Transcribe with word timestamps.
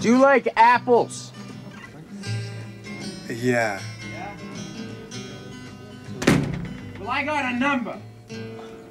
Do 0.00 0.08
you 0.08 0.18
like 0.18 0.48
apples? 0.56 1.32
Yeah. 3.28 3.80
Well, 6.98 7.10
I 7.10 7.24
got 7.24 7.52
a 7.52 7.58
number. 7.58 7.98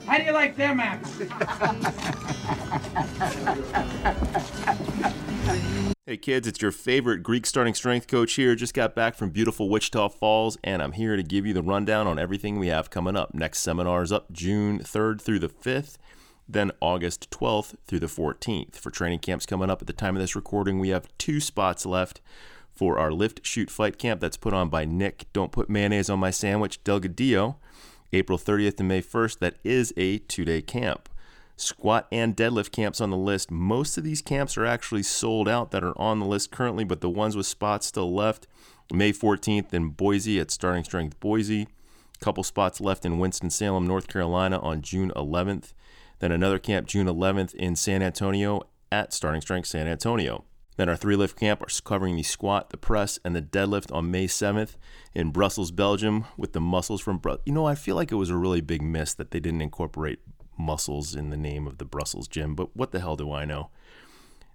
How 0.06 0.17
do 0.17 0.24
you 0.24 0.31
like 0.31 0.56
them 0.56 0.79
apples? 0.79 1.22
Hey 6.08 6.15
kids, 6.15 6.47
it's 6.47 6.62
your 6.62 6.72
favorite 6.72 7.21
Greek 7.21 7.46
starting 7.46 7.74
strength 7.74 8.08
coach 8.08 8.35
here. 8.35 8.55
Just 8.55 8.74
got 8.74 8.96
back 8.96 9.13
from 9.15 9.29
beautiful 9.29 9.67
Wichita 9.67 10.08
Falls, 10.08 10.58
and 10.63 10.81
I'm 10.81 10.94
here 10.94 11.17
to 11.17 11.21
give 11.24 11.46
you 11.46 11.53
the 11.53 11.62
rundown 11.62 12.08
on 12.08 12.17
everything 12.17 12.58
we 12.58 12.67
have 12.67 12.89
coming 12.89 13.17
up. 13.17 13.33
Next 13.33 13.60
seminar 13.60 14.03
is 14.03 14.13
up 14.13 14.31
June 14.31 14.79
3rd 14.79 15.19
through 15.19 15.39
the 15.39 15.49
5th, 15.49 15.97
then 16.48 16.72
August 16.80 17.30
12th 17.30 17.76
through 17.86 18.00
the 18.00 18.08
14th. 18.08 18.76
For 18.76 18.92
training 18.92 19.20
camps 19.20 19.46
coming 19.46 19.70
up 19.70 19.82
at 19.82 19.88
the 19.88 19.94
time 19.94 20.16
of 20.16 20.22
this 20.22 20.36
recording, 20.36 20.80
we 20.80 20.90
have 20.90 21.10
two 21.18 21.40
spots 21.40 21.86
left 21.86 22.22
for 22.76 23.00
our 23.00 23.12
lift 23.12 23.46
shoot 23.46 23.70
fight 23.70 23.98
camp 23.98 24.22
that's 24.22 24.38
put 24.38 24.54
on 24.54 24.70
by 24.70 24.86
Nick. 24.86 25.26
Don't 25.34 25.52
put 25.52 25.70
mayonnaise 25.70 26.10
on 26.10 26.20
my 26.20 26.32
sandwich, 26.32 26.84
Delgadillo. 26.84 27.55
April 28.14 28.38
30th 28.38 28.80
and 28.80 28.88
May 28.88 29.02
1st, 29.02 29.40
that 29.40 29.55
is 29.64 29.94
a 29.98 30.20
two 30.20 30.46
day 30.46 30.62
camp. 30.62 31.10
Squat 31.58 32.08
and 32.12 32.38
deadlift 32.38 32.72
camps 32.72 33.02
on 33.02 33.10
the 33.10 33.18
list. 33.18 33.50
Most 33.50 33.98
of 33.98 34.04
these 34.04 34.22
camps 34.22 34.58
are 34.58 34.66
actually 34.66 35.04
sold 35.04 35.50
out 35.50 35.72
that 35.72 35.84
are 35.84 36.00
on 36.00 36.20
the 36.20 36.26
list 36.26 36.52
currently, 36.52 36.84
but 36.84 37.02
the 37.02 37.10
ones 37.10 37.36
with 37.36 37.48
spots 37.48 37.88
still 37.88 38.14
left. 38.14 38.48
May 38.94 39.12
14th 39.12 39.74
in 39.74 39.90
Boise 39.90 40.40
at 40.40 40.52
Starting 40.52 40.84
Strength 40.84 41.20
Boise. 41.20 41.68
Couple 42.20 42.44
spots 42.44 42.80
left 42.80 43.05
in 43.05 43.20
Winston-Salem, 43.20 43.86
North 43.86 44.08
Carolina 44.08 44.60
on 44.60 44.82
June 44.82 45.12
11th. 45.16 45.74
Then 46.20 46.31
another 46.31 46.59
camp 46.59 46.88
June 46.88 47.07
11th 47.07 47.53
in 47.55 47.76
San 47.76 48.02
Antonio 48.02 48.63
at 48.91 49.13
Starting 49.13 49.41
Strength 49.41 49.67
San 49.67 49.88
Antonio. 49.88 50.45
Then 50.77 50.90
our 50.90 50.96
three 50.96 51.15
lift 51.15 51.40
camp 51.40 51.62
are 51.62 51.82
covering 51.84 52.15
the 52.15 52.24
squat, 52.24 52.70
the 52.70 52.77
press, 52.77 53.20
and 53.26 53.35
the 53.35 53.41
deadlift 53.41 53.91
on 53.91 54.12
May 54.12 54.27
7th 54.27 54.76
in 55.13 55.32
Brussels, 55.32 55.71
Belgium, 55.71 56.26
with 56.37 56.54
the 56.54 56.62
muscles 56.62 57.01
from 57.01 57.18
Brussels. 57.18 57.43
You 57.46 57.54
know, 57.54 57.65
I 57.65 57.76
feel 57.76 57.96
like 57.96 58.12
it 58.12 58.15
was 58.15 58.29
a 58.29 58.37
really 58.37 58.62
big 58.62 58.82
miss 58.82 59.13
that 59.15 59.32
they 59.32 59.40
didn't 59.40 59.62
incorporate 59.62 60.20
muscles 60.57 61.15
in 61.15 61.32
the 61.32 61.37
name 61.37 61.65
of 61.68 61.79
the 61.79 61.85
Brussels 61.85 62.27
gym, 62.27 62.55
but 62.55 62.76
what 62.76 62.91
the 62.91 62.99
hell 62.99 63.15
do 63.15 63.31
I 63.31 63.46
know? 63.46 63.70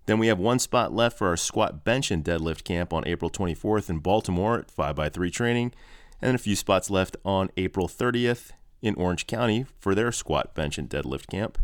Then 0.07 0.19
we 0.19 0.29
have 0.29 0.39
one 0.39 0.59
spot 0.59 0.93
left 0.93 1.19
for 1.19 1.29
our 1.29 1.37
squat, 1.37 1.85
bench, 1.85 2.11
and 2.11 2.25
deadlift 2.25 2.65
camp 2.65 2.93
on 2.93 3.07
April 3.07 3.31
24th 3.31 3.89
in 3.89 3.99
Baltimore 3.99 4.59
at 4.59 4.75
5x3 4.75 5.33
training, 5.33 5.73
and 6.21 6.35
a 6.35 6.39
few 6.39 6.57
spots 6.57 6.91
left 6.91 7.17
on 7.25 7.51
April 7.57 7.89
30th 7.89 8.51
in 8.83 8.95
Orange 8.97 9.27
County 9.27 9.65
for 9.79 9.95
their 9.95 10.13
squat, 10.13 10.55
bench, 10.55 10.77
and 10.77 10.91
deadlift 10.91 11.29
camp. 11.29 11.57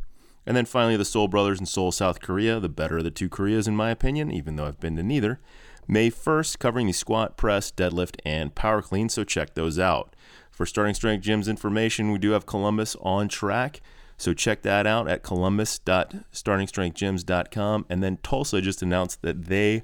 And 0.46 0.56
then 0.56 0.64
finally, 0.64 0.96
the 0.96 1.04
Soul 1.04 1.28
Brothers 1.28 1.60
in 1.60 1.66
Seoul, 1.66 1.92
South 1.92 2.22
Korea, 2.22 2.58
the 2.58 2.70
better 2.70 2.96
of 2.98 3.04
the 3.04 3.10
two 3.10 3.28
Koreas, 3.28 3.68
in 3.68 3.76
my 3.76 3.90
opinion, 3.90 4.30
even 4.30 4.56
though 4.56 4.64
I've 4.64 4.80
been 4.80 4.96
to 4.96 5.02
neither. 5.02 5.40
May 5.86 6.10
1st, 6.10 6.58
covering 6.58 6.86
the 6.86 6.92
squat, 6.92 7.36
press, 7.36 7.70
deadlift, 7.70 8.16
and 8.24 8.54
power 8.54 8.80
clean, 8.80 9.08
so 9.08 9.24
check 9.24 9.54
those 9.54 9.78
out. 9.78 10.14
For 10.50 10.64
Starting 10.64 10.94
Strength 10.94 11.26
Gyms 11.26 11.48
information, 11.48 12.12
we 12.12 12.18
do 12.18 12.30
have 12.30 12.46
Columbus 12.46 12.96
on 13.00 13.28
track, 13.28 13.80
so 14.16 14.34
check 14.34 14.62
that 14.62 14.86
out 14.86 15.08
at 15.08 15.22
columbus.startingstrengthgyms.com. 15.22 17.86
And 17.88 18.02
then 18.02 18.18
Tulsa 18.22 18.60
just 18.60 18.82
announced 18.82 19.22
that 19.22 19.46
they 19.46 19.82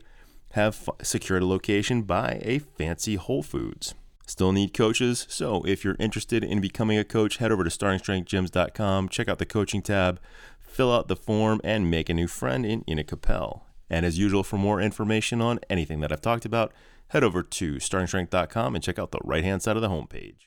have 0.53 0.89
secured 1.03 1.43
a 1.43 1.47
location 1.47 2.03
by 2.03 2.41
a 2.43 2.59
fancy 2.59 3.15
Whole 3.17 3.43
Foods. 3.43 3.95
Still 4.27 4.53
need 4.53 4.73
coaches, 4.73 5.27
so 5.29 5.63
if 5.67 5.85
you're 5.85 5.97
interested 5.99 6.43
in 6.43 6.61
becoming 6.61 6.99
a 6.99 7.05
coach, 7.05 7.37
head 7.37 7.53
over 7.53 7.63
to 7.63 7.71
startingstrengthgyms.com, 7.71 9.09
check 9.11 9.29
out 9.29 9.39
the 9.39 9.47
coaching 9.47 9.83
tab, 9.83 10.19
fill 10.59 10.93
out 10.93 11.09
the 11.09 11.17
form, 11.17 11.61
and 11.63 11.91
make 11.91 12.09
a 12.09 12.15
new 12.15 12.27
friend 12.27 12.65
in 12.65 12.85
Ina 12.89 13.05
Capel. 13.05 13.67
And 13.91 14.07
as 14.07 14.19
usual, 14.19 14.43
for 14.43 14.57
more 14.57 14.81
information 14.81 15.41
on 15.41 15.61
anything 15.69 16.01
that 16.01 16.11
I've 16.11 16.23
talked 16.23 16.47
about, 16.47 16.73
head 17.09 17.23
over 17.23 17.43
to 17.43 17.75
startingstrength.com 17.75 18.75
and 18.75 18.83
check 18.83 18.99
out 18.99 19.13
the 19.13 19.21
right 19.23 19.45
hand 19.45 19.63
side 19.63 19.77
of 19.77 19.83
the 19.83 19.91
homepage. 19.91 20.47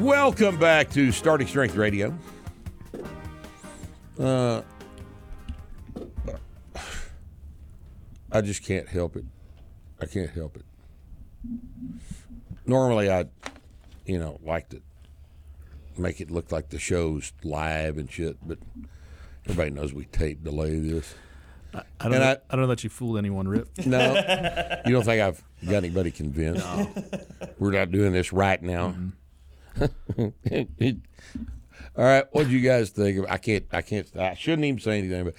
Welcome 0.00 0.58
back 0.58 0.88
to 0.92 1.12
Starting 1.12 1.46
Strength 1.46 1.76
Radio. 1.76 2.16
Uh, 4.18 4.62
I 8.32 8.40
just 8.40 8.64
can't 8.64 8.88
help 8.88 9.16
it. 9.16 9.24
I 10.00 10.06
can't 10.06 10.30
help 10.30 10.56
it. 10.56 10.64
Normally, 12.66 13.10
I, 13.10 13.26
you 14.06 14.18
know, 14.18 14.38
like 14.42 14.70
to 14.70 14.80
make 15.98 16.20
it 16.22 16.30
look 16.30 16.50
like 16.50 16.70
the 16.70 16.78
show's 16.78 17.32
live 17.44 17.98
and 17.98 18.10
shit, 18.10 18.36
but 18.46 18.58
everybody 19.44 19.70
knows 19.70 19.92
we 19.92 20.06
tape 20.06 20.42
delay 20.42 20.78
this. 20.78 21.14
I 21.74 21.82
don't, 22.00 22.14
And 22.14 22.14
know, 22.14 22.30
I- 22.30 22.36
I, 22.48 22.56
don't 22.56 22.68
let 22.68 22.82
you 22.84 22.90
fool 22.90 23.18
anyone, 23.18 23.46
Rip. 23.46 23.68
No, 23.84 24.14
you 24.86 24.92
don't 24.92 25.04
think 25.04 25.20
I've 25.20 25.42
got 25.64 25.74
anybody 25.76 26.10
convinced? 26.10 26.64
No. 26.64 26.90
We're 27.58 27.72
not 27.72 27.90
doing 27.90 28.12
this 28.12 28.32
right 28.32 28.60
now. 28.62 28.94
All 31.96 32.04
right, 32.04 32.24
what 32.32 32.46
do 32.46 32.50
you 32.52 32.60
guys 32.60 32.90
think? 32.90 33.18
Of, 33.18 33.26
I 33.28 33.36
can't. 33.36 33.64
I 33.72 33.82
can't. 33.82 34.08
I 34.16 34.34
shouldn't 34.34 34.64
even 34.64 34.80
say 34.80 34.98
anything. 34.98 35.24
But 35.24 35.34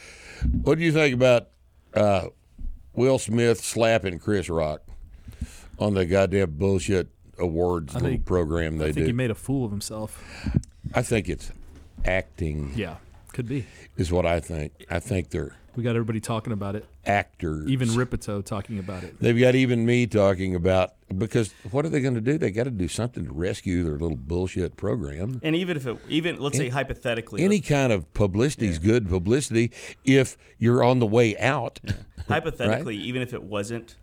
what 0.64 0.78
do 0.78 0.84
you 0.84 0.92
think 0.92 1.14
about 1.16 1.50
uh, 1.94 2.28
Will 2.94 3.20
Smith 3.20 3.64
slapping 3.64 4.20
Chris 4.20 4.50
Rock 4.50 4.82
on 5.80 5.94
the 5.94 6.06
goddamn 6.06 6.52
bullshit 6.52 7.08
awards 7.40 7.94
think- 7.94 8.26
program 8.26 8.78
they 8.78 8.86
do? 8.86 8.90
I 8.90 8.94
think 8.94 9.04
do? 9.06 9.06
he 9.08 9.14
made 9.14 9.32
a 9.32 9.36
fool 9.36 9.66
of 9.66 9.72
himself. 9.72 10.22
I 10.94 11.02
think 11.02 11.30
it's 11.30 11.52
acting. 12.06 12.74
Yeah, 12.76 12.98
could 13.34 13.48
be. 13.48 13.66
Is 13.98 14.12
what 14.12 14.26
I 14.26 14.40
think. 14.40 14.74
I 14.90 15.00
think 15.00 15.30
they're 15.30 15.56
We 15.76 15.84
got 15.84 15.92
everybody 15.92 16.20
talking 16.20 16.52
about 16.52 16.76
it. 16.76 16.86
actors. 17.06 17.70
Even 17.70 17.96
Rippetoe 17.96 18.42
talking 18.42 18.78
about 18.78 19.04
it. 19.04 19.20
They've 19.20 19.40
got 19.40 19.56
even 19.56 19.86
me 19.86 20.06
talking 20.06 20.54
about 20.54 20.94
because 21.18 21.54
what 21.72 21.86
are 21.86 21.90
they 21.90 22.02
going 22.02 22.16
to 22.16 22.22
do? 22.22 22.38
They 22.38 22.52
got 22.52 22.66
to 22.66 22.72
do 22.72 22.88
something 22.88 23.26
to 23.26 23.32
rescue 23.32 23.84
their 23.84 23.94
little 23.94 24.18
bullshit 24.18 24.76
program. 24.76 25.40
And 25.44 25.56
even 25.56 25.78
if 25.78 25.88
it, 25.88 25.98
even 26.10 26.40
let's 26.40 26.58
say 26.58 26.70
hypothetically, 26.70 27.44
Any 27.44 27.62
kind 27.62 27.94
of 27.94 28.14
publicity 28.14 28.68
is 28.68 28.80
good 28.80 29.08
publicity 29.10 29.72
if 30.04 30.38
you're 30.58 30.84
on 30.84 31.00
the 31.00 31.08
way 31.08 31.38
out. 31.38 31.80
hypothetically, 32.28 32.98
even 32.98 33.22
if 33.22 33.34
it 33.34 33.44
wasn't, 33.44 33.96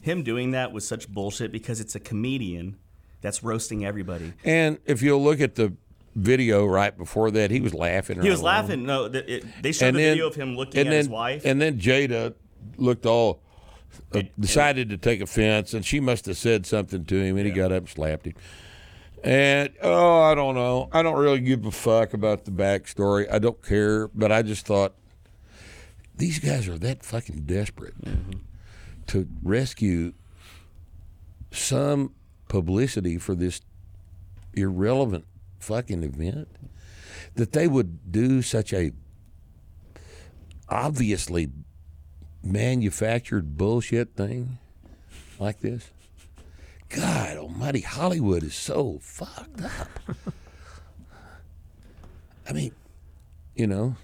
him 0.00 0.22
doing 0.22 0.50
that 0.52 0.72
was 0.72 0.86
such 0.86 1.08
bullshit 1.08 1.52
because 1.52 1.80
it's 1.80 1.94
a 1.94 2.00
comedian 2.00 2.76
that's 3.20 3.42
roasting 3.42 3.84
everybody. 3.84 4.32
And 4.44 4.78
if 4.84 5.02
you'll 5.02 5.22
look 5.22 5.40
at 5.40 5.54
the 5.56 5.72
video 6.14 6.66
right 6.66 6.96
before 6.96 7.30
that, 7.32 7.50
he 7.50 7.60
was 7.60 7.74
laughing. 7.74 8.20
He 8.20 8.30
was 8.30 8.42
laughing. 8.42 8.84
No, 8.84 9.04
it, 9.06 9.44
they 9.62 9.72
showed 9.72 9.88
And 9.88 9.96
the 9.96 10.02
then- 10.02 10.12
video 10.14 10.26
of 10.28 10.34
him 10.34 10.56
looking 10.56 10.80
at 10.80 10.84
then, 10.84 10.92
his 10.92 11.08
wife. 11.08 11.44
And 11.44 11.60
then 11.60 11.78
Jada 11.78 12.34
looked 12.76 13.06
all 13.06 13.40
uh, 14.12 14.22
decided 14.38 14.90
to 14.90 14.96
take 14.98 15.20
offense, 15.20 15.74
and 15.74 15.84
she 15.84 16.00
must 16.00 16.26
have 16.26 16.36
said 16.36 16.66
something 16.66 17.04
to 17.06 17.16
him, 17.16 17.36
and 17.36 17.46
he 17.46 17.52
got 17.52 17.72
up 17.72 17.78
and 17.78 17.88
slapped 17.88 18.26
him. 18.26 18.34
And 19.24 19.70
oh, 19.82 20.20
I 20.20 20.34
don't 20.34 20.54
know. 20.54 20.88
I 20.92 21.02
don't 21.02 21.18
really 21.18 21.40
give 21.40 21.64
a 21.66 21.70
fuck 21.70 22.14
about 22.14 22.44
the 22.44 22.50
backstory. 22.50 23.30
I 23.32 23.38
don't 23.38 23.60
care, 23.62 24.08
but 24.08 24.30
I 24.30 24.42
just 24.42 24.66
thought 24.66 24.94
these 26.14 26.38
guys 26.38 26.68
are 26.68 26.78
that 26.78 27.02
fucking 27.02 27.42
desperate 27.46 27.94
to 29.08 29.26
rescue 29.42 30.12
some 31.50 32.12
publicity 32.48 33.18
for 33.18 33.34
this 33.34 33.60
irrelevant 34.54 35.24
fucking 35.58 36.02
event 36.02 36.48
that 37.34 37.52
they 37.52 37.68
would 37.68 38.10
do 38.10 38.42
such 38.42 38.72
a 38.72 38.92
obviously 40.68 41.50
manufactured 42.42 43.56
bullshit 43.56 44.14
thing 44.14 44.58
like 45.38 45.60
this. 45.60 45.90
God 46.88 47.36
almighty, 47.36 47.80
Hollywood 47.80 48.42
is 48.42 48.54
so 48.54 48.98
fucked 49.02 49.62
up. 49.62 49.88
I 52.48 52.52
mean, 52.52 52.72
you 53.54 53.66
know, 53.66 53.96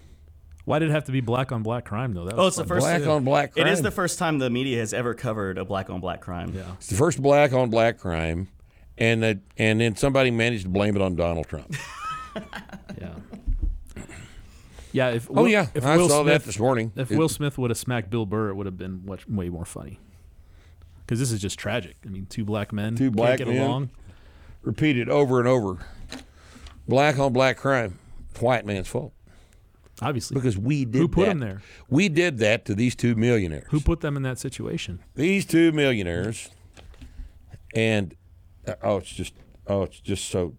Why 0.64 0.78
did 0.78 0.88
it 0.90 0.92
have 0.92 1.04
to 1.04 1.12
be 1.12 1.20
black 1.20 1.52
on 1.52 1.62
black 1.62 1.84
crime 1.84 2.14
though? 2.14 2.24
That 2.24 2.34
oh, 2.34 2.44
was 2.44 2.48
it's 2.48 2.56
the 2.56 2.64
first 2.64 2.84
black 2.84 3.06
on 3.06 3.24
black 3.24 3.52
crime. 3.52 3.66
It 3.66 3.70
is 3.72 3.82
the 3.82 3.90
first 3.90 4.18
time 4.18 4.38
the 4.38 4.50
media 4.50 4.78
has 4.78 4.94
ever 4.94 5.14
covered 5.14 5.58
a 5.58 5.64
black 5.64 5.90
on 5.90 6.00
black 6.00 6.20
crime. 6.20 6.52
Yeah. 6.54 6.72
It's 6.74 6.88
the 6.88 6.96
first 6.96 7.20
black 7.22 7.52
on 7.52 7.70
black 7.70 7.98
crime, 7.98 8.48
and 8.98 9.22
that, 9.22 9.38
and 9.58 9.80
then 9.80 9.96
somebody 9.96 10.30
managed 10.30 10.64
to 10.64 10.68
blame 10.70 10.96
it 10.96 11.02
on 11.02 11.16
Donald 11.16 11.46
Trump. 11.48 11.74
Yeah. 13.00 13.14
Yeah. 14.92 15.08
If 15.10 15.28
Oh 15.32 15.46
yeah, 15.46 15.66
if 15.74 15.84
I 15.84 15.96
Will 15.96 16.08
saw 16.08 16.22
that 16.24 16.44
this 16.44 16.58
morning. 16.58 16.92
If 16.96 17.10
It- 17.12 17.18
Will 17.18 17.28
Smith 17.28 17.58
would 17.58 17.70
have 17.70 17.78
smacked 17.78 18.10
Bill 18.10 18.26
Burr, 18.26 18.50
it 18.50 18.54
would 18.54 18.66
have 18.66 18.76
been 18.76 19.04
much 19.04 19.28
way 19.28 19.48
more 19.48 19.64
funny. 19.64 19.98
Because 21.00 21.18
this 21.20 21.30
is 21.32 21.40
just 21.40 21.58
tragic. 21.58 21.96
I 22.04 22.08
mean, 22.08 22.26
two 22.26 22.44
black 22.44 22.72
men 22.72 22.96
Two 22.96 23.10
black 23.10 23.38
can't 23.38 23.50
get 23.50 23.54
men. 23.56 23.60
along. 23.62 23.90
Repeated 24.62 25.08
over 25.08 25.38
and 25.38 25.46
over. 25.48 25.78
Black 26.88 27.18
on 27.18 27.32
black 27.32 27.56
crime. 27.56 27.98
White 28.40 28.64
man's 28.66 28.88
fault. 28.88 29.12
Obviously, 30.02 30.34
Because 30.34 30.56
we 30.58 30.84
did 30.84 30.98
Who 30.98 31.08
put 31.08 31.22
that. 31.26 31.28
them 31.28 31.38
there? 31.40 31.62
We 31.88 32.08
did 32.08 32.38
that 32.38 32.64
to 32.64 32.74
these 32.74 32.96
two 32.96 33.14
millionaires. 33.14 33.66
who 33.70 33.80
put 33.80 34.00
them 34.00 34.16
in 34.16 34.22
that 34.24 34.38
situation? 34.38 35.00
these 35.14 35.44
two 35.46 35.70
millionaires 35.72 36.48
and 37.74 38.14
oh 38.82 38.96
it's 38.98 39.10
just 39.10 39.34
oh 39.66 39.82
it's 39.82 40.00
just 40.00 40.28
so 40.28 40.54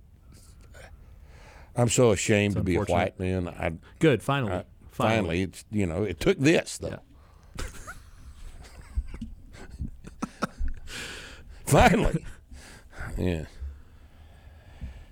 i'm 1.75 1.89
so 1.89 2.11
ashamed 2.11 2.55
to 2.55 2.63
be 2.63 2.75
a 2.75 2.81
white 2.83 3.19
man. 3.19 3.47
I 3.47 3.73
Good. 3.99 4.21
Finally, 4.23 4.51
Uh, 4.53 4.63
finally. 4.91 5.41
it's 5.41 5.65
you 5.71 5.85
know 5.85 6.03
it 6.03 6.19
took 6.19 6.37
this 6.39 6.77
though. 6.77 6.99
Finally. 11.65 12.23
Yeah. 13.17 13.45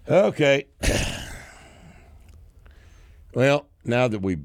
Okay. 0.07 0.68
Well 3.36 3.66
now 3.84 4.07
that 4.07 4.19
we 4.19 4.38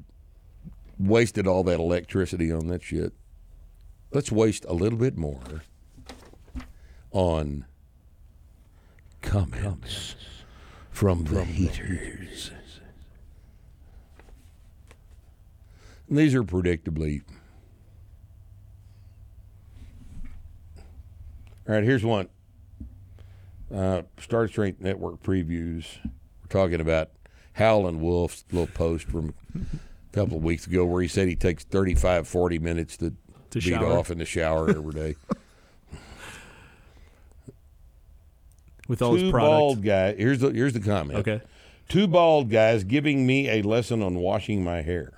wasted 0.97 1.45
all 1.45 1.63
that 1.65 1.79
electricity 1.79 2.51
on 2.51 2.65
that 2.69 2.81
shit 2.81 3.13
let's 4.11 4.31
waste 4.31 4.65
a 4.67 4.73
little 4.73 4.97
bit 4.97 5.15
more 5.15 5.61
on 7.11 7.65
comments 9.21 10.15
from 10.91 11.23
the 11.25 11.43
haters. 11.43 12.51
And 16.07 16.17
these 16.17 16.33
are 16.33 16.43
predictably. 16.43 17.21
All 21.67 21.75
right, 21.75 21.83
here's 21.83 22.03
one. 22.03 22.27
Uh, 23.73 24.01
Star 24.19 24.47
Strength 24.47 24.81
Network 24.81 25.21
previews. 25.21 25.85
We're 26.03 26.47
talking 26.49 26.81
about 26.81 27.11
Howlin' 27.53 28.01
Wolf's 28.01 28.43
little 28.51 28.65
post 28.73 29.05
from 29.05 29.35
a 29.55 30.13
couple 30.15 30.37
of 30.37 30.43
weeks 30.43 30.65
ago 30.65 30.83
where 30.85 31.01
he 31.03 31.07
said 31.07 31.27
he 31.27 31.35
takes 31.35 31.63
35, 31.65 32.27
40 32.27 32.57
minutes 32.59 32.97
to, 32.97 33.11
To 33.11 33.59
beat 33.59 33.61
shower. 33.61 33.85
off 33.85 34.09
in 34.09 34.17
the 34.17 34.25
shower 34.25 34.67
every 34.69 34.93
day. 34.93 35.15
with 38.89 39.01
all 39.01 39.15
Two 39.15 39.23
his 39.25 39.31
bald 39.31 39.81
guys. 39.83 40.15
Here's 40.17 40.39
the 40.39 40.49
here's 40.49 40.73
the 40.73 40.81
comment. 40.81 41.19
Okay. 41.19 41.41
Two 41.87 42.07
bald 42.07 42.49
guys 42.49 42.83
giving 42.83 43.25
me 43.25 43.47
a 43.49 43.61
lesson 43.61 44.01
on 44.03 44.15
washing 44.15 44.63
my 44.63 44.81
hair. 44.81 45.13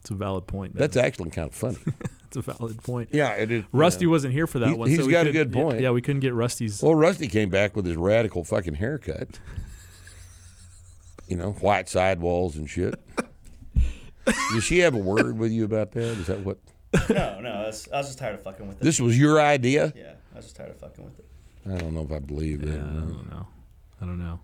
It's 0.00 0.10
a 0.10 0.14
valid 0.14 0.46
point. 0.46 0.74
That's 0.74 0.96
actually 0.96 1.30
kind 1.30 1.48
of 1.48 1.54
funny. 1.54 1.78
It's 2.36 2.48
a 2.48 2.52
valid 2.52 2.82
point. 2.82 3.10
yeah, 3.12 3.30
it 3.34 3.52
is. 3.52 3.62
Rusty 3.70 4.08
wasn't 4.08 4.32
here 4.32 4.48
for 4.48 4.58
that 4.58 4.70
He- 4.70 4.74
one. 4.74 4.88
he's 4.88 4.98
so 4.98 5.06
we 5.06 5.12
got 5.12 5.28
a 5.28 5.30
good 5.30 5.54
yeah, 5.54 5.62
point. 5.62 5.80
Yeah, 5.80 5.92
we 5.92 6.02
couldn't 6.02 6.18
get 6.18 6.34
Rusty's. 6.34 6.82
Well, 6.82 6.96
Rusty 6.96 7.28
came 7.28 7.48
back 7.48 7.76
with 7.76 7.86
his 7.86 7.94
radical 7.96 8.42
fucking 8.42 8.74
haircut. 8.74 9.38
You 11.28 11.36
know, 11.36 11.52
white 11.52 11.88
sidewalls 11.88 12.56
and 12.56 12.68
shit. 12.68 12.96
Did 14.26 14.64
she 14.64 14.80
have 14.80 14.94
a 14.96 14.98
word 14.98 15.38
with 15.38 15.52
you 15.52 15.64
about 15.64 15.92
that? 15.92 16.02
Is 16.02 16.26
that 16.26 16.40
what? 16.40 16.58
No, 17.08 17.38
no, 17.40 17.50
I 17.50 17.66
was, 17.66 17.88
I 17.92 17.98
was 17.98 18.06
just 18.08 18.18
tired 18.18 18.34
of 18.34 18.42
fucking 18.42 18.66
with 18.66 18.80
it. 18.80 18.84
This 18.84 19.00
was 19.00 19.16
your 19.16 19.40
idea? 19.40 19.92
yeah, 19.96 20.14
I 20.34 20.38
was 20.38 20.46
just 20.46 20.56
tired 20.56 20.70
of 20.70 20.78
fucking 20.78 21.04
with 21.04 21.18
it. 21.18 21.26
I 21.66 21.78
don't 21.78 21.94
know 21.94 22.02
if 22.02 22.12
I 22.12 22.18
believe 22.18 22.60
that. 22.62 22.68
Yeah, 22.68 22.74
I 22.74 22.78
don't 22.78 23.30
know. 23.30 23.46
I 24.02 24.04
don't 24.04 24.18
know. 24.18 24.40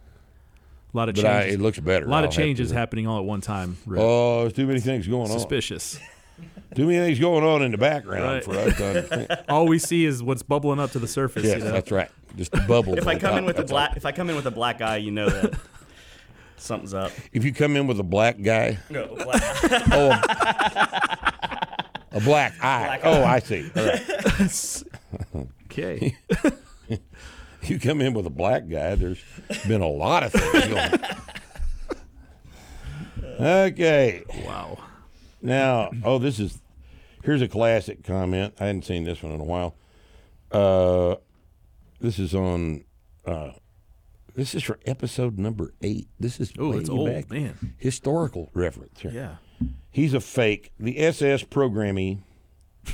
A 0.93 0.97
lot 0.97 1.09
of 1.09 1.15
But 1.17 1.25
I, 1.27 1.41
changes. 1.43 1.55
it 1.55 1.61
looks 1.63 1.79
better. 1.81 2.07
a 2.07 2.09
lot 2.09 2.23
I'll 2.25 2.29
of 2.29 2.35
changes 2.35 2.71
happening 2.71 3.07
all 3.07 3.19
at 3.19 3.25
one 3.25 3.41
time. 3.41 3.77
Rick. 3.87 4.01
Oh, 4.03 4.41
there's 4.43 4.53
too 4.55 4.67
many 4.67 4.81
things 4.81 5.07
going 5.07 5.31
on. 5.31 5.39
Suspicious. 5.39 5.99
Too 6.75 6.87
many 6.87 6.99
things 7.01 7.19
going 7.19 7.45
on 7.45 7.61
in 7.61 7.71
the 7.71 7.77
background 7.77 8.25
Right. 8.25 8.43
for 8.45 8.55
us 8.57 8.75
to 8.79 8.87
understand. 8.87 9.45
all 9.51 9.67
we 9.67 9.79
see 9.79 10.07
is 10.07 10.23
what's 10.23 10.43
bubbling 10.43 10.81
up 10.81 10.93
to 10.93 10.99
the 10.99 11.07
surface. 11.09 11.45
yes, 11.45 11.59
you 11.59 11.65
know? 11.65 11.73
that's 11.73 11.91
right. 11.91 12.09
Just 12.35 12.53
the 12.53 12.61
bubbles. 12.63 12.97
If 12.97 13.07
I 13.07 13.13
on 13.15 13.21
come 13.21 13.37
in 13.39 13.45
with 13.45 13.57
a 13.59 13.61
that's 13.61 13.71
all. 13.73 13.77
black, 13.77 13.97
if 13.99 14.07
I 14.07 14.13
come 14.13 14.31
in 14.31 14.37
with 14.37 14.47
a 14.47 14.51
black 14.51 14.81
eye, 14.81 14.97
you 14.97 15.11
know 15.11 15.29
that 15.29 15.59
something's 16.57 16.95
up. 16.95 17.13
If 17.35 17.45
you 17.45 17.53
come 17.53 17.77
in 17.77 17.87
with 17.87 18.01
a 18.01 18.05
black 18.05 18.41
guy, 18.41 18.79
No, 18.89 19.07
black. 19.17 19.43
oh, 19.93 20.11
a 22.13 22.21
black 22.21 22.55
eye. 22.65 23.01
oh, 23.05 23.23
I 23.23 23.39
see. 23.41 23.71
All 23.77 23.85
right. 23.85 24.83
Okay. 25.71 26.17
You 27.65 27.79
come 27.79 28.01
in 28.01 28.15
with 28.15 28.25
a 28.27 28.31
black 28.31 28.71
guy. 28.71 28.95
There's 28.95 29.23
been 29.69 29.83
a 29.83 29.89
lot 29.89 30.23
of 30.23 30.33
things 30.33 30.67
going. 30.67 30.93
on. 33.39 33.47
Okay. 33.47 34.23
wow. 34.47 34.79
Now, 35.43 35.91
oh, 36.03 36.19
this 36.19 36.41
is 36.41 36.59
here's 37.23 37.43
a 37.43 37.49
classic 37.49 38.03
comment. 38.03 38.55
I 38.59 38.65
hadn't 38.65 38.87
seen 38.87 39.05
this 39.05 39.23
one 39.23 39.33
in 39.33 39.41
a 39.43 39.45
while. 39.45 39.75
Uh, 40.51 41.17
this 42.01 42.19
is 42.19 42.35
on. 42.35 42.83
Uh, 43.27 43.51
this 44.35 44.55
is 44.55 44.63
for 44.63 44.79
episode 44.87 45.39
number 45.39 45.75
eight. 45.83 46.09
This 46.19 46.41
is 46.41 46.55
Oh, 46.59 46.73
it's 46.73 46.89
old, 46.89 47.11
back. 47.11 47.31
man. 47.31 47.75
Historical 47.77 48.49
reference. 48.55 49.01
Here. 49.01 49.11
Yeah. 49.13 49.35
He's 49.91 50.15
a 50.15 50.21
fake. 50.21 50.73
The 50.81 50.99
SS 50.99 51.43
programming. 51.43 52.25
Uh, 52.87 52.87
uh, 52.87 52.91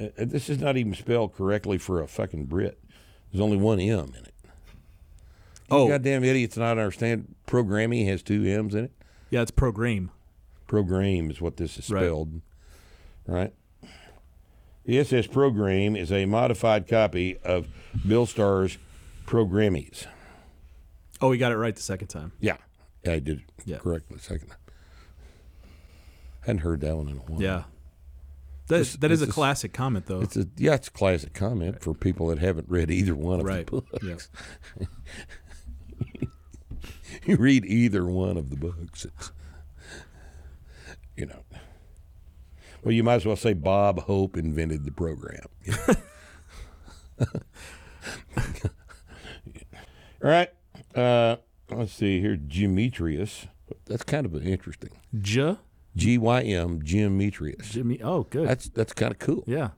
Uh, 0.00 0.08
this 0.16 0.48
is 0.48 0.58
not 0.58 0.76
even 0.76 0.94
spelled 0.94 1.34
correctly 1.34 1.78
for 1.78 2.00
a 2.00 2.06
fucking 2.06 2.44
Brit. 2.46 2.78
There's 3.30 3.40
only 3.40 3.56
one 3.56 3.80
M 3.80 4.12
in 4.18 4.24
it. 4.24 4.34
Oh, 5.70 5.88
Goddamn 5.88 6.22
idiots 6.24 6.56
not 6.56 6.72
understand 6.78 7.34
programming 7.46 8.06
has 8.06 8.22
two 8.22 8.44
M's 8.44 8.74
in 8.74 8.84
it. 8.84 8.92
yeah. 9.30 9.40
It's 9.42 9.50
program. 9.50 10.10
Program 10.66 11.30
is 11.30 11.40
what 11.40 11.56
this 11.56 11.78
is 11.78 11.86
spelled. 11.86 12.40
Right. 13.26 13.52
The 14.84 14.98
SS 14.98 15.28
program 15.28 15.94
is 15.96 16.10
a 16.10 16.26
modified 16.26 16.88
copy 16.88 17.36
of 17.38 17.68
Bill 18.06 18.26
Starr's 18.26 18.78
Programmies. 19.26 20.06
Oh, 21.20 21.28
we 21.28 21.38
got 21.38 21.52
it 21.52 21.56
right 21.56 21.74
the 21.74 21.80
second 21.82 22.08
time. 22.08 22.32
Yeah. 22.40 22.56
Yeah, 23.04 23.12
I 23.12 23.18
did 23.20 23.38
it 23.38 23.44
Yeah. 23.64 23.78
correctly 23.78 24.18
second 24.18 24.48
time. 24.48 24.58
Hadn't 26.40 26.58
heard 26.62 26.80
that 26.80 26.96
one 26.96 27.08
in 27.08 27.16
a 27.16 27.20
while. 27.20 27.40
Yeah. 27.40 27.62
That, 28.72 29.00
that 29.00 29.10
is 29.10 29.22
a 29.22 29.26
classic 29.26 29.72
comment, 29.72 30.06
though. 30.06 30.20
It's 30.20 30.36
a 30.36 30.46
yeah, 30.56 30.74
it's 30.74 30.88
a 30.88 30.92
classic 30.92 31.34
comment 31.34 31.82
for 31.82 31.94
people 31.94 32.28
that 32.28 32.38
haven't 32.38 32.68
read 32.68 32.90
either 32.90 33.14
one 33.14 33.40
of 33.40 33.46
right. 33.46 33.66
the 33.66 33.82
books. 33.82 34.28
Yeah. 34.80 34.86
You 37.26 37.36
read 37.36 37.64
either 37.66 38.04
one 38.06 38.36
of 38.36 38.50
the 38.50 38.56
books, 38.56 39.06
you 41.16 41.26
know. 41.26 41.44
Well, 42.82 42.92
you 42.92 43.04
might 43.04 43.16
as 43.16 43.26
well 43.26 43.36
say 43.36 43.52
Bob 43.52 44.00
Hope 44.00 44.36
invented 44.36 44.84
the 44.84 44.90
program. 44.90 45.46
All 50.24 50.30
right. 50.30 50.48
Uh, 50.94 51.36
let's 51.70 51.92
see 51.92 52.20
here. 52.20 52.36
Demetrius. 52.36 53.46
That's 53.86 54.02
kind 54.02 54.26
of 54.26 54.34
interesting. 54.46 54.90
J. 55.20 55.56
G 55.96 56.18
Y 56.18 56.42
M 56.42 56.80
Demetrius. 56.80 57.70
Jimmy. 57.70 58.00
Oh, 58.02 58.24
good. 58.24 58.48
That's 58.48 58.68
that's 58.68 58.92
kind 58.92 59.12
of 59.12 59.18
cool. 59.18 59.44
yeah. 59.46 59.70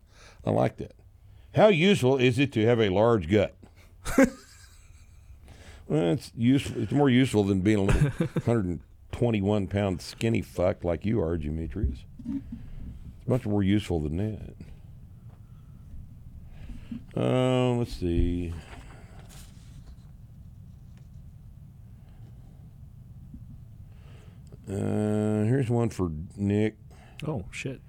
I 0.44 0.50
like 0.50 0.76
that. 0.76 0.92
How 1.54 1.68
useful 1.68 2.18
is 2.18 2.38
it 2.38 2.52
to 2.52 2.66
have 2.66 2.80
a 2.80 2.88
large 2.90 3.30
gut? 3.30 3.54
well, 5.88 6.12
it's 6.12 6.32
useful. 6.36 6.82
It's 6.82 6.92
more 6.92 7.08
useful 7.08 7.44
than 7.44 7.60
being 7.60 7.78
a 7.78 7.82
little 7.82 8.10
121 8.44 9.68
pound 9.68 10.02
skinny 10.02 10.42
fuck 10.42 10.84
like 10.84 11.04
you 11.06 11.22
are, 11.22 11.36
Demetrius. 11.36 12.00
It's 12.28 13.28
much 13.28 13.46
more 13.46 13.62
useful 13.62 14.00
than 14.00 14.16
that. 14.18 14.54
Uh, 17.16 17.74
let's 17.74 17.96
see. 17.96 18.52
Uh, 24.68 25.44
here's 25.44 25.68
one 25.68 25.90
for 25.90 26.10
Nick. 26.36 26.76
Oh, 27.26 27.44
shit. 27.50 27.80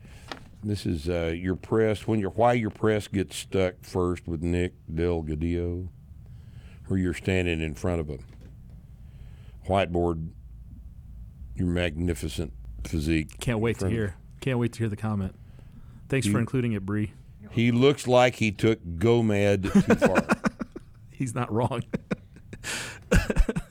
This 0.64 0.86
is 0.86 1.08
uh, 1.08 1.34
your 1.36 1.56
press 1.56 2.08
when 2.08 2.20
your 2.20 2.32
why 2.32 2.54
your 2.54 2.72
press 2.72 3.08
gets 3.08 3.36
stuck 3.36 3.76
first 3.84 4.28
with 4.28 4.42
Nick 4.42 4.74
Delgadillo, 4.92 5.90
where 6.88 7.00
you're 7.00 7.14
standing 7.14 7.62
in 7.62 7.76
front 7.76 8.00
of 8.00 8.10
a 8.10 8.18
whiteboard, 9.68 10.30
your 11.56 11.68
magnificent 11.68 12.52
physique. 12.84 13.40
Can't 13.40 13.60
wait 13.60 13.78
to 13.80 13.90
hear. 13.90 14.16
Can't 14.42 14.58
wait 14.58 14.74
to 14.74 14.80
hear 14.80 14.90
the 14.90 14.96
comment. 14.96 15.36
Thanks 16.10 16.28
for 16.28 16.40
including 16.40 16.74
it, 16.74 16.86
Bree. 16.86 17.14
He 17.52 17.72
looks 17.72 18.08
like 18.08 18.36
he 18.36 18.52
took 18.52 18.84
GoMad 18.84 19.72
too 19.72 19.96
far. 19.96 20.26
He's 21.12 21.34
not 21.34 21.52
wrong. 21.52 21.84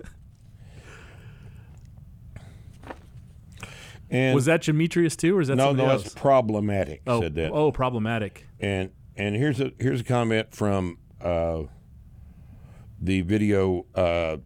And 4.11 4.35
was 4.35 4.45
that 4.47 4.63
Demetrius 4.63 5.17
too, 5.17 5.37
or 5.37 5.41
is 5.41 5.49
that 5.49 5.57
no, 5.57 5.69
somebody 5.69 5.87
no, 5.89 5.93
else? 5.95 6.07
it's 6.07 6.15
problematic. 6.15 7.03
oh, 7.07 7.21
Said 7.21 7.35
that. 7.37 7.53
oh, 7.53 7.73
problematic. 7.73 8.47
And 8.61 8.91
and 9.17 9.35
here's 9.35 9.61
a 9.61 9.73
here's 9.79 10.01
a 10.01 10.05
comment 10.05 10.55
from 10.55 10.99
uh, 11.21 11.63
the 13.01 13.23
video. 13.23 13.87
Uh, 13.95 14.39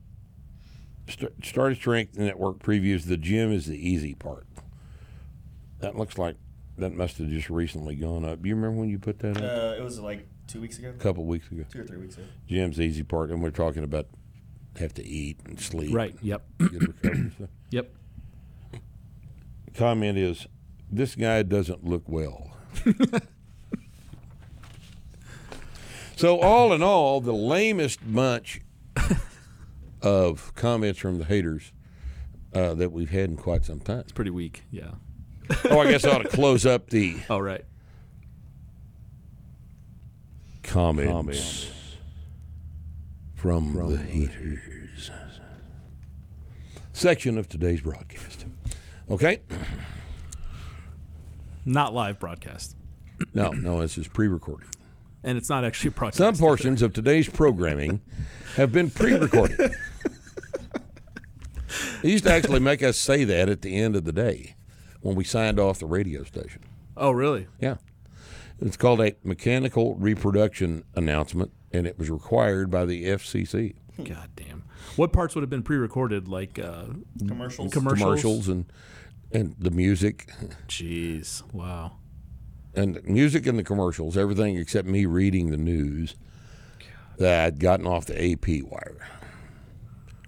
St- 1.09 1.45
Started 1.45 1.77
Strength 1.77 2.19
Network 2.19 2.59
previews 2.59 3.07
the 3.07 3.17
gym 3.17 3.51
is 3.51 3.67
the 3.67 3.77
easy 3.77 4.15
part. 4.15 4.47
That 5.81 5.97
looks 5.97 6.19
like 6.19 6.37
that 6.77 6.93
must 6.93 7.19
have 7.19 7.29
just 7.29 7.49
recently 7.51 7.97
gone 7.97 8.25
up. 8.25 8.43
Do 8.43 8.49
you 8.49 8.55
remember 8.55 8.79
when 8.81 8.91
you 8.91 8.99
put 8.99 9.19
that 9.21 9.37
up? 9.39 9.43
Uh, 9.43 9.75
it 9.79 9.83
was 9.83 9.99
like 10.01 10.27
two 10.47 10.61
weeks 10.61 10.79
ago, 10.79 10.91
a 10.91 10.93
couple 10.93 11.25
weeks 11.25 11.51
ago. 11.51 11.65
two 11.71 11.81
or 11.81 11.85
three 11.85 11.99
weeks 11.99 12.17
ago. 12.17 12.27
Jim's 12.47 12.81
easy 12.81 13.03
part, 13.03 13.31
and 13.31 13.43
we're 13.43 13.51
talking 13.51 13.85
about 13.85 14.07
have 14.79 14.95
to 14.95 15.05
eat 15.05 15.41
and 15.47 15.59
sleep. 15.59 15.95
Right. 15.95 16.15
Yep. 16.23 16.45
Get 16.59 16.71
recovery 16.73 17.31
stuff. 17.37 17.49
Yep. 17.71 17.95
Comment 19.79 20.19
is, 20.19 20.49
this 20.91 21.15
guy 21.15 21.45
doesn't 21.45 21.85
look 21.85 22.03
well. 22.09 22.51
so 26.17 26.41
all 26.41 26.73
in 26.73 26.83
all, 26.83 27.21
the 27.21 27.33
lamest 27.33 28.01
bunch 28.13 28.61
of 30.03 30.53
comments 30.57 30.99
from 30.99 31.19
the 31.19 31.25
haters 31.25 31.71
uh, 32.53 32.75
that 32.75 32.91
we've 32.91 33.11
had 33.11 33.31
in 33.31 33.37
quite 33.37 33.65
some 33.65 33.79
time. 33.79 34.01
It's 34.01 34.11
pretty 34.11 34.33
weak. 34.33 34.65
Yeah. 34.73 34.95
Oh, 35.71 35.79
I 35.79 35.89
guess 35.89 36.05
I 36.05 36.11
ought 36.11 36.23
to 36.23 36.29
close 36.29 36.67
up 36.67 36.91
the 36.91 37.17
All 37.31 37.41
right. 37.41 37.65
comments, 40.65 41.71
from, 43.37 43.75
the 43.75 43.97
haters 43.97 45.13
section 46.93 47.39
of 47.39 47.49
today's 47.49 47.81
broadcast. 47.81 48.45
Okay? 49.11 49.41
Not 51.65 51.93
live 51.95 52.19
broadcast, 52.19 52.77
No, 53.35 53.51
no, 53.51 53.81
this 53.81 53.99
is 53.99 54.09
pre-recorded. 54.09 54.69
and 55.23 55.37
it's 55.37 55.49
not 55.51 55.65
actually 55.65 55.91
broadcast. 55.97 56.19
Some 56.19 56.37
portions 56.37 56.83
of 56.83 56.93
today's 56.93 57.29
programming 57.29 58.01
have 58.57 58.73
been 58.73 58.91
pre-recorded. 58.91 59.73
They 62.03 62.11
used 62.11 62.25
to 62.25 62.33
actually 62.33 62.61
make 62.61 62.83
us 62.83 62.97
say 62.97 63.25
that 63.25 63.49
at 63.49 63.63
the 63.63 63.77
end 63.77 63.97
of 63.97 64.05
the 64.05 64.13
day 64.13 64.55
when 65.01 65.15
we 65.17 65.25
signed 65.25 65.59
off 65.61 65.79
the 65.81 65.87
radio 65.87 66.23
station. 66.25 66.63
Oh, 66.97 67.11
really? 67.11 67.47
Yeah. 67.61 67.77
It's 68.61 68.77
called 68.77 69.01
a 69.01 69.15
mechanical 69.25 69.95
reproduction 69.97 70.85
announcement, 70.95 71.53
and 71.73 71.87
it 71.87 71.99
was 71.99 72.09
required 72.11 72.71
by 72.71 72.85
the 72.87 73.05
FCC. 73.05 73.75
God 74.03 74.31
damn. 74.37 74.65
What 74.97 75.13
parts 75.13 75.35
would 75.35 75.43
have 75.43 75.51
been 75.51 75.63
pre-recorded? 75.63 76.29
Like 76.29 76.59
uh, 76.59 76.85
Commercials. 77.27 77.73
commercials. 77.73 78.01
Commercials 78.01 78.49
and 78.49 78.65
and 79.33 79.55
the 79.59 79.71
music 79.71 80.31
Jeez. 80.69 81.43
Wow. 81.53 81.93
and 82.75 83.03
music 83.05 83.47
and 83.47 83.59
the 83.59 83.65
commercials, 83.65 84.17
everything 84.17 84.57
except 84.57 84.87
me 84.89 85.05
reading 85.07 85.51
the 85.51 85.57
news 85.57 86.17
that 87.19 87.45
I'd 87.47 87.59
gotten 87.61 87.87
off 87.87 88.07
the 88.07 88.33
AP 88.33 88.63
wire. 88.71 89.07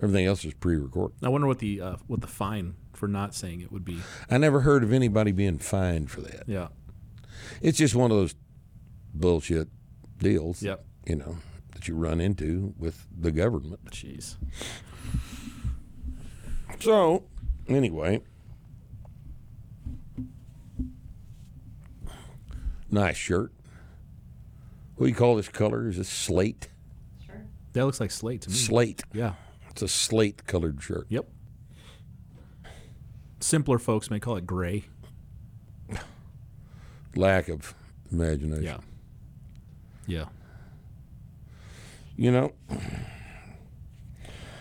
Everything 0.02 0.26
else 0.26 0.44
is 0.44 0.54
pre-recorded. 0.54 1.16
I 1.22 1.28
wonder 1.28 1.46
what 1.46 1.58
the 1.58 1.80
uh, 1.80 1.96
what 2.06 2.20
the 2.22 2.26
fine 2.26 2.74
for 2.94 3.06
not 3.06 3.34
saying 3.34 3.60
it 3.60 3.70
would 3.70 3.84
be. 3.84 3.98
I 4.30 4.38
never 4.38 4.60
heard 4.60 4.82
of 4.82 4.92
anybody 4.92 5.30
being 5.32 5.58
fined 5.58 6.10
for 6.10 6.20
that. 6.22 6.44
Yeah. 6.46 6.68
It's 7.62 7.78
just 7.78 7.94
one 7.94 8.10
of 8.10 8.16
those 8.16 8.34
bullshit 9.14 9.68
deals, 10.18 10.62
Yep. 10.62 10.84
you 11.06 11.16
know, 11.16 11.36
that 11.74 11.88
you 11.88 11.94
run 11.96 12.20
into 12.20 12.74
with 12.78 13.06
the 13.16 13.30
government. 13.32 13.84
Jeez. 13.90 14.36
So, 16.80 17.24
anyway, 17.68 18.22
nice 22.90 23.16
shirt. 23.16 23.52
What 24.96 25.06
do 25.06 25.10
you 25.10 25.16
call 25.16 25.36
this 25.36 25.48
color? 25.48 25.88
Is 25.88 25.98
it 25.98 26.06
slate? 26.06 26.68
Sure. 27.24 27.42
That 27.72 27.86
looks 27.86 28.00
like 28.00 28.10
slate 28.10 28.42
to 28.42 28.50
me. 28.50 28.56
Slate. 28.56 29.02
Yeah. 29.12 29.34
It's 29.70 29.82
a 29.82 29.88
slate 29.88 30.46
colored 30.46 30.82
shirt. 30.82 31.06
Yep. 31.08 31.26
Simpler 33.40 33.78
folks 33.78 34.10
may 34.10 34.20
call 34.20 34.36
it 34.36 34.46
gray. 34.46 34.84
Lack 37.16 37.48
of 37.48 37.74
imagination. 38.12 38.64
Yeah. 38.64 38.78
Yeah. 40.06 40.24
You 42.16 42.30
know, 42.30 42.52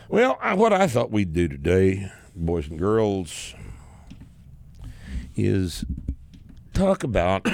well, 0.07 0.39
I, 0.41 0.53
what 0.53 0.71
I 0.71 0.87
thought 0.87 1.11
we'd 1.11 1.33
do 1.33 1.49
today, 1.49 2.09
boys 2.33 2.69
and 2.69 2.79
girls, 2.79 3.53
is 5.35 5.83
talk 6.73 7.03
about 7.03 7.45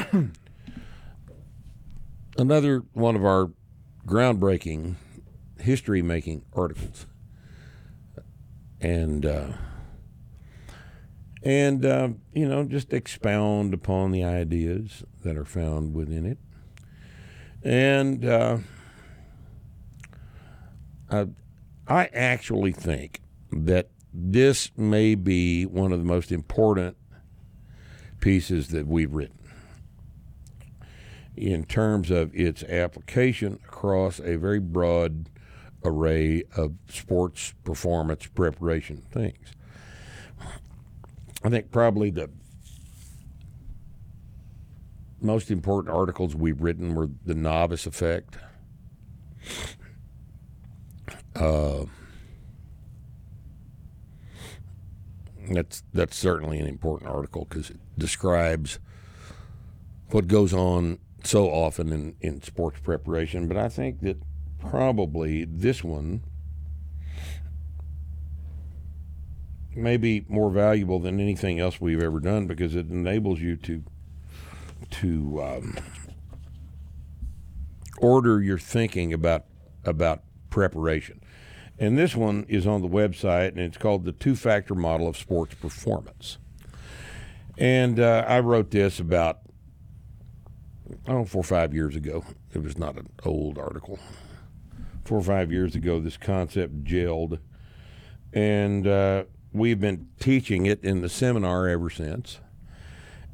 another 2.37 2.83
one 2.93 3.15
of 3.15 3.25
our 3.25 3.51
groundbreaking 4.05 4.95
history 5.59 6.01
making 6.01 6.43
articles. 6.53 7.05
And, 8.81 9.25
uh, 9.25 9.53
and 11.43 11.85
uh, 11.85 12.09
you 12.33 12.47
know, 12.47 12.63
just 12.63 12.93
expound 12.93 13.73
upon 13.73 14.11
the 14.11 14.23
ideas 14.23 15.03
that 15.23 15.37
are 15.37 15.45
found 15.45 15.93
within 15.93 16.25
it. 16.25 16.37
And, 17.63 18.25
uh, 18.25 18.57
I, 21.09 21.27
I 21.87 22.05
actually 22.13 22.71
think 22.71 23.21
that 23.51 23.89
this 24.13 24.71
may 24.77 25.15
be 25.15 25.65
one 25.65 25.91
of 25.91 25.99
the 25.99 26.05
most 26.05 26.31
important 26.31 26.97
pieces 28.19 28.69
that 28.69 28.87
we've 28.87 29.13
written 29.13 29.44
in 31.37 31.65
terms 31.65 32.11
of 32.11 32.33
its 32.33 32.63
application 32.63 33.59
across 33.67 34.19
a 34.19 34.37
very 34.37 34.59
broad 34.59 35.29
array 35.83 36.43
of 36.55 36.73
sports 36.89 37.53
performance 37.63 38.25
preparation 38.27 39.03
things. 39.11 39.51
I 41.43 41.49
think 41.49 41.71
probably 41.71 42.09
the 42.09 42.29
most 45.21 45.51
important 45.51 45.93
articles 45.93 46.35
we've 46.35 46.61
written 46.61 46.95
were 46.95 47.09
the 47.25 47.35
novice 47.35 47.85
effect. 47.85 48.37
Uh, 51.35 51.85
that's 55.51 55.83
that's 55.93 56.15
certainly 56.15 56.59
an 56.59 56.67
important 56.67 57.11
article 57.11 57.45
because 57.47 57.69
it 57.69 57.77
describes 57.97 58.79
what 60.09 60.27
goes 60.27 60.53
on 60.53 60.97
so 61.25 61.49
often 61.49 61.91
in, 61.91 62.15
in 62.21 62.41
sports 62.41 62.79
preparation. 62.81 63.47
But 63.47 63.57
I 63.57 63.69
think 63.69 64.01
that 64.01 64.17
probably 64.59 65.45
this 65.45 65.83
one 65.83 66.23
may 69.75 69.97
be 69.97 70.25
more 70.27 70.49
valuable 70.49 70.99
than 70.99 71.19
anything 71.19 71.59
else 71.59 71.81
we've 71.81 72.01
ever 72.01 72.19
done 72.19 72.47
because 72.47 72.75
it 72.75 72.89
enables 72.89 73.39
you 73.39 73.55
to 73.57 73.83
to 74.89 75.41
um, 75.43 75.77
order 77.97 78.41
your 78.41 78.59
thinking 78.59 79.13
about 79.13 79.45
about 79.83 80.23
preparation. 80.49 81.21
And 81.77 81.97
this 81.97 82.15
one 82.15 82.45
is 82.47 82.65
on 82.65 82.81
the 82.81 82.87
website, 82.87 83.49
and 83.49 83.59
it's 83.59 83.77
called 83.77 84.05
the 84.05 84.13
two 84.13 84.35
factor 84.35 84.75
model 84.75 85.07
of 85.09 85.17
sports 85.17 85.55
performance. 85.55 86.37
And 87.57 87.99
uh, 87.99 88.23
I 88.27 88.39
wrote 88.39 88.71
this 88.71 88.99
about, 88.99 89.39
oh, 91.07 91.25
four 91.25 91.41
or 91.41 91.43
five 91.43 91.73
years 91.73 91.95
ago. 91.95 92.23
It 92.53 92.63
was 92.63 92.77
not 92.77 92.97
an 92.97 93.09
old 93.23 93.57
article. 93.57 93.99
Four 95.03 95.19
or 95.19 95.23
five 95.23 95.51
years 95.51 95.75
ago, 95.75 95.99
this 95.99 96.17
concept 96.17 96.83
gelled. 96.83 97.39
And 98.33 98.87
uh, 98.87 99.25
we've 99.53 99.79
been 99.79 100.07
teaching 100.19 100.65
it 100.65 100.83
in 100.83 101.01
the 101.01 101.09
seminar 101.09 101.67
ever 101.67 101.89
since. 101.89 102.39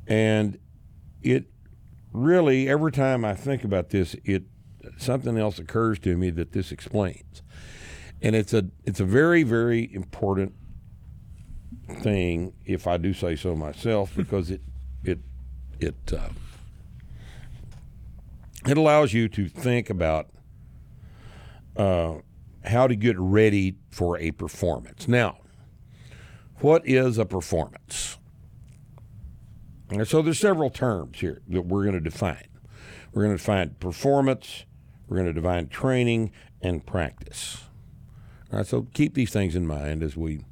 And 0.07 0.57
it 1.21 1.45
really, 2.11 2.67
every 2.69 2.91
time 2.91 3.23
I 3.23 3.35
think 3.35 3.63
about 3.63 3.89
this, 3.89 4.15
it 4.25 4.43
something 4.97 5.37
else 5.37 5.59
occurs 5.59 5.99
to 5.99 6.17
me 6.17 6.31
that 6.31 6.53
this 6.53 6.71
explains 6.71 7.43
and 8.21 8.35
it's 8.35 8.53
a 8.53 8.65
it's 8.85 8.99
a 8.99 9.05
very 9.05 9.43
very 9.43 9.93
important 9.93 10.53
thing 12.01 12.53
if 12.65 12.87
I 12.87 12.97
do 12.97 13.13
say 13.13 13.35
so 13.35 13.55
myself 13.55 14.13
because 14.15 14.51
it 14.51 14.61
it 15.03 15.19
it 15.79 16.13
uh, 16.13 16.29
it 18.67 18.77
allows 18.77 19.13
you 19.13 19.27
to 19.29 19.47
think 19.47 19.89
about 19.89 20.29
uh, 21.75 22.15
how 22.63 22.87
to 22.87 22.95
get 22.95 23.17
ready 23.17 23.75
for 23.89 24.17
a 24.19 24.31
performance. 24.31 25.07
Now, 25.07 25.39
what 26.59 26.87
is 26.87 27.17
a 27.17 27.25
performance? 27.25 28.17
And 29.89 30.07
so 30.07 30.21
there's 30.21 30.39
several 30.39 30.69
terms 30.69 31.19
here 31.19 31.41
that 31.49 31.63
we're 31.63 31.83
going 31.83 31.95
to 31.95 31.99
define. 31.99 32.47
We're 33.13 33.23
going 33.23 33.35
to 33.35 33.41
define 33.41 33.71
performance, 33.79 34.65
we're 35.07 35.17
going 35.17 35.27
to 35.27 35.33
define 35.33 35.67
training 35.67 36.31
and 36.61 36.85
practice. 36.85 37.63
All 38.51 38.59
right, 38.59 38.67
so 38.67 38.87
keep 38.93 39.15
these 39.15 39.31
things 39.31 39.55
in 39.55 39.65
mind 39.67 40.03
as 40.03 40.15
we 40.15 40.45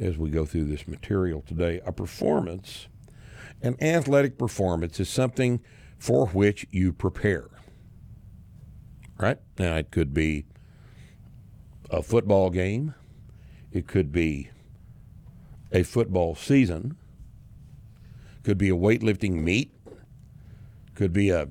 as 0.00 0.18
we 0.18 0.28
go 0.28 0.44
through 0.44 0.64
this 0.64 0.88
material 0.88 1.40
today. 1.40 1.80
A 1.86 1.92
performance, 1.92 2.88
an 3.62 3.76
athletic 3.80 4.38
performance, 4.38 4.98
is 4.98 5.08
something 5.08 5.60
for 6.04 6.26
which 6.26 6.66
you 6.70 6.92
prepare. 6.92 7.48
Right? 9.16 9.38
Now, 9.58 9.76
it 9.76 9.90
could 9.90 10.12
be 10.12 10.44
a 11.88 12.02
football 12.02 12.50
game, 12.50 12.94
it 13.72 13.86
could 13.86 14.12
be 14.12 14.50
a 15.72 15.82
football 15.82 16.34
season, 16.34 16.98
could 18.42 18.58
be 18.58 18.68
a 18.68 18.74
weightlifting 18.74 19.42
meet, 19.42 19.72
could 20.94 21.14
be 21.14 21.30
a 21.30 21.48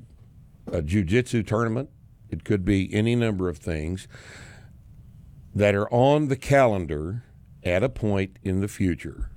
a 0.72 0.84
jujitsu 0.84 1.46
tournament, 1.48 1.90
it 2.30 2.44
could 2.44 2.64
be 2.64 2.94
any 2.94 3.16
number 3.16 3.50
of 3.50 3.58
things 3.58 4.08
that 5.56 5.74
are 5.74 5.92
on 5.92 6.28
the 6.28 6.38
calendar 6.38 7.24
at 7.64 7.82
a 7.82 7.90
point 7.90 8.38
in 8.44 8.62
the 8.62 8.68
future 8.68 9.32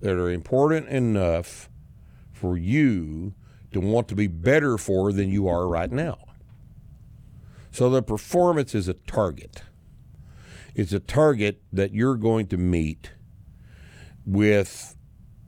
that 0.00 0.12
are 0.12 0.30
important 0.30 0.88
enough 0.88 1.68
for 2.32 2.56
you 2.56 3.34
to 3.80 3.86
want 3.86 4.08
to 4.08 4.14
be 4.14 4.26
better 4.26 4.78
for 4.78 5.12
than 5.12 5.30
you 5.30 5.48
are 5.48 5.68
right 5.68 5.92
now. 5.92 6.18
So 7.70 7.90
the 7.90 8.02
performance 8.02 8.74
is 8.74 8.88
a 8.88 8.94
target. 8.94 9.62
It's 10.74 10.92
a 10.92 11.00
target 11.00 11.62
that 11.72 11.92
you're 11.92 12.16
going 12.16 12.46
to 12.48 12.56
meet 12.56 13.12
with 14.24 14.96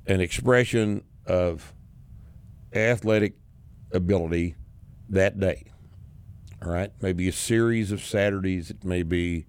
an 0.06 0.20
expression 0.20 1.04
of 1.26 1.73
athletic 2.75 3.35
ability 3.92 4.56
that 5.08 5.40
day. 5.40 5.70
All 6.62 6.70
right, 6.70 6.90
maybe 7.00 7.28
a 7.28 7.32
series 7.32 7.92
of 7.92 8.04
Saturdays. 8.04 8.70
It 8.70 8.85
may 8.85 9.02
be, 9.02 9.47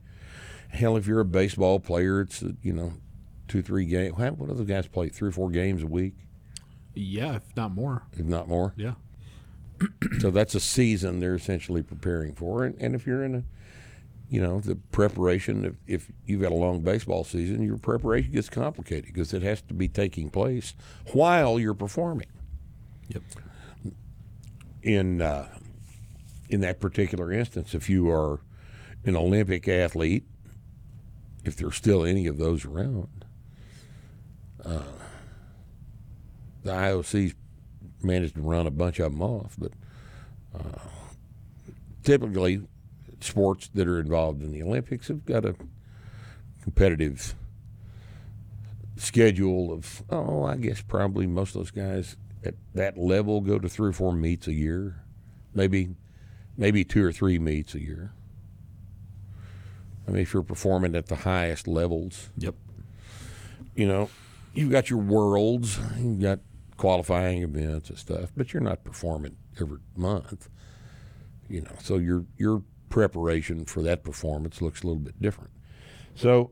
hell, 0.69 0.95
if 0.95 1.05
you're 1.05 1.19
a 1.19 1.25
baseball 1.25 1.81
player, 1.81 2.21
it's 2.21 2.43
you 2.61 2.71
know, 2.71 2.93
two, 3.49 3.61
three 3.61 3.85
games. 3.85 4.15
What 4.15 4.37
do 4.47 4.53
those 4.53 4.67
guys 4.67 4.87
play? 4.87 5.09
Three 5.09 5.29
or 5.29 5.33
four 5.33 5.49
games 5.49 5.83
a 5.83 5.87
week, 5.87 6.15
Yeah, 6.93 7.35
if 7.35 7.55
not 7.55 7.71
more. 7.73 8.03
if 8.13 8.25
not 8.25 8.47
more. 8.47 8.73
Yeah. 8.75 8.93
So 10.19 10.29
that's 10.29 10.55
a 10.55 10.59
season 10.59 11.19
they're 11.19 11.35
essentially 11.35 11.81
preparing 11.81 12.33
for. 12.33 12.65
And, 12.65 12.75
and 12.81 12.95
if 12.95 13.07
you're 13.07 13.23
in 13.23 13.35
a, 13.35 13.43
you 14.29 14.41
know, 14.41 14.59
the 14.59 14.75
preparation, 14.75 15.65
if, 15.65 15.75
if 15.87 16.11
you've 16.25 16.41
got 16.41 16.51
a 16.51 16.55
long 16.55 16.81
baseball 16.81 17.23
season, 17.23 17.61
your 17.63 17.77
preparation 17.77 18.31
gets 18.31 18.49
complicated 18.49 19.05
because 19.05 19.33
it 19.33 19.41
has 19.41 19.61
to 19.63 19.73
be 19.73 19.87
taking 19.87 20.29
place 20.29 20.73
while 21.13 21.59
you're 21.59 21.73
performing. 21.73 22.27
Yep. 23.07 23.23
In 24.83 25.21
uh, 25.21 25.47
in 26.49 26.61
that 26.61 26.79
particular 26.79 27.31
instance, 27.31 27.73
if 27.73 27.89
you 27.89 28.09
are 28.09 28.41
an 29.05 29.15
Olympic 29.15 29.67
athlete, 29.67 30.25
if 31.45 31.55
there's 31.55 31.75
still 31.75 32.03
any 32.03 32.27
of 32.27 32.37
those 32.37 32.65
around, 32.65 33.25
uh, 34.65 34.81
the 36.63 36.71
IOC's 36.71 37.35
managed 38.01 38.35
to 38.35 38.41
run 38.41 38.67
a 38.67 38.71
bunch 38.71 38.99
of 38.99 39.11
them 39.11 39.21
off, 39.21 39.55
but 39.57 39.71
uh, 40.55 40.79
typically 42.03 42.61
sports 43.21 43.69
that 43.73 43.87
are 43.87 43.99
involved 43.99 44.41
in 44.41 44.51
the 44.51 44.63
Olympics 44.63 45.07
have 45.09 45.25
got 45.25 45.45
a 45.45 45.55
competitive 46.61 47.35
schedule 48.95 49.71
of 49.71 50.03
oh, 50.09 50.43
I 50.43 50.57
guess 50.57 50.81
probably 50.81 51.25
most 51.27 51.55
of 51.55 51.61
those 51.61 51.71
guys 51.71 52.17
at 52.43 52.55
that 52.73 52.97
level 52.97 53.41
go 53.41 53.59
to 53.59 53.69
three 53.69 53.89
or 53.89 53.93
four 53.93 54.13
meets 54.13 54.47
a 54.47 54.53
year, 54.53 55.03
maybe 55.53 55.95
maybe 56.57 56.83
two 56.83 57.05
or 57.05 57.11
three 57.11 57.39
meets 57.39 57.75
a 57.75 57.81
year. 57.81 58.11
I 60.07 60.11
mean, 60.11 60.21
if 60.21 60.33
you're 60.33 60.43
performing 60.43 60.95
at 60.95 61.05
the 61.07 61.17
highest 61.17 61.67
levels, 61.67 62.29
Yep. 62.37 62.55
you 63.75 63.87
know, 63.87 64.09
you've 64.53 64.71
got 64.71 64.89
your 64.89 64.99
worlds, 64.99 65.79
you've 65.99 66.21
got 66.21 66.39
qualifying 66.79 67.43
events 67.43 67.89
and 67.89 67.99
stuff, 67.99 68.31
but 68.37 68.53
you're 68.53 68.63
not 68.63 68.85
performing 68.85 69.35
every 69.59 69.79
month. 69.97 70.49
You 71.49 71.61
know, 71.61 71.71
so 71.81 71.97
your 71.97 72.25
your 72.37 72.63
preparation 72.89 73.65
for 73.65 73.83
that 73.83 74.03
performance 74.03 74.61
looks 74.61 74.81
a 74.81 74.87
little 74.87 75.01
bit 75.01 75.21
different. 75.21 75.51
So 76.15 76.51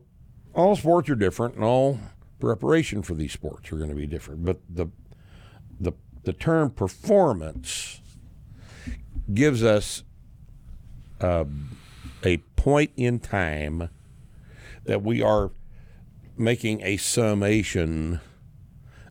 all 0.54 0.76
sports 0.76 1.08
are 1.08 1.14
different 1.14 1.54
and 1.54 1.64
all 1.64 1.98
preparation 2.40 3.02
for 3.02 3.14
these 3.14 3.32
sports 3.32 3.72
are 3.72 3.76
going 3.76 3.88
to 3.88 3.96
be 3.96 4.06
different. 4.06 4.44
But 4.44 4.60
the 4.68 4.88
the 5.80 5.92
the 6.24 6.34
term 6.34 6.70
performance 6.70 8.00
gives 9.32 9.64
us 9.64 10.02
um, 11.22 11.70
a 12.22 12.36
point 12.56 12.90
in 12.96 13.18
time 13.18 13.88
that 14.84 15.02
we 15.02 15.22
are 15.22 15.52
making 16.36 16.82
a 16.82 16.98
summation, 16.98 18.20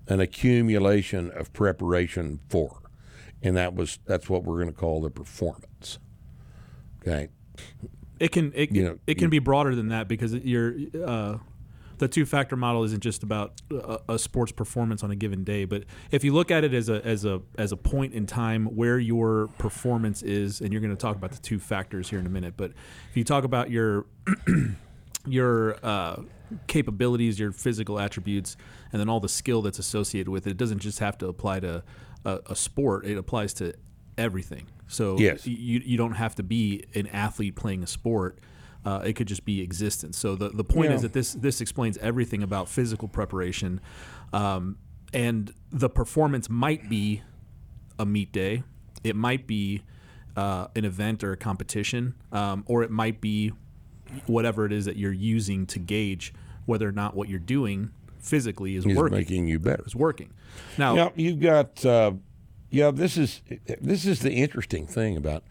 an 0.07 0.19
accumulation 0.19 1.31
of 1.31 1.51
preparation 1.53 2.39
for, 2.49 2.81
and 3.41 3.55
that 3.57 3.75
was 3.75 3.99
that's 4.05 4.29
what 4.29 4.43
we're 4.43 4.55
going 4.61 4.73
to 4.73 4.79
call 4.79 5.01
the 5.01 5.09
performance. 5.09 5.99
Okay, 7.01 7.29
It 8.19 8.31
can 8.31 8.51
it, 8.55 8.71
You 8.71 8.83
know, 8.83 8.99
it 9.07 9.15
can 9.15 9.25
you- 9.25 9.29
be 9.29 9.39
broader 9.39 9.75
than 9.75 9.89
that 9.89 10.07
because 10.07 10.33
you're 10.33 10.73
uh, 11.05 11.37
the 11.99 12.07
two 12.07 12.27
factor 12.27 12.55
model 12.55 12.83
isn't 12.83 13.01
just 13.01 13.23
about 13.23 13.59
a, 13.71 13.99
a 14.09 14.19
sports 14.19 14.51
performance 14.51 15.03
on 15.03 15.09
a 15.09 15.15
given 15.15 15.43
day, 15.43 15.65
but 15.65 15.83
if 16.11 16.23
you 16.23 16.31
look 16.31 16.51
at 16.51 16.63
it 16.63 16.73
as 16.73 16.89
a 16.89 17.03
as 17.05 17.25
a 17.25 17.41
as 17.57 17.71
a 17.71 17.77
point 17.77 18.13
in 18.13 18.25
time 18.27 18.65
where 18.75 18.99
your 18.99 19.47
performance 19.57 20.21
is, 20.21 20.61
and 20.61 20.71
you're 20.71 20.81
going 20.81 20.95
to 20.95 20.99
talk 21.01 21.15
about 21.15 21.31
the 21.31 21.39
two 21.39 21.57
factors 21.59 22.09
here 22.09 22.19
in 22.19 22.25
a 22.27 22.29
minute, 22.29 22.53
but 22.55 22.71
if 23.09 23.17
you 23.17 23.23
talk 23.23 23.43
about 23.43 23.71
your 23.71 24.05
your 25.25 25.77
uh, 25.83 26.21
capabilities, 26.67 27.39
your 27.39 27.51
physical 27.51 27.99
attributes, 27.99 28.57
and 28.91 28.99
then 28.99 29.09
all 29.09 29.19
the 29.19 29.29
skill 29.29 29.61
that's 29.61 29.79
associated 29.79 30.29
with 30.29 30.47
it. 30.47 30.51
It 30.51 30.57
doesn't 30.57 30.79
just 30.79 30.99
have 30.99 31.17
to 31.19 31.27
apply 31.27 31.59
to 31.61 31.83
a, 32.25 32.39
a 32.47 32.55
sport; 32.55 33.05
it 33.05 33.17
applies 33.17 33.53
to 33.55 33.73
everything. 34.17 34.67
So 34.87 35.17
Yes. 35.19 35.45
you 35.45 35.81
you 35.83 35.97
don't 35.97 36.13
have 36.13 36.35
to 36.35 36.43
be 36.43 36.85
an 36.95 37.07
athlete 37.07 37.55
playing 37.55 37.83
a 37.83 37.87
sport. 37.87 38.39
Uh, 38.85 39.01
it 39.05 39.13
could 39.13 39.27
just 39.27 39.43
be 39.43 39.61
existence. 39.61 40.17
So 40.17 40.35
the, 40.35 40.49
the 40.49 40.63
point 40.63 40.93
is 40.93 41.01
that 41.01 41.11
this 41.13 41.33
this 41.33 41.59
explains 41.59 41.97
everything 41.97 42.41
about 42.41 42.69
physical 42.69 43.07
preparation, 43.09 43.81
um, 44.31 44.77
and 45.13 45.53
the 45.71 45.89
performance 45.89 46.49
might 46.49 46.89
be 46.89 47.21
a 47.99 48.05
meet 48.05 48.31
day. 48.31 48.63
It 49.03 49.15
might 49.15 49.45
be 49.45 49.83
uh, 50.37 50.67
an 50.75 50.85
event 50.85 51.23
or 51.23 51.33
a 51.33 51.37
competition, 51.37 52.15
um, 52.31 52.63
or 52.67 52.83
it 52.83 52.91
might 52.91 53.19
be 53.19 53.51
whatever 54.25 54.65
it 54.65 54.71
is 54.71 54.85
that 54.85 54.97
you're 54.97 55.11
using 55.13 55.65
to 55.67 55.79
gauge 55.79 56.33
whether 56.65 56.87
or 56.87 56.91
not 56.91 57.15
what 57.15 57.29
you're 57.29 57.39
doing 57.39 57.91
physically 58.19 58.75
is 58.75 58.85
is 58.85 58.95
working. 58.95 59.17
making 59.17 59.47
you 59.47 59.59
better. 59.59 59.83
Is 59.85 59.95
working. 59.95 60.33
Now, 60.77 60.95
Yeah, 60.95 61.09
you've 61.15 61.39
got. 61.39 61.85
Uh, 61.85 62.13
yeah, 62.69 62.91
this 62.91 63.17
is 63.17 63.41
this 63.79 64.05
is 64.05 64.19
the 64.19 64.31
interesting 64.31 64.85
thing 64.87 65.15
about 65.15 65.43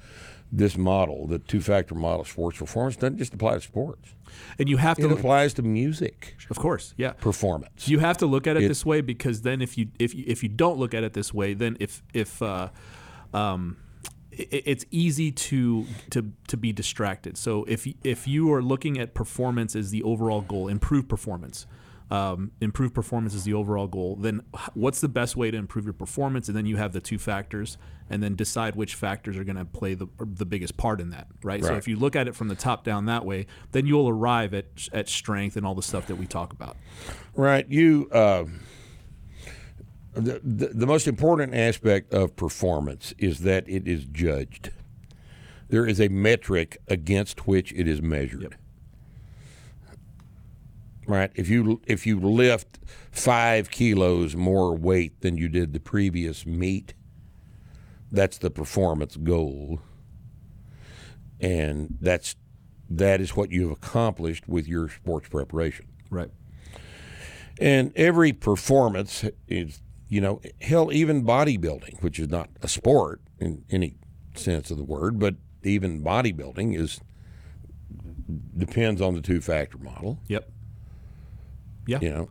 this 0.53 0.77
model, 0.77 1.27
the 1.27 1.39
two-factor 1.39 1.95
model 1.95 2.21
of 2.21 2.29
sports 2.29 2.59
performance. 2.59 2.97
Doesn't 2.97 3.19
just 3.19 3.33
apply 3.35 3.55
to 3.55 3.61
sports; 3.61 4.15
and 4.59 4.69
you 4.69 4.77
have 4.77 4.99
to 4.99 5.05
it 5.05 5.09
look, 5.09 5.19
applies 5.21 5.55
to 5.55 5.63
music 5.63 6.37
of 6.51 6.59
course, 6.59 6.93
yeah. 6.97 7.13
performance. 7.13 7.89
You 7.89 8.01
have 8.01 8.19
to 8.19 8.27
look 8.27 8.47
at 8.47 8.57
it, 8.57 8.65
It- 8.65 8.69
this 8.69 8.85
way 8.85 9.01
because 9.01 9.43
then 9.43 9.63
if 9.63 9.79
you 9.79 9.89
if 9.99 10.15
you, 10.15 10.25
if 10.27 10.43
you 10.43 10.49
don't 10.51 10.79
look 10.79 10.93
at 10.93 11.03
it 11.05 11.15
this 11.15 11.33
way, 11.33 11.55
then 11.55 11.77
if 11.81 12.03
if 12.13 12.43
uh, 12.43 12.69
um, 13.33 13.79
it's 14.37 14.85
easy 14.91 15.33
to 15.33 15.87
to 16.11 16.33
to 16.49 16.57
be 16.57 16.73
distracted. 16.73 17.37
So 17.37 17.65
if 17.65 17.87
if 18.05 18.29
you 18.29 18.53
are 18.53 18.63
looking 18.63 18.99
at 18.99 19.15
performance 19.15 19.75
as 19.75 19.91
the 19.91 20.03
overall 20.03 20.43
goal, 20.43 20.69
improve 20.69 21.09
performance. 21.09 21.67
Um, 22.09 22.53
improve 22.61 22.95
performance 22.95 23.35
is 23.35 23.43
the 23.43 23.55
overall 23.55 23.89
goal. 23.89 24.15
Then, 24.15 24.43
what's 24.75 25.01
the 25.01 25.09
best 25.09 25.35
way 25.35 25.51
to 25.51 25.57
improve 25.57 25.87
your 25.87 25.93
performance? 25.93 26.47
And 26.47 26.57
then 26.57 26.65
you 26.65 26.77
have 26.77 26.93
the 26.93 27.01
two 27.01 27.19
factors, 27.19 27.79
and 28.09 28.23
then 28.23 28.37
decide 28.37 28.77
which 28.77 28.95
factors 28.95 29.37
are 29.37 29.43
going 29.43 29.57
to 29.57 29.65
play 29.65 29.95
the 29.95 30.07
the 30.21 30.47
biggest 30.47 30.77
part 30.77 31.01
in 31.01 31.11
that, 31.11 31.27
right? 31.43 31.65
So 31.65 31.75
if 31.75 31.89
you 31.89 31.97
look 31.97 32.15
at 32.15 32.29
it 32.29 32.37
from 32.37 32.47
the 32.47 32.55
top 32.55 32.85
down 32.85 33.07
that 33.07 33.25
way, 33.25 33.47
then 33.73 33.87
you'll 33.87 34.09
arrive 34.09 34.55
at 34.55 34.67
at 34.93 35.09
strength 35.09 35.57
and 35.57 35.67
all 35.67 35.75
the 35.75 35.83
stuff 35.83 36.07
that 36.07 36.15
we 36.15 36.27
talk 36.27 36.53
about. 36.53 36.77
Right. 37.35 37.69
You. 37.69 38.09
Uh, 38.13 38.45
the, 40.17 40.41
the 40.43 40.67
the 40.69 40.87
most 40.87 41.07
important 41.07 41.55
aspect 41.55 42.13
of 42.13 42.37
performance 42.37 43.15
is 43.19 43.41
that 43.41 43.69
it 43.69 43.87
is 43.87 44.05
judged. 44.07 44.71
There 45.69 45.87
is 45.87 46.01
a 46.01 46.09
metric 46.09 46.79
against 46.89 47.47
which 47.47 47.73
it 47.73 47.87
is 47.89 48.01
measured. 48.01 48.43
Yep. 48.43 48.55
Right. 51.07 51.31
If 51.35 51.49
you 51.49 51.81
if 51.87 52.07
you 52.07 52.19
lift 52.19 52.79
five 53.13 53.71
kilos 53.71 54.35
more 54.35 54.75
weight 54.77 55.21
than 55.21 55.37
you 55.37 55.49
did 55.49 55.73
the 55.73 55.81
previous 55.81 56.47
meet, 56.47 56.95
that's 58.11 58.39
the 58.39 58.51
performance 58.51 59.17
goal, 59.17 59.81
and 61.41 61.99
that's 62.01 62.37
that 62.89 63.21
is 63.21 63.37
what 63.37 63.51
you've 63.51 63.71
accomplished 63.71 64.49
with 64.49 64.67
your 64.67 64.89
sports 64.89 65.29
preparation. 65.29 65.87
Right. 66.11 66.31
And 67.59 67.93
every 67.97 68.33
performance 68.33 69.25
is, 69.49 69.81
you 70.09 70.21
know, 70.21 70.41
hell, 70.61 70.93
even 70.93 71.25
bodybuilding, 71.25 72.03
which 72.03 72.19
is 72.19 72.29
not 72.29 72.49
a 72.63 72.69
sport 72.69 73.21
in 73.41 73.65
any 73.71 73.97
sense 74.35 74.71
of 74.71 74.77
the 74.77 74.85
word, 74.85 75.19
but 75.19 75.35
even 75.63 76.03
bodybuilding 76.03 76.79
is 76.79 77.01
depends 78.57 79.01
on 79.01 79.15
the 79.15 79.21
two 79.21 79.41
factor 79.41 79.79
model. 79.79 80.19
Yep. 80.29 80.51
Yeah. 81.87 81.99
You 82.01 82.11
know, 82.11 82.29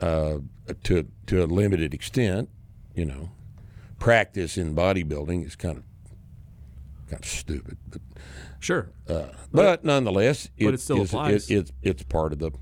uh, 0.00 0.38
to 0.84 1.08
to 1.26 1.44
a 1.44 1.46
limited 1.46 1.94
extent, 1.94 2.48
you 2.94 3.04
know, 3.04 3.30
practice 3.98 4.56
in 4.56 4.74
bodybuilding 4.74 5.44
is 5.46 5.56
kind 5.56 5.78
of 5.78 5.84
kind 7.08 7.22
of 7.22 7.28
stupid, 7.28 7.78
but 7.90 8.00
Sure. 8.60 8.90
but 9.52 9.84
nonetheless, 9.84 10.48
but 10.58 10.74
it 10.74 10.80
still 10.80 11.02
is- 11.02 11.10
applies. 11.10 11.50
It, 11.50 11.56
it's 11.56 11.72
it's 11.82 12.02
part 12.04 12.32
of 12.32 12.38
the 12.38 12.52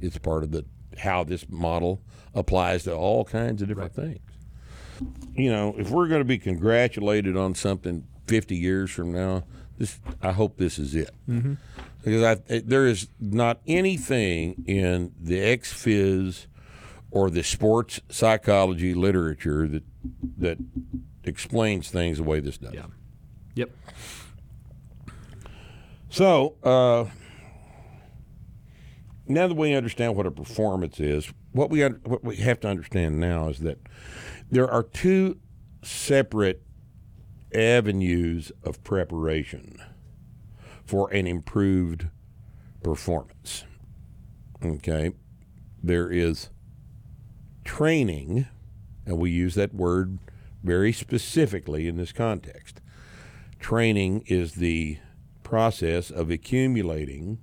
it's 0.00 0.18
part 0.18 0.42
of 0.44 0.50
the 0.52 0.64
how 0.98 1.24
this 1.24 1.48
model 1.48 2.02
applies 2.38 2.84
to 2.84 2.94
all 2.94 3.24
kinds 3.24 3.62
of 3.62 3.68
different 3.68 3.92
things. 3.92 4.20
you 5.34 5.50
know, 5.50 5.74
if 5.78 5.90
we're 5.90 6.08
going 6.08 6.20
to 6.20 6.24
be 6.24 6.38
congratulated 6.38 7.36
on 7.36 7.54
something 7.54 8.06
50 8.26 8.56
years 8.56 8.90
from 8.90 9.12
now, 9.12 9.44
this 9.78 9.98
I 10.22 10.32
hope 10.32 10.56
this 10.56 10.78
is 10.78 10.94
it. 10.94 11.10
Mm-hmm. 11.28 11.54
Because 12.02 12.22
I, 12.48 12.60
there 12.60 12.86
is 12.86 13.08
not 13.20 13.60
anything 13.66 14.64
in 14.66 15.12
the 15.20 15.40
ex 15.40 15.72
phys 15.72 16.46
or 17.10 17.30
the 17.30 17.42
sports 17.42 18.00
psychology 18.08 18.94
literature 18.94 19.66
that 19.66 19.84
that 20.38 20.58
explains 21.24 21.90
things 21.90 22.18
the 22.18 22.24
way 22.24 22.40
this 22.40 22.58
does. 22.58 22.74
Yeah. 22.74 22.86
Yep. 23.54 23.70
So 26.10 26.54
uh, 26.62 27.04
now 29.26 29.46
that 29.46 29.54
we 29.54 29.74
understand 29.74 30.16
what 30.16 30.26
a 30.26 30.30
performance 30.30 31.00
is, 31.00 31.32
what 31.52 31.70
we 31.70 31.82
what 31.82 32.24
we 32.24 32.36
have 32.36 32.60
to 32.60 32.68
understand 32.68 33.18
now 33.18 33.48
is 33.48 33.60
that 33.60 33.78
there 34.50 34.68
are 34.68 34.82
two 34.82 35.38
separate 35.82 36.62
avenues 37.54 38.52
of 38.62 38.82
preparation 38.84 39.78
for 40.84 41.10
an 41.12 41.26
improved 41.26 42.08
performance. 42.82 43.64
Okay, 44.64 45.12
there 45.82 46.10
is 46.10 46.50
training, 47.64 48.46
and 49.06 49.18
we 49.18 49.30
use 49.30 49.54
that 49.54 49.74
word 49.74 50.18
very 50.62 50.92
specifically 50.92 51.86
in 51.86 51.96
this 51.96 52.12
context. 52.12 52.80
Training 53.58 54.24
is 54.26 54.54
the 54.54 54.98
process 55.42 56.10
of 56.10 56.30
accumulating 56.30 57.38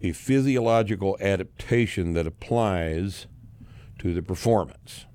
a 0.00 0.12
physiological 0.12 1.16
adaptation 1.20 2.14
that 2.14 2.26
applies 2.26 3.26
to 3.98 4.14
the 4.14 4.22
performance. 4.22 5.06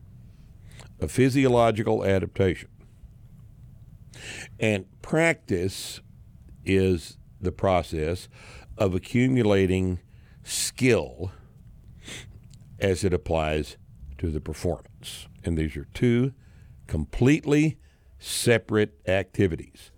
A 1.00 1.08
physiological 1.08 2.06
adaptation. 2.06 2.70
And 4.60 4.86
practice 5.02 6.02
is 6.64 7.18
the 7.42 7.52
process 7.52 8.30
of 8.78 8.94
accumulating 8.94 10.00
skill 10.44 11.32
as 12.80 13.04
it 13.04 13.14
applies 13.14 13.78
to 14.18 14.30
the 14.30 14.40
performance. 14.40 15.28
And 15.44 15.58
these 15.58 15.76
are 15.76 15.88
two 15.94 16.34
completely 16.88 17.78
separate 18.20 18.94
activities. 19.08 19.92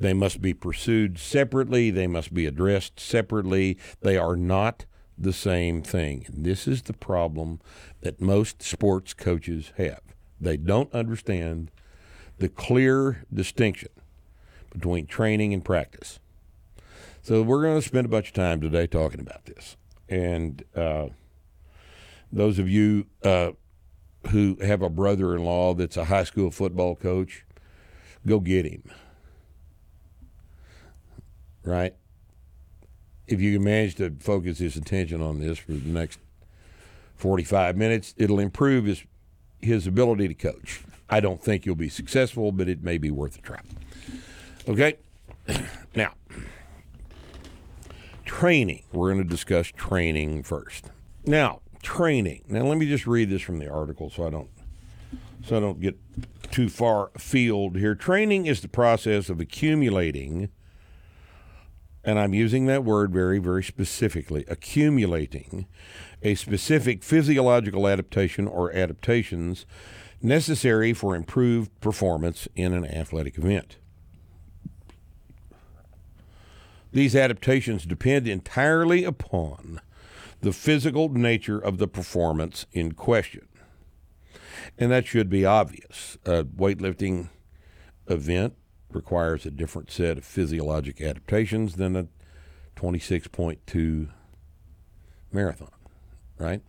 They 0.00 0.14
must 0.14 0.40
be 0.40 0.54
pursued 0.54 1.18
separately, 1.18 1.90
they 1.90 2.06
must 2.06 2.32
be 2.32 2.46
addressed 2.46 2.98
separately. 2.98 3.78
They 4.00 4.16
are 4.16 4.34
not 4.34 4.86
the 5.16 5.32
same 5.34 5.82
thing. 5.82 6.26
This 6.32 6.66
is 6.66 6.82
the 6.82 6.94
problem 6.94 7.60
that 8.00 8.20
most 8.20 8.62
sports 8.62 9.12
coaches 9.12 9.72
have. 9.76 10.00
They 10.40 10.56
don't 10.56 10.92
understand 10.94 11.70
the 12.38 12.48
clear 12.48 13.26
distinction 13.32 13.90
between 14.72 15.06
training 15.06 15.52
and 15.52 15.62
practice. 15.62 16.18
So 17.20 17.42
we're 17.42 17.62
going 17.62 17.78
to 17.78 17.86
spend 17.86 18.06
a 18.06 18.08
bunch 18.08 18.28
of 18.28 18.34
time 18.34 18.62
today 18.62 18.86
talking 18.86 19.20
about 19.20 19.44
this. 19.44 19.76
And 20.08 20.64
uh, 20.74 21.08
those 22.32 22.58
of 22.58 22.70
you 22.70 23.04
uh, 23.22 23.50
who 24.30 24.56
have 24.62 24.80
a 24.80 24.88
brother-in-law 24.88 25.74
that's 25.74 25.98
a 25.98 26.06
high 26.06 26.24
school 26.24 26.50
football 26.50 26.96
coach, 26.96 27.44
go 28.26 28.40
get 28.40 28.64
him. 28.64 28.84
Right? 31.64 31.94
If 33.26 33.40
you 33.40 33.54
can 33.54 33.64
manage 33.64 33.94
to 33.96 34.14
focus 34.18 34.58
his 34.58 34.76
attention 34.76 35.22
on 35.22 35.40
this 35.40 35.58
for 35.58 35.72
the 35.72 35.88
next 35.88 36.18
45 37.16 37.76
minutes, 37.76 38.14
it'll 38.16 38.40
improve 38.40 38.86
his 38.86 39.04
his 39.60 39.86
ability 39.86 40.26
to 40.28 40.34
coach. 40.34 40.80
I 41.08 41.20
don't 41.20 41.42
think 41.42 41.66
you'll 41.66 41.74
be 41.74 41.88
successful, 41.88 42.50
but 42.50 42.68
it 42.68 42.82
may 42.82 42.96
be 42.96 43.10
worth 43.10 43.36
a 43.38 43.42
try. 43.42 43.60
Okay? 44.68 44.96
Now, 45.94 46.14
training. 48.24 48.84
We're 48.92 49.12
going 49.12 49.24
to 49.24 49.28
discuss 49.28 49.66
training 49.66 50.44
first. 50.44 50.86
Now, 51.26 51.62
training. 51.82 52.44
Now, 52.48 52.62
let 52.62 52.78
me 52.78 52.86
just 52.86 53.08
read 53.08 53.28
this 53.28 53.42
from 53.42 53.58
the 53.58 53.68
article 53.68 54.08
so 54.08 54.24
I 54.24 54.30
don't 54.30 54.48
so 55.44 55.56
I 55.56 55.60
don't 55.60 55.80
get 55.80 55.98
too 56.50 56.68
far 56.68 57.10
afield 57.14 57.76
here. 57.76 57.94
Training 57.94 58.46
is 58.46 58.60
the 58.60 58.68
process 58.68 59.28
of 59.28 59.40
accumulating 59.40 60.50
and 62.04 62.18
I'm 62.18 62.34
using 62.34 62.66
that 62.66 62.84
word 62.84 63.12
very, 63.12 63.38
very 63.38 63.62
specifically, 63.62 64.44
accumulating 64.48 65.66
a 66.22 66.34
specific 66.34 67.02
physiological 67.02 67.86
adaptation 67.86 68.46
or 68.46 68.72
adaptations 68.72 69.66
necessary 70.22 70.92
for 70.92 71.14
improved 71.14 71.78
performance 71.80 72.48
in 72.54 72.72
an 72.72 72.84
athletic 72.84 73.38
event. 73.38 73.76
These 76.92 77.14
adaptations 77.14 77.84
depend 77.84 78.26
entirely 78.26 79.04
upon 79.04 79.80
the 80.40 80.52
physical 80.52 81.08
nature 81.08 81.58
of 81.58 81.78
the 81.78 81.86
performance 81.86 82.66
in 82.72 82.92
question. 82.92 83.46
And 84.78 84.90
that 84.90 85.06
should 85.06 85.28
be 85.28 85.44
obvious. 85.44 86.16
A 86.24 86.44
weightlifting 86.44 87.28
event 88.08 88.54
requires 88.92 89.46
a 89.46 89.50
different 89.50 89.90
set 89.90 90.18
of 90.18 90.24
physiologic 90.24 91.00
adaptations 91.00 91.76
than 91.76 91.96
a 91.96 92.06
26.2 92.76 94.08
marathon, 95.32 95.70
right? 96.38 96.62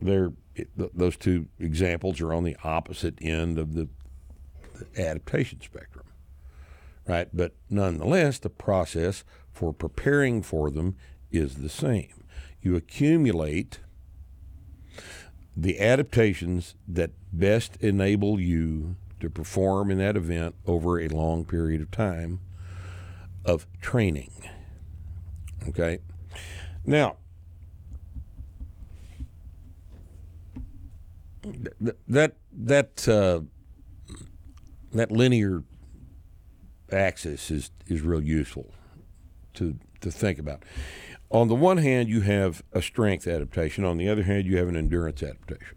They're, 0.00 0.32
those 0.76 1.16
two 1.16 1.46
examples 1.58 2.20
are 2.20 2.32
on 2.32 2.44
the 2.44 2.56
opposite 2.62 3.18
end 3.20 3.58
of 3.58 3.74
the, 3.74 3.88
the 4.74 5.02
adaptation 5.02 5.60
spectrum, 5.60 6.06
right? 7.06 7.28
But 7.32 7.54
nonetheless, 7.68 8.38
the 8.38 8.50
process 8.50 9.24
for 9.52 9.72
preparing 9.72 10.42
for 10.42 10.70
them 10.70 10.96
is 11.30 11.56
the 11.56 11.68
same. 11.68 12.24
You 12.60 12.76
accumulate 12.76 13.80
the 15.56 15.80
adaptations 15.80 16.76
that 16.86 17.10
best 17.32 17.76
enable 17.80 18.38
you 18.38 18.96
to 19.20 19.30
perform 19.30 19.90
in 19.90 19.98
that 19.98 20.16
event 20.16 20.54
over 20.66 21.00
a 21.00 21.08
long 21.08 21.44
period 21.44 21.80
of 21.80 21.90
time 21.90 22.40
of 23.44 23.66
training. 23.80 24.32
Okay? 25.68 25.98
Now, 26.84 27.16
that 32.08 32.36
that 32.52 33.08
uh, 33.08 33.40
that 34.92 35.10
linear 35.10 35.62
axis 36.90 37.50
is 37.50 37.70
is 37.86 38.02
real 38.02 38.22
useful 38.22 38.72
to 39.54 39.78
to 40.00 40.10
think 40.10 40.38
about. 40.38 40.64
On 41.30 41.48
the 41.48 41.54
one 41.54 41.78
hand, 41.78 42.08
you 42.08 42.22
have 42.22 42.62
a 42.72 42.80
strength 42.80 43.26
adaptation. 43.26 43.84
On 43.84 43.98
the 43.98 44.08
other 44.08 44.22
hand, 44.22 44.46
you 44.46 44.56
have 44.56 44.68
an 44.68 44.76
endurance 44.76 45.22
adaptation. 45.22 45.76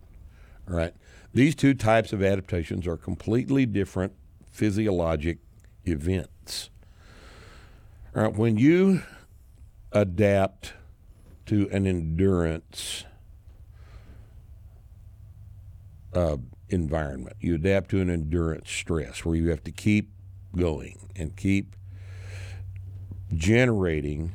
All 0.69 0.75
right. 0.75 0.93
These 1.33 1.55
two 1.55 1.73
types 1.73 2.11
of 2.11 2.21
adaptations 2.21 2.85
are 2.87 2.97
completely 2.97 3.65
different 3.65 4.13
physiologic 4.49 5.37
events. 5.85 6.69
All 8.13 8.23
right, 8.23 8.33
when 8.33 8.57
you 8.57 9.03
adapt 9.93 10.73
to 11.45 11.69
an 11.71 11.87
endurance 11.87 13.05
uh, 16.13 16.37
environment, 16.67 17.37
you 17.39 17.55
adapt 17.55 17.91
to 17.91 18.01
an 18.01 18.09
endurance 18.09 18.69
stress 18.69 19.23
where 19.23 19.35
you 19.35 19.49
have 19.49 19.63
to 19.63 19.71
keep 19.71 20.09
going 20.55 21.09
and 21.15 21.35
keep 21.37 21.75
generating 23.33 24.33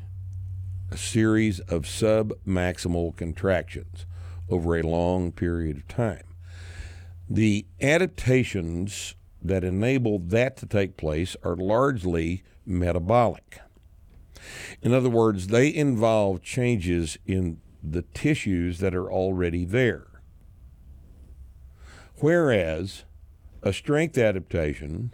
a 0.91 0.97
series 0.97 1.61
of 1.61 1.87
sub 1.87 2.33
maximal 2.47 3.15
contractions 3.15 4.07
over 4.49 4.77
a 4.77 4.83
long 4.83 5.33
period 5.33 5.77
of 5.77 5.89
time. 5.89 6.23
The 7.29 7.67
adaptations 7.81 9.15
that 9.43 9.65
enable 9.65 10.19
that 10.19 10.57
to 10.59 10.67
take 10.67 10.97
place 10.97 11.37
are 11.43 11.57
largely 11.57 12.43
metabolic. 12.65 13.61
In 14.83 14.93
other 14.93 15.11
words, 15.11 15.49
they 15.49 15.75
involve 15.75 16.43
changes 16.43 17.19
in 17.27 17.61
the 17.83 18.03
tissues 18.03 18.79
that 18.79 18.95
are 18.95 19.11
already 19.11 19.65
there. 19.65 20.07
Whereas 22.21 23.05
a 23.63 23.73
strength 23.73 24.17
adaptation 24.17 25.13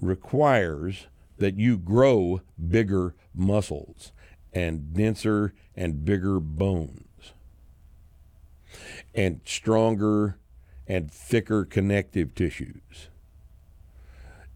requires 0.00 1.06
that 1.38 1.56
you 1.56 1.78
grow 1.78 2.42
bigger 2.68 3.14
muscles 3.34 4.12
and 4.52 4.92
denser 4.92 5.54
and 5.74 6.04
bigger 6.04 6.38
bones 6.40 7.32
and 9.14 9.40
stronger 9.44 10.38
and 10.90 11.08
thicker 11.08 11.64
connective 11.64 12.34
tissues 12.34 13.10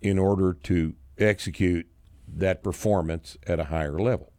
in 0.03 0.19
order 0.19 0.53
to 0.53 0.95
execute 1.17 1.87
that 2.27 2.61
performance 2.61 3.39
at 3.47 3.61
a 3.61 3.65
higher 3.67 4.01
level. 4.01 4.33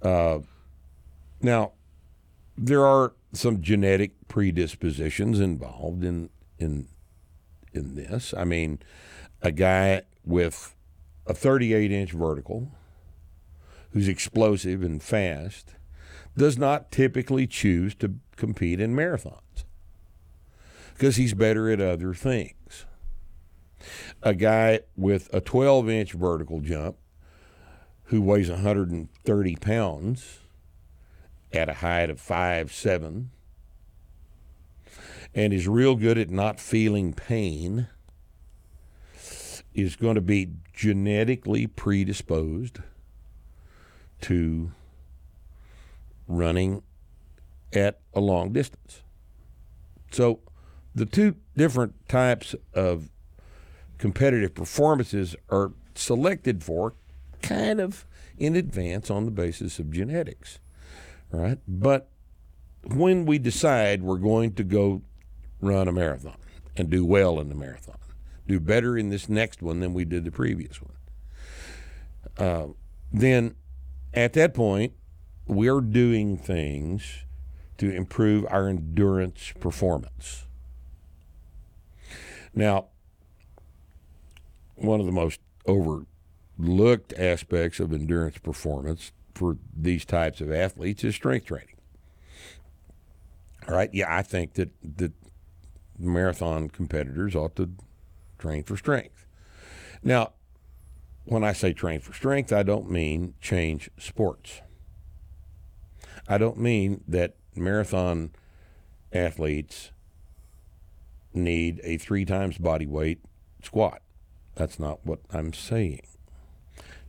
Uh, 0.00 0.38
now, 1.42 1.72
there 2.56 2.86
are 2.86 3.14
some 3.32 3.60
genetic 3.60 4.12
predispositions 4.28 5.40
involved 5.40 6.04
in 6.04 6.30
in 6.60 6.86
in 7.72 7.96
this. 7.96 8.32
I 8.32 8.44
mean, 8.44 8.78
a 9.42 9.50
guy 9.50 10.02
with 10.24 10.76
a 11.26 11.34
38 11.34 11.90
inch 11.90 12.12
vertical 12.12 12.70
who's 13.90 14.06
explosive 14.06 14.84
and 14.84 15.02
fast 15.02 15.74
does 16.36 16.56
not 16.56 16.92
typically 16.92 17.48
choose 17.48 17.96
to 17.96 18.14
compete 18.36 18.80
in 18.80 18.94
marathons 18.94 19.65
because 20.96 21.16
he's 21.16 21.34
better 21.34 21.68
at 21.70 21.80
other 21.80 22.14
things. 22.14 22.86
A 24.22 24.34
guy 24.34 24.80
with 24.96 25.32
a 25.34 25.42
12 25.42 25.90
inch 25.90 26.12
vertical 26.12 26.60
jump 26.60 26.96
who 28.04 28.22
weighs 28.22 28.48
130 28.48 29.56
pounds 29.56 30.38
at 31.52 31.68
a 31.68 31.74
height 31.74 32.08
of 32.08 32.18
five 32.18 32.72
seven 32.72 33.30
and 35.34 35.52
is 35.52 35.68
real 35.68 35.96
good 35.96 36.16
at 36.16 36.30
not 36.30 36.58
feeling 36.58 37.12
pain 37.12 37.88
is 39.74 39.96
going 39.96 40.14
to 40.14 40.22
be 40.22 40.48
genetically 40.72 41.66
predisposed 41.66 42.78
to 44.22 44.72
running 46.26 46.82
at 47.74 48.00
a 48.14 48.20
long 48.20 48.52
distance. 48.52 49.02
So 50.10 50.40
the 50.96 51.06
two 51.06 51.36
different 51.56 52.08
types 52.08 52.54
of 52.74 53.10
competitive 53.98 54.54
performances 54.54 55.36
are 55.50 55.72
selected 55.94 56.64
for 56.64 56.94
kind 57.42 57.80
of 57.80 58.06
in 58.38 58.56
advance 58.56 59.10
on 59.10 59.26
the 59.26 59.30
basis 59.30 59.78
of 59.78 59.92
genetics, 59.92 60.58
right? 61.30 61.58
But 61.68 62.08
when 62.82 63.26
we 63.26 63.38
decide 63.38 64.02
we're 64.02 64.16
going 64.16 64.54
to 64.54 64.64
go 64.64 65.02
run 65.60 65.86
a 65.86 65.92
marathon 65.92 66.38
and 66.76 66.88
do 66.88 67.04
well 67.04 67.40
in 67.40 67.50
the 67.50 67.54
marathon, 67.54 67.98
do 68.48 68.58
better 68.58 68.96
in 68.96 69.10
this 69.10 69.28
next 69.28 69.62
one 69.62 69.80
than 69.80 69.92
we 69.92 70.06
did 70.06 70.24
the 70.24 70.32
previous 70.32 70.80
one, 70.80 70.96
uh, 72.38 72.66
then 73.12 73.54
at 74.14 74.32
that 74.32 74.54
point, 74.54 74.94
we're 75.46 75.82
doing 75.82 76.38
things 76.38 77.24
to 77.76 77.90
improve 77.90 78.46
our 78.48 78.68
endurance 78.68 79.52
performance. 79.60 80.45
Now, 82.56 82.86
one 84.76 84.98
of 84.98 85.06
the 85.06 85.12
most 85.12 85.40
overlooked 85.66 87.12
aspects 87.18 87.78
of 87.78 87.92
endurance 87.92 88.38
performance 88.38 89.12
for 89.34 89.58
these 89.76 90.06
types 90.06 90.40
of 90.40 90.50
athletes 90.50 91.04
is 91.04 91.14
strength 91.14 91.46
training. 91.46 91.76
All 93.68 93.74
right, 93.74 93.90
yeah, 93.92 94.06
I 94.08 94.22
think 94.22 94.54
that 94.54 94.70
that 94.96 95.12
marathon 95.98 96.70
competitors 96.70 97.34
ought 97.34 97.56
to 97.56 97.70
train 98.38 98.62
for 98.62 98.76
strength. 98.76 99.26
Now, 100.02 100.32
when 101.24 101.44
I 101.44 101.52
say 101.52 101.72
train 101.72 102.00
for 102.00 102.14
strength, 102.14 102.52
I 102.52 102.62
don't 102.62 102.90
mean 102.90 103.34
change 103.40 103.90
sports. 103.98 104.62
I 106.28 106.38
don't 106.38 106.58
mean 106.58 107.02
that 107.06 107.36
marathon 107.54 108.30
athletes 109.12 109.90
need 111.36 111.80
a 111.84 111.98
three 111.98 112.24
times 112.24 112.58
body 112.58 112.86
weight 112.86 113.20
squat. 113.62 114.02
That's 114.54 114.78
not 114.78 115.04
what 115.04 115.20
I'm 115.30 115.52
saying. 115.52 116.06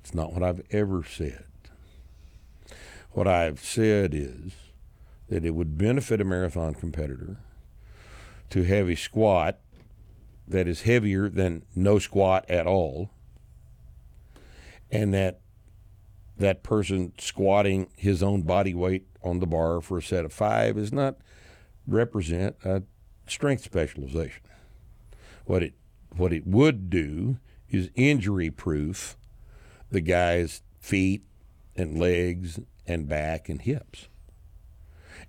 It's 0.01 0.13
not 0.13 0.33
what 0.33 0.43
I've 0.43 0.61
ever 0.71 1.03
said. 1.03 1.45
What 3.11 3.27
I've 3.27 3.59
said 3.59 4.13
is 4.13 4.53
that 5.29 5.43
it 5.43 5.55
would 5.55 5.77
benefit 5.77 6.21
a 6.21 6.23
marathon 6.23 6.73
competitor 6.73 7.37
to 8.49 8.63
have 8.63 8.89
a 8.89 8.95
squat 8.95 9.59
that 10.47 10.67
is 10.67 10.83
heavier 10.83 11.29
than 11.29 11.63
no 11.75 11.99
squat 11.99 12.49
at 12.49 12.67
all, 12.67 13.09
and 14.89 15.13
that 15.13 15.41
that 16.37 16.63
person 16.63 17.11
squatting 17.17 17.89
his 17.97 18.21
own 18.21 18.43
body 18.43 18.73
weight 18.73 19.07
on 19.23 19.39
the 19.39 19.47
bar 19.47 19.81
for 19.81 19.97
a 19.97 20.03
set 20.03 20.23
of 20.23 20.31
five 20.31 20.77
is 20.77 20.93
not 20.93 21.17
represent 21.87 22.55
a 22.63 22.83
strength 23.31 23.63
specialization. 23.63 24.43
What 25.45 25.63
it 25.63 25.73
what 26.15 26.33
it 26.33 26.47
would 26.47 26.89
do 26.89 27.37
is 27.69 27.89
injury 27.95 28.49
proof 28.49 29.17
the 29.91 30.01
guy's 30.01 30.61
feet 30.79 31.23
and 31.75 31.99
legs 31.99 32.59
and 32.85 33.07
back 33.07 33.49
and 33.49 33.61
hips. 33.61 34.07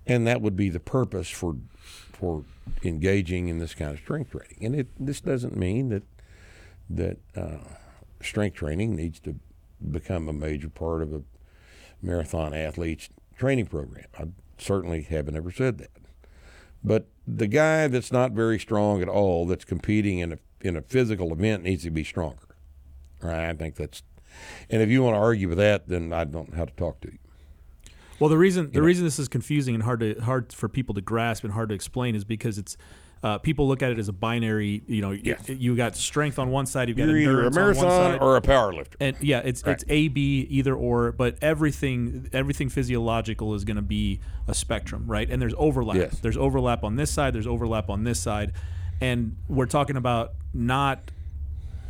And 0.05 0.25
that 0.25 0.41
would 0.41 0.55
be 0.55 0.69
the 0.69 0.79
purpose 0.79 1.29
for 1.29 1.55
for 2.11 2.43
engaging 2.83 3.47
in 3.47 3.59
this 3.59 3.73
kind 3.73 3.91
of 3.91 3.99
strength 3.99 4.31
training. 4.31 4.57
And 4.61 4.75
it 4.75 4.87
this 4.99 5.21
doesn't 5.21 5.55
mean 5.55 5.89
that 5.89 6.03
that 6.89 7.17
uh, 7.35 7.57
strength 8.21 8.55
training 8.55 8.95
needs 8.95 9.19
to 9.21 9.35
become 9.91 10.27
a 10.27 10.33
major 10.33 10.69
part 10.69 11.01
of 11.01 11.13
a 11.13 11.21
marathon 12.01 12.53
athlete's 12.53 13.09
training 13.37 13.67
program. 13.67 14.05
I 14.17 14.25
certainly 14.57 15.03
haven't 15.03 15.35
ever 15.35 15.51
said 15.51 15.77
that. 15.77 15.91
But 16.83 17.07
the 17.27 17.47
guy 17.47 17.87
that's 17.87 18.11
not 18.11 18.31
very 18.31 18.59
strong 18.59 19.01
at 19.01 19.09
all, 19.09 19.45
that's 19.45 19.65
competing 19.65 20.19
in 20.19 20.33
a 20.33 20.37
in 20.61 20.75
a 20.75 20.81
physical 20.81 21.31
event, 21.31 21.63
needs 21.63 21.83
to 21.83 21.91
be 21.91 22.03
stronger. 22.03 22.55
Right? 23.21 23.49
I 23.49 23.53
think 23.53 23.75
that's. 23.75 24.03
And 24.69 24.81
if 24.81 24.89
you 24.89 25.03
want 25.03 25.15
to 25.15 25.19
argue 25.19 25.49
with 25.49 25.57
that, 25.57 25.87
then 25.87 26.13
I 26.13 26.23
don't 26.23 26.51
know 26.51 26.57
how 26.57 26.65
to 26.65 26.73
talk 26.73 27.01
to 27.01 27.11
you. 27.11 27.17
Well, 28.19 28.29
the 28.29 28.37
reason 28.37 28.71
the 28.71 28.81
reason 28.81 29.05
this 29.05 29.17
is 29.17 29.27
confusing 29.27 29.75
and 29.75 29.83
hard 29.83 30.01
to 30.01 30.15
hard 30.15 30.51
for 30.51 30.67
people 30.67 30.93
to 30.95 31.01
grasp 31.01 31.43
and 31.43 31.53
hard 31.53 31.69
to 31.69 31.75
explain 31.75 32.15
is 32.15 32.25
because 32.25 32.57
it's 32.57 32.75
uh, 33.21 33.37
people 33.37 33.67
look 33.67 33.81
at 33.83 33.91
it 33.91 33.99
as 33.99 34.07
a 34.07 34.13
binary. 34.13 34.81
You 34.87 35.01
know, 35.01 35.11
Yes. 35.11 35.49
you, 35.49 35.55
you 35.55 35.75
got 35.75 35.95
strength 35.95 36.39
on 36.39 36.51
one 36.51 36.65
side, 36.65 36.87
you've 36.87 36.97
got 36.97 37.07
You're 37.07 37.17
either 37.17 37.43
a 37.43 37.45
on 37.47 37.53
marathon 37.55 37.83
side. 38.13 38.21
or 38.21 38.37
a 38.37 38.41
power 38.41 38.73
lifter. 38.73 38.97
and 38.99 39.15
yeah, 39.21 39.39
it's 39.43 39.61
it's 39.65 39.83
A 39.89 40.07
B 40.07 40.47
either 40.49 40.73
or, 40.75 41.11
but 41.11 41.37
everything 41.41 42.29
everything 42.33 42.69
physiological 42.69 43.53
is 43.55 43.63
going 43.65 43.75
to 43.77 43.81
be 43.81 44.19
a 44.47 44.53
spectrum, 44.53 45.03
right? 45.07 45.29
And 45.29 45.41
there's 45.41 45.53
overlap. 45.57 45.97
Yes. 45.97 46.19
There's 46.19 46.37
overlap 46.37 46.83
on 46.83 46.95
this 46.95 47.11
side. 47.11 47.33
There's 47.33 47.47
overlap 47.47 47.89
on 47.89 48.03
this 48.03 48.19
side, 48.19 48.53
and 49.01 49.35
we're 49.47 49.65
talking 49.65 49.95
about 49.97 50.33
not 50.53 50.99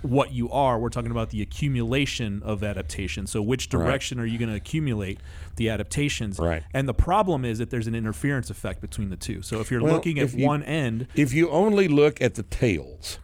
what 0.01 0.31
you 0.31 0.49
are. 0.49 0.79
We're 0.79 0.89
talking 0.89 1.11
about 1.11 1.29
the 1.29 1.41
accumulation 1.41 2.41
of 2.43 2.63
adaptation. 2.63 3.27
So 3.27 3.41
which 3.41 3.69
direction 3.69 4.19
are 4.19 4.25
you 4.25 4.37
going 4.37 4.49
to 4.49 4.55
accumulate 4.55 5.19
the 5.57 5.69
adaptations? 5.69 6.39
Right. 6.39 6.63
And 6.73 6.87
the 6.87 6.93
problem 6.93 7.43
is 7.45 7.57
that 7.57 7.69
there's 7.69 7.87
an 7.87 7.95
interference 7.95 8.49
effect 8.49 8.81
between 8.81 9.09
the 9.09 9.17
two. 9.17 9.41
So 9.41 9.59
if 9.59 9.69
you're 9.71 9.81
Well, 9.81 9.93
looking 9.93 10.19
at 10.19 10.33
you- 10.33 10.45
one 10.45 10.63
end, 10.63 11.07
If 11.15 11.33
you 11.33 11.49
only 11.49 11.87
look 11.87 12.21
at 12.21 12.35
the 12.35 12.43
tails, 12.43 13.19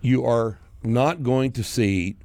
you 0.00 0.24
are 0.24 0.58
not 0.82 1.22
going 1.22 1.52
to 1.52 1.62
see 1.62 2.16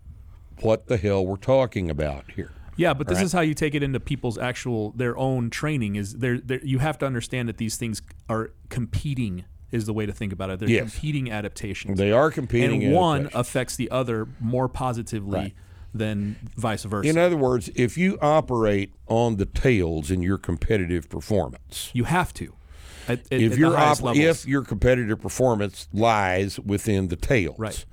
what 0.62 0.88
the 0.88 0.98
hell 0.98 1.26
we're 1.26 1.36
talking 1.38 1.90
about 1.92 2.32
here. 2.36 2.52
Yeah, 2.76 2.94
but 2.94 3.08
this 3.08 3.18
Right. 3.18 3.26
is 3.26 3.34
how 3.34 3.42
you 3.42 3.54
take 3.56 3.74
it 3.76 3.82
into 3.84 4.00
people's 4.00 4.38
actual 4.38 4.92
their 4.92 5.18
own 5.18 5.50
training. 5.50 5.96
Is 5.96 6.14
there? 6.16 6.36
You 6.64 6.78
have 6.80 6.98
to 7.00 7.06
understand 7.08 7.50
that 7.50 7.58
these 7.58 7.76
things 7.76 8.02
are 8.30 8.52
competing. 8.70 9.46
Is 9.72 9.86
the 9.86 9.94
way 9.94 10.06
to 10.06 10.14
think 10.14 10.32
about 10.32 10.50
it. 10.50 10.60
They're 10.60 10.70
Yes. 10.70 10.92
competing 10.94 11.30
adaptations. 11.32 11.98
They 11.98 12.12
are 12.12 12.32
competing. 12.32 12.84
and 12.86 12.94
one 12.94 13.30
affects 13.34 13.76
the 13.76 13.92
other 13.92 14.28
more 14.40 14.70
positively 14.70 15.38
Right. 15.40 15.54
than 15.94 16.38
vice 16.56 16.84
versa. 16.86 17.10
In 17.10 17.18
other 17.18 17.36
words, 17.36 17.70
if 17.76 17.98
you 17.98 18.18
operate 18.22 18.94
on 19.08 19.36
the 19.36 19.46
tails 19.46 20.10
in 20.10 20.22
your 20.22 20.38
competitive 20.38 21.10
performance, 21.10 21.90
you 21.94 22.06
have 22.06 22.34
to. 22.36 22.54
At, 23.10 23.20
at- 23.32 23.42
if 23.42 23.54
at 23.54 23.58
your 23.58 23.76
op- 23.78 24.16
if 24.16 24.46
your 24.48 24.64
competitive 24.64 25.20
performance 25.22 25.88
lies 25.94 26.60
within 26.60 27.10
the 27.10 27.16
tails, 27.18 27.58
Right. 27.60 27.86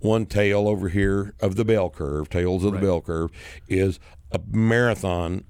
one 0.00 0.26
tail 0.26 0.66
over 0.66 0.88
here 0.88 1.34
of 1.40 1.54
the 1.56 1.64
bell 1.64 1.90
curve, 1.90 2.28
tails 2.28 2.64
of 2.64 2.72
Right. 2.72 2.80
the 2.80 2.86
bell 2.86 3.00
curve, 3.00 3.30
is 3.68 4.00
a 4.32 4.40
marathon 4.50 5.44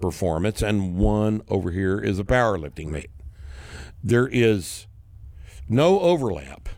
performance, 0.00 0.60
and 0.62 0.96
one 0.96 1.40
over 1.48 1.70
here 1.70 1.98
is 1.98 2.18
a 2.18 2.24
powerlifting 2.24 2.88
meet. 2.90 3.08
There 4.04 4.28
is 4.28 4.86
no 5.68 6.00
overlap 6.00 6.68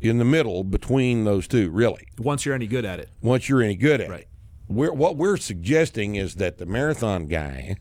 in 0.00 0.18
the 0.18 0.24
middle 0.24 0.62
between 0.64 1.24
those 1.24 1.48
two, 1.48 1.70
really. 1.70 2.06
once 2.18 2.44
you're 2.44 2.54
any 2.54 2.66
good 2.66 2.84
at 2.84 3.00
it, 3.00 3.10
Once 3.22 3.48
you're 3.48 3.62
any 3.62 3.76
good 3.76 4.00
at 4.00 4.10
Right. 4.10 4.20
it, 4.20 4.28
we're, 4.68 4.92
what 4.92 5.16
we're 5.16 5.36
suggesting 5.36 6.16
is 6.16 6.34
that 6.36 6.58
the 6.58 6.66
marathon 6.66 7.26
guy 7.26 7.76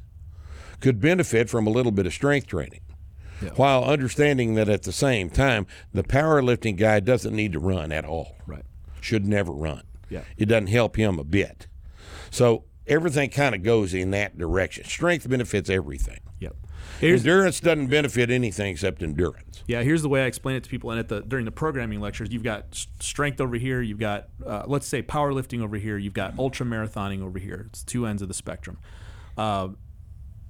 could 0.80 0.99
benefit 1.01 1.49
from 1.49 1.65
a 1.67 1.69
little 1.69 1.91
bit 1.91 2.06
of 2.06 2.13
strength 2.13 2.47
training. 2.47 2.82
Yeah. 3.41 3.49
While 3.56 3.84
understanding 3.84 4.56
that 4.56 4.69
at 4.69 4.84
the 4.84 4.91
same 4.93 5.30
time, 5.30 5.67
the 5.93 6.04
powerlifting 6.04 6.78
guy 6.78 6.99
doesn't 7.01 7.36
need 7.36 7.51
to 7.54 7.60
run 7.60 7.91
at 7.91 8.06
all. 8.06 8.38
Right. 8.47 8.63
Should 9.01 9.25
never 9.25 9.51
run. 9.51 9.84
Yeah. 10.10 10.21
It 10.38 10.45
doesn't 10.45 10.67
help 10.67 10.95
him 10.95 11.19
a 11.19 11.23
bit. 11.25 11.67
So 12.30 12.63
everything 12.88 13.30
kind 13.32 13.54
of 13.56 13.62
goes 13.63 13.93
in 13.93 14.12
that 14.12 14.38
direction. 14.38 14.86
Strength 14.86 15.28
benefits 15.30 15.69
everything. 15.69 16.19
yep. 16.39 16.56
Here's 16.99 17.21
endurance 17.21 17.59
doesn't 17.59 17.87
benefit 17.87 18.29
anything 18.29 18.71
except 18.71 19.03
endurance. 19.03 19.63
Yeah, 19.67 19.81
here's 19.81 20.01
the 20.01 20.09
way 20.09 20.23
I 20.23 20.25
explain 20.25 20.55
it 20.55 20.63
to 20.63 20.69
people. 20.69 20.91
And 20.91 20.99
at 20.99 21.09
the 21.09 21.21
during 21.21 21.45
the 21.45 21.51
programming 21.51 21.99
lectures, 21.99 22.29
you've 22.31 22.43
got 22.43 22.73
strength 22.99 23.41
over 23.41 23.55
here, 23.55 23.81
you've 23.81 23.99
got 23.99 24.29
uh, 24.45 24.63
let's 24.65 24.87
say 24.87 25.01
powerlifting 25.01 25.61
over 25.61 25.77
here, 25.77 25.97
you've 25.97 26.13
got 26.13 26.37
ultra 26.39 26.65
marathoning 26.65 27.21
over 27.21 27.39
here. 27.39 27.65
It's 27.69 27.83
two 27.83 28.05
ends 28.05 28.21
of 28.21 28.27
the 28.27 28.33
spectrum. 28.33 28.77
Uh, 29.37 29.69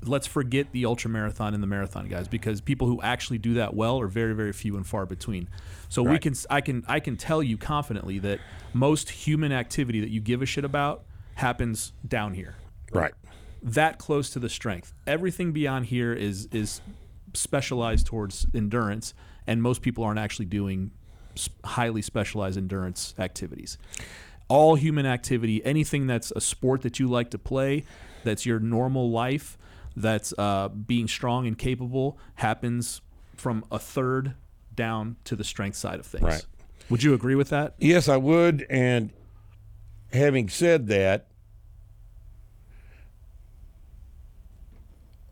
let's 0.03 0.27
forget 0.27 0.71
the 0.71 0.85
ultra 0.85 1.09
marathon 1.09 1.53
and 1.53 1.63
the 1.63 1.67
marathon 1.67 2.07
guys 2.07 2.27
because 2.27 2.61
people 2.61 2.87
who 2.87 3.01
actually 3.01 3.37
do 3.37 3.55
that 3.55 3.73
well 3.73 3.99
are 3.99 4.07
very 4.07 4.33
very 4.33 4.53
few 4.53 4.75
and 4.75 4.85
far 4.85 5.05
between. 5.05 5.49
So 5.89 6.03
we 6.03 6.19
can 6.19 6.35
I 6.49 6.61
can 6.61 6.83
I 6.87 6.99
can 6.99 7.17
tell 7.17 7.41
you 7.41 7.57
confidently 7.57 8.19
that 8.19 8.39
most 8.73 9.09
human 9.09 9.51
activity 9.51 10.01
that 10.01 10.09
you 10.09 10.19
give 10.19 10.41
a 10.41 10.45
shit 10.45 10.65
about 10.65 11.05
happens 11.35 11.93
down 12.07 12.33
here. 12.33 12.55
Right. 12.91 13.13
That 13.65 13.97
close 13.97 14.29
to 14.29 14.39
the 14.39 14.49
strength. 14.49 14.93
Everything 15.07 15.51
beyond 15.51 15.87
here 15.87 16.13
is 16.13 16.47
is 16.51 16.81
specialized 17.33 18.05
towards 18.05 18.45
endurance 18.53 19.13
and 19.47 19.61
most 19.61 19.81
people 19.81 20.03
aren't 20.03 20.19
actually 20.19 20.45
doing 20.45 20.91
highly 21.63 22.01
specialized 22.01 22.57
endurance 22.57 23.13
activities. 23.19 23.77
All 24.47 24.75
human 24.75 25.05
activity, 25.05 25.65
anything 25.65 26.07
that's 26.07 26.31
a 26.35 26.41
sport 26.41 26.83
that 26.83 26.99
you 26.99 27.07
like 27.07 27.31
to 27.31 27.37
play, 27.37 27.83
that's 28.23 28.45
your 28.45 28.59
normal 28.59 29.09
life, 29.09 29.57
that's 29.95 30.33
uh, 30.37 30.69
being 30.69 31.07
strong 31.07 31.47
and 31.47 31.57
capable, 31.57 32.17
happens 32.35 33.01
from 33.35 33.65
a 33.71 33.79
third 33.79 34.35
down 34.75 35.15
to 35.23 35.35
the 35.35 35.43
strength 35.43 35.75
side 35.75 35.99
of 35.99 36.05
things. 36.05 36.23
Right. 36.23 36.45
Would 36.89 37.03
you 37.03 37.13
agree 37.13 37.35
with 37.35 37.49
that? 37.49 37.73
Yes, 37.79 38.07
I 38.07 38.17
would. 38.17 38.65
And 38.69 39.11
having 40.13 40.49
said 40.49 40.87
that, 40.87 41.27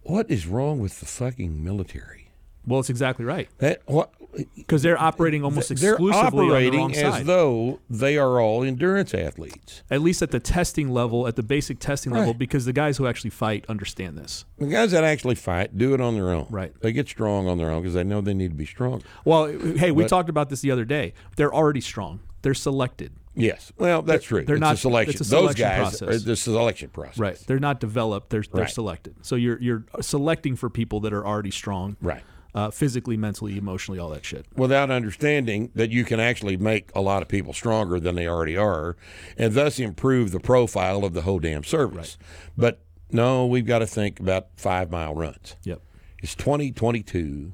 what 0.03 0.29
is 0.29 0.45
wrong 0.47 0.79
with 0.79 0.99
the 0.99 1.05
fucking 1.05 1.63
military? 1.63 2.29
Well, 2.65 2.79
it's 2.79 2.89
exactly 2.89 3.25
right 3.25 3.49
That 3.57 3.81
what 3.87 4.11
because 4.55 4.81
they're 4.81 4.99
operating 4.99 5.43
almost 5.43 5.67
they're 5.75 5.93
exclusively 5.93 6.45
operating 6.47 6.79
on 6.79 6.91
the 6.91 6.97
wrong 6.97 7.05
as 7.07 7.13
side. 7.15 7.25
though 7.27 7.79
they 7.89 8.17
are 8.17 8.39
all 8.41 8.63
endurance 8.63 9.13
athletes. 9.13 9.83
at 9.91 10.01
least 10.01 10.21
at 10.23 10.31
the 10.31 10.39
testing 10.39 10.89
level, 10.89 11.27
at 11.27 11.35
the 11.35 11.43
basic 11.43 11.77
testing 11.77 12.11
level, 12.13 12.33
because 12.33 12.65
the 12.65 12.73
guys 12.73 12.97
who 12.97 13.05
actually 13.05 13.29
fight 13.29 13.63
understand 13.69 14.17
this. 14.17 14.45
The 14.57 14.65
guys 14.67 14.91
that 14.91 15.03
actually 15.03 15.35
fight 15.35 15.77
do 15.77 15.93
it 15.93 16.01
on 16.01 16.15
their 16.15 16.29
own. 16.31 16.47
Right. 16.49 16.73
They 16.81 16.91
get 16.93 17.07
strong 17.09 17.47
on 17.47 17.57
their 17.59 17.69
own 17.69 17.83
because 17.83 17.93
they 17.93 18.03
know 18.03 18.21
they 18.21 18.33
need 18.33 18.49
to 18.51 18.57
be 18.57 18.65
strong. 18.65 19.03
Well, 19.23 19.47
hey, 19.47 19.91
we 19.91 20.03
But- 20.03 20.09
talked 20.09 20.29
about 20.29 20.49
this 20.49 20.61
the 20.61 20.71
other 20.71 20.85
day. 20.85 21.13
They're 21.35 21.53
already 21.53 21.81
strong. 21.81 22.21
They're 22.41 22.53
selected. 22.55 23.11
Yes. 23.36 23.72
Well, 23.78 24.02
that's 24.04 24.26
true. 24.26 24.43
they're 24.46 24.56
it's 24.56 24.62
not- 24.62 24.76
a 24.76 24.78
selection. 24.78 25.12
it's 25.19 25.22
a 25.22 25.32
Those 25.32 25.56
selection 25.56 25.67
guys 25.67 25.78
process. 26.00 26.02
are 26.22 26.26
the 26.26 26.36
selection 26.36 26.89
process. 26.89 27.17
Right. 27.17 27.43
They're 27.48 27.60
not 27.60 27.80
developed. 27.80 28.30
They're 28.30 28.43
they're 28.54 28.63
Right. 28.65 28.69
selected. 28.72 29.15
So 29.22 29.36
you're 29.36 29.60
you're 29.62 29.86
selecting 30.02 30.56
for 30.56 30.69
people 30.69 31.00
that 31.02 31.13
are 31.13 31.26
already 31.26 31.52
strong. 31.52 31.98
Right. 32.02 32.22
Uh, 32.56 32.69
physically, 32.69 33.17
mentally, 33.17 33.58
emotionally, 33.58 33.98
all 33.98 34.12
that 34.12 34.24
shit. 34.24 34.46
Without 34.56 34.91
understanding 34.91 35.72
that 35.74 35.89
you 35.89 36.04
can 36.06 36.19
actually 36.19 36.56
make 36.56 36.91
a 36.93 37.02
lot 37.02 37.24
of 37.24 37.28
people 37.28 37.52
stronger 37.52 38.00
than 38.00 38.13
they 38.13 38.28
already 38.28 38.56
are, 38.56 38.96
and 39.39 39.56
thus 39.56 39.80
improve 39.80 40.30
the 40.30 40.39
profile 40.39 41.04
of 41.04 41.13
the 41.15 41.22
whole 41.24 41.39
damn 41.39 41.63
service. 41.63 42.15
Right. 42.19 42.52
But 42.56 42.80
no, 43.12 43.48
we've 43.48 43.65
got 43.65 43.80
to 43.80 43.88
think 43.88 44.19
about 44.19 44.50
five 44.56 44.91
mile 44.91 45.15
runs. 45.15 45.56
Yep. 45.63 45.82
It's 46.22 46.36
2022, 46.36 47.54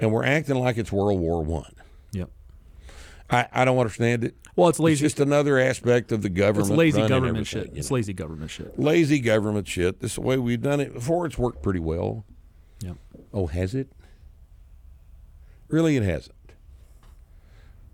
and 0.00 0.10
we're 0.10 0.24
acting 0.24 0.56
like 0.56 0.78
it's 0.78 0.90
World 0.90 1.20
War 1.20 1.42
One. 1.44 1.73
I, 3.34 3.48
I 3.52 3.64
don't 3.64 3.78
understand 3.78 4.24
it. 4.24 4.36
Well, 4.56 4.68
it's 4.68 4.78
lazy. 4.78 5.04
It's 5.04 5.14
just 5.14 5.20
another 5.20 5.58
aspect 5.58 6.12
of 6.12 6.22
the 6.22 6.28
government. 6.28 6.70
It's 6.70 6.78
lazy 6.78 7.06
government 7.06 7.46
shit. 7.46 7.70
It's 7.74 7.90
know. 7.90 7.94
lazy 7.94 8.12
government 8.12 8.50
shit. 8.50 8.78
lazy 8.78 9.18
government 9.20 9.66
shit. 9.66 10.00
This 10.00 10.12
is 10.12 10.14
the 10.16 10.20
way 10.20 10.38
we've 10.38 10.62
done 10.62 10.80
it 10.80 10.94
before. 10.94 11.26
It's 11.26 11.38
worked 11.38 11.62
pretty 11.62 11.80
well. 11.80 12.24
Yep. 12.80 12.96
Oh, 13.32 13.46
has 13.46 13.74
it? 13.74 13.90
Really, 15.68 15.96
it 15.96 16.02
hasn't. 16.02 16.34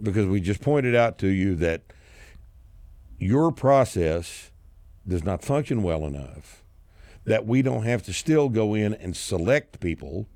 Because 0.03 0.27
we 0.27 0.41
just 0.41 0.61
pointed 0.61 0.95
out 0.95 1.19
to 1.19 1.29
you 1.29 1.55
that 1.57 1.83
your 3.19 3.53
process 3.53 4.51
does 5.07 5.25
not 5.25 5.43
function 5.43 5.83
well 5.83 6.07
enough 6.07 6.61
that 7.25 7.47
we 7.47 7.63
don't 7.63 7.85
have 7.85 8.03
to 8.03 8.13
still 8.13 8.49
go 8.49 8.75
in 8.75 8.95
and 8.95 9.17
select 9.17 9.81
people 9.81 10.27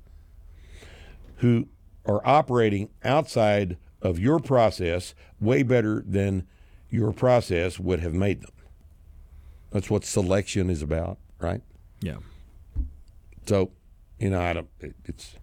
who 1.37 1.67
are 2.05 2.21
operating 2.25 2.89
outside 3.03 3.77
of 4.05 4.19
your 4.19 4.39
process 4.39 5.15
way 5.39 5.63
better 5.63 6.03
than 6.07 6.47
your 6.89 7.11
process 7.11 7.79
would 7.79 7.99
have 7.99 8.13
made 8.13 8.41
them. 8.41 8.51
That's 9.71 9.89
what 9.89 10.05
selection 10.05 10.69
is 10.69 10.81
about, 10.81 11.17
right? 11.39 11.61
Yeah. 12.01 12.17
So, 13.47 13.71
you 14.19 14.29
know, 14.29 14.39
I 14.41 14.53
don't. 14.53 14.69
It, 14.79 14.95
it's 15.05 15.35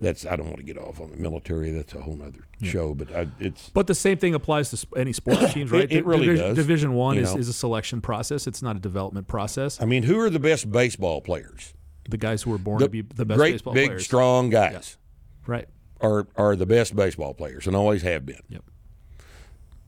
that's 0.00 0.24
I 0.24 0.34
don't 0.34 0.46
want 0.46 0.56
to 0.58 0.62
get 0.62 0.78
off 0.78 1.00
on 1.00 1.10
the 1.10 1.16
military. 1.18 1.70
That's 1.70 1.94
a 1.94 2.00
whole 2.00 2.20
other 2.22 2.46
show. 2.62 2.94
But 2.94 3.14
I, 3.14 3.28
it's 3.38 3.68
But 3.70 3.86
the 3.86 3.94
same 3.94 4.16
thing 4.18 4.34
applies 4.34 4.70
to 4.70 4.86
any 4.98 5.12
sports 5.12 5.52
teams, 5.52 5.70
right? 5.70 5.84
It- 5.84 5.92
it 5.98 6.06
really 6.06 6.26
Division, 6.26 6.46
does, 6.48 6.56
Division 6.56 6.94
one 6.94 7.16
you 7.16 7.22
is, 7.22 7.34
know. 7.34 7.38
is 7.40 7.48
a 7.48 7.52
selection 7.52 8.00
process. 8.00 8.46
It's 8.46 8.62
not 8.62 8.76
a 8.76 8.80
development 8.80 9.28
process. 9.28 9.80
I 9.80 9.84
mean, 9.84 10.02
who 10.04 10.18
are 10.20 10.30
the 10.30 10.40
best 10.40 10.72
baseball 10.72 11.20
players? 11.20 11.74
The 12.08 12.16
guys 12.18 12.42
who 12.42 12.52
are 12.52 12.58
born 12.58 12.80
to 12.80 12.88
be 12.88 13.02
the 13.02 13.24
best 13.24 13.38
great, 13.38 13.52
baseball 13.52 13.74
big, 13.74 13.88
players, 13.90 14.04
strong 14.04 14.50
guys 14.50 14.96
right? 15.46 15.68
Are 16.00 16.26
are 16.36 16.56
the 16.56 16.66
best 16.66 16.94
baseball 16.96 17.34
players 17.34 17.66
and 17.66 17.76
always 17.76 18.02
have 18.02 18.24
been. 18.26 18.42
Yep. 18.48 18.64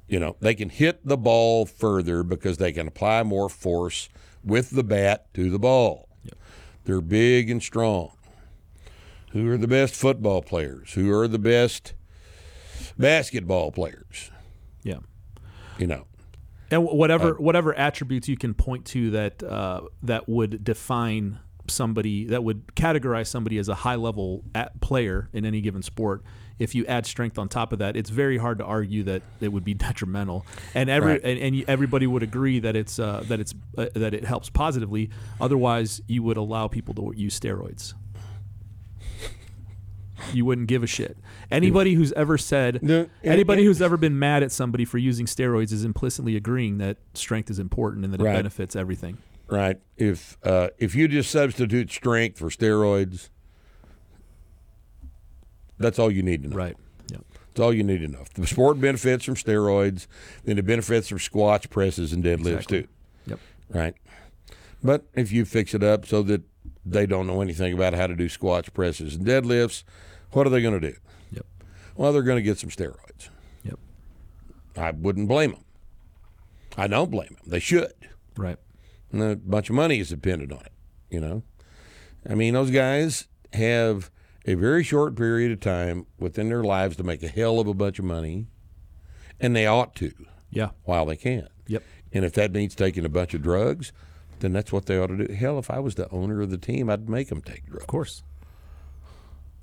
You 0.09 0.21
know, 0.21 0.37
they 0.41 0.55
can 0.55 0.69
hit 0.69 1.07
the 1.07 1.17
ball 1.17 1.65
further 1.65 2.23
because 2.23 2.59
they 2.59 2.73
can 2.73 2.87
apply 2.89 3.23
more 3.23 3.49
force 3.49 4.09
with 4.45 4.71
the 4.71 4.85
bat 4.85 5.33
to 5.35 5.49
the 5.51 5.59
ball. 5.59 6.09
Yep. 6.25 6.35
They're 6.85 7.01
big 7.01 7.49
and 7.51 7.63
strong. 7.63 8.13
Who 9.31 9.49
are 9.51 9.57
the 9.57 9.69
best 9.69 9.95
football 9.95 10.43
players? 10.43 10.93
Who 10.93 11.11
are 11.13 11.27
the 11.27 11.39
best 11.39 11.95
basketball 12.99 13.73
players? 13.73 14.31
Yeah. 14.83 14.99
You 15.79 15.87
know, 15.87 16.07
And 16.71 16.85
whatever 16.85 17.31
Uh, 17.31 17.41
whatever 17.43 17.75
attributes 17.75 18.29
you 18.29 18.37
can 18.37 18.53
point 18.53 18.85
to 18.87 19.11
that 19.13 19.43
uh, 19.43 19.83
that 20.03 20.29
would 20.29 20.63
define 20.63 21.39
somebody 21.69 22.25
that 22.27 22.43
would 22.45 22.67
categorize 22.75 23.27
somebody 23.29 23.59
as 23.59 23.69
a 23.69 23.75
high 23.75 23.95
level 23.95 24.45
at 24.55 24.81
player 24.81 25.29
in 25.33 25.45
any 25.45 25.61
given 25.61 25.83
sport. 25.83 26.23
If 26.59 26.75
you 26.75 26.85
add 26.87 27.07
strength 27.07 27.39
on 27.39 27.49
top 27.49 27.73
of 27.73 27.79
that, 27.81 27.97
it's 27.97 28.11
very 28.11 28.39
hard 28.39 28.59
to 28.59 28.65
argue 28.65 29.03
that 29.05 29.23
it 29.41 29.49
would 29.49 29.65
be 29.65 29.75
detrimental. 29.87 30.47
And 30.75 30.89
every 30.91 31.13
Right. 31.13 31.25
and, 31.25 31.39
and 31.41 31.65
everybody 31.69 32.07
would 32.07 32.23
agree 32.23 32.59
that 32.61 32.77
it's 32.77 32.99
uh, 32.99 33.25
that 33.29 33.41
it's 33.41 33.55
uh, 33.77 33.87
that 33.95 34.15
it 34.15 34.25
helps 34.25 34.49
positively. 34.51 35.11
Otherwise, 35.41 36.03
you 36.07 36.23
would 36.23 36.37
allow 36.37 36.69
people 36.69 36.95
to 36.95 37.13
use 37.17 37.39
steroids. 37.39 37.95
You 40.33 40.45
wouldn't 40.45 40.69
give 40.69 40.85
a 40.85 40.87
shit. 40.87 41.17
Anybody 41.51 41.95
who's 41.95 42.13
ever 42.13 42.39
said 42.39 42.81
No, 42.81 43.09
anybody 43.25 43.63
and- 43.63 43.67
who's 43.67 43.83
ever 43.83 43.97
been 43.97 44.19
mad 44.19 44.45
at 44.45 44.53
somebody 44.53 44.85
for 44.85 44.99
using 44.99 45.27
steroids 45.27 45.73
is 45.73 45.85
implicitly 45.85 46.37
agreeing 46.37 46.79
that 46.79 46.99
strength 47.15 47.51
is 47.51 47.59
important 47.59 48.05
and 48.05 48.15
that 48.15 48.21
it 48.21 48.25
benefits 48.25 48.77
everything. 48.77 49.19
Right? 49.53 49.79
If 49.97 50.39
uh, 50.43 50.69
if 50.79 50.95
you 50.95 51.07
just 51.07 51.31
substitute 51.31 51.91
strength 51.93 52.39
for 52.39 52.49
steroids, 52.49 53.29
that's 55.79 55.99
all 55.99 56.11
you 56.11 56.23
need 56.23 56.43
to 56.45 56.49
know. 56.49 56.57
Right. 56.57 56.77
Yeah. 57.11 57.19
That's 57.49 57.61
all 57.61 57.73
you 57.75 57.85
need 57.85 57.99
to 58.01 58.09
know. 58.09 58.23
If 58.23 58.33
the 58.35 58.47
sport 58.47 58.81
benefits 58.81 59.25
from 59.25 59.35
steroids, 59.35 60.07
then 60.45 60.59
it 60.59 60.65
benefits 60.67 61.09
from 61.09 61.19
squats, 61.19 61.67
presses, 61.67 62.13
and 62.13 62.25
deadlifts 62.25 62.55
Exactly. 62.55 62.83
too. 62.83 62.89
Yep. 63.27 63.41
Right. 63.69 63.95
But 64.83 65.05
if 65.15 65.31
you 65.31 65.45
fix 65.45 65.75
it 65.75 65.83
up 65.83 66.07
so 66.07 66.23
that 66.23 66.43
they 66.85 67.07
don't 67.07 67.27
know 67.27 67.41
anything 67.43 67.73
about 67.73 67.95
how 67.95 68.07
to 68.07 68.17
do 68.17 68.29
squats, 68.29 68.69
presses, 68.71 69.15
and 69.15 69.27
deadlifts, 69.27 69.85
what 70.33 70.47
are 70.47 70.51
they 70.51 70.63
going 70.63 70.81
to 70.81 70.91
do? 70.93 70.97
Yep. 71.33 71.47
Well, 71.95 72.13
they're 72.13 72.23
going 72.23 72.39
to 72.39 72.43
get 72.43 72.59
some 72.59 72.71
steroids. 72.71 73.29
Yep. 73.65 73.79
I 74.77 74.91
wouldn't 74.93 75.29
blame 75.29 75.53
them. 75.53 75.65
I 76.77 76.87
don't 76.87 77.11
blame 77.11 77.29
them. 77.29 77.43
They 77.47 77.61
should. 77.61 77.93
Right. 78.37 78.57
And 79.13 79.23
a 79.23 79.37
bunch 79.37 79.69
of 79.71 79.77
money 79.77 80.01
is 80.01 80.09
dependent 80.09 80.53
on 80.53 80.61
it. 80.61 80.73
You 81.11 81.21
know, 81.21 81.43
I 82.29 82.35
mean, 82.35 82.55
those 82.55 82.71
guys 82.71 83.29
have 83.53 84.11
a 84.47 84.55
very 84.55 84.83
short 84.83 85.15
period 85.15 85.53
of 85.53 85.61
time 85.61 86.07
within 86.19 86.49
their 86.49 86.65
lives 86.65 86.97
to 86.97 87.03
make 87.05 87.23
a 87.23 87.29
hell 87.29 87.61
of 87.61 87.67
a 87.69 87.75
bunch 87.75 87.99
of 87.99 88.05
money, 88.07 88.47
and 89.39 89.55
they 89.55 89.67
ought 89.67 89.95
to 89.97 90.13
Yeah. 90.51 90.71
while 90.85 91.05
they 91.07 91.17
can. 91.17 91.49
Yep. 91.67 91.83
And 92.13 92.25
if 92.25 92.33
that 92.35 92.53
means 92.53 92.75
taking 92.75 93.05
a 93.05 93.09
bunch 93.09 93.35
of 93.35 93.43
drugs, 93.43 93.93
then 94.41 94.53
that's 94.53 94.73
what 94.73 94.87
they 94.87 94.99
ought 94.99 95.09
to 95.09 95.27
do. 95.27 95.33
Hell, 95.35 95.59
if 95.59 95.71
I 95.71 95.79
was 95.79 95.95
the 95.95 96.09
owner 96.11 96.41
of 96.41 96.51
the 96.51 96.59
team, 96.59 96.89
I'd 96.91 97.09
make 97.09 97.29
them 97.29 97.41
take 97.43 97.67
drugs. 97.67 97.83
Of 97.83 97.87
course. 97.87 98.23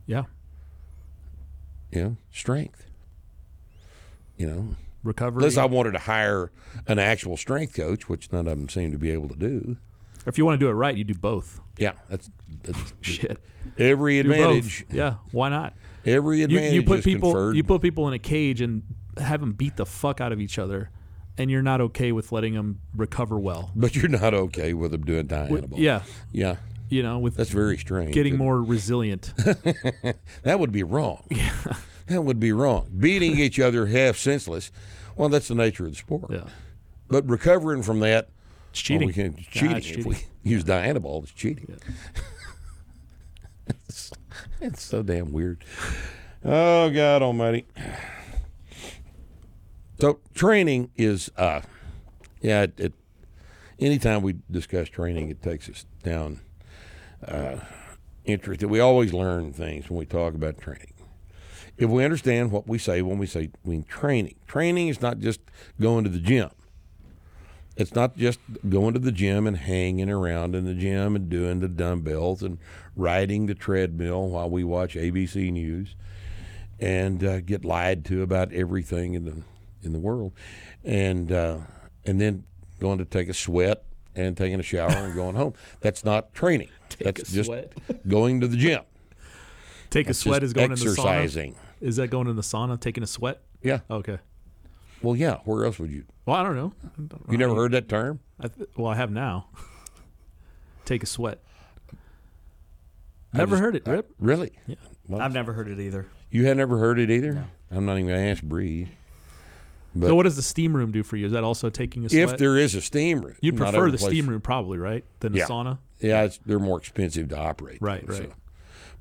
Yeah. 0.05 0.23
You 1.91 2.03
know, 2.03 2.17
strength. 2.31 2.85
You 4.37 4.47
know, 4.47 4.75
Recovery. 5.03 5.43
unless 5.43 5.57
I 5.57 5.65
wanted 5.65 5.91
to 5.93 5.99
hire 5.99 6.51
an 6.87 6.99
actual 6.99 7.37
strength 7.37 7.73
coach, 7.73 8.09
which 8.09 8.31
none 8.31 8.47
of 8.47 8.57
them 8.57 8.67
seem 8.69 8.91
to 8.91 8.97
be 8.97 9.11
able 9.11 9.29
to 9.29 9.35
do. 9.35 9.77
if 10.25 10.37
you 10.37 10.45
want 10.45 10.59
to 10.59 10.65
do 10.65 10.69
it 10.69 10.73
right, 10.73 10.95
you 10.95 11.03
do 11.03 11.13
both. 11.13 11.61
Yeah, 11.77 11.93
that's, 12.09 12.29
that's 12.63 12.93
Shit. 13.01 13.39
every 13.77 14.19
advantage. 14.19 14.85
Yeah. 14.91 15.15
Why 15.31 15.49
not? 15.49 15.73
Every 16.05 16.39
You, 16.39 16.45
advantage 16.45 16.73
you 16.73 16.83
put 16.83 16.99
is 16.99 17.05
people 17.05 17.31
conferred. 17.31 17.55
you 17.55 17.63
put 17.63 17.81
people 17.81 18.07
in 18.07 18.13
a 18.13 18.19
cage 18.19 18.61
and 18.61 18.83
have 19.17 19.39
them 19.41 19.53
beat 19.53 19.77
the 19.77 19.85
fuck 19.85 20.19
out 20.21 20.31
of 20.33 20.39
each 20.41 20.57
other, 20.59 20.89
and 21.37 21.49
you're 21.49 21.61
not 21.61 21.79
okay 21.81 22.11
with 22.11 22.31
letting 22.31 22.53
them 22.55 22.79
recover 22.95 23.39
well. 23.39 23.71
but 23.75 23.95
you're 23.95 24.07
not 24.09 24.33
okay 24.33 24.73
with 24.73 24.91
them 24.91 25.03
doing 25.05 25.27
ball. 25.27 25.47
Yeah. 25.75 26.03
yeah, 26.33 26.57
You 26.89 27.03
know, 27.03 27.19
with 27.19 27.35
that's 27.37 27.49
very 27.51 27.77
strange. 27.77 28.13
getting 28.13 28.37
more 28.37 28.61
resilient. 28.61 29.33
that 30.43 30.59
would 30.59 30.71
be 30.73 30.83
wrong. 30.83 31.23
Yeah, 31.31 31.75
that 32.09 32.21
would 32.23 32.39
be 32.39 32.51
wrong. 32.51 32.89
Beating 32.97 33.39
each 33.39 33.59
other 33.59 33.85
half 33.87 34.17
senseless. 34.17 34.71
Well, 35.15 35.29
that's 35.29 35.47
the 35.47 35.55
nature 35.55 35.85
of 35.85 35.91
the 35.91 35.95
sport. 35.97 36.29
yeah. 36.29 36.43
But 37.07 37.27
recovering 37.29 37.81
from 37.83 37.99
that 38.01 38.29
It's 38.71 38.81
cheating. 38.81 39.07
Well, 39.07 39.07
we 39.07 39.13
can, 39.13 39.35
it's 39.37 39.61
Nah, 39.61 39.79
cheating. 39.79 39.99
If 39.99 40.05
we 40.05 40.17
use 40.43 40.63
Dianabol, 40.63 41.23
it's 41.23 41.31
cheating. 41.31 41.75
it's, 43.67 44.11
it's 44.61 44.81
so 44.83 45.01
damn 45.03 45.31
weird. 45.31 45.63
Oh 46.45 46.89
God 46.89 47.21
Almighty! 47.21 47.65
So 49.99 50.19
training 50.33 50.91
is, 50.95 51.29
uh, 51.35 51.61
yeah. 52.41 52.61
It, 52.63 52.79
it, 52.79 52.93
anytime 53.79 54.21
we 54.21 54.35
discuss 54.49 54.87
training, 54.87 55.29
it 55.29 55.41
takes 55.41 55.67
us 55.67 55.85
down 56.03 56.39
uh, 57.27 57.57
interest. 58.23 58.63
We 58.63 58.79
always 58.79 59.13
learn 59.13 59.51
things 59.51 59.89
when 59.89 59.99
we 59.99 60.05
talk 60.05 60.33
about 60.33 60.59
training. 60.59 60.93
If 61.79 61.89
we 61.89 62.03
understand 62.03 62.51
what 62.51 62.67
we 62.67 62.77
say 62.77 63.01
when 63.01 63.17
we 63.17 63.25
say 63.25 63.49
when 63.63 63.83
training, 63.83 64.35
training 64.47 64.89
is 64.89 65.01
not 65.01 65.19
just 65.19 65.39
going 65.79 66.03
to 66.03 66.09
the 66.09 66.19
gym. 66.19 66.49
It's 67.77 67.95
not 67.95 68.17
just 68.17 68.39
going 68.67 68.93
to 68.93 68.99
the 68.99 69.13
gym 69.13 69.47
and 69.47 69.55
hanging 69.55 70.09
around 70.09 70.53
in 70.53 70.65
the 70.65 70.73
gym 70.73 71.15
and 71.15 71.29
doing 71.29 71.61
the 71.61 71.69
dumbbells 71.69 72.43
and 72.43 72.57
riding 72.97 73.45
the 73.45 73.55
treadmill 73.55 74.27
while 74.27 74.49
we 74.49 74.65
watch 74.65 74.95
ABC 74.95 75.49
News 75.53 75.95
and 76.77 77.23
uh, 77.23 77.39
get 77.39 77.63
lied 77.63 78.03
to 78.05 78.21
about 78.21 78.51
everything 78.51 79.13
in 79.13 79.23
the 79.23 79.41
in 79.81 79.93
the 79.93 79.99
world, 79.99 80.33
and 80.83 81.31
uh, 81.31 81.59
and 82.05 82.19
then 82.19 82.43
going 82.79 82.97
to 82.97 83.05
take 83.05 83.29
a 83.29 83.33
sweat 83.33 83.83
and 84.15 84.35
taking 84.35 84.59
a 84.59 84.63
shower 84.63 84.91
and 84.91 85.15
going 85.15 85.35
home. 85.35 85.53
That's 85.79 86.03
not 86.03 86.33
training. 86.33 86.69
That's 86.99 87.29
a 87.29 87.33
just 87.33 87.47
sweat. 87.47 87.71
going 88.07 88.41
to 88.41 88.47
the 88.47 88.57
gym. 88.57 88.81
Take 89.89 90.09
a 90.09 90.13
sweat 90.13 90.43
is 90.43 90.53
going 90.53 90.69
to 90.69 90.73
exercising. 90.73 91.49
in 91.49 91.53
the 91.53 91.59
sauna. 91.59 91.68
Is 91.81 91.95
that 91.97 92.09
going 92.09 92.27
in 92.27 92.35
the 92.35 92.41
sauna? 92.41 92.79
Taking 92.79 93.03
a 93.03 93.07
sweat? 93.07 93.41
Yeah. 93.61 93.79
Okay. 93.89 94.17
Well, 95.01 95.15
yeah. 95.15 95.37
Where 95.45 95.65
else 95.65 95.79
would 95.79 95.91
you? 95.91 96.03
Well, 96.25 96.35
I 96.35 96.43
don't 96.43 96.55
know. 96.55 96.73
I 96.83 96.87
don't 96.97 97.11
know 97.27 97.31
You 97.31 97.37
never 97.37 97.55
heard 97.55 97.71
that 97.71 97.87
term? 97.87 98.19
I 98.39 98.47
th- 98.49 98.69
well, 98.75 98.87
I 98.91 98.95
have 98.95 99.11
now. 99.11 99.47
Take 100.85 101.03
a 101.03 101.05
sweat. 101.05 101.39
Never 103.33 103.51
just- 103.51 103.61
heard 103.61 103.75
it, 103.75 103.87
Rip. 103.87 104.11
Really? 104.19 104.51
Yeah. 104.67 104.75
Well, 105.07 105.21
I've 105.21 105.33
never 105.33 105.53
heard 105.53 105.67
it 105.67 105.79
either. 105.79 106.07
you 106.31 106.45
had 106.45 106.57
never 106.57 106.77
heard 106.77 106.99
it 106.99 107.09
either. 107.09 107.45
I'm 107.71 107.85
not 107.85 107.93
even 107.93 108.07
going 108.07 108.19
to 108.23 108.31
ask 108.31 108.43
Bree. 108.43 108.89
But 109.95 110.07
so, 110.07 110.15
what 110.15 110.23
does 110.23 110.35
the 110.35 110.41
steam 110.43 110.75
room 110.75 110.91
do 110.91 111.01
for 111.03 111.15
you? 111.17 111.25
Is 111.25 111.31
that 111.31 111.43
also 111.43 111.69
taking 111.69 112.05
a 112.05 112.09
sweat? 112.09 112.21
if 112.33 112.37
there 112.37 112.57
is 112.57 112.75
a 112.75 112.81
steam 112.81 113.21
room, 113.21 113.35
You'd 113.41 113.57
prefer 113.57 113.89
the 113.89 113.97
place- 113.97 114.11
steam 114.11 114.29
room, 114.29 114.41
probably, 114.41 114.77
right? 114.77 115.03
Than 115.19 115.31
the 115.31 115.39
Yeah. 115.39 115.45
sauna? 115.47 115.79
Yeah, 115.99 116.23
it's, 116.23 116.39
they're 116.45 116.59
more 116.59 116.77
expensive 116.77 117.29
to 117.29 117.37
operate. 117.37 117.79
Right, 117.81 118.05
though, 118.05 118.13
right. 118.19 118.31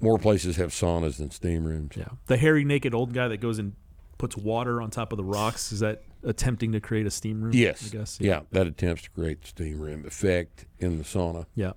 More 0.01 0.19
places 0.19 0.57
have 0.57 0.71
saunas 0.71 1.17
than 1.19 1.31
steam 1.31 1.65
rooms. 1.65 1.95
Yeah. 1.97 2.09
The 2.27 2.37
hairy, 2.37 2.65
naked 2.65 2.95
old 2.95 3.13
guy 3.13 3.29
that 3.29 3.39
goes 3.39 3.59
and 3.59 3.75
puts 4.19 4.37
water 4.37 4.81
on 4.83 4.91
top 4.91 5.13
of 5.13 5.17
the 5.17 5.25
rocks, 5.25 5.73
is 5.73 5.81
that 5.81 6.03
attempting 6.25 6.73
to 6.73 6.81
create 6.81 7.07
a 7.07 7.11
steam 7.11 7.41
room? 7.43 7.53
Yes. 7.55 7.87
I 7.87 7.97
guess. 7.97 8.19
Yeah. 8.21 8.41
that 8.53 8.67
attempts 8.67 9.03
to 9.05 9.11
create 9.11 9.43
the 9.43 9.49
steam 9.49 9.81
room 9.81 10.05
effect 10.07 10.67
in 10.79 10.99
the 10.99 11.05
sauna. 11.05 11.47
Yeah. 11.55 11.73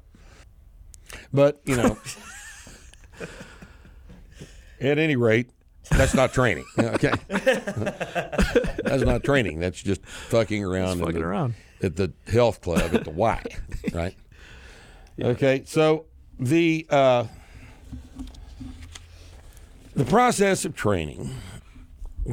But, 1.33 1.61
you 1.65 1.75
know, 1.75 1.97
at 4.81 4.97
any 4.97 5.15
rate, 5.15 5.49
that's 5.89 6.13
not 6.13 6.33
training. 6.33 6.65
Okay. 6.79 7.11
that's 7.29 9.03
not 9.03 9.23
training. 9.23 9.59
That's 9.59 9.81
just 9.81 10.05
fucking 10.05 10.63
around, 10.63 10.99
in 10.99 11.05
fucking 11.05 11.19
the- 11.19 11.25
around. 11.25 11.53
at 11.81 11.95
the 11.95 12.13
health 12.27 12.61
club 12.61 12.93
at 12.95 13.03
the 13.03 13.11
Y, 13.11 13.43
right? 13.93 14.15
Okay, 15.21 15.63
so 15.65 16.05
the 16.39 16.87
uh, 16.89 17.25
the 19.95 20.05
process 20.05 20.65
of 20.65 20.75
training, 20.75 21.35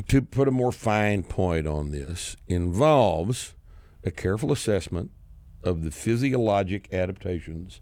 to 0.06 0.22
put 0.22 0.48
a 0.48 0.52
more 0.52 0.72
fine 0.72 1.22
point 1.22 1.66
on 1.66 1.90
this, 1.90 2.36
involves 2.46 3.54
a 4.04 4.10
careful 4.10 4.52
assessment 4.52 5.10
of 5.64 5.82
the 5.82 5.90
physiologic 5.90 6.92
adaptations 6.92 7.80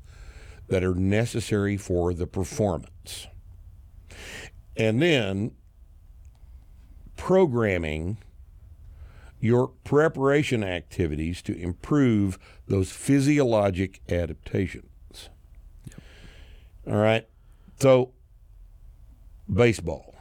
that 0.68 0.82
are 0.82 0.94
necessary 0.94 1.76
for 1.76 2.14
the 2.14 2.26
performance. 2.26 3.26
And 4.76 5.00
then 5.00 5.52
programming 7.16 8.18
your 9.40 9.68
preparation 9.84 10.64
activities 10.64 11.42
to 11.42 11.56
improve 11.56 12.38
those 12.66 12.90
physiologic 12.90 14.00
adaptations. 14.08 15.28
All 16.86 16.96
right. 16.96 17.28
So, 17.78 18.12
baseball, 19.52 20.14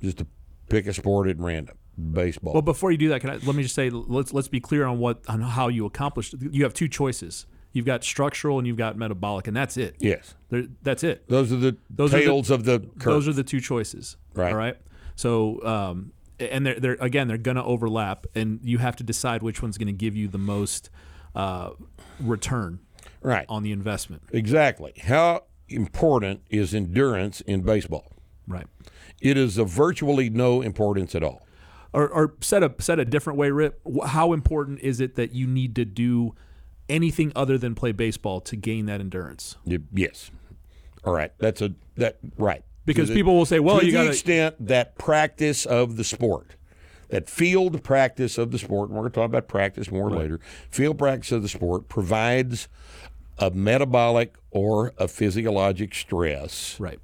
just 0.00 0.18
to 0.18 0.26
pick 0.68 0.86
a 0.86 0.92
sport 0.92 1.28
at 1.28 1.38
random. 1.38 1.76
Baseball. 2.12 2.52
Well, 2.52 2.62
before 2.62 2.92
you 2.92 2.98
do 2.98 3.08
that, 3.08 3.22
can 3.22 3.30
I, 3.30 3.34
let 3.36 3.54
me 3.54 3.62
just 3.62 3.74
say 3.74 3.88
let's 3.88 4.34
let's 4.34 4.48
be 4.48 4.60
clear 4.60 4.84
on 4.84 4.98
what 4.98 5.22
on 5.28 5.40
how 5.40 5.68
you 5.68 5.86
accomplish. 5.86 6.34
You 6.38 6.64
have 6.64 6.74
two 6.74 6.88
choices. 6.88 7.46
You've 7.72 7.86
got 7.86 8.04
structural 8.04 8.58
and 8.58 8.66
you've 8.66 8.76
got 8.76 8.98
metabolic, 8.98 9.46
and 9.46 9.56
that's 9.56 9.78
it. 9.78 9.96
yes. 9.98 10.34
There, 10.50 10.64
that's 10.82 11.02
it. 11.02 11.26
Those 11.28 11.52
are 11.52 11.56
the 11.56 11.76
Those 11.88 12.12
are 12.12 12.18
the- 12.22 12.54
of 12.54 12.64
the 12.64 12.80
curve. 12.80 13.14
Those 13.14 13.28
are 13.28 13.32
the 13.32 13.44
two 13.44 13.60
choices. 13.60 14.18
Right. 14.34 14.52
All 14.52 14.58
right. 14.58 14.76
So, 15.14 15.64
um, 15.64 16.12
and 16.38 16.66
they're, 16.66 16.78
they're 16.78 16.96
again 17.00 17.28
they're 17.28 17.38
going 17.38 17.56
to 17.56 17.64
overlap, 17.64 18.26
and 18.34 18.60
you 18.62 18.76
have 18.76 18.96
to 18.96 19.04
decide 19.04 19.42
which 19.42 19.62
one's 19.62 19.78
going 19.78 19.86
to 19.86 19.92
give 19.94 20.14
you 20.14 20.28
the 20.28 20.38
most 20.38 20.90
uh, 21.34 21.70
return 22.20 22.80
right. 23.22 23.46
on 23.48 23.62
the 23.62 23.72
investment. 23.72 24.22
Exactly. 24.32 24.92
How 25.02 25.44
important 25.68 26.42
is 26.50 26.74
endurance 26.74 27.40
in 27.42 27.62
baseball? 27.62 28.12
Right. 28.46 28.66
It 29.20 29.36
is 29.36 29.58
of 29.58 29.68
virtually 29.68 30.30
no 30.30 30.62
importance 30.62 31.14
at 31.14 31.22
all. 31.22 31.46
Or, 31.92 32.08
or 32.08 32.34
said 32.40 32.62
a 32.62 32.74
said 32.78 32.98
a 32.98 33.04
different 33.04 33.38
way, 33.38 33.50
Rip. 33.50 33.80
How 34.06 34.32
important 34.32 34.80
is 34.80 35.00
it 35.00 35.14
that 35.14 35.32
you 35.32 35.46
need 35.46 35.74
to 35.76 35.84
do 35.84 36.34
anything 36.88 37.32
other 37.34 37.56
than 37.56 37.74
play 37.74 37.92
baseball 37.92 38.40
to 38.42 38.56
gain 38.56 38.86
that 38.86 39.00
endurance? 39.00 39.56
Yes. 39.64 40.30
All 41.04 41.14
right. 41.14 41.32
That's 41.38 41.62
a 41.62 41.72
that 41.96 42.18
right. 42.36 42.62
Because 42.84 43.08
the- 43.08 43.14
people 43.14 43.34
will 43.34 43.46
say, 43.46 43.60
"Well, 43.60 43.80
to 43.80 43.86
you 43.86 43.92
the 43.92 43.98
got 43.98 44.02
to." 44.04 44.08
extent 44.10 44.66
that 44.66 44.98
practice 44.98 45.64
of 45.64 45.96
the 45.96 46.04
sport, 46.04 46.54
that 47.08 47.30
field 47.30 47.82
practice 47.82 48.36
of 48.36 48.50
the 48.50 48.58
sport, 48.58 48.90
and 48.90 48.96
we're 48.96 49.02
going 49.04 49.12
to 49.12 49.20
talk 49.20 49.26
about 49.26 49.48
practice 49.48 49.90
more 49.90 50.10
later. 50.10 50.38
Field 50.68 50.98
practice 50.98 51.32
of 51.32 51.42
the 51.42 51.48
sport 51.48 51.88
provides 51.88 52.68
a 53.38 53.50
metabolic 53.50 54.34
or 54.50 54.92
a 54.98 55.08
physiologic 55.08 55.94
stress. 55.94 56.78
Right. 56.80 56.98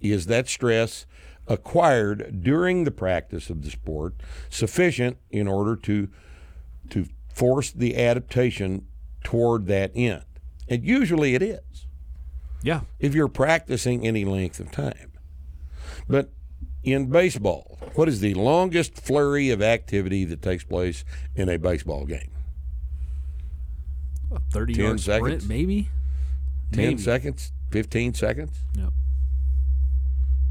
Is 0.00 0.26
that 0.26 0.48
stress 0.48 1.06
acquired 1.46 2.42
during 2.42 2.84
the 2.84 2.90
practice 2.90 3.50
of 3.50 3.62
the 3.62 3.70
sport 3.70 4.14
sufficient 4.48 5.18
in 5.30 5.46
order 5.46 5.76
to 5.76 6.08
to 6.90 7.06
force 7.32 7.70
the 7.72 7.96
adaptation 7.96 8.86
toward 9.22 9.66
that 9.66 9.90
end? 9.94 10.24
And 10.68 10.84
usually 10.84 11.34
it 11.34 11.42
is 11.42 11.86
Yeah. 12.62 12.82
if 12.98 13.14
you're 13.14 13.28
practicing 13.28 14.06
any 14.06 14.24
length 14.24 14.60
of 14.60 14.70
time. 14.70 15.12
But 16.08 16.30
in 16.82 17.06
baseball, 17.06 17.78
what 17.94 18.08
is 18.08 18.20
the 18.20 18.34
longest 18.34 18.96
flurry 19.00 19.50
of 19.50 19.62
activity 19.62 20.24
that 20.26 20.42
takes 20.42 20.64
place 20.64 21.04
in 21.34 21.48
a 21.48 21.58
baseball 21.58 22.04
game? 22.04 22.30
A 24.34 24.40
thirty 24.50 24.74
10 24.74 24.84
yard 24.84 25.00
sprint, 25.00 25.24
seconds? 25.24 25.48
maybe. 25.48 25.88
10 26.72 26.84
Maybe. 26.84 27.02
seconds? 27.02 27.52
15 27.70 28.14
seconds? 28.14 28.52
Yep. 28.76 28.92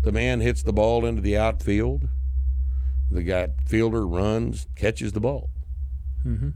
The 0.03 0.11
man 0.11 0.39
hits 0.41 0.63
the 0.63 0.73
ball 0.73 1.05
into 1.05 1.21
the 1.21 1.38
outfield. 1.38 2.07
The 3.11 3.23
guy 3.23 3.49
fielder 3.65 4.07
runs, 4.07 4.67
catches 4.75 5.11
the 5.11 5.19
ball. 5.19 5.49
Mm-hmm. 6.25 6.49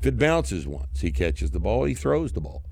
If 0.00 0.06
it 0.06 0.18
bounces 0.18 0.66
once, 0.66 1.00
he 1.00 1.10
catches 1.10 1.50
the 1.50 1.60
ball, 1.60 1.84
he 1.84 1.94
throws 1.94 2.32
the 2.32 2.40
ball. 2.40 2.62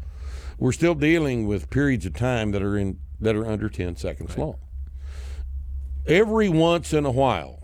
We're 0.58 0.72
still 0.72 0.94
dealing 0.94 1.46
with 1.46 1.70
periods 1.70 2.06
of 2.06 2.14
time 2.14 2.52
that 2.52 2.62
are 2.62 2.76
in 2.76 2.98
that 3.20 3.34
are 3.36 3.46
under 3.46 3.68
10 3.68 3.96
seconds 3.96 4.36
long. 4.36 4.56
Every 6.06 6.48
once 6.48 6.92
in 6.92 7.04
a 7.06 7.10
while, 7.10 7.60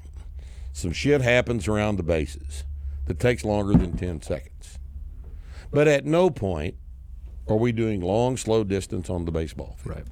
some 0.72 0.92
shit 0.92 1.20
happens 1.20 1.66
around 1.68 1.96
the 1.96 2.02
bases 2.04 2.64
that 3.08 3.18
takes 3.18 3.44
longer 3.44 3.72
than 3.72 3.96
10 3.96 4.22
seconds. 4.22 4.78
But 5.70 5.88
at 5.88 6.04
no 6.04 6.30
point 6.30 6.76
are 7.48 7.56
we 7.56 7.72
doing 7.72 8.00
long, 8.00 8.36
slow 8.36 8.64
distance 8.64 9.10
on 9.10 9.24
the 9.24 9.32
baseball 9.32 9.76
field. 9.78 9.96
Right. 9.96 10.06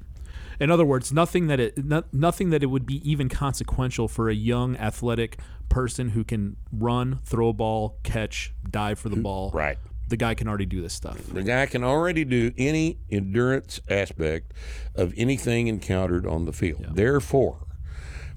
In 0.59 0.71
other 0.71 0.85
words, 0.85 1.13
nothing 1.13 1.47
that 1.47 1.59
it 1.59 1.77
no, 1.77 2.03
nothing 2.11 2.49
that 2.49 2.63
it 2.63 2.65
would 2.65 2.85
be 2.85 3.07
even 3.09 3.29
consequential 3.29 4.07
for 4.07 4.27
a 4.27 4.33
young 4.33 4.75
athletic 4.77 5.37
person 5.69 6.09
who 6.09 6.23
can 6.23 6.57
run, 6.71 7.19
throw 7.23 7.49
a 7.49 7.53
ball, 7.53 7.99
catch, 8.03 8.53
dive 8.69 8.97
for 8.97 9.09
the 9.09 9.17
ball. 9.17 9.51
Right. 9.53 9.77
The 10.07 10.17
guy 10.17 10.33
can 10.33 10.47
already 10.47 10.65
do 10.65 10.81
this 10.81 10.93
stuff. 10.93 11.17
The 11.27 11.43
guy 11.43 11.65
can 11.65 11.83
already 11.83 12.23
do 12.23 12.53
any 12.57 12.97
endurance 13.11 13.81
aspect 13.89 14.53
of 14.95 15.13
anything 15.17 15.67
encountered 15.67 16.25
on 16.25 16.45
the 16.45 16.53
field. 16.53 16.85
Therefore, 16.91 17.67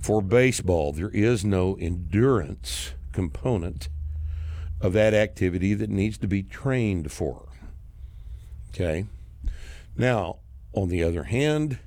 for 0.00 0.20
baseball, 0.20 0.92
there 0.92 1.10
is 1.10 1.44
no 1.44 1.76
endurance 1.76 2.92
component 3.12 3.88
of 4.80 4.92
that 4.94 5.14
activity 5.14 5.74
that 5.74 5.90
needs 5.90 6.18
to 6.18 6.26
be 6.26 6.42
trained 6.42 7.12
for. 7.12 7.48
Okay? 8.70 9.04
Now, 9.96 10.38
on 10.72 10.88
the 10.88 11.02
other 11.02 11.24
hand, 11.24 11.78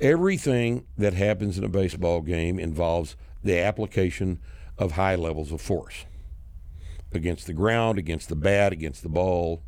everything 0.00 0.86
that 0.96 1.14
happens 1.14 1.58
in 1.58 1.64
a 1.64 1.68
baseball 1.68 2.20
game 2.20 2.58
involves 2.58 3.16
the 3.42 3.58
application 3.58 4.40
of 4.78 4.92
high 4.92 5.14
levels 5.14 5.52
of 5.52 5.60
force. 5.60 6.04
against 7.12 7.46
the 7.46 7.54
ground, 7.54 7.98
against 7.98 8.28
the 8.28 8.36
bat, 8.36 8.74
against 8.74 9.02
the 9.02 9.08
ball, 9.08 9.62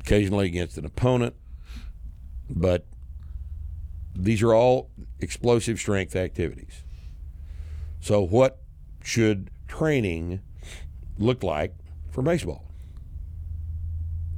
occasionally 0.00 0.46
against 0.46 0.76
an 0.76 0.84
opponent. 0.84 1.36
But 2.50 2.84
these 4.12 4.42
are 4.42 4.52
all 4.52 4.90
explosive 5.20 5.78
strength 5.78 6.16
activities. 6.16 6.82
So, 8.00 8.22
what 8.22 8.58
should 9.02 9.50
training 9.66 10.40
look 11.18 11.42
like 11.42 11.74
for 12.10 12.22
baseball? 12.22 12.64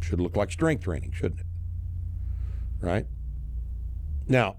Should 0.00 0.20
look 0.20 0.36
like 0.36 0.50
strength 0.50 0.84
training, 0.84 1.12
shouldn't 1.12 1.40
it? 1.40 1.46
Right? 2.80 3.06
Now, 4.26 4.56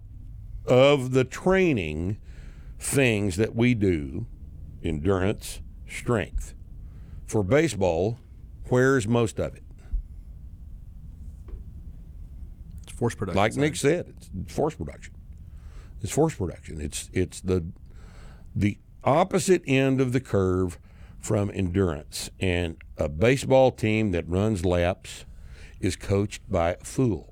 of 0.66 1.12
the 1.12 1.24
training 1.24 2.18
things 2.80 3.38
that 3.38 3.56
we 3.56 3.74
do, 3.74 4.26
endurance, 4.84 5.62
strength, 5.88 6.54
for 7.26 7.44
baseball, 7.44 8.20
where's 8.70 9.08
most 9.08 9.40
of 9.40 9.56
it? 9.56 9.64
It's 12.84 12.92
force 12.92 13.16
production. 13.16 13.38
like. 13.38 13.56
Nick 13.56 13.76
said, 13.76 14.14
it's 14.18 14.54
force 14.54 14.76
production. 14.76 15.14
It's 16.02 16.12
force 16.12 16.36
production. 16.36 16.82
It's 16.82 17.10
it's 17.14 17.42
the 17.42 17.66
the 18.56 18.78
opposite 19.04 19.62
end 19.68 20.00
of 20.02 20.14
the 20.14 20.20
curve 20.20 20.78
from 21.20 21.52
endurance. 21.54 22.30
And 22.40 22.78
a 22.98 23.08
baseball 23.10 23.72
team 23.72 24.12
that 24.12 24.28
runs 24.28 24.66
laps 24.66 25.26
is 25.80 25.96
coached 25.96 26.42
by 26.50 26.72
a 26.72 26.78
fool. 26.84 27.28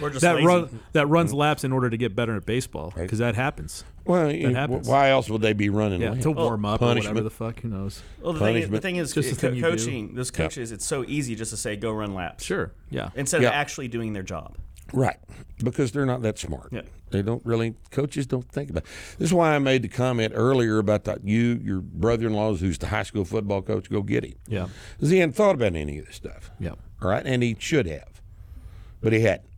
We're 0.00 0.08
just 0.10 0.22
that 0.22 0.36
lazy. 0.36 0.46
run 0.46 0.80
that 0.92 1.06
runs 1.08 1.34
laps 1.34 1.62
in 1.62 1.72
order 1.72 1.90
to 1.90 1.96
get 1.98 2.16
better 2.16 2.34
at 2.34 2.46
baseball 2.46 2.90
because 2.96 3.18
that 3.18 3.34
happens. 3.34 3.84
Well, 4.06 4.32
you- 4.32 4.48
Mm. 4.48 4.54
happens. 4.54 4.88
why 4.88 5.10
else 5.10 5.28
would 5.28 5.42
they 5.42 5.52
be 5.52 5.68
running? 5.68 6.00
Yeah, 6.00 6.12
laps? 6.12 6.22
to 6.22 6.30
warm 6.30 6.64
up 6.64 6.80
or 6.80 6.86
whatever 6.86 7.00
punishment. 7.02 7.24
the 7.24 7.30
fuck. 7.30 7.60
Who 7.60 7.68
knows? 7.68 8.02
Well, 8.22 8.32
the 8.32 8.38
thing, 8.40 8.56
is, 8.56 8.70
the 8.70 8.80
thing 8.80 8.96
is, 8.96 9.12
Just 9.12 9.32
a 9.32 9.34
co- 9.36 9.50
thing 9.52 9.60
coaching. 9.60 10.14
Those 10.14 10.30
coaches, 10.30 10.72
it's 10.72 10.86
so 10.86 11.04
easy 11.06 11.34
just 11.34 11.50
to 11.50 11.56
say 11.58 11.76
go 11.76 11.92
run 11.92 12.14
laps 12.14 12.44
Sure. 12.44 12.72
Yeah. 12.88 13.10
instead 13.14 13.42
Yeah. 13.42 13.48
of 13.48 13.54
actually 13.54 13.88
doing 13.88 14.14
their 14.14 14.22
job. 14.22 14.56
Right, 14.92 15.18
because 15.62 15.92
they're 15.92 16.06
not 16.06 16.22
that 16.22 16.38
smart. 16.38 16.68
Yeah. 16.72 16.82
They 17.10 17.22
don't 17.22 17.44
really. 17.44 17.74
Coaches 17.90 18.26
don't 18.26 18.48
think 18.50 18.70
about. 18.70 18.84
It. 18.84 19.18
This 19.18 19.28
is 19.28 19.34
why 19.34 19.54
I 19.54 19.58
made 19.58 19.82
the 19.82 19.88
comment 19.88 20.32
earlier 20.36 20.78
about 20.78 21.04
that. 21.04 21.24
You, 21.24 21.60
your 21.62 21.80
brother-in-law, 21.80 22.54
who's 22.54 22.78
the 22.78 22.86
high 22.86 23.02
school 23.02 23.24
football 23.24 23.62
coach, 23.62 23.90
go 23.90 24.02
get 24.02 24.24
him. 24.24 24.34
Yeah. 24.46 24.68
Because 24.96 25.10
he 25.10 25.18
hadn't 25.18 25.34
thought 25.34 25.56
about 25.56 25.74
any 25.74 25.98
of 25.98 26.06
this 26.06 26.16
stuff. 26.16 26.50
Yeah. 26.60 26.74
All 27.02 27.10
right, 27.10 27.26
and 27.26 27.42
he 27.42 27.56
should 27.58 27.86
have, 27.86 28.22
but 29.00 29.12
he 29.12 29.20
hadn't. 29.20 29.50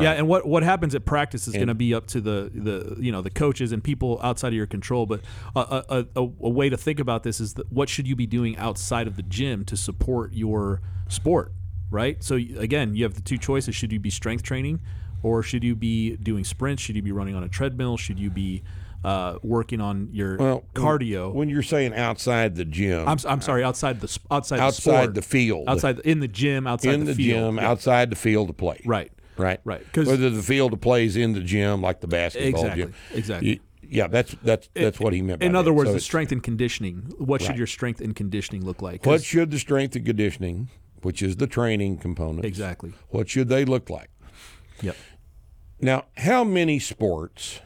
Yeah, 0.00 0.12
and 0.12 0.26
what 0.26 0.46
what 0.46 0.62
happens 0.62 0.94
at 0.94 1.04
practice 1.04 1.46
is 1.46 1.54
going 1.54 1.66
to 1.66 1.74
be 1.74 1.92
up 1.92 2.06
to 2.08 2.20
the, 2.20 2.50
the 2.54 2.96
you 2.98 3.12
know 3.12 3.20
the 3.20 3.28
coaches 3.28 3.72
and 3.72 3.84
people 3.84 4.18
outside 4.22 4.48
of 4.48 4.54
your 4.54 4.66
control. 4.66 5.04
But 5.04 5.20
a, 5.54 5.60
a, 5.60 6.06
a, 6.16 6.20
a 6.20 6.48
way 6.48 6.70
to 6.70 6.78
think 6.78 6.98
about 6.98 7.24
this 7.24 7.40
is 7.40 7.54
what 7.68 7.90
should 7.90 8.08
you 8.08 8.16
be 8.16 8.26
doing 8.26 8.56
outside 8.56 9.06
of 9.06 9.16
the 9.16 9.22
gym 9.22 9.66
to 9.66 9.76
support 9.76 10.32
your 10.32 10.80
sport, 11.08 11.52
right? 11.92 12.22
So 12.24 12.34
again, 12.36 12.94
you 12.96 13.04
have 13.04 13.14
the 13.14 13.20
two 13.22 13.38
choices: 13.38 13.74
should 13.76 13.92
you 13.92 14.00
be 14.00 14.10
strength 14.10 14.42
training, 14.42 14.80
or 15.22 15.42
should 15.42 15.62
you 15.62 15.76
be 15.76 16.16
doing 16.16 16.44
sprints? 16.44 16.82
Should 16.82 16.96
you 16.96 17.02
be 17.02 17.12
running 17.12 17.34
on 17.36 17.44
a 17.44 17.48
treadmill? 17.48 17.96
Should 17.96 18.18
you 18.18 18.30
be 18.30 18.62
uh, 19.04 19.38
working 19.42 19.80
on 19.80 20.08
your 20.12 20.36
Well, 20.36 20.64
cardio? 20.74 21.32
When 21.32 21.48
you're 21.48 21.62
saying 21.62 21.94
outside 21.94 22.54
the 22.56 22.64
gym, 22.64 23.06
I'm, 23.08 23.18
I'm 23.28 23.40
sorry, 23.40 23.62
outside 23.64 24.00
the 24.00 24.08
sp- 24.10 24.26
outside 24.30 24.58
the 24.58 24.70
sport. 24.72 25.14
the 25.14 25.22
field, 25.22 25.68
outside 25.68 25.96
the- 25.98 26.08
in 26.08 26.20
the 26.20 26.28
gym, 26.28 26.66
outside 26.66 26.90
the 26.90 26.92
field 26.92 27.00
in 27.00 27.06
the, 27.06 27.14
field. 27.14 27.54
gym, 27.54 27.56
Yeah. 27.56 27.70
outside 27.70 28.10
the 28.10 28.16
field 28.16 28.48
to 28.48 28.54
play. 28.54 28.80
Right. 28.84 29.12
right, 29.36 29.60
Right, 29.64 29.82
whether 29.96 30.30
the 30.30 30.42
field 30.42 30.72
of 30.72 30.80
play 30.80 31.04
is 31.04 31.16
in 31.16 31.32
the 31.32 31.40
gym, 31.40 31.82
like 31.82 32.00
the 32.00 32.06
basketball 32.06 32.48
Exactly, 32.62 32.82
gym, 32.84 32.94
exactly. 33.14 33.48
You- 33.50 33.60
yeah, 33.84 34.06
that's 34.06 34.34
that's 34.42 34.68
that's 34.72 34.98
what 34.98 35.12
he 35.12 35.20
meant. 35.20 35.40
By 35.40 35.46
In 35.46 35.52
that. 35.52 35.58
other 35.58 35.72
words, 35.72 35.90
So 35.90 35.94
the 35.94 36.00
strength 36.00 36.32
and 36.32 36.42
conditioning. 36.42 37.12
What 37.18 37.42
should 37.42 37.58
your 37.58 37.66
strength 37.66 38.00
and 38.00 38.16
conditioning 38.16 38.64
look 38.64 38.80
like? 38.80 39.04
What 39.04 39.22
should 39.22 39.50
the 39.50 39.58
strength 39.58 39.94
and 39.96 40.06
conditioning, 40.06 40.70
which 41.02 41.22
is 41.22 41.36
the 41.36 41.46
training 41.46 41.98
component, 41.98 42.44
exactly? 42.44 42.92
What 43.10 43.28
should 43.28 43.48
they 43.48 43.64
look 43.64 43.90
like? 43.90 44.10
Yep. 44.80 44.96
Now, 45.80 46.04
how 46.16 46.44
many 46.44 46.78
sports 46.78 47.60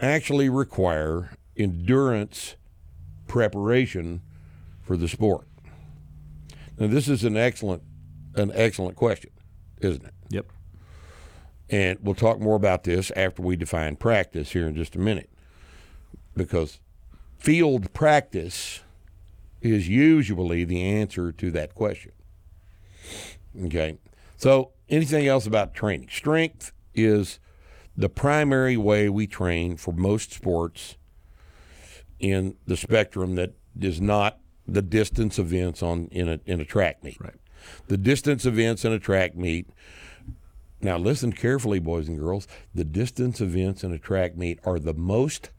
actually 0.00 0.48
require 0.48 1.36
endurance 1.56 2.56
preparation 3.28 4.22
for 4.82 4.96
the 4.96 5.08
sport? 5.08 5.46
Now, 6.78 6.86
this 6.88 7.08
is 7.08 7.24
an 7.24 7.36
excellent, 7.36 7.82
an 8.34 8.50
excellent 8.54 8.96
question, 8.96 9.30
isn't 9.80 10.04
it? 10.04 10.14
Yep. 10.30 10.46
And 11.70 11.98
we'll 12.02 12.14
talk 12.14 12.40
more 12.40 12.56
about 12.56 12.84
this 12.84 13.10
after 13.16 13.42
we 13.42 13.56
define 13.56 13.96
practice 13.96 14.52
here 14.52 14.66
in 14.66 14.74
just 14.74 14.96
a 14.96 14.98
minute, 14.98 15.30
because 16.36 16.80
field 17.38 17.92
practice 17.92 18.80
is 19.62 19.88
usually 19.88 20.64
the 20.64 20.82
answer 20.82 21.32
to 21.32 21.50
that 21.52 21.74
question. 21.74 22.12
Okay. 23.64 23.98
So, 24.36 24.72
anything 24.88 25.26
else 25.26 25.46
about 25.46 25.74
training? 25.74 26.08
Strength 26.10 26.72
is 26.94 27.38
the 27.96 28.08
primary 28.08 28.76
way 28.76 29.08
we 29.08 29.26
train 29.26 29.76
for 29.76 29.92
most 29.92 30.32
sports 30.32 30.96
in 32.18 32.56
the 32.66 32.76
spectrum 32.76 33.34
that 33.36 33.54
is 33.78 34.00
not 34.00 34.38
the 34.66 34.82
distance 34.82 35.38
events 35.38 35.82
on 35.82 36.06
in 36.10 36.28
a 36.28 36.40
in 36.46 36.60
a 36.60 36.64
track 36.64 37.02
meet. 37.02 37.20
Right. 37.20 37.34
The 37.88 37.96
distance 37.96 38.46
events 38.46 38.84
in 38.84 38.92
a 38.92 38.98
track 38.98 39.36
meet. 39.36 39.68
Now 40.80 40.98
listen 40.98 41.32
carefully, 41.32 41.78
boys 41.78 42.08
and 42.08 42.18
girls. 42.18 42.48
The 42.74 42.84
distance 42.84 43.40
events 43.40 43.84
in 43.84 43.92
a 43.92 43.98
track 43.98 44.36
meet 44.36 44.58
are 44.64 44.80
the 44.80 44.94
most 44.94 45.50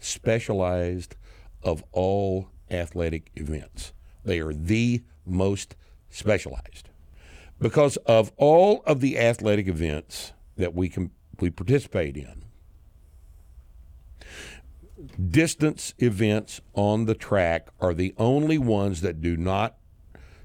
specialized 0.00 1.14
of 1.62 1.84
all 1.92 2.48
athletic 2.72 3.30
events. 3.36 3.92
They 4.24 4.40
are 4.40 4.52
the 4.52 5.02
most 5.26 5.76
specialized 6.10 6.88
because 7.60 7.96
of 7.98 8.32
all 8.36 8.82
of 8.86 9.00
the 9.00 9.18
athletic 9.18 9.68
events 9.68 10.32
that 10.56 10.74
we 10.74 10.88
can 10.88 11.10
we 11.40 11.50
participate 11.50 12.16
in. 12.16 12.44
Distance 15.30 15.94
events 15.98 16.60
on 16.74 17.06
the 17.06 17.14
track 17.14 17.68
are 17.80 17.94
the 17.94 18.14
only 18.18 18.58
ones 18.58 19.00
that 19.00 19.20
do 19.20 19.36
not 19.36 19.76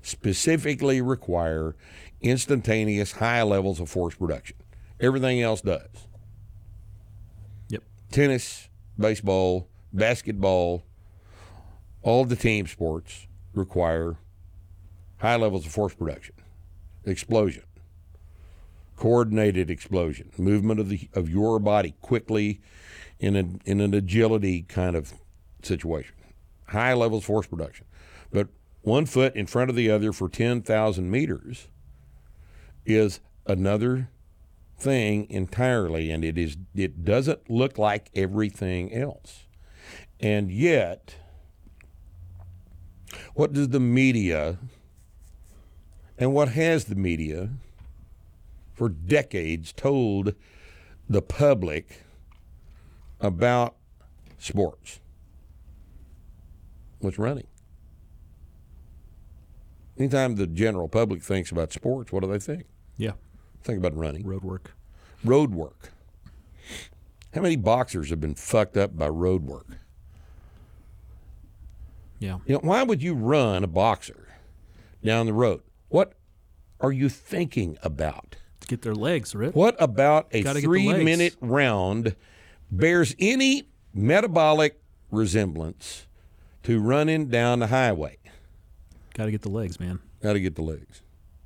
specifically 0.01 1.01
require 1.01 1.75
instantaneous 2.21 3.13
high 3.13 3.43
levels 3.43 3.79
of 3.79 3.89
force 3.89 4.15
production. 4.15 4.57
Everything 4.99 5.41
else 5.41 5.61
does. 5.61 6.07
Yep. 7.69 7.83
Tennis, 8.11 8.69
baseball, 8.97 9.67
basketball, 9.93 10.83
all 12.01 12.25
the 12.25 12.35
team 12.35 12.67
sports 12.67 13.27
require 13.53 14.17
high 15.17 15.35
levels 15.35 15.65
of 15.65 15.71
force 15.71 15.93
production, 15.93 16.35
explosion, 17.05 17.63
coordinated 18.95 19.69
explosion, 19.69 20.31
movement 20.37 20.79
of 20.79 20.89
the 20.89 21.09
of 21.13 21.29
your 21.29 21.59
body 21.59 21.95
quickly 22.01 22.61
in 23.19 23.35
an 23.35 23.61
in 23.65 23.81
an 23.81 23.93
agility 23.93 24.63
kind 24.63 24.95
of 24.95 25.13
situation. 25.63 26.15
High 26.67 26.93
levels 26.93 27.23
of 27.23 27.25
force 27.25 27.47
production. 27.47 27.85
But 28.31 28.49
one 28.81 29.05
foot 29.05 29.35
in 29.35 29.47
front 29.47 29.69
of 29.69 29.75
the 29.75 29.89
other 29.89 30.13
for 30.13 30.29
10,000 30.29 31.09
meters 31.09 31.67
is 32.85 33.19
another 33.45 34.09
thing 34.77 35.27
entirely 35.29 36.11
and 36.11 36.23
it 36.23 36.37
is 36.37 36.55
it 36.75 37.03
doesn't 37.03 37.49
look 37.49 37.77
like 37.77 38.09
everything 38.15 38.93
else. 38.93 39.45
And 40.19 40.51
yet 40.51 41.15
what 43.33 43.53
does 43.53 43.69
the 43.69 43.79
media 43.79 44.57
and 46.17 46.33
what 46.33 46.49
has 46.49 46.85
the 46.85 46.95
media 46.95 47.49
for 48.73 48.89
decades 48.89 49.71
told 49.73 50.33
the 51.09 51.21
public 51.21 52.03
about 53.19 53.75
sports? 54.37 54.99
What's 56.99 57.17
running? 57.19 57.47
Anytime 59.97 60.35
the 60.35 60.47
general 60.47 60.87
public 60.87 61.23
thinks 61.23 61.51
about 61.51 61.73
sports, 61.73 62.11
what 62.11 62.21
do 62.23 62.29
they 62.29 62.39
think? 62.39 62.65
Yeah. 62.97 63.13
Think 63.63 63.79
about 63.79 63.95
running, 63.95 64.25
Road 64.25 64.43
work. 64.43 64.73
road 65.23 65.53
work. 65.53 65.91
How 67.33 67.41
many 67.41 67.55
boxers 67.55 68.09
have 68.09 68.21
been 68.21 68.35
fucked 68.35 68.77
up 68.77 68.97
by 68.97 69.07
road 69.09 69.43
work? 69.43 69.67
Yeah. 72.19 72.37
You 72.45 72.53
know, 72.55 72.59
why 72.61 72.83
would 72.83 73.01
you 73.01 73.13
run 73.13 73.63
a 73.63 73.67
boxer 73.67 74.27
down 75.03 75.25
the 75.25 75.33
road? 75.33 75.61
What 75.89 76.13
are 76.79 76.91
you 76.91 77.09
thinking 77.09 77.77
about? 77.83 78.35
To 78.61 78.67
get 78.67 78.81
their 78.81 78.95
legs, 78.95 79.35
Rip. 79.35 79.55
What 79.55 79.75
about 79.79 80.27
a 80.31 80.41
Gotta 80.43 80.61
three 80.61 80.91
minute 81.03 81.35
round 81.41 82.15
bears 82.71 83.15
any 83.19 83.69
metabolic 83.93 84.81
resemblance 85.11 86.07
to 86.63 86.79
running 86.79 87.27
down 87.27 87.59
the 87.59 87.67
highway? 87.67 88.17
Got 89.13 89.25
to 89.25 89.31
get 89.31 89.41
the 89.41 89.49
legs, 89.49 89.79
man. 89.79 89.99
Got 90.21 90.33
to 90.33 90.39
get 90.39 90.55
the 90.55 90.61
legs. 90.61 91.01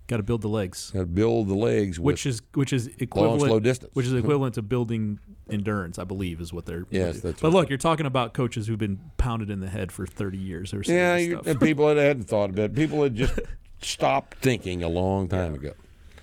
Got 0.08 0.18
to 0.18 0.24
build 0.24 0.42
the 0.42 0.50
legs, 0.50 0.92
Got 0.92 1.00
to 1.00 1.06
build 1.06 1.48
the 1.48 1.56
legs, 1.56 1.98
which 1.98 2.26
is 2.26 2.42
which 2.54 2.74
is 2.74 2.88
equivalent 2.98 3.40
long, 3.40 3.50
slow 3.50 3.60
distance. 3.62 3.92
which 3.96 4.06
is 4.06 4.14
equivalent 4.14 4.56
to 4.56 4.62
building 4.62 5.20
endurance, 5.52 6.00
I 6.00 6.04
believe, 6.04 6.40
is 6.42 6.52
what 6.54 6.66
they're. 6.66 6.86
Yes, 6.90 7.22
that's 7.22 7.42
But 7.42 7.52
what- 7.52 7.62
look, 7.62 7.70
you're 7.70 7.78
talking 7.78 8.06
about 8.06 8.34
coaches 8.34 8.68
who've 8.68 8.78
been 8.80 9.00
pounded 9.18 9.50
in 9.50 9.60
the 9.60 9.70
head 9.70 9.92
for 9.92 10.06
30 10.06 10.38
years 10.38 10.74
or 10.74 10.84
something. 10.84 10.96
yeah, 10.96 11.16
and 11.16 11.26
you, 11.26 11.32
stuff. 11.36 11.48
and 11.48 11.60
people 11.62 11.88
that 11.94 11.98
hadn't 12.02 12.24
thought 12.24 12.50
about 12.52 12.66
it, 12.66 12.76
people 12.76 13.04
had 13.04 13.16
just 13.16 13.40
stopped 13.82 14.38
thinking 14.40 14.84
a 14.84 14.90
long 14.90 15.28
time 15.28 15.54
ago. 15.54 15.74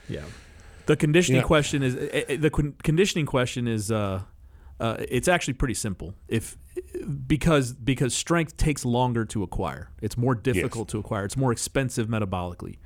Yeah. 0.08 0.22
The 0.86 0.96
conditioning 0.96 1.42
Yeah. 1.42 1.46
question 1.46 1.82
is 1.82 1.96
eh, 1.96 2.24
eh, 2.28 2.36
the 2.36 2.50
conditioning 2.50 3.26
question 3.26 3.68
is 3.68 3.90
uh, 3.92 4.22
uh, 4.80 4.96
it's 5.08 5.28
actually 5.28 5.54
pretty 5.54 5.74
simple. 5.74 6.14
If 6.28 6.56
because 7.26 7.72
because 7.72 8.14
strength 8.14 8.56
takes 8.56 8.84
longer 8.84 9.24
to 9.26 9.42
acquire. 9.42 9.90
It's 10.00 10.16
more 10.16 10.34
difficult 10.34 10.88
to 10.90 10.98
acquire. 10.98 11.24
It's 11.24 11.36
more 11.36 11.52
expensive 11.52 12.06
metabolically. 12.08 12.76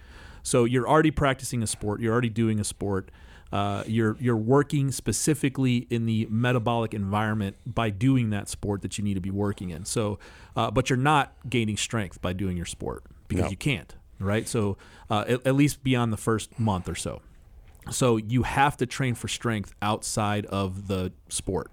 So 0.43 0.65
you're 0.65 0.89
already 0.89 1.13
practicing 1.13 1.63
a 1.63 1.67
sport. 1.67 2.01
You're 2.01 2.13
already 2.13 2.31
doing 2.31 2.59
a 2.59 2.65
sport. 2.65 3.11
Uh, 3.53 3.85
you're 3.87 4.17
you're 4.19 4.37
working 4.37 4.91
specifically 4.91 5.87
in 5.91 6.07
the 6.07 6.27
metabolic 6.31 6.95
environment 6.95 7.57
by 7.67 7.91
doing 7.91 8.31
that 8.31 8.49
sport 8.49 8.81
that 8.83 8.97
you 8.97 9.05
need 9.05 9.15
to 9.15 9.21
be 9.21 9.31
working 9.31 9.69
in. 9.71 9.85
So, 9.85 10.19
uh, 10.57 10.71
but 10.71 10.89
you're 10.89 10.97
not 10.97 11.35
gaining 11.49 11.77
strength 11.77 12.23
by 12.23 12.33
doing 12.33 12.57
your 12.57 12.65
sport 12.67 13.05
because 13.29 13.45
No. 13.45 13.51
you 13.51 13.57
can't, 13.59 13.95
right? 14.19 14.49
So, 14.49 14.79
uh, 15.11 15.25
at, 15.29 15.47
at 15.47 15.55
least 15.55 15.85
beyond 15.85 16.13
the 16.13 16.17
first 16.17 16.59
month 16.59 16.89
or 16.89 16.95
so. 16.95 17.21
So 17.91 18.17
you 18.17 18.45
have 18.45 18.77
to 18.79 18.87
train 18.87 19.15
for 19.15 19.29
strength 19.29 19.75
outside 19.83 20.47
of 20.47 20.87
the 20.89 21.13
sport, 21.29 21.71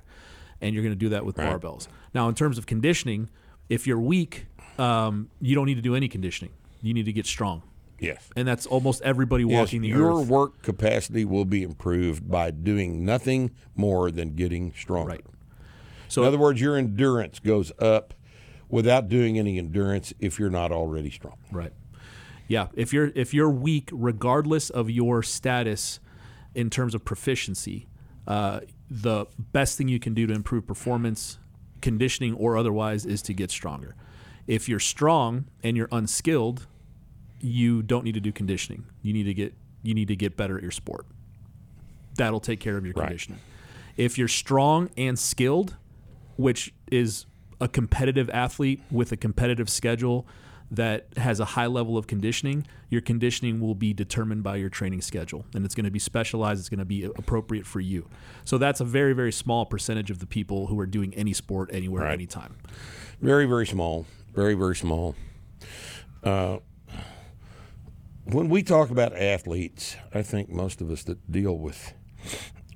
and 0.60 0.74
you're 0.74 0.84
going 0.84 0.96
to 0.96 1.00
do 1.00 1.10
that 1.10 1.24
with 1.24 1.38
barbells. 1.38 1.88
Now, 2.14 2.28
in 2.28 2.36
terms 2.36 2.58
of 2.58 2.66
conditioning, 2.66 3.30
if 3.70 3.86
you're 3.88 4.00
weak, 4.00 4.48
um, 4.80 5.30
you 5.40 5.54
don't 5.56 5.68
need 5.68 5.76
to 5.76 5.82
do 5.84 5.96
any 5.96 6.08
conditioning. 6.10 6.52
You 6.82 6.94
need 6.94 7.06
to 7.06 7.14
get 7.14 7.26
strong, 7.28 7.62
Yes. 8.00 8.30
and 8.36 8.48
that's 8.48 8.66
almost 8.66 9.02
everybody 9.02 9.44
Yes, 9.44 9.60
walking 9.68 9.82
the 9.82 9.90
your 9.90 9.98
earth. 10.20 10.28
Your 10.30 10.38
work 10.40 10.62
capacity 10.62 11.26
will 11.26 11.46
be 11.46 11.64
improved 11.64 12.30
by 12.30 12.52
doing 12.52 13.04
nothing 13.06 13.52
more 13.76 14.12
than 14.12 14.36
getting 14.36 14.74
stronger. 14.74 15.12
Right. 15.12 15.26
So 16.08 16.22
In 16.24 16.28
other 16.28 16.38
words, 16.38 16.60
your 16.60 16.76
endurance 16.78 17.40
goes 17.40 17.72
up 17.80 18.14
without 18.70 19.10
doing 19.10 19.38
any 19.38 19.58
endurance 19.58 20.14
if 20.20 20.40
you're 20.40 20.50
not 20.50 20.72
already 20.72 21.10
strong. 21.12 21.38
Right. 21.52 21.74
Yeah. 22.48 22.68
If 22.74 22.94
you're 22.94 23.12
if 23.16 23.34
you're 23.34 23.50
weak, 23.50 23.90
regardless 23.92 24.70
of 24.70 24.90
your 24.90 25.22
status 25.22 26.00
in 26.56 26.70
terms 26.72 26.96
of 26.96 27.06
proficiency, 27.06 27.88
uh, 28.28 28.62
the 28.90 29.26
best 29.38 29.78
thing 29.78 29.88
you 29.88 30.00
can 30.00 30.14
do 30.16 30.26
to 30.26 30.34
improve 30.34 30.66
performance, 30.66 31.38
conditioning 31.82 32.34
or 32.34 32.58
otherwise, 32.58 33.06
is 33.06 33.22
to 33.24 33.34
get 33.34 33.52
stronger. 33.52 33.96
If 34.48 34.68
you're 34.68 34.80
strong 34.80 35.46
and 35.62 35.78
you're 35.78 35.90
unskilled, 35.92 36.66
you 37.42 37.82
don't 37.82 38.04
need 38.04 38.14
to 38.16 38.20
do 38.20 38.32
conditioning. 38.32 38.86
You 39.02 39.14
need 39.14 39.24
to 39.24 39.34
get 39.34 39.54
you 39.82 39.94
need 39.94 40.10
to 40.10 40.16
get 40.16 40.36
better 40.36 40.58
at 40.58 40.62
your 40.62 40.72
sport. 40.72 41.06
That'll 42.16 42.40
take 42.42 42.60
care 42.60 42.76
of 42.78 42.86
your 42.86 42.94
Right. 42.96 43.06
conditioning. 43.08 43.40
If 43.96 44.18
you're 44.18 44.28
strong 44.28 44.90
and 44.98 45.18
skilled, 45.18 45.78
which 46.36 46.74
is 46.92 47.26
a 47.62 47.68
competitive 47.68 48.30
athlete 48.32 48.82
with 48.92 49.12
a 49.14 49.18
competitive 49.18 49.70
schedule 49.70 50.26
that 50.72 51.08
has 51.18 51.40
a 51.40 51.46
high 51.46 51.66
level 51.66 51.98
of 51.98 52.08
conditioning, 52.08 52.66
your 52.90 53.02
conditioning 53.02 53.60
will 53.60 53.74
be 53.74 53.94
determined 53.94 54.44
by 54.44 54.56
your 54.58 54.70
training 54.70 55.02
schedule 55.02 55.46
and 55.56 55.66
it's 55.66 55.74
going 55.76 55.86
to 55.86 55.92
be 55.92 55.98
specialized, 56.00 56.60
it's 56.60 56.70
going 56.70 56.78
to 56.80 56.86
be 56.86 57.04
appropriate 57.06 57.66
for 57.66 57.80
you. 57.80 58.08
So 58.46 58.58
that's 58.58 58.80
a 58.82 58.86
very, 58.86 59.14
very 59.14 59.32
small 59.32 59.66
percentage 59.66 60.12
of 60.12 60.20
the 60.20 60.28
people 60.28 60.68
who 60.68 60.80
are 60.80 60.86
doing 60.86 61.14
any 61.16 61.34
sport 61.34 61.70
anywhere, 61.74 62.04
Right. 62.04 62.14
anytime. 62.14 62.56
Very, 63.22 63.46
very 63.46 63.66
small. 63.66 64.06
Very, 64.36 64.54
very 64.56 64.76
small. 64.76 65.16
Uh, 66.24 66.58
when 68.32 68.50
we 68.50 68.64
talk 68.64 68.90
about 68.90 69.16
athletes, 69.16 69.96
I 70.14 70.22
think 70.22 70.50
most 70.50 70.82
of 70.82 70.90
us 70.92 71.04
that 71.04 71.32
deal 71.32 71.58
with 71.58 71.94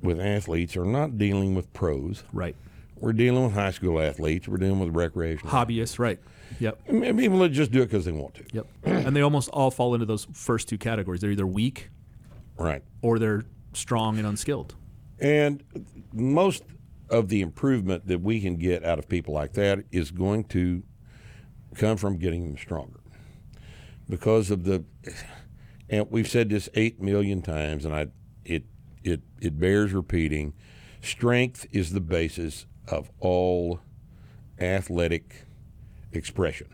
with 0.02 0.20
athletes 0.20 0.76
are 0.76 0.86
not 0.86 1.18
dealing 1.18 1.56
with 1.56 1.72
pros. 1.74 2.24
Right. 2.34 2.56
We're 2.98 3.14
dealing 3.14 3.44
with 3.46 3.54
high 3.54 3.72
school 3.72 4.02
athletes. 4.02 4.48
We're 4.48 4.58
dealing 4.58 4.80
with 4.80 4.96
recreational. 4.96 5.52
Hobbyists, 5.54 6.00
right. 6.00 6.20
Yep. 6.60 6.86
People 6.88 7.40
that 7.40 7.50
just 7.50 7.72
do 7.72 7.82
it 7.82 7.86
because 7.86 8.06
they 8.06 8.12
want 8.12 8.36
to. 8.36 8.44
Yep. 8.54 8.68
and 8.84 9.16
they 9.16 9.22
almost 9.22 9.50
all 9.50 9.72
fall 9.72 9.94
into 9.94 10.06
those 10.06 10.28
first 10.34 10.68
two 10.68 10.78
categories. 10.78 11.22
They're 11.22 11.32
either 11.32 11.48
weak 11.48 11.90
Right. 12.58 12.84
or 13.02 13.18
they're 13.18 13.44
strong 13.74 14.18
and 14.18 14.28
unskilled. 14.28 14.76
And 15.20 15.64
most 16.14 16.64
of 17.10 17.30
the 17.30 17.42
improvement 17.42 18.08
that 18.08 18.22
we 18.22 18.40
can 18.42 18.56
get 18.58 18.84
out 18.86 19.00
of 19.00 19.08
people 19.08 19.34
like 19.34 19.54
that 19.54 19.80
is 19.92 20.12
going 20.12 20.46
to 20.46 20.84
come 21.76 21.98
from 21.98 22.18
getting 22.18 22.46
them 22.46 22.58
stronger. 22.58 23.00
Because 24.10 24.52
of 24.52 24.64
the, 24.66 24.84
and 25.90 26.08
we've 26.10 26.28
said 26.28 26.50
this 26.50 26.70
eight 26.74 27.02
million 27.02 27.42
times, 27.42 27.86
and 27.86 27.94
I, 27.96 28.08
it, 28.46 28.64
it, 29.04 29.22
it 29.42 29.60
bears 29.60 29.94
repeating. 29.94 30.54
Strength 31.02 31.68
is 31.72 31.92
the 31.92 32.02
basis 32.02 32.66
of 32.88 33.10
all 33.20 33.82
athletic 34.60 35.46
expression. 36.12 36.68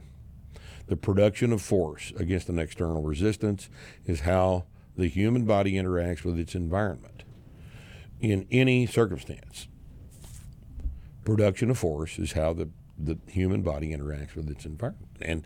The 0.88 0.96
production 0.96 1.54
of 1.54 1.62
force 1.62 2.14
against 2.18 2.50
an 2.50 2.60
external 2.60 3.04
resistance 3.04 3.70
is 4.06 4.22
how 4.22 4.66
the 4.98 5.08
human 5.08 5.46
body 5.46 5.74
interacts 5.74 6.24
with 6.24 6.38
its 6.40 6.56
environment 6.56 7.24
in 8.20 8.48
any 8.52 8.86
circumstance. 8.86 9.68
Production 11.24 11.70
of 11.70 11.78
force 11.78 12.18
is 12.18 12.34
how 12.34 12.54
the, 12.54 12.70
the 13.00 13.18
human 13.28 13.62
body 13.62 13.96
interacts 13.96 14.36
with 14.36 14.50
its 14.50 14.66
environment. 14.66 15.18
And 15.22 15.44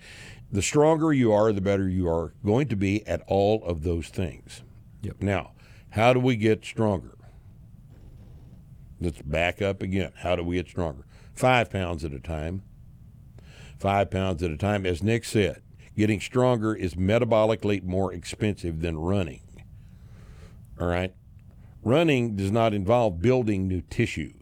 the 0.51 0.61
stronger 0.61 1.13
you 1.13 1.31
are, 1.31 1.53
the 1.53 1.61
better 1.61 1.87
you 1.87 2.09
are 2.09 2.33
going 2.43 2.67
to 2.69 2.75
be 2.75 3.05
at 3.07 3.21
all 3.27 3.63
of 3.63 3.83
those 3.83 4.07
things. 4.07 4.63
Yep. 5.01 5.21
Now, 5.21 5.51
how 5.91 6.13
do 6.13 6.19
we 6.19 6.35
get 6.35 6.65
stronger? 6.65 7.17
Let's 8.99 9.21
back 9.21 9.61
up 9.61 9.81
again. 9.81 10.13
How 10.17 10.35
do 10.35 10.43
we 10.43 10.55
get 10.55 10.69
stronger? 10.69 11.05
Five 11.33 11.69
pounds 11.69 12.03
at 12.03 12.13
a 12.13 12.19
time. 12.19 12.63
Five 13.77 14.09
pounds 14.09 14.41
at 14.41 14.51
a 14.51 14.57
time. 14.57 14.85
As 14.85 15.03
Nick 15.03 15.25
said, 15.25 15.61
getting 15.97 16.21
stronger 16.21 16.73
is 16.73 16.95
metabolically 16.95 17.83
more 17.83 18.13
expensive 18.13 18.81
than 18.81 18.97
running. 18.97 19.41
All 20.79 20.87
right? 20.87 21.13
Running 21.83 22.35
does 22.35 22.51
not 22.51 22.73
involve 22.73 23.21
building 23.21 23.67
new 23.67 23.81
tissue. 23.81 24.33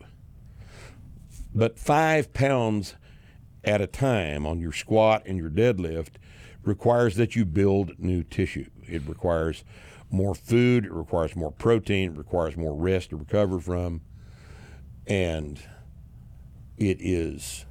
But 1.53 1.79
five 1.79 2.33
pounds 2.33 2.95
at 3.63 3.81
a 3.81 3.87
time 3.87 4.45
on 4.45 4.59
your 4.59 4.71
squat 4.71 5.23
and 5.25 5.37
your 5.37 5.49
deadlift 5.49 6.13
requires 6.63 7.15
that 7.15 7.35
you 7.35 7.45
build 7.45 7.97
new 7.97 8.23
tissue. 8.23 8.69
It 8.87 9.07
requires 9.07 9.63
more 10.09 10.35
food, 10.35 10.85
it 10.85 10.91
requires 10.91 11.35
more 11.35 11.51
protein, 11.51 12.11
it 12.13 12.17
requires 12.17 12.57
more 12.57 12.75
rest 12.75 13.11
to 13.11 13.15
recover 13.15 13.59
from. 13.59 14.01
And 15.07 15.61
it 16.77 16.97
is 16.99 17.65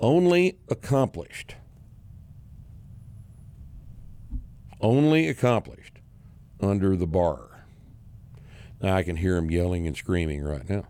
only 0.00 0.58
accomplished, 0.68 1.56
only 4.80 5.28
accomplished 5.28 6.00
under 6.60 6.96
the 6.96 7.06
bar. 7.06 7.64
Now 8.80 8.96
I 8.96 9.02
can 9.04 9.16
hear 9.16 9.36
him 9.36 9.50
yelling 9.50 9.86
and 9.86 9.96
screaming 9.96 10.42
right 10.42 10.68
now. 10.68 10.88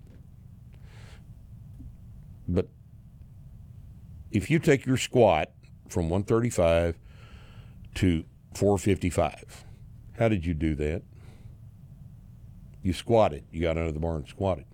But 2.49 2.69
if 4.33 4.51
you 4.51 4.59
take 4.59 4.87
your 4.87 4.97
squat 4.97 5.51
from 5.89 6.09
135 6.09 6.99
to 7.97 8.25
455, 8.55 9.65
how 10.19 10.29
did 10.29 10.45
you 10.47 10.55
do 10.55 10.75
that? 10.75 11.03
You 12.83 12.93
squatted. 12.93 13.45
You 13.51 13.63
got 13.63 13.77
under 13.77 13.93
the 13.93 14.01
bar 14.01 14.17
and 14.17 14.27
squatted. 14.27 14.65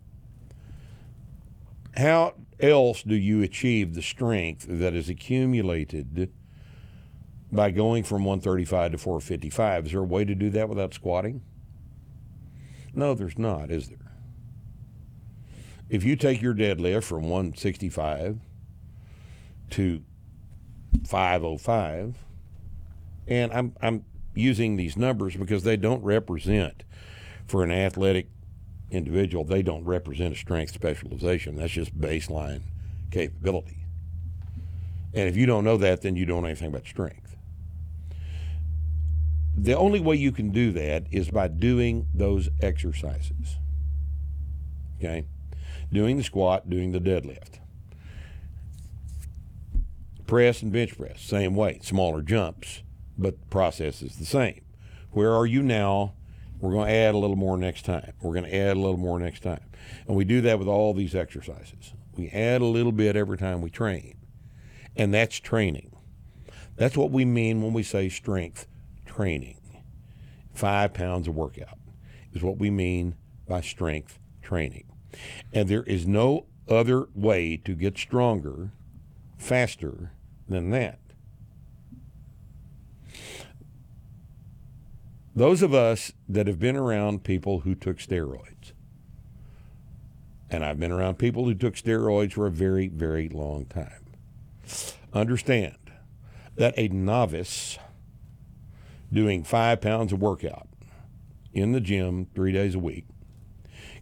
How 1.97 2.35
else 2.61 3.03
do 3.03 3.15
you 3.15 3.43
achieve 3.43 3.95
the 3.95 4.03
strength 4.03 4.67
that 4.69 4.95
is 4.95 5.09
accumulated 5.09 6.31
by 7.51 7.71
going 7.71 8.05
from 8.05 8.25
135 8.25 8.93
to 8.93 8.99
455? 8.99 9.87
Is 9.87 9.93
there 9.93 10.01
a 10.01 10.05
way 10.05 10.25
to 10.25 10.35
do 10.35 10.51
that 10.51 10.69
without 10.69 10.95
squatting? 10.95 11.43
No, 12.95 13.15
there's 13.15 13.39
not, 13.39 13.71
is 13.71 13.89
there? 13.89 14.13
If 15.89 16.05
you 16.05 16.17
take 16.17 16.41
your 16.41 16.55
deadlift 16.55 17.05
from 17.05 17.23
165 17.25 18.39
to 19.71 20.03
505, 21.07 22.17
and 23.27 23.53
I'm, 23.53 23.77
I'm 23.83 24.05
using 24.35 24.77
these 24.77 24.97
numbers 24.97 25.37
because 25.37 25.65
they 25.65 25.77
don't 25.77 26.03
represent 26.03 26.85
for 27.47 27.65
an 27.65 27.71
athletic 27.71 28.29
individual, 28.91 29.45
they 29.45 29.63
don't 29.63 29.85
represent 29.85 30.35
a 30.35 30.37
strength 30.37 30.73
specialization. 30.73 31.57
That's 31.57 31.73
just 31.73 31.99
baseline 31.99 32.63
capability. 33.11 33.85
And 35.15 35.29
if 35.29 35.37
you 35.37 35.47
don't 35.47 35.65
know 35.65 35.77
that, 35.79 36.03
then 36.03 36.17
you 36.17 36.27
don't 36.27 36.43
know 36.43 36.49
anything 36.49 36.69
about 36.69 36.87
strength. 36.87 37.37
The 39.57 39.75
only 39.75 40.01
way 40.01 40.17
you 40.17 40.31
can 40.31 40.51
do 40.51 40.71
that 40.73 41.07
is 41.11 41.31
by 41.31 41.49
doing 41.49 42.07
those 42.15 42.49
exercises. 42.61 43.57
Okay? 44.99 45.25
Doing 45.93 46.17
the 46.17 46.23
squat, 46.23 46.71
doing 46.71 46.93
the 46.93 47.01
deadlift. 47.01 47.58
Press 50.29 50.61
and 50.61 50.71
bench 50.71 50.97
press, 50.99 51.23
same 51.23 51.57
weight, 51.57 51.83
smaller 51.83 52.21
jumps, 52.21 52.83
but 53.17 53.41
the 53.41 53.47
process 53.47 54.03
is 54.03 54.17
the 54.17 54.27
same. 54.27 54.61
Where 55.11 55.33
are 55.33 55.47
you 55.47 55.63
now? 55.63 56.13
We're 56.61 56.73
going 56.73 56.87
to 56.87 56.93
add 56.93 57.15
a 57.15 57.19
little 57.19 57.35
more 57.35 57.57
next 57.57 57.87
time. 57.87 58.13
We're 58.21 58.35
going 58.35 58.45
to 58.45 58.55
add 58.55 58.77
a 58.77 58.81
little 58.81 58.99
more 58.99 59.19
next 59.19 59.43
time. 59.43 59.65
And 60.07 60.15
we 60.15 60.27
do 60.27 60.43
that 60.43 60.59
with 60.59 60.69
all 60.69 60.93
these 60.93 61.15
exercises. 61.15 61.95
We 62.15 62.29
add 62.29 62.61
a 62.61 62.67
little 62.67 62.93
bit 62.93 63.17
every 63.17 63.39
time 63.39 63.63
we 63.63 63.71
train. 63.71 64.19
And 64.95 65.15
that's 65.15 65.41
training. 65.41 65.97
That's 66.77 66.97
what 66.97 67.11
we 67.11 67.25
mean 67.25 67.63
when 67.63 67.73
we 67.73 67.83
say 67.83 68.11
strength 68.11 68.67
training. 69.07 69.83
Five 70.53 70.93
pounds 70.93 71.27
of 71.27 71.37
workout 71.37 71.79
is 72.35 72.43
what 72.43 72.59
we 72.59 72.69
mean 72.69 73.17
by 73.47 73.63
strength 73.63 74.19
training. 74.43 74.93
And 75.55 75.71
there 75.71 75.85
is 75.85 76.07
no 76.07 76.45
other 76.69 77.09
way 77.15 77.57
to 77.65 77.75
get 77.75 77.97
stronger 77.97 78.73
faster 79.39 80.13
than 80.49 80.71
that. 80.71 80.99
Those 85.35 85.63
of 85.63 85.73
us 85.73 86.13
that 86.29 86.49
have 86.49 86.59
been 86.59 86.77
around 86.77 87.23
people 87.23 87.61
who 87.61 87.75
took 87.75 87.99
steroids, 87.99 88.73
and 90.51 90.65
I've 90.65 90.81
been 90.81 90.91
around 90.91 91.19
people 91.19 91.45
who 91.45 91.55
took 91.55 91.75
steroids 91.75 92.33
for 92.33 92.47
a 92.47 92.51
very, 92.51 92.89
very 92.89 93.29
long 93.29 93.67
time, 93.67 94.05
understand 95.13 95.77
that 96.57 96.75
a 96.77 96.89
novice 96.89 97.79
doing 99.13 99.45
five 99.45 99.81
pounds 99.81 100.13
of 100.13 100.21
workout 100.21 100.69
in 101.53 101.73
the 101.73 101.81
gym 101.81 102.27
three 102.35 102.53
days 102.53 102.75
a 102.75 102.79
week 102.79 103.07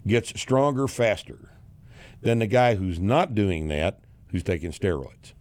gets 0.06 0.40
stronger 0.40 0.88
faster 0.88 1.50
than 2.22 2.38
the 2.38 2.46
guy 2.46 2.76
who's 2.76 2.98
not 2.98 3.34
doing 3.34 3.68
that 3.68 4.00
who's 4.30 4.42
taking 4.42 4.72
steroids. 4.72 5.32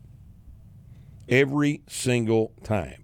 Every 1.28 1.82
single 1.88 2.54
time. 2.64 3.04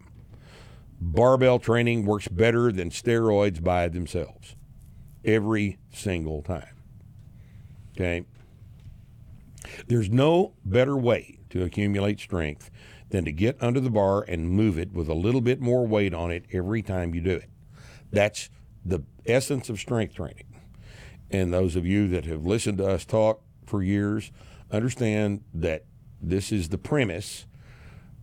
Barbell 0.99 1.57
training 1.57 2.05
works 2.05 2.27
better 2.27 2.71
than 2.71 2.91
steroids 2.91 3.63
by 3.63 3.87
themselves. 3.87 4.55
Every 5.25 5.79
single 5.91 6.43
time. 6.43 6.75
Okay? 7.91 8.25
There's 9.87 10.09
no 10.09 10.53
better 10.63 10.95
way 10.95 11.39
to 11.49 11.63
accumulate 11.63 12.19
strength 12.19 12.69
than 13.09 13.25
to 13.25 13.31
get 13.31 13.57
under 13.61 13.79
the 13.79 13.89
bar 13.89 14.23
and 14.27 14.49
move 14.49 14.77
it 14.77 14.93
with 14.93 15.09
a 15.09 15.13
little 15.13 15.41
bit 15.41 15.59
more 15.59 15.85
weight 15.85 16.13
on 16.13 16.31
it 16.31 16.45
every 16.53 16.81
time 16.81 17.13
you 17.13 17.21
do 17.21 17.35
it. 17.35 17.49
That's 18.11 18.49
the 18.85 19.01
essence 19.25 19.69
of 19.69 19.79
strength 19.79 20.15
training. 20.15 20.45
And 21.29 21.53
those 21.53 21.75
of 21.75 21.85
you 21.85 22.07
that 22.09 22.25
have 22.25 22.45
listened 22.45 22.77
to 22.79 22.87
us 22.87 23.05
talk 23.05 23.41
for 23.65 23.81
years 23.81 24.31
understand 24.71 25.43
that 25.53 25.85
this 26.21 26.51
is 26.51 26.69
the 26.69 26.77
premise 26.77 27.45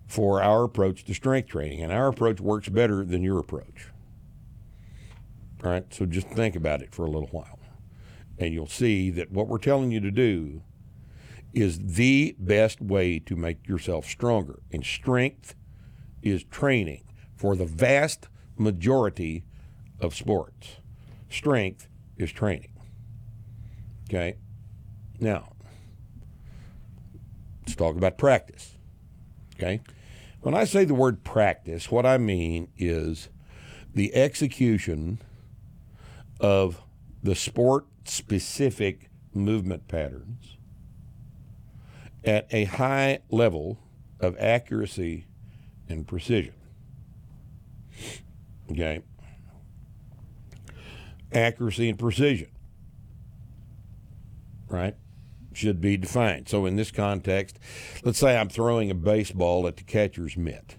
for 0.09 0.43
our 0.43 0.65
approach 0.65 1.05
to 1.05 1.15
strength 1.15 1.51
training. 1.51 1.83
And 1.83 1.93
our 1.93 2.09
approach 2.09 2.41
works 2.41 2.69
better 2.69 3.05
than 3.05 3.23
your 3.23 3.39
approach. 3.39 3.91
All 5.63 5.71
right, 5.71 5.85
so 5.93 6.07
just 6.07 6.29
think 6.29 6.57
about 6.57 6.83
it 6.83 6.95
for 6.95 7.05
a 7.05 7.11
little 7.11 7.29
while. 7.29 7.59
And 8.39 8.55
you'll 8.55 8.67
see 8.67 9.11
that 9.11 9.31
what 9.31 9.49
we're 9.49 9.59
telling 9.59 9.91
you 9.91 10.01
to 10.01 10.11
do 10.11 10.63
is 11.53 11.79
the 11.79 12.37
best 12.39 12.81
way 12.81 13.19
to 13.19 13.37
make 13.37 13.67
yourself 13.67 14.07
stronger. 14.07 14.61
And 14.73 14.85
strength 14.85 15.55
is 16.23 16.45
training 16.45 17.05
for 17.37 17.57
the 17.57 17.65
vast 17.65 18.29
majority 18.57 19.45
of 20.01 20.15
sports. 20.15 20.77
Strength 21.29 21.89
is 22.17 22.33
training. 22.33 22.73
Okay? 24.09 24.37
Now, 25.21 25.53
let's 27.61 27.75
talk 27.75 27.97
about 27.97 28.17
practice. 28.17 28.77
Okay? 29.57 29.81
When 30.41 30.55
I 30.55 30.65
say 30.65 30.85
the 30.85 30.95
word 30.95 31.25
practice, 31.25 31.91
what 31.91 32.07
I 32.07 32.17
mean 32.19 32.69
is 32.77 33.29
the 33.95 34.15
execution 34.15 35.19
of 36.41 36.81
the 37.23 37.35
sport 37.35 37.87
specific 38.05 39.11
movement 39.35 39.89
patterns 39.89 40.57
at 42.25 42.47
a 42.53 42.65
high 42.65 43.19
level 43.31 43.79
of 44.21 44.37
accuracy 44.39 45.27
and 45.89 46.07
precision. 46.07 46.55
Okay? 48.71 49.03
Accuracy 51.33 51.89
and 51.89 51.99
precision, 51.99 52.49
right, 54.69 54.95
should 55.59 55.81
be 55.81 55.97
defined. 55.97 56.49
So, 56.49 56.67
in 56.67 56.77
this 56.77 56.91
context, 56.91 57.59
let's 58.05 58.19
say 58.19 58.37
I'm 58.37 58.49
throwing 58.49 58.91
a 58.91 58.95
baseball 58.95 59.67
at 59.67 59.77
the 59.77 59.83
catcher's 59.83 60.37
mitt. 60.37 60.77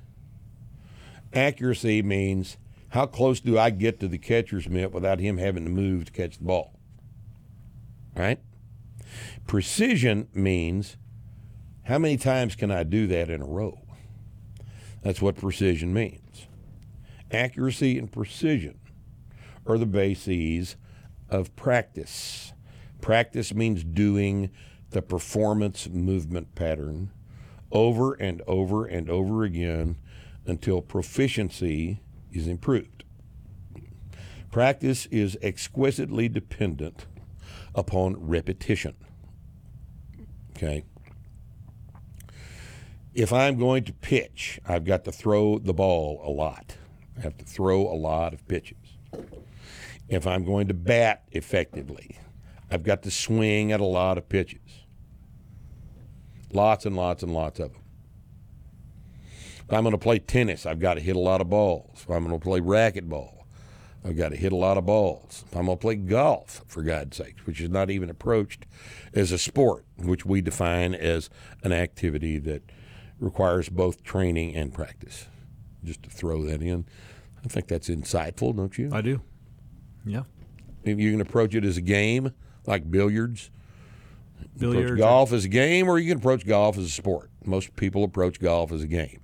Accuracy 1.34 2.02
means 2.02 2.58
how 2.90 3.06
close 3.06 3.40
do 3.40 3.58
I 3.58 3.70
get 3.70 4.00
to 4.00 4.08
the 4.08 4.18
catcher's 4.18 4.68
mitt 4.68 4.92
without 4.92 5.20
him 5.20 5.38
having 5.38 5.66
to 5.66 5.70
move 5.70 6.06
to 6.06 6.12
catch 6.12 6.38
the 6.38 6.46
ball? 6.46 6.80
Right? 8.16 8.40
Precision 9.46 10.28
means 10.34 10.98
how 11.84 12.00
many 12.00 12.18
times 12.18 12.56
can 12.56 12.72
I 12.72 12.84
do 12.84 13.08
that 13.08 13.30
in 13.30 13.42
a 13.42 13.46
row? 13.46 13.82
That's 15.04 15.22
what 15.22 15.36
precision 15.36 15.94
means. 15.94 16.48
Accuracy 17.32 17.98
and 17.98 18.12
precision 18.12 18.80
are 19.66 19.78
the 19.78 19.86
bases 19.86 20.76
of 21.30 21.56
practice. 21.56 22.54
Practice 23.02 23.54
means 23.54 23.84
doing 23.84 24.50
the 24.92 25.02
performance 25.02 25.88
movement 25.88 26.56
pattern 26.56 27.12
over 27.72 28.14
and 28.14 28.42
over 28.48 28.86
and 28.86 29.10
over 29.10 29.44
again 29.44 29.98
until 30.46 30.82
proficiency 30.82 32.02
is 32.32 32.48
improved. 32.48 33.04
Practice 34.52 35.06
is 35.08 35.38
exquisitely 35.42 36.28
dependent 36.28 37.06
upon 37.76 38.16
repetition. 38.28 38.96
Okay. 40.52 40.84
If 43.14 43.32
I'm 43.32 43.58
going 43.58 43.84
to 43.86 43.94
pitch, 43.94 44.60
I've 44.68 44.86
got 44.86 45.04
to 45.06 45.12
throw 45.12 45.60
the 45.60 45.74
ball 45.74 46.22
a 46.24 46.30
lot. 46.30 46.78
I 47.18 47.22
have 47.22 47.38
to 47.38 47.46
throw 47.46 47.82
a 47.82 47.94
lot 47.96 48.34
of 48.34 48.48
pitches. 48.48 48.78
If 50.08 50.26
I'm 50.26 50.44
going 50.44 50.68
to 50.70 50.74
bat 50.74 51.24
effectively, 51.32 52.18
I've 52.72 52.84
got 52.84 53.04
to 53.04 53.12
swing 53.12 53.72
at 53.72 53.80
a 53.80 53.86
lot 53.86 54.18
of 54.18 54.30
pitches. 54.30 54.86
Lots 56.52 56.86
and 56.86 56.96
lots 56.96 57.24
and 57.24 57.34
lots 57.34 57.60
of 57.60 57.74
them. 57.74 57.82
If 59.70 59.74
I'm 59.74 59.84
going 59.84 59.92
to 59.92 60.00
play 60.00 60.20
tennis, 60.20 60.66
I've 60.66 60.80
got 60.80 60.96
to 60.96 61.00
hit 61.00 61.16
a 61.16 61.20
lot 61.20 61.42
of 61.42 61.50
balls. 61.50 62.02
If 62.02 62.10
I'm 62.10 62.26
going 62.26 62.40
to 62.40 62.44
play 62.44 62.60
racquetball, 62.60 63.44
I've 64.04 64.18
got 64.18 64.30
to 64.30 64.36
hit 64.36 64.52
a 64.52 64.56
lot 64.56 64.78
of 64.78 64.86
balls. 64.86 65.44
If 65.48 65.56
I'm 65.56 65.66
going 65.66 65.78
to 65.78 65.82
play 65.82 65.96
golf, 65.96 66.64
for 66.68 66.82
God's 66.82 67.18
sakes, 67.18 67.46
which 67.46 67.62
is 67.62 67.70
not 67.70 67.92
even 67.92 68.10
approached 68.10 68.66
as 69.14 69.32
a 69.32 69.38
sport, 69.38 69.86
which 69.98 70.26
we 70.26 70.42
define 70.42 70.96
as 70.96 71.30
an 71.64 71.72
activity 71.72 72.40
that 72.40 72.64
requires 73.20 73.70
both 73.70 74.04
training 74.04 74.56
and 74.56 74.74
practice. 74.74 75.28
Just 75.84 76.04
to 76.04 76.10
throw 76.10 76.44
that 76.46 76.62
in. 76.62 76.86
I 77.44 77.48
think 77.48 77.68
that's 77.68 77.90
insightful, 77.90 78.56
don't 78.56 78.78
you? 78.78 78.90
I 78.92 79.02
do. 79.02 79.22
Yeah. 80.06 80.24
If 80.84 81.00
you 81.00 81.12
can 81.12 81.22
approach 81.22 81.54
it 81.54 81.64
as 81.64 81.78
a 81.78 81.82
game, 81.82 82.32
like 82.70 82.90
billiards. 82.90 83.50
Billiards. 84.58 84.92
Approach 84.92 85.00
golf 85.00 85.34
as 85.34 85.46
a 85.46 85.50
game, 85.50 85.90
or 85.90 86.00
you 86.00 86.10
can 86.10 86.20
approach 86.20 86.46
golf 86.46 86.78
as 86.78 86.86
a 86.86 86.90
sport. 86.90 87.30
Most 87.44 87.76
people 87.76 88.04
approach 88.04 88.40
golf 88.40 88.72
as 88.72 88.82
a 88.84 88.88
game. 88.88 89.20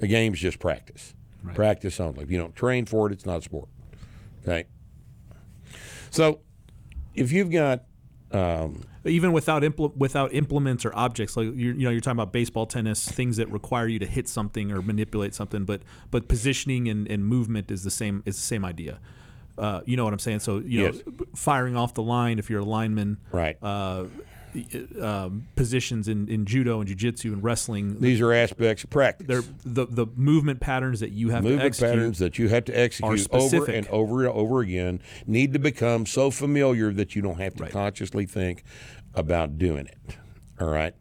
A 0.00 0.06
game's 0.06 0.38
just 0.38 0.60
practice. 0.60 1.14
Right. 1.42 1.56
Practice 1.56 1.98
only. 1.98 2.22
If 2.22 2.30
you 2.30 2.38
don't 2.38 2.54
train 2.54 2.86
for 2.86 3.08
it, 3.08 3.12
it's 3.12 3.26
not 3.26 3.38
a 3.38 3.42
sport. 3.42 3.68
Okay. 4.42 4.66
So, 6.10 6.40
if 7.14 7.32
you've 7.32 7.50
got 7.50 7.84
um, 8.30 8.84
even 9.04 9.32
without 9.32 9.62
impl- 9.62 9.96
without 9.96 10.34
implements 10.34 10.84
or 10.84 10.94
objects 10.94 11.36
like 11.36 11.46
you 11.46 11.52
you 11.52 11.74
know 11.74 11.90
you're 11.90 12.00
talking 12.00 12.18
about 12.18 12.32
baseball 12.32 12.66
tennis 12.66 13.08
things 13.08 13.38
that 13.38 13.50
require 13.50 13.86
you 13.86 13.98
to 13.98 14.06
hit 14.06 14.28
something 14.28 14.70
or 14.70 14.82
manipulate 14.82 15.34
something 15.34 15.64
but 15.64 15.80
but 16.10 16.28
positioning 16.28 16.88
and, 16.88 17.08
and 17.08 17.24
movement 17.24 17.70
is 17.70 17.84
the 17.84 17.90
same 17.90 18.22
is 18.26 18.36
the 18.36 18.42
same 18.42 18.64
idea 18.64 19.00
uh, 19.58 19.80
you 19.84 19.96
know 19.96 20.04
what 20.04 20.12
I'm 20.12 20.18
saying 20.18 20.40
so 20.40 20.58
you 20.58 20.82
Yes. 20.82 21.02
know 21.06 21.26
firing 21.34 21.76
off 21.76 21.94
the 21.94 22.02
line 22.02 22.38
if 22.38 22.48
you're 22.50 22.60
a 22.60 22.64
lineman 22.64 23.18
right, 23.32 23.56
uh, 23.62 24.04
um, 25.00 25.46
positions 25.56 26.08
in, 26.08 26.26
in 26.28 26.46
judo 26.46 26.80
and 26.80 26.88
jiu-jitsu 26.88 27.32
and 27.32 27.44
wrestling 27.44 28.00
these 28.00 28.20
are 28.20 28.32
aspects 28.32 28.82
of 28.82 28.90
practice. 28.90 29.26
they're 29.26 29.42
the 29.64 29.86
the 29.86 30.06
movement 30.16 30.58
patterns 30.58 31.00
that 31.00 31.10
you 31.12 31.28
have 31.28 31.42
to 31.42 31.50
movement 31.50 31.66
execute 31.66 31.90
patterns 31.90 32.18
that 32.18 32.38
you 32.38 32.48
have 32.48 32.64
to 32.64 32.72
execute 32.72 33.28
over 33.30 33.66
and 33.70 33.86
over 33.88 34.24
and 34.24 34.32
over 34.34 34.60
again 34.60 35.00
need 35.26 35.52
to 35.52 35.58
become 35.58 36.06
so 36.06 36.30
familiar 36.30 36.92
that 36.92 37.14
you 37.14 37.20
don't 37.22 37.38
have 37.38 37.54
to 37.54 37.64
Right. 37.64 37.72
consciously 37.72 38.24
think 38.26 38.64
about 39.14 39.58
doing 39.58 39.86
it. 39.86 40.16
All 40.60 40.68
right. 40.68 40.94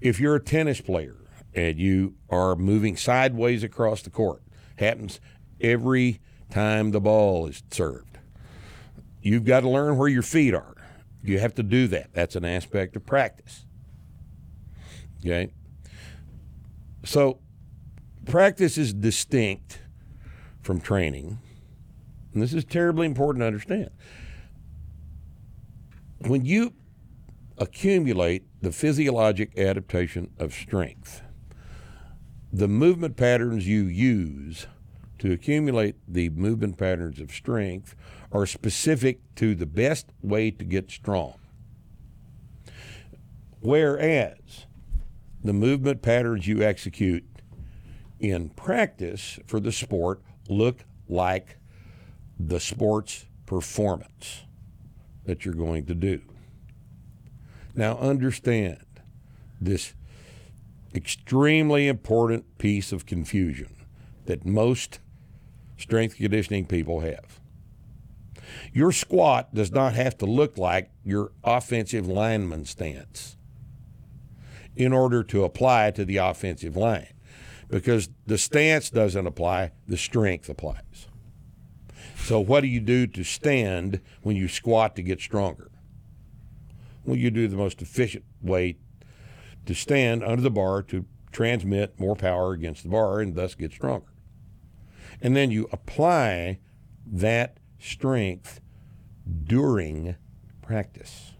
If 0.00 0.18
you're 0.20 0.34
a 0.36 0.40
tennis 0.42 0.80
player 0.80 1.16
and 1.54 1.78
you 1.78 2.14
are 2.30 2.56
moving 2.56 2.96
sideways 2.96 3.62
across 3.62 4.02
the 4.02 4.10
court, 4.10 4.42
happens 4.76 5.20
every 5.60 6.20
time 6.50 6.90
the 6.90 7.00
ball 7.00 7.46
is 7.46 7.62
served. 7.70 8.18
You've 9.22 9.44
got 9.44 9.60
to 9.60 9.68
learn 9.68 9.96
where 9.96 10.08
your 10.08 10.22
feet 10.22 10.54
are. 10.54 10.76
You 11.22 11.38
have 11.38 11.54
to 11.56 11.62
do 11.62 11.88
that. 11.88 12.14
That's 12.14 12.36
an 12.36 12.44
aspect 12.44 12.96
of 12.96 13.04
practice. 13.04 13.66
Okay? 15.20 15.52
So, 17.04 17.40
practice 18.24 18.78
is 18.78 18.92
distinct 18.92 19.80
from 20.62 20.80
training 20.80 21.38
and 22.38 22.42
this 22.42 22.54
is 22.54 22.64
terribly 22.64 23.06
important 23.06 23.42
to 23.42 23.46
understand. 23.46 23.90
When 26.18 26.44
you 26.44 26.74
accumulate 27.56 28.44
the 28.62 28.70
physiologic 28.70 29.58
adaptation 29.58 30.30
of 30.38 30.52
strength, 30.52 31.22
the 32.52 32.68
movement 32.68 33.16
patterns 33.16 33.66
you 33.66 33.82
use 33.82 34.66
to 35.18 35.32
accumulate 35.32 35.96
the 36.06 36.30
movement 36.30 36.78
patterns 36.78 37.20
of 37.20 37.32
strength 37.32 37.94
are 38.32 38.46
specific 38.46 39.20
to 39.36 39.54
the 39.54 39.66
best 39.66 40.06
way 40.22 40.50
to 40.50 40.64
get 40.64 40.90
strong. 40.90 41.34
Whereas 43.60 44.66
the 45.42 45.52
movement 45.52 46.02
patterns 46.02 46.46
you 46.46 46.62
execute 46.62 47.24
in 48.20 48.50
practice 48.50 49.38
for 49.46 49.60
the 49.60 49.72
sport 49.72 50.22
look 50.48 50.84
like 51.08 51.56
the 52.38 52.60
sport's 52.60 53.26
performance 53.46 54.42
that 55.24 55.44
you're 55.44 55.54
going 55.54 55.86
to 55.86 55.94
do. 55.94 56.20
Now, 57.74 57.96
understand 57.98 58.84
this 59.60 59.94
extremely 60.94 61.88
important 61.88 62.58
piece 62.58 62.92
of 62.92 63.06
confusion 63.06 63.74
that 64.26 64.44
most 64.44 65.00
strength 65.78 66.16
conditioning 66.16 66.66
people 66.66 67.00
have. 67.00 67.40
Your 68.72 68.92
squat 68.92 69.54
does 69.54 69.72
not 69.72 69.94
have 69.94 70.18
to 70.18 70.26
look 70.26 70.58
like 70.58 70.90
your 71.04 71.32
offensive 71.42 72.06
lineman 72.06 72.64
stance 72.64 73.36
in 74.76 74.92
order 74.92 75.22
to 75.24 75.44
apply 75.44 75.90
to 75.92 76.04
the 76.04 76.18
offensive 76.18 76.76
line 76.76 77.08
because 77.68 78.08
the 78.26 78.38
stance 78.38 78.90
doesn't 78.90 79.26
apply, 79.26 79.72
the 79.86 79.96
strength 79.96 80.48
applies. 80.48 81.08
So, 82.16 82.40
what 82.40 82.60
do 82.60 82.66
you 82.66 82.80
do 82.80 83.06
to 83.06 83.24
stand 83.24 84.00
when 84.22 84.36
you 84.36 84.48
squat 84.48 84.96
to 84.96 85.02
get 85.02 85.20
stronger? 85.20 85.70
Well, 87.04 87.16
you 87.16 87.30
do 87.30 87.48
the 87.48 87.56
most 87.56 87.80
efficient 87.80 88.24
way 88.42 88.76
to 89.66 89.74
stand 89.74 90.22
under 90.22 90.42
the 90.42 90.50
bar 90.50 90.82
to 90.84 91.06
transmit 91.32 91.98
more 91.98 92.16
power 92.16 92.52
against 92.52 92.82
the 92.82 92.88
bar 92.88 93.20
and 93.20 93.34
thus 93.34 93.54
get 93.54 93.72
stronger. 93.72 94.12
And 95.20 95.36
then 95.36 95.50
you 95.50 95.68
apply 95.72 96.60
that 97.06 97.58
strength 97.78 98.60
during 99.44 100.16
practice. 100.62 101.32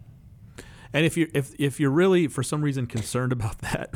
And 0.93 1.05
if 1.05 1.15
you're 1.15 1.27
if 1.33 1.53
if 1.59 1.79
you're 1.79 1.91
really 1.91 2.27
for 2.27 2.43
some 2.43 2.61
reason 2.61 2.87
concerned 2.87 3.31
about 3.31 3.59
that, 3.59 3.93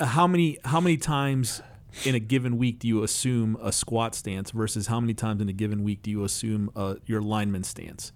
how 0.00 0.26
many 0.26 0.58
how 0.64 0.80
many 0.80 0.96
times 0.96 1.62
in 2.04 2.14
a 2.14 2.20
given 2.20 2.58
week 2.58 2.78
do 2.78 2.88
you 2.88 3.02
assume 3.02 3.56
a 3.62 3.72
squat 3.72 4.14
stance 4.14 4.50
versus 4.50 4.86
how 4.86 5.00
many 5.00 5.14
times 5.14 5.40
in 5.40 5.48
a 5.48 5.52
given 5.52 5.82
week 5.82 6.02
do 6.02 6.10
you 6.10 6.24
assume 6.24 6.70
uh, 6.76 6.94
your 7.06 7.20
lineman 7.20 7.64
stance? 7.64 8.12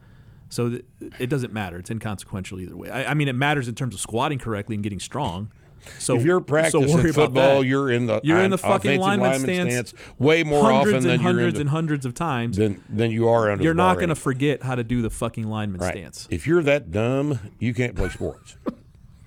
So 0.48 0.68
th- 0.68 0.84
it 1.18 1.28
doesn't 1.28 1.52
matter. 1.52 1.78
It's 1.78 1.90
inconsequential 1.90 2.60
either 2.60 2.76
way. 2.76 2.90
I, 2.90 3.12
I 3.12 3.14
mean, 3.14 3.28
it 3.28 3.34
matters 3.34 3.68
in 3.68 3.74
terms 3.74 3.94
of 3.94 4.00
squatting 4.00 4.38
correctly 4.38 4.74
and 4.74 4.82
getting 4.82 5.00
strong. 5.00 5.50
So 5.98 6.16
if 6.16 6.24
you're 6.24 6.40
so 6.40 6.44
practicing 6.44 6.90
about 7.00 7.14
football, 7.14 7.64
you're 7.64 7.90
in 7.90 8.06
the 8.06 8.20
You're 8.22 8.40
in 8.40 8.50
the 8.50 8.58
fucking 8.58 9.00
lineman 9.00 9.40
stance 9.40 9.94
way 10.18 10.42
more 10.42 10.62
hundreds 10.62 10.94
often 10.96 11.02
than 11.02 11.12
and 11.12 11.22
you're 11.22 11.30
in 11.30 11.36
hundreds 11.36 11.54
the, 11.54 11.60
and 11.60 11.70
hundreds 11.70 12.06
of 12.06 12.14
times. 12.14 12.56
than, 12.56 12.82
than 12.88 13.10
you 13.10 13.28
are 13.28 13.50
under 13.50 13.64
You're 13.64 13.74
not 13.74 13.96
going 13.96 14.08
to 14.08 14.14
forget 14.14 14.62
how 14.62 14.74
to 14.74 14.84
do 14.84 15.02
the 15.02 15.10
fucking 15.10 15.48
lineman 15.48 15.80
Right. 15.80 15.92
stance. 15.92 16.28
If 16.30 16.46
you're 16.46 16.62
that 16.62 16.90
dumb, 16.90 17.38
you 17.58 17.74
can't 17.74 17.94
play 17.96 18.08
sports. 18.08 18.56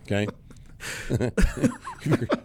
Okay. 0.07 0.27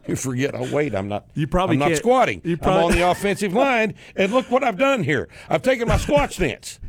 you 0.07 0.17
forget. 0.17 0.55
Oh 0.55 0.73
wait, 0.73 0.95
I'm 0.95 1.09
not. 1.09 1.27
You 1.35 1.47
probably 1.47 1.75
I'm 1.75 1.91
not 1.91 1.97
squatting. 1.99 2.41
you 2.43 2.53
I'm 2.53 2.59
probably- 2.59 2.85
on 2.85 2.93
the 2.93 3.11
offensive 3.11 3.53
line, 3.53 3.95
and 4.17 4.33
look 4.33 4.51
what 4.51 4.65
I've 4.65 4.79
done 4.79 5.05
here. 5.05 5.29
I've 5.51 5.61
taken 5.61 5.87
my 5.87 5.99
squat 5.99 6.33
stance. 6.33 6.81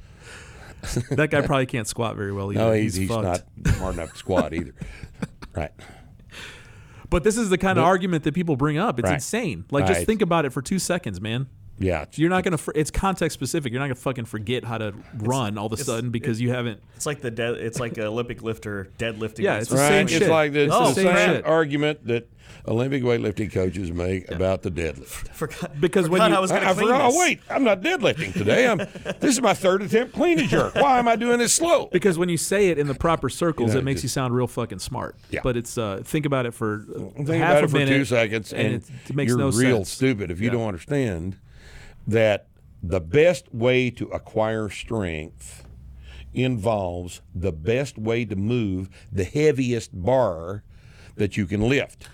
that 1.11 1.29
guy 1.29 1.41
probably 1.41 1.65
can't 1.65 1.87
squat 1.87 2.15
very 2.15 2.31
well 2.31 2.51
either. 2.53 2.61
No, 2.61 2.71
he's, 2.71 2.95
he's 2.95 3.09
fucked. 3.09 3.23
not 3.23 3.75
smart 3.75 3.95
enough 3.95 4.11
to 4.13 4.17
squat 4.17 4.53
either. 4.53 4.73
Right. 5.53 5.71
But 7.11 7.23
this 7.23 7.37
is 7.37 7.49
the 7.49 7.57
kind 7.59 7.77
of 7.77 7.83
argument 7.85 8.23
that 8.23 8.33
people 8.33 8.55
bring 8.55 8.79
up. 8.79 8.97
It's 8.97 9.05
Right. 9.05 9.15
insane. 9.15 9.65
Like, 9.69 9.85
just 9.85 10.05
think 10.07 10.21
about 10.23 10.45
it 10.45 10.51
for 10.51 10.61
two 10.63 10.79
seconds, 10.79 11.21
man. 11.21 11.45
Yeah. 11.81 12.05
You're 12.13 12.29
not 12.29 12.43
gonna. 12.43 12.57
For, 12.57 12.73
it's 12.75 12.91
context 12.91 13.33
specific. 13.33 13.71
You're 13.71 13.79
not 13.79 13.87
gonna 13.87 13.95
fucking 13.95 14.25
forget 14.25 14.63
how 14.63 14.77
to 14.77 14.93
run 15.17 15.57
all 15.57 15.65
of 15.67 15.73
a 15.73 15.77
sudden 15.77 16.09
because 16.11 16.39
you 16.39 16.51
haven't. 16.51 16.81
It's 16.95 17.05
like 17.05 17.21
the 17.21 17.31
dead. 17.31 17.55
It's 17.55 17.79
like 17.79 17.97
an 17.97 18.03
Olympic 18.03 18.41
lifter 18.43 18.89
deadlifting. 18.97 19.39
Yeah, 19.39 19.53
against 19.55 19.61
it's 19.61 19.69
the 19.71 19.77
Right. 19.77 19.87
same 19.89 20.05
it's 20.05 20.13
shit. 20.13 20.29
like 20.29 20.53
the, 20.53 20.65
It's 20.65 20.73
the 20.73 20.79
the 20.79 20.93
same 20.93 21.15
same 21.15 21.41
argument 21.45 22.05
that 22.07 22.27
Olympic 22.67 23.01
weightlifting 23.01 23.51
coaches 23.51 23.91
make 23.91 24.29
about 24.29 24.61
the 24.61 24.69
deadlift. 24.69 25.29
Forgot, 25.33 25.79
Because 25.81 26.09
when 26.09 26.21
you- 26.29 26.35
I 26.35 26.39
was 26.39 26.51
I, 26.51 26.55
going 26.57 26.67
I 26.67 26.69
to 26.69 26.75
clean 26.75 26.87
forgot. 26.89 27.07
this. 27.07 27.15
Oh 27.15 27.19
wait, 27.19 27.39
I'm 27.49 27.63
not 27.63 27.81
deadlifting 27.81 28.33
today. 28.33 28.67
I'm. 28.67 28.77
this 29.19 29.33
is 29.35 29.41
my 29.41 29.53
third 29.53 29.81
attempt 29.81 30.13
clean 30.13 30.39
and 30.39 30.49
jerk. 30.49 30.75
Why 30.75 30.99
am 30.99 31.07
I 31.07 31.15
doing 31.15 31.39
this 31.39 31.53
slow? 31.53 31.87
Because 31.91 32.17
when 32.17 32.29
you 32.29 32.37
say 32.37 32.69
it 32.69 32.77
in 32.77 32.87
the 32.87 32.93
proper 32.93 33.29
circles, 33.29 33.69
You 33.69 33.73
know, 33.75 33.79
it 33.79 33.83
makes 33.85 34.01
just- 34.01 34.15
you 34.15 34.21
sound 34.21 34.35
real 34.35 34.47
fucking 34.47 34.79
smart. 34.79 35.15
Yeah. 35.31 35.39
But 35.43 35.57
it's 35.57 35.77
uh, 35.77 36.01
think 36.03 36.25
about 36.25 36.45
it 36.45 36.53
for 36.53 36.85
Think 37.15 37.29
half 37.29 37.51
about 37.51 37.61
a 37.61 37.65
it 37.65 37.69
for 37.69 37.77
minute, 37.77 37.89
two 37.97 38.05
seconds, 38.05 38.53
and, 38.53 38.75
it, 38.75 38.83
it 39.09 39.15
makes 39.15 39.29
you're 39.29 39.37
no 39.39 39.49
real 39.51 39.77
sense. 39.77 39.89
stupid 39.89 40.29
if 40.29 40.39
you 40.39 40.47
Yeah. 40.47 40.51
don't 40.53 40.67
understand 40.67 41.37
that 42.07 42.47
the 42.81 43.01
best 43.01 43.53
way 43.53 43.89
to 43.91 44.07
acquire 44.07 44.69
strength 44.69 45.65
involves 46.33 47.21
the 47.35 47.51
best 47.51 47.97
way 47.97 48.25
to 48.25 48.35
move 48.35 48.89
the 49.11 49.23
heaviest 49.23 49.91
bar 49.93 50.63
that 51.15 51.37
you 51.37 51.45
can 51.45 51.61
lift. 51.67 52.09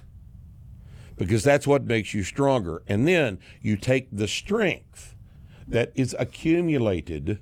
Because 1.18 1.44
that's 1.44 1.68
what 1.68 1.86
makes 1.86 2.14
you 2.14 2.24
stronger. 2.24 2.84
And 2.88 3.08
then 3.08 3.40
you 3.62 3.78
take 3.78 4.08
the 4.12 4.28
strength 4.28 5.16
that 5.68 5.92
is 5.96 6.16
accumulated 6.20 7.40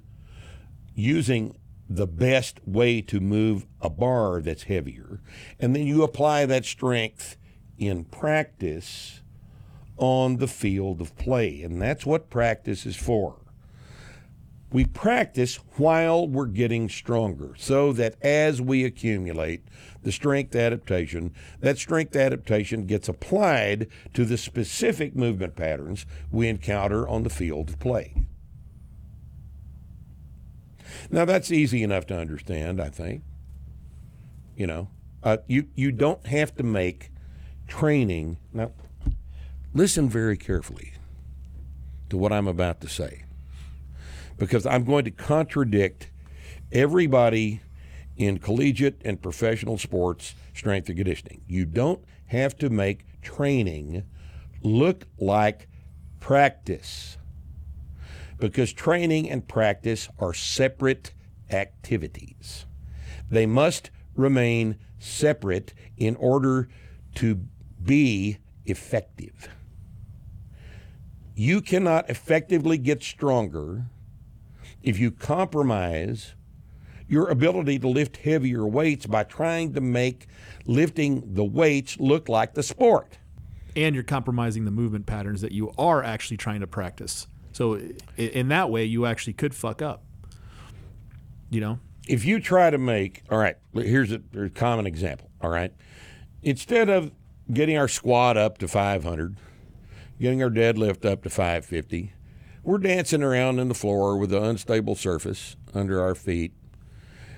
using 0.93 1.57
the 1.89 2.07
best 2.07 2.59
way 2.65 3.01
to 3.01 3.19
move 3.19 3.65
a 3.81 3.89
bar 3.89 4.41
that's 4.41 4.63
heavier, 4.63 5.19
and 5.59 5.75
then 5.75 5.85
you 5.85 6.01
apply 6.01 6.45
that 6.45 6.65
strength 6.65 7.37
in 7.77 8.03
practice 8.05 9.21
on 9.97 10.37
the 10.37 10.47
field 10.47 11.01
of 11.01 11.15
play. 11.17 11.61
And 11.61 11.81
that's 11.81 12.05
what 12.05 12.29
practice 12.29 12.85
is 12.85 12.95
for. 12.95 13.37
We 14.71 14.85
practice 14.85 15.55
while 15.77 16.27
we're 16.27 16.47
getting 16.47 16.89
stronger 16.89 17.53
so 17.57 17.93
that 17.93 18.15
as 18.21 18.61
we 18.61 18.83
accumulate 18.83 19.63
the 20.03 20.11
strength 20.11 20.55
adaptation, 20.55 21.33
that 21.61 21.77
strength 21.77 22.15
adaptation 22.15 22.85
gets 22.85 23.07
applied 23.07 23.87
to 24.13 24.25
the 24.25 24.37
specific 24.37 25.15
movement 25.15 25.55
patterns 25.55 26.05
we 26.31 26.49
encounter 26.49 27.07
on 27.07 27.23
the 27.23 27.29
field 27.29 27.69
of 27.69 27.79
play. 27.79 28.25
Now 31.09 31.25
that's 31.25 31.51
easy 31.51 31.83
enough 31.83 32.05
to 32.07 32.17
understand, 32.17 32.81
I 32.81 32.89
think. 32.89 33.23
You 34.55 34.67
know, 34.67 34.89
uh, 35.23 35.37
you 35.47 35.67
you 35.75 35.91
don't 35.91 36.25
have 36.27 36.55
to 36.55 36.63
make 36.63 37.11
training. 37.67 38.37
Now, 38.53 38.71
listen 39.75 40.09
very 40.09 40.37
carefully 40.37 40.93
to 42.09 42.17
what 42.17 42.31
I'm 42.31 42.47
about 42.47 42.81
to 42.81 42.89
say, 42.89 43.25
because 44.37 44.65
I'm 44.65 44.85
going 44.85 45.03
to 45.05 45.11
contradict 45.11 46.09
everybody 46.71 47.61
in 48.15 48.39
collegiate 48.39 49.01
and 49.03 49.21
professional 49.21 49.77
sports 49.77 50.33
strength 50.53 50.87
and 50.87 50.97
conditioning. 50.97 51.41
You 51.47 51.65
don't 51.65 52.03
have 52.27 52.57
to 52.59 52.69
make 52.69 53.05
training 53.21 54.03
look 54.63 55.05
like 55.19 55.67
practice 56.21 57.17
because 58.39 58.71
training 58.73 59.29
and 59.29 59.47
practice 59.47 60.09
are 60.19 60.33
separate 60.33 61.11
activities. 61.49 62.65
They 63.29 63.45
must 63.45 63.91
remain 64.15 64.77
separate 64.99 65.73
in 65.97 66.15
order 66.15 66.69
to 67.15 67.35
be 67.83 68.37
effective. 68.65 69.49
You 71.35 71.61
cannot 71.61 72.09
effectively 72.09 72.77
get 72.77 73.03
stronger 73.03 73.85
if 74.81 74.97
you 74.97 75.11
compromise 75.11 76.33
your 77.07 77.29
ability 77.29 77.77
to 77.79 77.87
lift 77.87 78.17
heavier 78.17 78.65
weights 78.65 79.05
by 79.05 79.23
trying 79.23 79.73
to 79.73 79.81
make 79.81 80.27
lifting 80.65 81.33
the 81.33 81.43
weights 81.43 81.99
look 81.99 82.29
like 82.29 82.53
the 82.53 82.63
sport. 82.63 83.17
and 83.75 83.93
you're 83.93 84.05
compromising 84.05 84.63
the 84.63 84.71
movement 84.71 85.05
patterns 85.05 85.41
that 85.41 85.51
you 85.51 85.69
are 85.77 86.01
actually 86.01 86.37
trying 86.37 86.61
to 86.61 86.67
practice. 86.67 87.27
So 87.51 87.81
in 88.15 88.47
that 88.47 88.69
way, 88.69 88.85
you 88.85 89.05
actually 89.05 89.33
could 89.33 89.53
fuck 89.53 89.81
up. 89.81 90.01
You 91.49 91.59
know, 91.59 91.79
if 92.07 92.23
you 92.23 92.39
try 92.39 92.69
to 92.69 92.77
make 92.77 93.23
all 93.29 93.37
right 93.37 93.57
here's 93.73 94.11
a, 94.13 94.21
here's 94.31 94.47
a 94.47 94.53
common 94.53 94.85
example 94.87 95.29
all 95.41 95.49
right 95.49 95.73
instead 96.43 96.87
of 96.87 97.11
getting 97.51 97.77
our 97.77 97.87
squat 97.87 98.37
up 98.37 98.57
to 98.59 98.67
500 98.67 99.35
getting 100.19 100.41
our 100.41 100.49
deadlift 100.49 101.05
up 101.05 101.23
to 101.23 101.29
550 101.29 102.13
we're 102.63 102.77
dancing 102.77 103.21
around 103.21 103.59
in 103.59 103.67
the 103.67 103.73
floor 103.73 104.17
with 104.17 104.33
an 104.33 104.43
unstable 104.43 104.95
surface 104.95 105.55
under 105.73 106.01
our 106.01 106.15
feet 106.15 106.53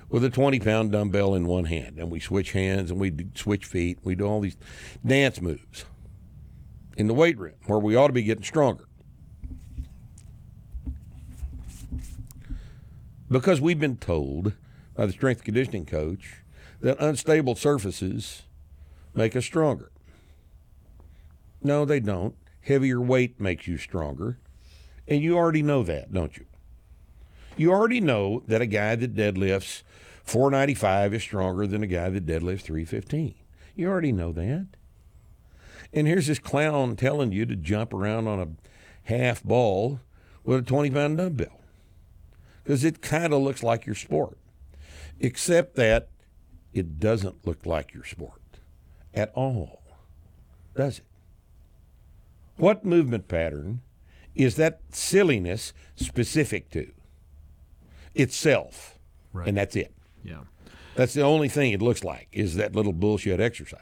with 0.09 0.23
a 0.23 0.29
20 0.29 0.59
pound 0.59 0.91
dumbbell 0.91 1.35
in 1.35 1.45
one 1.45 1.65
hand 1.65 1.97
and 1.97 2.09
we 2.09 2.19
switch 2.19 2.51
hands 2.51 2.91
and 2.91 2.99
we 2.99 3.13
switch 3.35 3.65
feet 3.65 3.99
we 4.03 4.15
do 4.15 4.25
all 4.25 4.41
these 4.41 4.57
dance 5.05 5.41
moves 5.41 5.85
in 6.95 7.07
the 7.07 7.13
weight 7.13 7.37
room 7.37 7.55
where 7.65 7.79
we 7.79 7.95
ought 7.95 8.07
to 8.07 8.13
be 8.13 8.23
getting 8.23 8.43
stronger 8.43 8.87
because 13.29 13.59
we've 13.59 13.79
been 13.79 13.97
told 13.97 14.53
by 14.95 15.05
the 15.05 15.11
strength 15.11 15.43
conditioning 15.43 15.85
coach 15.85 16.41
that 16.81 16.99
unstable 16.99 17.55
surfaces 17.55 18.43
make 19.13 19.35
us 19.35 19.45
stronger. 19.45 19.91
No, 21.61 21.85
they 21.85 21.99
don't. 21.99 22.35
Heavier 22.67 22.99
weight 22.99 23.39
makes 23.39 23.65
you 23.65 23.77
stronger. 23.77 24.39
And 25.07 25.21
you 25.21 25.37
already 25.37 25.63
know 25.63 25.83
that, 25.83 26.13
don't 26.13 26.35
you? 26.35 26.45
You 27.55 27.71
already 27.71 28.01
know 28.01 28.43
that 28.47 28.61
a 28.61 28.65
guy 28.65 28.95
that 28.95 29.15
deadlifts 29.15 29.83
495 30.23 31.13
is 31.13 31.23
stronger 31.23 31.65
than 31.65 31.81
a 31.81 31.87
guy 31.87 32.09
that 32.09 32.25
deadlifts 32.25 32.63
315. 32.63 33.35
You 33.75 33.87
already 33.87 34.11
know 34.11 34.33
that. 34.33 34.67
And 35.93 36.07
here's 36.07 36.27
this 36.27 36.39
clown 36.39 36.97
telling 36.97 37.31
you 37.31 37.45
to 37.45 37.55
jump 37.55 37.93
around 37.93 38.27
on 38.27 38.39
a 38.39 39.09
half 39.09 39.41
ball 39.43 40.01
with 40.43 40.59
a 40.59 40.63
20 40.63 40.91
pound 40.91 41.17
dumbbell 41.17 41.61
because 42.63 42.83
it 42.83 43.01
kind 43.01 43.33
of 43.33 43.41
looks 43.41 43.63
like 43.63 43.85
your 43.85 43.95
sport, 43.95 44.37
except 45.21 45.75
that 45.75 46.09
it 46.73 46.99
doesn't 46.99 47.47
look 47.47 47.65
like 47.65 47.93
your 47.93 48.03
sport 48.03 48.41
at 49.13 49.31
all, 49.33 49.81
does 50.75 50.99
it? 50.99 51.06
What 52.57 52.83
movement 52.85 53.27
pattern 53.27 53.81
is 54.35 54.55
that 54.55 54.81
silliness 54.91 55.73
specific 55.95 56.69
to? 56.71 56.91
Itself. 58.15 58.97
Right. 59.33 59.47
And 59.47 59.57
that's 59.57 59.75
it. 59.75 59.93
Yeah. 60.23 60.41
That's 60.95 61.13
the 61.13 61.21
only 61.21 61.49
thing 61.49 61.71
it 61.71 61.81
looks 61.81 62.03
like 62.03 62.27
is 62.31 62.55
that 62.55 62.75
little 62.75 62.93
bullshit 62.93 63.39
exercise. 63.39 63.81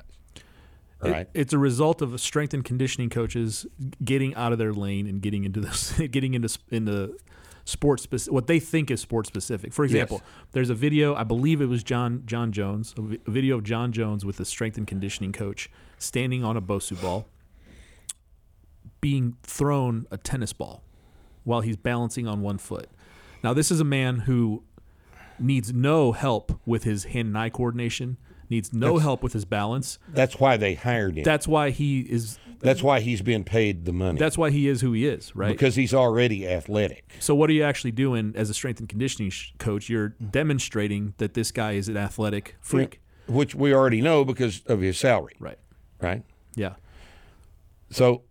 It- 1.04 1.12
right. 1.12 1.30
it's 1.34 1.54
a 1.54 1.58
result 1.58 2.02
of 2.02 2.20
strength 2.20 2.54
and 2.54 2.64
conditioning 2.64 3.10
coaches 3.10 3.66
getting 4.04 4.34
out 4.36 4.52
of 4.52 4.58
their 4.58 4.74
lane 4.74 5.08
and 5.08 5.22
getting 5.22 5.44
into 5.44 5.60
this, 5.62 5.92
getting 6.12 6.34
into 6.34 6.58
into 6.72 7.18
sports 7.66 8.04
spec- 8.04 8.32
what 8.34 8.48
they 8.48 8.60
think 8.60 8.92
is 8.92 9.02
sports 9.02 9.28
specific. 9.28 9.74
For 9.74 9.86
example, 9.86 10.22
there's 10.52 10.70
a 10.70 10.76
video 10.76 11.16
I 11.16 11.24
believe 11.24 11.62
it 11.62 11.66
was 11.68 11.84
Jon 11.84 12.24
Jon 12.26 12.52
Jones, 12.52 12.94
a 12.98 13.30
video 13.30 13.56
of 13.58 13.64
Jon 13.64 13.92
Jones 13.92 14.26
with 14.26 14.40
a 14.40 14.46
strength 14.46 14.78
and 14.78 14.88
conditioning 14.88 15.32
coach 15.32 15.70
standing 15.98 16.44
on 16.44 16.58
a 16.58 16.62
Bosu 16.62 17.00
ball, 17.02 17.28
being 19.06 19.38
thrown 19.43 20.08
a 20.10 20.18
tennis 20.18 20.51
ball 20.51 20.82
while 21.43 21.62
he's 21.62 21.78
balancing 21.78 22.28
on 22.28 22.41
one 22.41 22.58
foot. 22.58 22.89
Now 23.43 23.53
this 23.53 23.70
is 23.70 23.80
a 23.80 23.84
man 23.84 24.22
who 24.22 24.64
needs 25.38 25.72
no 25.72 26.12
help 26.12 26.60
with 26.66 26.86
his 26.86 27.03
hand 27.03 27.28
and 27.28 27.38
eye 27.38 27.51
coordination, 27.51 28.18
needs 28.49 28.74
no 28.74 28.97
help 28.97 29.22
with 29.22 29.34
his 29.34 29.45
balance. 29.45 29.99
That's 30.10 30.39
why 30.39 30.58
they 30.58 30.74
hired 30.74 31.20
him. 31.20 31.24
That's 31.24 31.47
why 31.47 31.70
he 31.70 31.99
is. 31.99 32.39
That's 32.62 32.82
why 32.82 32.99
he's 32.99 33.22
being 33.22 33.43
paid 33.43 33.86
the 33.86 33.93
money. 33.93 34.18
That's 34.18 34.39
why 34.39 34.49
he 34.49 34.68
is 34.68 34.82
who 34.82 34.93
he 34.93 35.06
is, 35.06 35.36
right? 35.36 35.51
because 35.51 35.76
he's 35.76 35.93
already 35.93 36.47
athletic. 36.47 37.18
so 37.20 37.36
what 37.36 37.47
are 37.51 37.53
you 37.53 37.62
actually 37.62 37.91
doing 37.91 38.34
as 38.36 38.49
a 38.49 38.56
strength 38.56 38.80
and 38.80 38.89
conditioning 38.89 39.30
sh- 39.30 39.51
coach? 39.60 39.88
You're 39.88 40.10
mm-hmm. 40.10 40.30
demonstrating 40.30 41.14
that 41.18 41.36
this 41.36 41.51
guy 41.51 41.74
is 41.74 41.88
an 41.89 41.95
athletic 41.97 42.56
freak, 42.60 43.01
Which 43.28 43.53
we 43.53 43.72
already 43.72 44.01
know 44.01 44.26
because 44.26 44.64
of 44.66 44.82
his 44.82 44.97
salary, 44.97 45.36
right? 45.39 45.60
right? 46.01 46.24
Yeah, 46.56 46.74
So, 47.91 48.24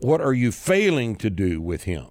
what 0.00 0.20
are 0.20 0.32
you 0.34 0.52
failing 0.52 1.16
to 1.16 1.30
do 1.30 1.60
with 1.60 1.84
him 1.84 2.06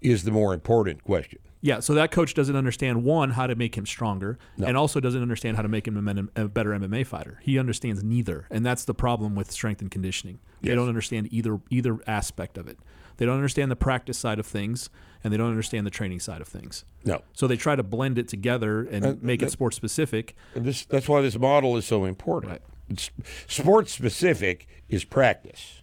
is 0.00 0.24
the 0.24 0.30
more 0.30 0.54
important 0.54 1.02
question. 1.04 1.38
yeah. 1.60 1.80
So 1.80 1.92
that 1.94 2.10
coach 2.12 2.34
doesn't 2.34 2.54
understand 2.54 3.02
one 3.02 3.30
how 3.32 3.46
to 3.48 3.56
make 3.56 3.76
him 3.76 3.84
stronger, 3.84 4.38
and 4.64 4.76
also 4.76 5.00
doesn't 5.00 5.20
understand 5.20 5.56
how 5.56 5.62
to 5.62 5.68
make 5.68 5.88
him 5.88 6.30
a, 6.36 6.48
better 6.48 6.70
MMA 6.70 7.04
fighter. 7.06 7.40
He 7.42 7.58
understands 7.58 8.02
neither, 8.04 8.46
and 8.50 8.64
that's 8.64 8.84
the 8.84 8.94
problem 8.94 9.34
with 9.34 9.50
strength 9.50 9.80
and 9.82 9.90
conditioning. 9.90 10.38
They 10.62 10.68
Yes. 10.68 10.76
don't 10.76 10.88
understand 10.88 11.28
either 11.32 11.58
either 11.70 11.98
aspect 12.06 12.58
of 12.58 12.68
it. 12.68 12.78
They 13.16 13.26
don't 13.26 13.34
understand 13.34 13.70
the 13.72 13.76
practice 13.76 14.16
side 14.16 14.38
of 14.38 14.46
things, 14.46 14.88
and 15.24 15.32
they 15.32 15.36
don't 15.36 15.50
understand 15.50 15.84
the 15.84 15.90
training 15.90 16.20
side 16.20 16.40
of 16.40 16.46
things. 16.46 16.84
No. 17.04 17.22
So 17.32 17.48
they 17.48 17.56
try 17.56 17.74
to 17.74 17.82
blend 17.82 18.16
it 18.18 18.28
together 18.28 18.82
and 18.84 19.20
make 19.20 19.42
it 19.42 19.50
sports 19.50 19.74
specific. 19.76 20.36
And 20.54 20.64
this, 20.64 20.84
that's 20.84 21.08
why 21.08 21.20
this 21.22 21.36
model 21.36 21.76
is 21.76 21.84
so 21.84 22.04
important. 22.04 22.52
Right. 22.52 22.62
It's, 22.88 23.10
sports 23.48 23.90
specific 23.92 24.68
is 24.88 25.04
practice, 25.04 25.82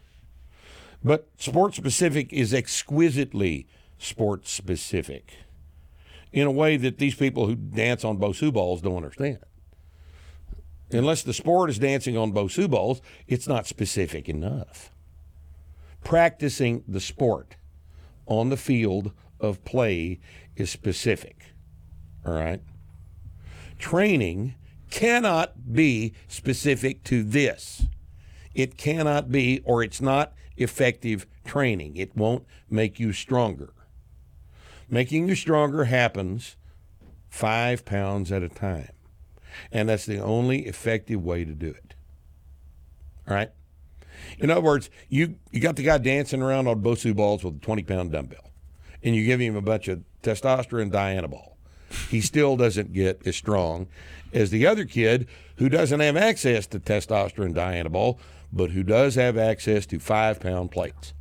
but 1.05 1.27
sports 1.37 1.77
specific 1.77 2.33
is 2.33 2.51
exquisitely 2.51 3.67
sports 3.99 4.51
specific 4.51 5.33
in 6.33 6.47
a 6.47 6.51
way 6.51 6.77
that 6.77 6.97
these 6.97 7.13
people 7.13 7.45
who 7.45 7.55
dance 7.55 8.03
on 8.03 8.17
Bosu 8.17 8.51
balls 8.51 8.81
don't 8.81 8.97
understand. 8.97 9.37
Unless 10.91 11.21
the 11.21 11.33
sport 11.33 11.69
is 11.69 11.77
dancing 11.77 12.17
on 12.17 12.33
Bosu 12.33 12.67
balls, 12.67 13.01
it's 13.27 13.47
not 13.47 13.67
specific 13.67 14.27
enough. 14.27 14.91
Practicing 16.03 16.83
the 16.87 16.99
sport 16.99 17.55
on 18.25 18.49
the 18.49 18.57
field 18.57 19.11
of 19.39 19.63
play 19.63 20.19
is 20.55 20.71
specific. 20.71 21.53
All 22.25 22.33
right? 22.33 22.61
Training 23.77 24.55
cannot 24.89 25.71
be 25.71 26.13
specific 26.27 27.03
to 27.03 27.21
this. 27.21 27.85
It 28.55 28.75
cannot 28.75 29.31
be, 29.31 29.61
or 29.65 29.83
it's 29.83 30.01
not 30.01 30.33
effective 30.57 31.25
training. 31.43 31.95
It 31.95 32.15
won't 32.15 32.45
make 32.69 32.99
you 32.99 33.13
stronger. 33.13 33.73
Making 34.89 35.29
you 35.29 35.35
stronger 35.35 35.85
happens 35.85 36.55
five 37.29 37.85
pounds 37.85 38.31
at 38.31 38.43
a 38.43 38.49
time. 38.49 38.91
And 39.71 39.89
that's 39.89 40.05
the 40.05 40.19
only 40.19 40.65
effective 40.65 41.23
way 41.23 41.45
to 41.45 41.53
do 41.53 41.69
it. 41.69 41.95
All 43.27 43.35
right? 43.35 43.51
In 44.37 44.49
other 44.49 44.61
words, 44.61 44.89
you, 45.09 45.35
you 45.51 45.59
got 45.59 45.75
the 45.75 45.83
guy 45.83 45.97
dancing 45.97 46.41
around 46.41 46.67
on 46.67 46.81
Bosu 46.81 47.15
balls 47.15 47.43
with 47.43 47.57
a 47.57 47.59
20 47.59 47.83
pound 47.83 48.11
dumbbell, 48.11 48.51
and 49.03 49.15
you 49.15 49.25
give 49.25 49.39
him 49.39 49.55
a 49.55 49.61
bunch 49.61 49.87
of 49.87 50.03
testosterone 50.23 50.91
dianabol. 50.91 51.53
He 52.09 52.21
still 52.21 52.57
doesn't 52.57 52.93
get 52.93 53.25
as 53.25 53.35
strong 53.35 53.87
as 54.33 54.49
the 54.49 54.67
other 54.67 54.85
kid 54.85 55.27
who 55.57 55.69
doesn't 55.69 55.99
have 55.99 56.17
access 56.17 56.67
to 56.67 56.79
testosterone 56.79 57.53
dianabol, 57.53 58.17
but 58.55 58.71
who 58.71 58.81
does 58.81 59.15
have 59.15 59.37
access 59.37 59.85
to 59.87 59.99
five 59.99 60.39
pound 60.39 60.71
plates. 60.71 61.13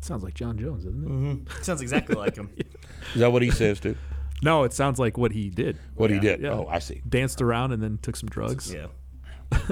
Sounds 0.00 0.24
like 0.24 0.32
Jon 0.34 0.56
Jones, 0.58 0.84
doesn't 0.84 1.04
it? 1.04 1.08
Mm-hmm. 1.08 1.62
Sounds 1.62 1.82
exactly 1.82 2.14
like 2.16 2.34
him. 2.34 2.50
Is 3.14 3.20
that 3.20 3.30
what 3.30 3.42
he 3.42 3.50
says 3.50 3.78
too? 3.78 3.96
No, 4.42 4.64
it 4.64 4.72
sounds 4.72 4.98
like 4.98 5.18
what 5.18 5.32
he 5.32 5.50
did. 5.50 5.76
What 5.94 6.10
he 6.10 6.18
did? 6.18 6.40
Yeah. 6.40 6.52
Oh, 6.52 6.66
I 6.70 6.78
see. 6.78 7.02
Danced 7.06 7.42
around 7.42 7.72
and 7.72 7.82
then 7.82 7.98
took 8.00 8.16
some 8.16 8.30
drugs 8.30 8.72
Yeah. 8.72 8.86
and 9.52 9.66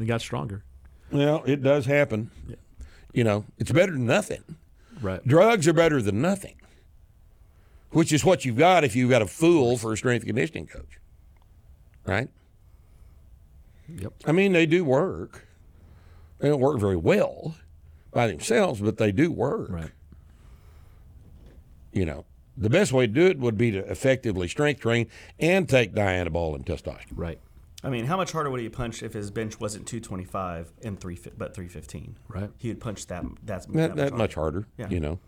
then 0.00 0.06
got 0.06 0.20
stronger. 0.20 0.64
Well, 1.12 1.44
it 1.46 1.62
does 1.62 1.86
happen. 1.86 2.32
Yeah. 2.48 2.56
You 3.12 3.22
know, 3.22 3.44
it's 3.58 3.70
better 3.70 3.92
than 3.92 4.06
nothing. 4.06 4.42
Right. 5.00 5.24
Drugs 5.24 5.68
are 5.68 5.72
better 5.72 6.02
than 6.02 6.20
nothing, 6.20 6.56
which 7.90 8.12
is 8.12 8.24
what 8.24 8.44
you've 8.44 8.56
got 8.56 8.82
if 8.82 8.96
you've 8.96 9.10
got 9.10 9.22
a 9.22 9.26
fool 9.26 9.78
for 9.78 9.92
a 9.92 9.96
strength 9.96 10.26
conditioning 10.26 10.66
coach. 10.66 10.98
Right? 12.04 12.28
Yep. 13.88 14.14
I 14.26 14.32
mean, 14.32 14.52
they 14.52 14.66
do 14.66 14.84
work. 14.84 15.43
They 16.38 16.48
don't 16.48 16.60
work 16.60 16.78
very 16.80 16.96
well 16.96 17.56
by 18.12 18.26
themselves, 18.26 18.80
but 18.80 18.96
they 18.98 19.12
do 19.12 19.30
work. 19.30 19.70
Right. 19.70 19.90
You 21.92 22.04
know, 22.04 22.24
the 22.56 22.70
best 22.70 22.92
way 22.92 23.06
to 23.06 23.12
do 23.12 23.26
it 23.26 23.38
would 23.38 23.56
be 23.56 23.70
to 23.72 23.78
effectively 23.90 24.48
strength 24.48 24.80
train 24.80 25.06
and 25.38 25.68
take 25.68 25.94
dianabol 25.94 26.54
and 26.54 26.66
testosterone. 26.66 27.12
Right. 27.14 27.38
I 27.82 27.90
mean, 27.90 28.06
how 28.06 28.16
much 28.16 28.32
harder 28.32 28.50
would 28.50 28.60
he 28.60 28.68
punch 28.68 29.02
if 29.02 29.12
his 29.12 29.30
bench 29.30 29.60
wasn't 29.60 29.86
225 29.86 30.72
and 30.82 30.98
three, 30.98 31.18
but 31.36 31.54
315? 31.54 32.16
Right. 32.28 32.50
He 32.56 32.68
would 32.68 32.80
punch 32.80 33.06
that. 33.08 33.24
That's 33.44 33.68
Not 33.68 33.96
that 33.96 34.14
much 34.14 34.34
harder, 34.34 34.66
Yeah. 34.78 34.88
you 34.88 35.00
know. 35.00 35.18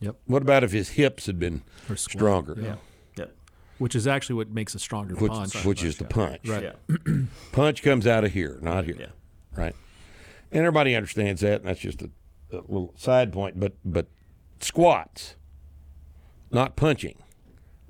Yep. 0.00 0.16
What 0.26 0.42
about 0.42 0.64
if 0.64 0.72
his 0.72 0.90
hips 0.90 1.26
had 1.26 1.38
been 1.38 1.62
Or 1.88 1.96
squat. 1.96 2.10
stronger? 2.18 2.56
Yeah. 2.60 2.76
Yep. 3.16 3.34
Which 3.78 3.94
is 3.94 4.06
actually 4.06 4.34
what 4.36 4.50
makes 4.50 4.74
a 4.74 4.78
stronger 4.80 5.14
Which, 5.14 5.30
punch. 5.32 5.64
which 5.64 5.84
is 5.84 5.96
the 5.98 6.04
punch. 6.04 6.40
Right. 6.46 6.74
Yeah. 6.88 6.96
Punch 7.52 7.82
comes 7.82 8.06
out 8.06 8.24
of 8.24 8.32
here, 8.32 8.58
not 8.60 8.84
here. 8.84 8.96
Yeah. 8.98 9.06
Right. 9.58 9.74
And 10.50 10.60
everybody 10.60 10.94
understands 10.94 11.40
that, 11.42 11.60
and 11.60 11.68
that's 11.68 11.80
just 11.80 12.00
a, 12.02 12.10
a 12.52 12.56
little 12.56 12.94
side 12.96 13.32
point. 13.32 13.60
But 13.60 13.74
but 13.84 14.06
squats, 14.60 15.36
not 16.50 16.76
punching, 16.76 17.18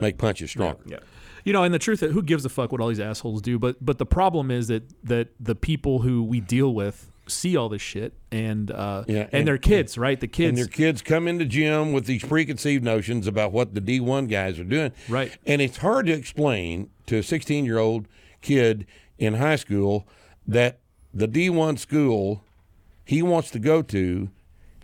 make 0.01 0.19
punches 0.19 0.51
stronger. 0.51 0.81
Yeah. 0.87 0.99
You 1.45 1.53
know, 1.53 1.63
and 1.63 1.73
the 1.73 1.79
truth 1.79 2.03
is, 2.03 2.13
who 2.13 2.23
gives 2.23 2.45
a 2.45 2.49
fuck 2.49 2.73
what 2.73 2.81
all 2.81 2.89
these 2.89 3.01
assholes 3.01 3.41
do? 3.43 3.59
But 3.59 3.77
but 3.85 3.99
the 3.99 4.07
problem 4.07 4.51
is 4.51 4.69
that 4.69 4.83
that 5.05 5.29
the 5.41 5.55
people 5.55 6.01
who 6.01 6.23
we 6.25 6.41
deal 6.41 6.75
with 6.75 7.11
see 7.29 7.57
all 7.57 7.69
this 7.69 7.83
shit, 7.83 8.15
and 8.33 8.71
uh, 8.71 9.05
Yeah, 9.07 9.21
and, 9.25 9.29
and- 9.35 9.49
their 9.49 9.59
kids, 9.59 9.97
right? 9.99 10.19
The 10.19 10.27
kids, 10.27 10.49
And 10.49 10.59
their 10.59 10.67
kids 10.67 11.03
come 11.03 11.29
into 11.29 11.45
gym 11.45 11.93
with 11.93 12.07
these 12.07 12.25
preconceived 12.25 12.83
notions 12.83 13.27
about 13.27 13.53
what 13.53 13.75
the 13.75 13.81
D1 13.83 14.31
guys 14.31 14.59
are 14.59 14.65
doing. 14.65 14.93
Right. 15.11 15.37
And 15.47 15.61
it's 15.61 15.77
hard 15.77 16.07
to 16.07 16.13
explain 16.13 16.89
to 17.07 17.19
a 17.19 17.23
16 17.23 17.65
year 17.67 17.79
old 17.79 18.09
kid 18.41 18.87
in 19.19 19.35
high 19.35 19.57
school 19.57 20.09
that 20.47 20.81
the 21.15 21.27
D1 21.29 21.79
school 21.79 22.45
he 23.05 23.23
wants 23.23 23.51
to 23.53 23.59
go 23.59 23.81
to 23.83 24.29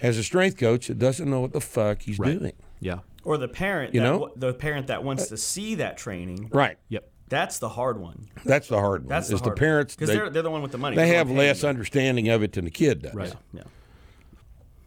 has 0.01 0.17
a 0.19 0.23
strength 0.25 0.57
coach 0.59 0.87
that 0.89 0.99
doesn't 0.99 1.29
know 1.29 1.41
what 1.41 1.53
the 1.53 1.61
fuck 1.61 2.03
he's 2.03 2.19
Right. 2.19 2.39
doing. 2.39 2.53
yeah, 2.81 3.01
Or 3.23 3.37
the 3.39 3.49
parent, 3.49 3.95
You 3.95 4.01
that 4.01 4.07
know? 4.07 4.33
the 4.37 4.53
parent 4.55 4.87
that 4.89 5.05
wants 5.05 5.29
to 5.29 5.37
see 5.37 5.75
that 5.77 5.97
training. 5.97 6.49
Right. 6.53 6.77
yep, 6.89 7.11
That's 7.29 7.59
the 7.59 7.69
hard 7.71 7.99
one. 8.01 8.29
That's 8.45 8.69
the 8.69 8.79
hard 8.79 9.03
one. 9.03 9.09
That's 9.09 9.31
is 9.31 9.41
the, 9.43 9.51
the 9.51 9.57
parents 9.57 9.95
because 9.95 10.09
they, 10.09 10.15
they're, 10.17 10.31
they're 10.31 10.43
the 10.43 10.51
one 10.51 10.63
with 10.63 10.73
the 10.73 10.79
money. 10.79 10.97
they 10.97 11.07
They're 11.07 11.17
have 11.17 11.31
less 11.31 11.63
you. 11.63 11.69
understanding 11.69 12.29
of 12.29 12.43
it 12.43 12.53
than 12.53 12.65
the 12.65 12.71
kid 12.71 13.03
does. 13.03 13.15
Right. 13.15 13.35
Yeah. 13.53 13.63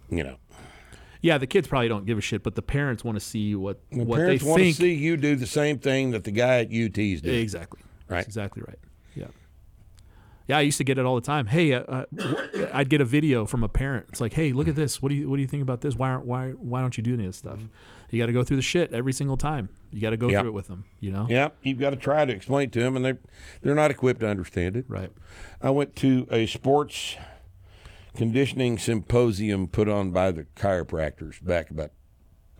You 0.10 0.24
know. 0.24 0.38
Yeah, 1.22 1.38
the 1.40 1.48
kids 1.48 1.68
probably 1.68 1.88
don't 1.88 2.06
give 2.06 2.18
a 2.18 2.22
shit, 2.22 2.44
but 2.44 2.56
the 2.56 2.62
parents 2.62 3.04
want 3.04 3.18
to 3.18 3.24
see 3.26 3.56
what 3.56 3.80
The 3.92 4.04
what 4.04 4.18
parents 4.18 4.44
they 4.44 4.50
want 4.50 4.62
think. 4.62 4.76
to 4.78 4.82
see 4.84 4.94
you 4.94 5.18
do 5.18 5.36
the 5.36 5.48
same 5.48 5.80
thing 5.80 6.12
that 6.12 6.24
the 6.24 6.32
guy 6.32 6.60
at 6.60 6.68
UT's 6.72 7.22
doing. 7.22 7.40
Exactly. 7.40 7.82
Right. 8.08 8.18
That's 8.18 8.28
exactly 8.28 8.64
right. 8.68 8.78
Yeah. 9.16 9.26
Yeah, 10.48 10.58
I 10.60 10.62
used 10.62 10.78
to 10.78 10.84
get 10.86 10.98
it 10.98 11.06
all 11.06 11.16
the 11.16 11.22
time. 11.22 11.48
Hey, 11.48 11.74
uh, 11.74 11.82
uh, 11.82 12.06
I'd 12.74 12.90
get 12.90 13.02
a 13.02 13.06
video 13.06 13.46
from 13.46 13.64
a 13.64 13.70
parent. 13.70 14.06
It's 14.10 14.22
like, 14.22 14.34
hey, 14.34 14.54
look 14.54 14.68
at 14.68 14.76
this. 14.76 15.02
What 15.02 15.10
do 15.10 15.16
you 15.16 15.30
what 15.30 15.36
do 15.36 15.42
you 15.42 15.48
think 15.48 15.62
about 15.62 15.82
this? 15.82 15.96
Why 15.96 16.10
aren't 16.10 16.26
why 16.26 16.52
why 16.52 16.82
don't 16.82 16.96
you 16.98 17.04
do 17.04 17.14
any 17.14 17.26
of 17.26 17.30
this 17.30 17.38
stuff? 17.38 17.60
You 18.10 18.20
got 18.22 18.28
to 18.28 18.34
go 18.34 18.44
through 18.44 18.56
the 18.56 18.64
shit 18.64 18.94
every 18.94 19.12
single 19.12 19.36
time. 19.36 19.68
You 19.92 20.00
got 20.00 20.12
to 20.12 20.18
go 20.18 20.30
Yeah. 20.30 20.40
through 20.40 20.50
it 20.52 20.54
with 20.54 20.68
them. 20.68 20.86
You 21.02 21.12
know. 21.12 21.28
Yeah, 21.30 21.50
you've 21.62 21.80
got 21.80 21.90
to 21.90 21.98
try 21.98 22.24
to 22.24 22.32
explain 22.34 22.68
it 22.70 22.72
to 22.74 22.80
them, 22.80 22.96
and 22.96 23.04
they're 23.04 23.18
they're 23.62 23.76
not 23.76 23.92
equipped 23.92 24.22
to 24.22 24.30
understand 24.30 24.78
it. 24.78 24.86
Right. 24.88 25.12
I 25.62 25.70
went 25.72 25.96
to 25.98 26.26
a 26.32 26.46
sports 26.46 27.18
conditioning 28.16 28.78
symposium 28.78 29.68
put 29.68 29.88
on 29.90 30.12
by 30.12 30.32
the 30.32 30.46
chiropractors 30.56 31.44
back 31.44 31.70
about 31.70 31.92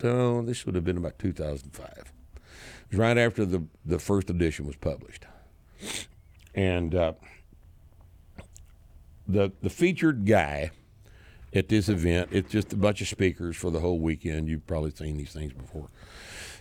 oh, 0.04 0.42
this 0.42 0.64
would 0.66 0.74
have 0.74 0.84
been 0.84 0.96
about 0.98 1.18
2005. 1.18 1.88
It 1.96 2.90
was 2.90 2.98
right 2.98 3.16
after 3.18 3.46
the 3.46 3.64
the 3.84 3.98
first 3.98 4.28
edition 4.28 4.66
was 4.66 4.76
published, 4.76 5.24
and 6.54 6.94
uh, 6.94 7.12
the 9.28 9.52
the 9.60 9.70
featured 9.70 10.24
guy 10.24 10.70
at 11.52 11.68
this 11.68 11.88
event. 11.88 12.30
It's 12.32 12.50
just 12.50 12.72
a 12.72 12.76
bunch 12.76 13.00
of 13.00 13.08
speakers 13.08 13.56
for 13.56 13.70
the 13.70 13.80
whole 13.80 13.98
weekend. 13.98 14.48
You've 14.48 14.66
probably 14.66 14.90
seen 14.90 15.16
these 15.16 15.32
things 15.32 15.52
before. 15.52 15.88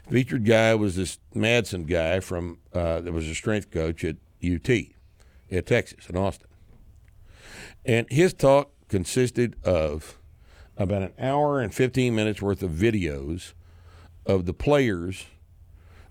Featured 0.09 0.45
guy 0.45 0.75
was 0.75 0.95
this 0.95 1.19
Madden 1.33 1.85
guy 1.85 2.19
from 2.19 2.59
uh, 2.73 3.01
that 3.01 3.11
was 3.11 3.27
a 3.27 3.35
strength 3.35 3.71
coach 3.71 4.03
at 4.03 4.17
UT, 4.43 4.69
at 5.51 5.65
Texas 5.65 6.09
in 6.09 6.15
Austin, 6.15 6.47
and 7.85 8.07
his 8.09 8.33
talk 8.33 8.71
consisted 8.87 9.55
of 9.63 10.17
about 10.77 11.01
an 11.01 11.13
hour 11.19 11.59
and 11.59 11.73
fifteen 11.73 12.15
minutes 12.15 12.41
worth 12.41 12.63
of 12.63 12.71
videos 12.71 13.53
of 14.25 14.45
the 14.45 14.53
players 14.53 15.25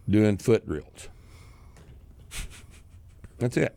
doing 0.08 0.36
foot 0.36 0.66
drills. 0.66 1.08
That's 3.38 3.56
it. 3.56 3.76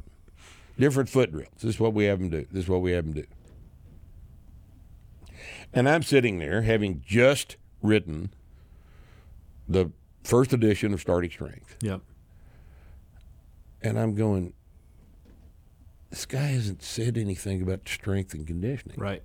Different 0.80 1.10
foot 1.10 1.32
drills. 1.32 1.52
This 1.56 1.76
is 1.76 1.80
what 1.80 1.94
we 1.94 2.06
have 2.06 2.20
them 2.20 2.30
do. 2.30 2.46
This 2.52 2.64
is 2.64 2.70
what 2.70 2.82
we 2.82 2.92
have 2.92 3.06
them 3.06 3.14
do. 3.14 3.26
And 5.74 5.88
I'm 5.88 6.04
sitting 6.04 6.40
there 6.40 6.62
having 6.64 7.04
just 7.06 7.58
written 7.82 8.32
the 9.68 9.92
first 10.24 10.54
edition 10.54 10.94
of 10.94 11.02
Starting 11.02 11.30
Strength. 11.30 11.78
Yep. 11.82 12.02
And 13.82 14.00
I'm 14.00 14.16
going, 14.16 14.54
this 16.10 16.26
guy 16.26 16.48
hasn't 16.48 16.82
said 16.82 17.18
anything 17.18 17.62
about 17.62 17.88
strength 17.88 18.34
and 18.34 18.48
conditioning. 18.48 18.98
Right. 19.00 19.24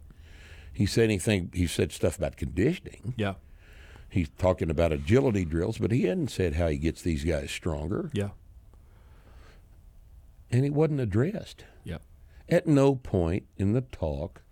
He 0.72 0.86
said 0.86 1.04
anything, 1.04 1.50
he 1.54 1.66
said 1.66 1.92
stuff 1.92 2.18
about 2.18 2.36
conditioning. 2.36 3.14
Yeah. 3.16 3.34
He's 4.10 4.28
talking 4.38 4.70
about 4.70 4.92
agility 4.92 5.44
drills, 5.44 5.78
but 5.78 5.90
he 5.90 6.04
hadn't 6.04 6.28
said 6.28 6.54
how 6.54 6.68
he 6.68 6.78
gets 6.78 7.02
these 7.02 7.24
guys 7.24 7.50
stronger. 7.50 8.10
Yeah. 8.12 8.30
And 10.54 10.64
it 10.64 10.72
wasn't 10.72 11.00
addressed. 11.00 11.64
Yep. 11.82 12.00
At 12.48 12.68
no 12.68 12.94
point 12.94 13.46
in 13.56 13.72
the 13.72 13.80
talk 13.80 14.42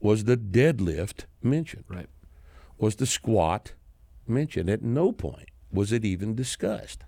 was 0.00 0.24
the 0.24 0.36
deadlift 0.36 1.26
mentioned. 1.40 1.84
Right. 1.86 2.08
Was 2.78 2.96
the 2.96 3.06
squat 3.06 3.74
mentioned? 4.26 4.68
At 4.68 4.82
no 4.82 5.12
point 5.12 5.50
was 5.72 5.92
it 5.92 6.04
even 6.04 6.34
discussed. 6.34 7.04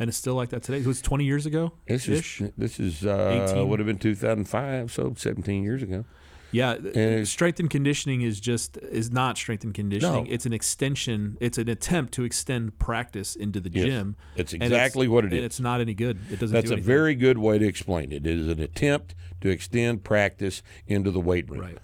And 0.00 0.08
it's 0.08 0.18
still 0.18 0.34
like 0.34 0.48
that 0.48 0.64
today. 0.64 0.78
It 0.78 0.86
was 0.86 1.00
20 1.00 1.24
years 1.24 1.46
ago. 1.46 1.74
This 1.86 2.08
is 2.08 2.42
this 2.58 2.80
is 2.80 3.06
uh, 3.06 3.64
would 3.64 3.78
have 3.78 3.86
been 3.86 3.98
2005, 3.98 4.90
so 4.90 5.14
17 5.16 5.62
years 5.62 5.84
ago. 5.84 6.04
Yeah, 6.52 6.70
uh, 6.70 6.74
uh, 6.74 6.88
it's- 6.90 7.30
strength 7.30 7.58
and 7.60 7.68
conditioning 7.70 8.20
is 8.22 8.38
just 8.38 8.76
is 8.76 9.10
not 9.10 9.36
strength 9.38 9.64
and 9.64 9.72
conditioning. 9.74 10.24
No. 10.24 10.30
It's 10.30 10.46
an 10.46 10.52
extension. 10.52 11.36
It's 11.40 11.58
an 11.58 11.68
attempt 11.68 12.12
to 12.14 12.24
extend 12.24 12.78
practice 12.78 13.34
into 13.34 13.58
the 13.60 13.70
Yes. 13.72 13.84
gym. 13.86 14.16
It's 14.36 14.52
And 14.52 14.62
exactly 14.62 15.08
what 15.08 15.24
it 15.24 15.32
is. 15.32 15.36
and. 15.38 15.44
It's 15.46 15.60
not 15.60 15.80
any 15.80 15.94
good. 15.94 16.18
It 16.30 16.38
doesn't. 16.38 16.52
That's 16.54 16.70
do 16.70 16.76
a 16.76 16.80
very 16.80 17.14
good 17.14 17.38
way 17.38 17.58
to 17.58 17.66
explain 17.66 18.12
it. 18.12 18.26
It 18.26 18.38
is 18.38 18.48
an 18.48 18.60
attempt 18.60 19.14
to 19.40 19.48
extend 19.48 20.04
practice 20.04 20.62
into 20.86 21.10
the 21.10 21.20
weight 21.20 21.48
room. 21.50 21.60
right. 21.60 21.78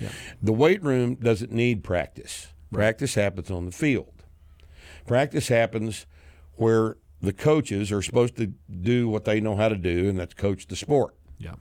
Yeah. 0.00 0.10
The 0.42 0.52
weight 0.52 0.82
room 0.82 1.16
doesn't 1.16 1.52
need 1.52 1.84
practice. 1.84 2.48
Practice 2.72 3.14
happens 3.14 3.50
on 3.50 3.66
the 3.66 3.72
field. 3.72 4.12
Practice 5.06 5.48
happens 5.48 6.06
where 6.54 6.96
the 7.20 7.32
coaches 7.32 7.90
are 7.90 8.02
supposed 8.02 8.36
to 8.36 8.52
do 8.82 9.08
what 9.08 9.24
they 9.24 9.40
know 9.40 9.56
how 9.56 9.68
to 9.68 9.76
do, 9.76 10.08
and 10.08 10.18
that's 10.18 10.34
coach 10.34 10.66
the 10.68 10.76
sport. 10.76 11.14
Yeah. 11.38 11.54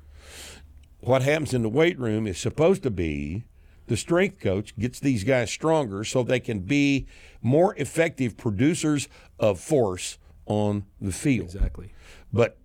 What 1.02 1.22
happens 1.22 1.54
in 1.54 1.62
the 1.62 1.70
weight 1.70 1.98
room 2.00 2.28
is 2.28 2.38
supposed 2.38 2.84
to 2.84 2.92
be 2.92 3.44
the 3.88 3.96
strength 3.98 4.40
coach 4.40 4.76
gets 4.78 5.00
these 5.00 5.24
guys 5.24 5.50
stronger 5.50 6.04
so 6.04 6.24
they 6.24 6.40
can 6.40 6.60
be 6.60 7.08
more 7.42 7.74
effective 7.76 8.36
producers 8.36 9.08
of 9.40 9.60
force 9.60 10.18
on 10.46 10.86
the 11.00 11.12
field. 11.12 11.46
Exactly. 11.54 11.94
But 12.34 12.58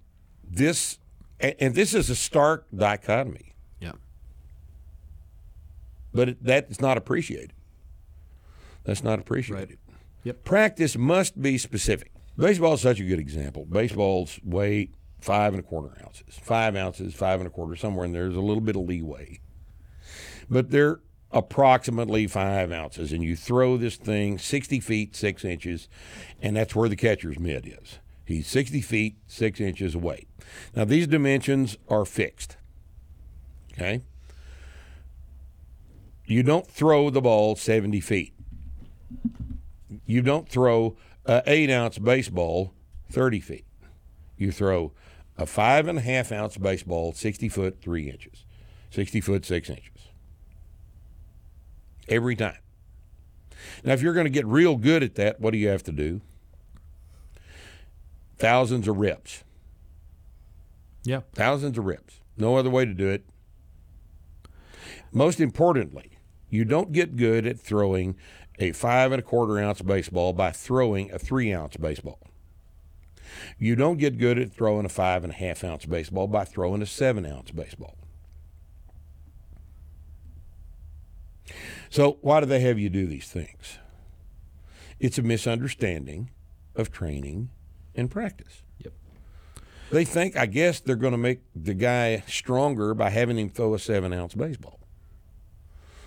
this, 0.42 0.98
and 1.38 1.74
this 1.74 1.94
is 1.94 2.10
a 2.10 2.16
stark 2.16 2.66
dichotomy, 2.74 3.54
Yeah. 3.80 3.92
but 6.12 6.30
it, 6.30 6.44
that 6.44 6.70
is 6.70 6.80
not 6.80 6.96
appreciated. 6.96 7.52
That's 8.84 9.04
not 9.04 9.18
appreciated. 9.20 9.78
Yep. 10.24 10.44
Practice 10.44 10.96
must 10.96 11.40
be 11.40 11.58
specific. 11.58 12.12
Baseball 12.36 12.74
is 12.74 12.80
such 12.80 12.98
a 12.98 13.04
good 13.04 13.18
example. 13.20 13.64
Baseball's 13.64 14.40
weight 14.42 14.94
five 15.22 15.54
and 15.54 15.60
a 15.60 15.62
quarter 15.62 15.96
ounces, 16.04 16.38
five 16.38 16.76
ounces, 16.76 17.14
five 17.14 17.40
and 17.40 17.46
a 17.46 17.50
quarter, 17.50 17.76
somewhere 17.76 18.04
in 18.04 18.12
there. 18.12 18.24
There's 18.24 18.36
a 18.36 18.40
little 18.40 18.60
bit 18.60 18.76
of 18.76 18.82
leeway, 18.82 19.40
but 20.50 20.70
they're 20.70 21.00
approximately 21.30 22.26
five 22.26 22.70
ounces, 22.70 23.12
and 23.12 23.22
you 23.22 23.36
throw 23.36 23.76
this 23.76 23.96
thing 23.96 24.38
60 24.38 24.80
feet 24.80 25.16
six 25.16 25.44
inches, 25.44 25.88
and 26.40 26.56
that's 26.56 26.74
where 26.74 26.88
the 26.88 26.96
catcher's 26.96 27.38
mitt 27.38 27.66
is. 27.66 27.98
He's 28.24 28.46
60 28.46 28.80
feet 28.82 29.16
six 29.26 29.60
inches 29.60 29.94
away. 29.94 30.26
Now 30.76 30.84
these 30.84 31.06
dimensions 31.06 31.76
are 31.88 32.04
fixed. 32.04 32.56
Okay. 33.72 34.02
You 36.26 36.42
don't 36.42 36.66
throw 36.66 37.10
the 37.10 37.20
ball 37.20 37.56
70 37.56 38.00
feet 38.00 38.34
you 40.06 40.22
don't 40.22 40.48
throw 40.48 40.96
a 41.24 41.42
eight 41.46 41.70
ounce 41.70 41.98
baseball 41.98 42.74
30 43.10 43.40
feet. 43.40 43.66
You 44.36 44.52
throw 44.52 44.92
a 45.36 45.46
five 45.46 45.88
and 45.88 45.98
a 45.98 46.02
half 46.02 46.32
ounce 46.32 46.56
baseball 46.56 47.12
60 47.12 47.48
foot 47.48 47.80
three 47.80 48.10
inches, 48.10 48.44
60 48.90 49.20
foot 49.20 49.44
six 49.44 49.68
inches. 49.70 50.08
Every 52.08 52.36
time. 52.36 52.58
Now, 53.84 53.92
if 53.92 54.02
you're 54.02 54.14
going 54.14 54.26
to 54.26 54.30
get 54.30 54.46
real 54.46 54.76
good 54.76 55.02
at 55.02 55.14
that, 55.14 55.40
what 55.40 55.52
do 55.52 55.58
you 55.58 55.68
have 55.68 55.82
to 55.84 55.92
do? 55.92 56.20
Thousands 58.36 58.88
of 58.88 58.96
reps. 58.96 59.44
Yeah. 61.04 61.20
Thousands 61.32 61.78
of 61.78 61.84
reps. 61.84 62.20
No 62.36 62.56
other 62.56 62.70
way 62.70 62.84
to 62.84 62.94
do 62.94 63.08
it. 63.08 63.24
Most 65.12 65.40
importantly, 65.40 66.18
you 66.48 66.64
don't 66.64 66.92
get 66.92 67.16
good 67.16 67.46
at 67.46 67.60
throwing 67.60 68.16
a 68.58 68.72
five 68.72 69.12
and 69.12 69.20
a 69.20 69.22
quarter 69.22 69.58
ounce 69.58 69.82
baseball 69.82 70.32
by 70.32 70.50
throwing 70.50 71.10
a 71.12 71.18
three 71.18 71.52
ounce 71.52 71.76
baseball. 71.76 72.18
You 73.58 73.76
don't 73.76 73.98
get 73.98 74.18
good 74.18 74.38
at 74.38 74.52
throwing 74.52 74.84
a 74.84 74.88
five 74.88 75.24
and 75.24 75.32
a 75.32 75.36
half 75.36 75.64
ounce 75.64 75.86
baseball 75.86 76.26
by 76.26 76.44
throwing 76.44 76.82
a 76.82 76.86
seven 76.86 77.26
ounce 77.26 77.50
baseball. 77.50 77.96
So, 81.90 82.18
why 82.22 82.40
do 82.40 82.46
they 82.46 82.60
have 82.60 82.78
you 82.78 82.88
do 82.88 83.06
these 83.06 83.28
things? 83.28 83.78
It's 84.98 85.18
a 85.18 85.22
misunderstanding 85.22 86.30
of 86.74 86.90
training 86.90 87.50
and 87.94 88.10
practice. 88.10 88.62
Yep. 88.78 88.92
They 89.90 90.04
think, 90.04 90.36
I 90.36 90.46
guess, 90.46 90.80
they're 90.80 90.96
going 90.96 91.12
to 91.12 91.18
make 91.18 91.40
the 91.54 91.74
guy 91.74 92.22
stronger 92.26 92.94
by 92.94 93.10
having 93.10 93.38
him 93.38 93.50
throw 93.50 93.74
a 93.74 93.78
seven 93.78 94.12
ounce 94.12 94.34
baseball. 94.34 94.80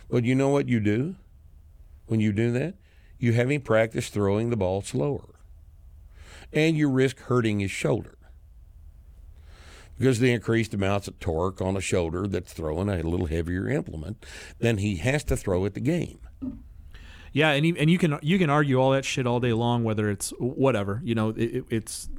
But 0.10 0.23
you 0.23 0.34
know 0.34 0.49
what 0.49 0.69
you 0.69 0.80
do 0.80 1.15
when 2.07 2.19
you 2.19 2.31
do 2.31 2.52
that? 2.53 2.76
You 3.19 3.34
have 3.34 3.52
him 3.52 3.61
practice 3.61 4.10
throwing 4.10 4.49
the 4.49 4.57
ball 4.57 4.81
slower. 4.81 5.35
And 6.54 6.78
you 6.78 6.90
risk 6.90 7.20
hurting 7.20 7.60
his 7.60 7.72
shoulder. 7.72 8.18
Because 9.98 10.20
the 10.20 10.32
increased 10.32 10.74
amounts 10.74 11.08
of 11.08 11.20
torque 11.20 11.62
on 11.62 11.78
a 11.78 11.82
shoulder 11.82 12.28
that's 12.28 12.52
throwing 12.52 12.90
a 12.90 13.02
little 13.02 13.28
heavier 13.28 13.70
implement, 13.70 14.26
than 14.60 14.78
he 14.78 14.98
has 14.98 15.24
to 15.26 15.38
throw 15.38 15.66
at 15.66 15.74
the 15.74 15.80
game. 15.80 16.20
Yeah, 17.32 17.52
and 17.52 17.66
you, 17.66 17.76
and 17.78 17.90
you 17.90 17.98
can 17.98 18.18
you 18.22 18.38
can 18.38 18.50
argue 18.50 18.78
all 18.80 18.92
that 18.92 19.06
shit 19.06 19.26
all 19.28 19.40
day 19.40 19.54
long, 19.54 19.84
whether 19.84 20.10
it's 20.10 20.30
whatever 20.40 21.02
you 21.04 21.16
know, 21.16 21.30
it- 21.30 21.66
it's 21.70 22.10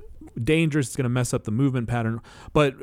dangerous. 0.42 0.88
It's 0.88 0.96
going 0.96 1.04
to 1.04 1.08
mess 1.10 1.32
up 1.34 1.44
the 1.44 1.50
movement 1.50 1.88
pattern. 1.88 2.20
But 2.52 2.74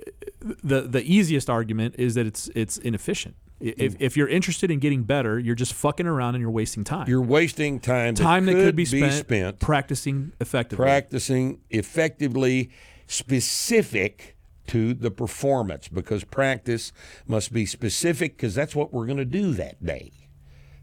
the 0.41 0.81
the 0.81 1.03
easiest 1.03 1.49
argument 1.49 1.95
is 1.97 2.15
that 2.15 2.25
it's 2.27 2.49
it's 2.55 2.77
inefficient. 2.77 3.35
If, 3.63 3.93
hmm. 3.93 4.03
if 4.03 4.17
you're 4.17 4.27
interested 4.27 4.69
in 4.71 4.79
getting 4.79 5.03
better, 5.03 5.39
you're 5.39 5.55
just 5.55 5.73
fucking 5.73 6.05
around 6.05 6.35
and 6.35 6.41
you're 6.41 6.51
wasting 6.51 6.83
time. 6.83 7.07
You're 7.07 7.21
wasting 7.21 7.79
time, 7.79 8.13
time 8.13 8.45
that 8.47 8.53
could 8.53 8.75
be 8.75 8.83
be 8.83 8.99
spent, 8.99 9.13
spent 9.13 9.59
practicing 9.59 10.33
effectively. 10.41 10.83
practicing 10.83 11.61
effectively 11.69 12.71
specific 13.07 14.35
to 14.67 14.93
the 14.93 15.09
performance 15.11 15.87
because 15.87 16.25
practice 16.25 16.91
must 17.25 17.53
be 17.53 17.65
specific 17.65 18.35
because 18.35 18.53
that's 18.53 18.75
what 18.75 18.91
we're 18.91 19.05
going 19.05 19.17
to 19.17 19.25
do 19.25 19.53
that 19.53 19.83
day. 19.85 20.11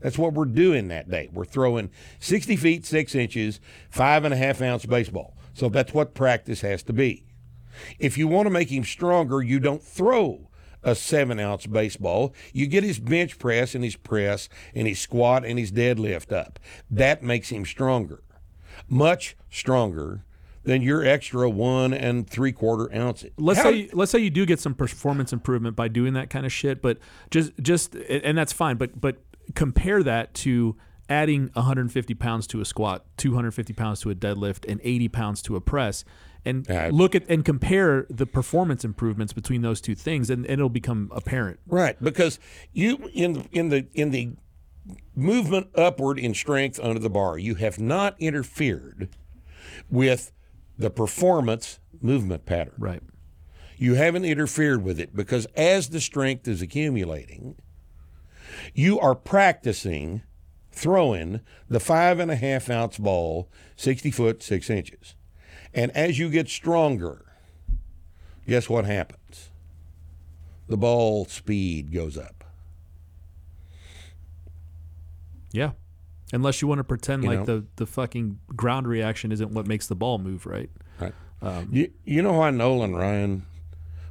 That's 0.00 0.16
what 0.16 0.32
we're 0.32 0.46
doing 0.46 0.88
that 0.88 1.10
day. 1.10 1.28
We're 1.30 1.44
throwing 1.44 1.90
60 2.18 2.56
feet, 2.56 2.86
six 2.86 3.14
inches, 3.14 3.60
five 3.90 4.24
and 4.24 4.32
a 4.32 4.36
half 4.38 4.62
ounce 4.62 4.86
baseball. 4.86 5.36
So 5.52 5.68
that's 5.68 5.92
what 5.92 6.14
practice 6.14 6.62
has 6.62 6.82
to 6.84 6.94
be. 6.94 7.26
If 7.98 8.16
you 8.16 8.26
want 8.26 8.46
to 8.46 8.50
make 8.50 8.70
him 8.70 8.84
stronger, 8.84 9.42
you 9.42 9.60
don't 9.60 9.82
throw 9.82 10.49
a 10.82 10.94
seven 10.94 11.38
ounce 11.38 11.66
baseball. 11.66 12.34
You 12.52 12.66
get 12.66 12.84
his 12.84 12.98
bench 12.98 13.38
press 13.38 13.74
and 13.74 13.84
his 13.84 13.96
press 13.96 14.48
and 14.74 14.86
his 14.88 14.98
squat 15.00 15.44
and 15.44 15.58
his 15.58 15.70
deadlift 15.72 16.32
up. 16.32 16.58
That 16.90 17.22
makes 17.22 17.50
him 17.50 17.64
stronger, 17.64 18.22
much 18.88 19.36
stronger 19.50 20.24
than 20.62 20.82
your 20.82 21.04
extra 21.04 21.48
one 21.48 21.92
and 21.94 22.28
three 22.28 22.52
quarter 22.52 22.94
ounces. 22.94 23.30
let's 23.38 23.58
How- 23.60 23.70
say 23.70 23.88
let's 23.92 24.12
say 24.12 24.18
you 24.18 24.28
do 24.30 24.44
get 24.44 24.60
some 24.60 24.74
performance 24.74 25.32
improvement 25.32 25.74
by 25.74 25.88
doing 25.88 26.12
that 26.14 26.28
kind 26.28 26.44
of 26.44 26.52
shit 26.52 26.82
but 26.82 26.98
just 27.30 27.52
just 27.62 27.94
and 27.94 28.36
that's 28.36 28.52
fine 28.52 28.76
but 28.76 29.00
but 29.00 29.16
compare 29.54 30.02
that 30.02 30.34
to 30.34 30.76
adding 31.08 31.50
150 31.54 32.14
pounds 32.14 32.46
to 32.48 32.60
a 32.60 32.64
squat 32.66 33.06
250 33.16 33.72
pounds 33.72 34.00
to 34.00 34.10
a 34.10 34.14
deadlift 34.14 34.70
and 34.70 34.80
80 34.84 35.08
pounds 35.08 35.40
to 35.42 35.56
a 35.56 35.60
press 35.62 36.04
and 36.44 36.66
Yeah. 36.68 36.90
look 36.92 37.14
at 37.14 37.24
and 37.28 37.44
compare 37.44 38.06
the 38.08 38.26
performance 38.26 38.84
improvements 38.84 39.32
between 39.32 39.62
those 39.62 39.80
two 39.80 39.94
things 39.94 40.30
and, 40.30 40.44
and 40.46 40.54
it'll 40.54 40.68
become 40.68 41.10
apparent 41.14 41.60
Right, 41.66 41.96
because 42.02 42.38
you 42.72 43.10
in 43.12 43.48
in 43.52 43.68
the 43.68 43.86
in 43.94 44.10
the 44.10 44.32
movement 45.14 45.68
upward 45.74 46.18
in 46.18 46.34
strength 46.34 46.80
under 46.82 46.98
the 46.98 47.10
bar, 47.10 47.38
you 47.38 47.56
have 47.56 47.78
not 47.78 48.16
interfered 48.18 49.08
with 49.90 50.32
the 50.78 50.90
performance 50.90 51.78
movement 52.00 52.46
pattern. 52.46 52.74
right 52.78 53.02
You 53.76 53.94
haven't 53.94 54.24
interfered 54.24 54.82
with 54.82 54.98
it 54.98 55.14
because 55.14 55.46
as 55.56 55.90
the 55.90 56.00
strength 56.00 56.48
is 56.48 56.62
accumulating, 56.62 57.56
you 58.74 58.98
are 58.98 59.14
practicing 59.14 60.22
throwing 60.72 61.40
the 61.68 61.80
five 61.80 62.18
and 62.18 62.30
a 62.30 62.36
half 62.36 62.70
ounce 62.70 62.96
ball 62.98 63.48
60 63.76 64.10
foot, 64.10 64.42
six 64.42 64.70
inches. 64.70 65.14
And 65.72 65.90
as 65.96 66.18
you 66.18 66.28
get 66.30 66.48
stronger, 66.48 67.24
guess 68.46 68.68
what 68.68 68.84
happens? 68.84 69.50
The 70.68 70.76
ball 70.76 71.24
speed 71.26 71.92
goes 71.92 72.16
up. 72.16 72.44
yeah 75.52 75.72
unless 76.32 76.62
you 76.62 76.68
want 76.68 76.78
to 76.78 76.84
pretend 76.84 77.24
You 77.24 77.30
like 77.30 77.38
know. 77.40 77.44
the 77.44 77.66
the 77.76 77.86
fucking 77.86 78.38
ground 78.54 78.86
reaction 78.86 79.32
isn't 79.32 79.50
what 79.50 79.66
makes 79.66 79.88
the 79.88 79.96
ball 79.96 80.18
move 80.18 80.46
right 80.46 80.70
Right. 81.00 81.14
Um, 81.42 81.68
you, 81.72 81.90
you 82.04 82.22
know 82.22 82.34
why 82.34 82.50
Nolan 82.50 82.94
Ryan 82.94 83.46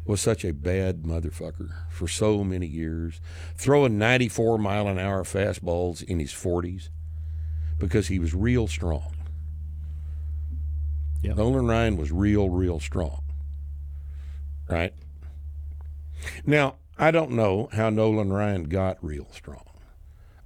was 0.06 0.19
such 0.19 0.44
a 0.44 0.52
bad 0.52 1.03
motherfucker 1.03 1.69
for 1.91 2.07
so 2.07 2.44
many 2.44 2.65
years, 2.65 3.22
throwing 3.56 3.99
94 3.99 4.57
mile 4.57 4.88
an 4.88 4.98
hour 4.98 5.23
fastballs 5.23 6.02
in 6.02 6.18
his 6.19 6.31
40s? 6.34 6.90
Because 7.77 8.07
he 8.07 8.18
was 8.18 8.34
real 8.34 8.68
strong. 8.68 9.14
Yeah. 11.22 11.34
Nolan 11.34 11.68
Ryan 11.68 11.98
was 11.98 12.12
real, 12.12 12.50
real 12.50 12.80
strong. 12.80 13.22
Right? 14.70 14.94
Now, 16.46 16.76
I 16.98 17.12
don't 17.12 17.32
know 17.32 17.70
how 17.74 17.90
Nolan 17.90 18.32
Ryan 18.32 18.66
got 18.66 18.98
real 19.04 19.28
strong. 19.32 19.66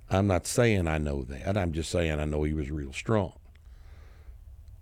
I'm 0.10 0.28
not 0.28 0.46
saying 0.48 0.88
I 0.88 0.98
know 0.98 1.24
that. 1.24 1.58
I'm 1.58 1.74
just 1.74 1.90
saying 1.90 2.20
I 2.20 2.26
know 2.26 2.44
he 2.44 2.54
was 2.54 2.72
real 2.72 2.94
strong. 2.94 3.34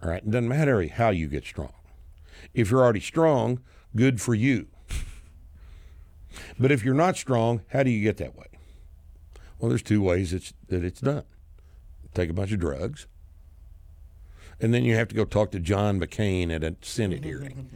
All 0.04 0.10
right. 0.10 0.24
It 0.24 0.30
doesn't 0.30 0.48
matter 0.48 0.86
how 0.88 1.10
you 1.10 1.28
get 1.28 1.46
strong. 1.46 1.74
If 2.54 2.72
you're 2.72 2.82
already 2.82 3.00
strong, 3.00 3.62
good 3.96 4.22
for 4.22 4.36
you. 4.36 4.68
But 6.60 6.72
if 6.72 6.84
you're 6.84 6.94
not 6.94 7.18
strong, 7.18 7.62
how 7.70 7.84
do 7.84 7.90
you 7.90 8.02
get 8.02 8.18
that 8.18 8.38
way? 8.38 8.48
Well, 9.60 9.70
there's 9.70 9.84
two 9.84 10.02
ways 10.02 10.34
it's, 10.34 10.54
that 10.70 10.84
it's 10.84 11.02
done 11.02 11.24
take 12.14 12.30
a 12.30 12.34
bunch 12.34 12.52
of 12.52 12.60
drugs, 12.60 13.08
and 14.62 14.74
then 14.74 14.84
you 14.84 14.96
have 14.96 15.08
to 15.10 15.16
go 15.16 15.26
talk 15.26 15.52
to 15.52 15.60
John 15.60 16.00
McCain 16.00 16.52
at 16.54 16.64
a 16.64 16.76
Senate 16.82 17.24
hearing. 17.24 17.70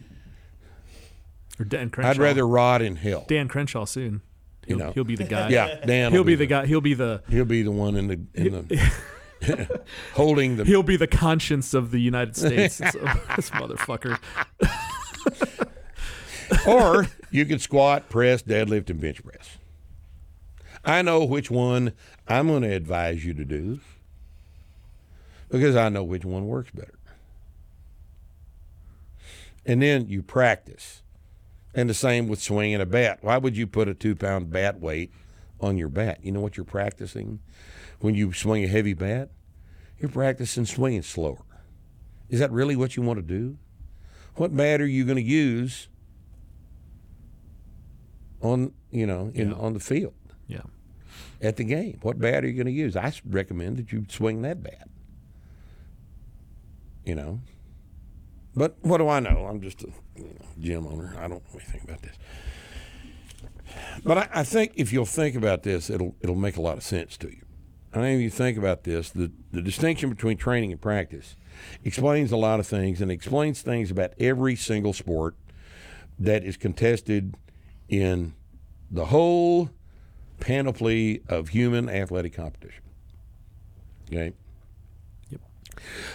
or 1.59 1.65
Dan 1.65 1.89
Crenshaw 1.89 2.11
I'd 2.11 2.17
rather 2.17 2.47
rot 2.47 2.81
in 2.81 2.95
hell. 2.97 3.25
Dan 3.27 3.47
Crenshaw 3.47 3.85
soon 3.85 4.21
he'll, 4.67 4.77
You 4.77 4.83
know. 4.85 4.91
he'll 4.93 5.03
be 5.03 5.15
the 5.15 5.23
guy 5.25 5.49
Yeah, 5.49 5.83
Dan. 5.85 6.11
he'll 6.11 6.21
will 6.21 6.25
be 6.25 6.35
the 6.35 6.45
guy 6.45 6.65
he'll 6.65 6.81
be 6.81 6.93
the 6.93 7.23
He'll 7.29 7.45
be 7.45 7.61
the 7.63 7.71
one 7.71 7.95
in 7.95 8.07
the 8.07 8.19
in 8.33 8.67
the 8.67 9.79
holding 10.13 10.57
the 10.57 10.63
he'll 10.65 10.81
be 10.83 10.97
the 10.97 11.07
conscience 11.07 11.73
of 11.73 11.91
the 11.91 11.99
United 11.99 12.35
States. 12.37 12.77
This 12.77 13.49
motherfucker. 13.51 14.17
or 16.67 17.07
you 17.31 17.45
could 17.45 17.61
squat, 17.61 18.09
press, 18.09 18.41
deadlift, 18.43 18.89
and 18.89 18.99
bench 19.01 19.23
press. 19.23 19.57
I 20.83 21.01
know 21.01 21.23
which 21.25 21.49
one 21.49 21.93
I'm 22.27 22.47
going 22.47 22.61
to 22.61 22.71
advise 22.71 23.25
you 23.25 23.33
to 23.33 23.43
do 23.45 23.79
because 25.49 25.75
I 25.75 25.89
know 25.89 26.03
which 26.03 26.25
one 26.25 26.45
works 26.47 26.71
better. 26.71 26.97
And 29.65 29.81
then 29.81 30.07
you 30.07 30.21
practice. 30.21 31.01
And 31.73 31.89
the 31.89 31.93
same 31.93 32.27
with 32.27 32.41
swinging 32.41 32.79
a 32.79 32.85
bat. 32.85 33.19
Why 33.21 33.37
would 33.37 33.57
you 33.57 33.67
put 33.67 33.89
a 33.89 33.93
two 33.93 34.15
pound 34.15 34.49
bat 34.49 34.79
weight 34.79 35.11
on 35.59 35.77
your 35.77 35.89
bat? 35.89 36.19
You 36.23 36.31
know 36.31 36.39
what 36.39 36.55
you're 36.55 36.63
practicing 36.65 37.39
when 37.99 38.15
you 38.15 38.31
swing 38.31 38.63
a 38.63 38.67
heavy 38.67 38.93
bat? 38.93 39.31
You're 39.99 40.09
practicing 40.11 40.65
swinging 40.65 41.01
slower. 41.01 41.43
Is 42.29 42.39
that 42.39 42.51
really 42.51 42.75
what 42.75 42.95
you 42.95 43.03
want 43.03 43.17
to 43.17 43.23
do? 43.23 43.57
What 44.35 44.55
bat 44.55 44.81
are 44.81 44.87
you 44.87 45.03
going 45.05 45.17
to 45.17 45.21
use 45.21 45.89
on 48.41 48.73
you 48.91 49.05
know 49.07 49.31
in 49.33 49.49
Yeah. 49.49 49.55
on 49.55 49.73
the 49.73 49.79
field 49.79 50.13
Yeah. 50.47 50.61
at 51.41 51.55
the 51.57 51.63
game. 51.63 51.97
What 52.01 52.19
bat 52.19 52.43
are 52.43 52.47
you 52.47 52.53
going 52.53 52.67
to 52.67 52.71
use? 52.71 52.95
I 52.95 53.11
recommend 53.27 53.77
that 53.77 53.91
you 53.91 54.05
swing 54.07 54.41
that 54.43 54.61
bat. 54.63 54.87
You 57.05 57.15
know, 57.15 57.39
but 58.55 58.77
what 58.81 58.97
do 58.97 59.07
I 59.07 59.19
know? 59.19 59.45
I'm 59.45 59.61
just 59.61 59.83
a 59.83 59.87
you 60.15 60.23
know, 60.23 60.45
gym 60.59 60.87
owner. 60.87 61.15
I 61.17 61.27
don't 61.27 61.43
know 61.43 61.59
anything 61.59 61.81
about 61.83 62.01
this. 62.01 62.15
But 64.03 64.17
I, 64.17 64.29
I 64.33 64.43
think 64.43 64.73
if 64.75 64.91
you'll 64.91 65.05
think 65.05 65.35
about 65.35 65.63
this, 65.63 65.89
it'll 65.89 66.15
it'll 66.21 66.35
make 66.35 66.57
a 66.57 66.61
lot 66.61 66.77
of 66.77 66.83
sense 66.83 67.17
to 67.17 67.29
you. 67.29 67.45
I 67.93 67.99
think 67.99 68.17
if 68.17 68.23
you 68.23 68.29
think 68.29 68.57
about 68.57 68.83
this, 68.83 69.09
the, 69.11 69.31
the 69.51 69.61
distinction 69.61 70.09
between 70.09 70.35
training 70.37 70.71
and 70.73 70.81
practice 70.81 71.37
explains 71.85 72.31
a 72.33 72.37
lot 72.37 72.59
of 72.59 72.67
things 72.67 72.99
and 72.99 73.09
explains 73.09 73.61
things 73.61 73.89
about 73.89 74.13
every 74.19 74.57
single 74.57 74.91
sport 74.91 75.35
that 76.19 76.43
is 76.43 76.57
contested 76.57 77.35
in 77.87 78.33
the 78.91 79.05
whole 79.05 79.69
panoply 80.41 81.21
of 81.29 81.49
human 81.49 81.87
athletic 81.89 82.33
competition. 82.33 82.83
Okay? 84.11 84.33
Yep. 85.29 85.41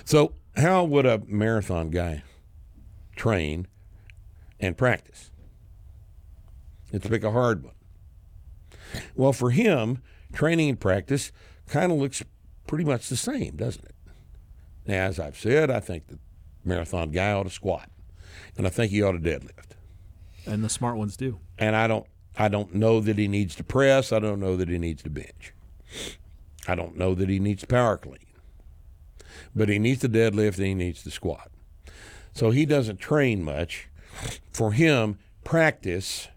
So, 0.04 0.34
how 0.56 0.84
would 0.84 1.06
a 1.06 1.22
marathon 1.26 1.90
guy 1.90 2.22
train 3.16 3.66
and 4.58 4.76
practice? 4.76 5.30
Let's 6.92 7.06
pick 7.08 7.22
a 7.22 7.30
hard 7.30 7.62
one. 7.64 7.74
Well, 9.14 9.32
for 9.32 9.50
him, 9.50 10.02
training 10.32 10.68
and 10.70 10.80
practice 10.80 11.30
kind 11.68 11.92
of 11.92 11.98
looks 11.98 12.22
pretty 12.66 12.84
much 12.84 13.08
the 13.08 13.16
same, 13.16 13.56
doesn't 13.56 13.84
it? 13.84 13.94
Now, 14.86 15.04
as 15.04 15.20
I've 15.20 15.38
said, 15.38 15.70
I 15.70 15.78
think 15.80 16.08
the 16.08 16.18
marathon 16.64 17.10
guy 17.10 17.30
ought 17.32 17.44
to 17.44 17.50
squat, 17.50 17.88
and 18.56 18.66
I 18.66 18.70
think 18.70 18.90
he 18.90 19.02
ought 19.02 19.12
to 19.12 19.18
deadlift 19.18 19.72
And 20.46 20.64
the 20.64 20.68
smart 20.68 20.96
ones 20.96 21.16
do. 21.16 21.38
and 21.58 21.76
I 21.76 21.86
don't 21.86 22.06
I 22.36 22.48
don't 22.48 22.74
know 22.74 23.00
that 23.00 23.18
he 23.18 23.28
needs 23.28 23.54
to 23.56 23.64
press. 23.64 24.12
I 24.12 24.18
don't 24.18 24.40
know 24.40 24.56
that 24.56 24.68
he 24.68 24.78
needs 24.78 25.02
to 25.02 25.10
bench. 25.10 25.52
I 26.66 26.74
don't 26.74 26.96
know 26.96 27.14
that 27.14 27.28
he 27.28 27.38
needs 27.38 27.64
power 27.64 27.96
clean. 27.96 28.18
But 29.54 29.68
he 29.68 29.78
needs 29.78 30.00
to 30.00 30.08
deadlift 30.08 30.56
and 30.56 30.66
he 30.66 30.74
needs 30.74 31.02
to 31.04 31.10
squat. 31.10 31.50
So 32.32 32.50
he 32.50 32.64
doesn't 32.66 32.98
train 32.98 33.42
much. 33.42 33.88
For 34.52 34.72
him, 34.72 35.18
practice 35.44 36.28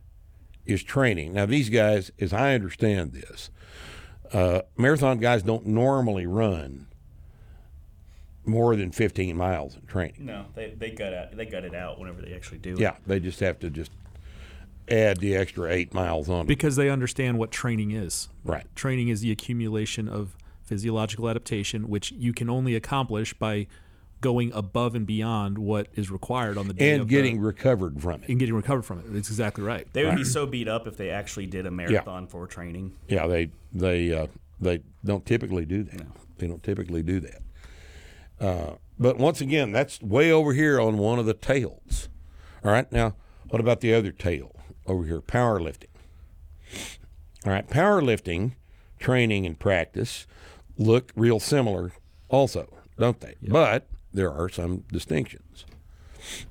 is 0.66 0.84
training. 0.84 1.34
Now 1.34 1.46
these 1.46 1.70
guys, 1.70 2.12
as 2.20 2.34
I 2.34 2.54
understand 2.56 3.14
this, 3.14 3.50
uh, 4.32 4.62
marathon 4.78 5.20
guys 5.20 5.44
don't 5.44 5.68
normally 5.68 6.26
run 6.26 6.88
more 8.46 8.76
than 8.76 8.92
15 8.92 9.36
miles 9.38 9.76
in 9.76 9.86
training. 9.86 10.26
No, 10.26 10.46
they 10.56 10.72
they 10.78 10.92
gut 10.92 11.14
out 11.14 11.36
they 11.38 11.46
gut 11.46 11.64
it 11.64 11.76
out 11.76 12.00
whenever 12.00 12.22
they 12.22 12.34
actually 12.34 12.58
do 12.58 12.74
it. 12.74 12.80
Yeah, 12.80 12.96
they 13.06 13.20
just 13.20 13.40
have 13.40 13.60
to 13.60 13.70
just 13.70 13.92
add 14.90 15.18
the 15.20 15.36
extra 15.36 15.72
eight 15.72 15.94
miles 15.94 16.30
on. 16.30 16.46
Because 16.46 16.76
they 16.76 16.90
understand 16.90 17.38
what 17.38 17.52
training 17.52 17.92
is. 17.92 18.30
right. 18.44 18.66
Training 18.76 19.08
is 19.10 19.22
the 19.22 19.32
accumulation 19.32 20.10
of 20.10 20.36
physiological 20.64 21.30
adaptation, 21.30 21.88
which 21.88 22.12
you 22.12 22.34
can 22.34 22.50
only 22.50 22.76
accomplish 22.76 23.34
by 23.34 23.68
going 24.22 24.54
above 24.54 24.96
and 24.96 25.06
beyond 25.06 25.58
what 25.58 25.88
is 25.96 26.10
required 26.10 26.58
on 26.58 26.68
the 26.70 26.74
day 26.74 26.94
and 26.94 27.02
of 27.02 27.08
getting 27.10 27.42
the, 27.42 27.46
recovered 27.46 28.02
from 28.02 28.24
it. 28.24 28.30
and 28.30 28.40
getting 28.40 28.56
recovered 28.56 28.84
from 28.84 29.00
it. 29.00 29.14
That's 29.14 29.30
exactly 29.30 29.64
right. 29.64 29.86
They 29.92 30.06
would 30.06 30.16
be 30.16 30.24
so 30.24 30.46
beat 30.46 30.70
up 30.70 30.88
if 30.88 30.96
they 30.96 31.10
actually 31.10 31.46
did 31.46 31.66
a 31.66 31.72
marathon 31.72 32.28
for 32.28 32.48
training. 32.48 32.96
Yeah, 33.10 33.28
they 33.28 33.52
they 33.74 34.14
uh, 34.14 34.28
they 34.62 34.82
don't 35.04 35.26
typically 35.26 35.66
do 35.66 35.84
that. 35.84 36.08
They 36.38 36.48
don't 36.48 36.64
typically 36.64 37.04
do 37.04 37.20
that. 37.20 37.42
Uh, 38.40 38.76
but 38.98 39.18
once 39.18 39.42
again, 39.42 39.72
that's 39.72 40.02
way 40.02 40.32
over 40.32 40.54
here 40.54 40.80
on 40.80 40.98
one 40.98 41.20
of 41.20 41.26
the 41.26 41.34
tails. 41.34 42.08
All 42.64 42.72
right, 42.72 42.90
now 42.92 43.16
what 43.50 43.60
about 43.60 43.82
the 43.82 43.94
other 43.94 44.12
tail 44.12 44.56
over 44.88 45.04
here? 45.04 45.20
Powerlifting. 45.20 45.88
All 47.46 47.52
right, 47.52 47.68
powerlifting 47.68 48.54
training 49.00 49.46
and 49.46 49.60
practice 49.60 50.26
look 50.78 51.12
real 51.16 51.40
similar, 51.40 51.92
also, 52.30 52.68
don't 52.98 53.20
they? 53.20 53.36
But 53.42 53.88
there 54.14 54.32
are 54.32 54.50
some 54.50 54.84
distinctions. 54.92 55.66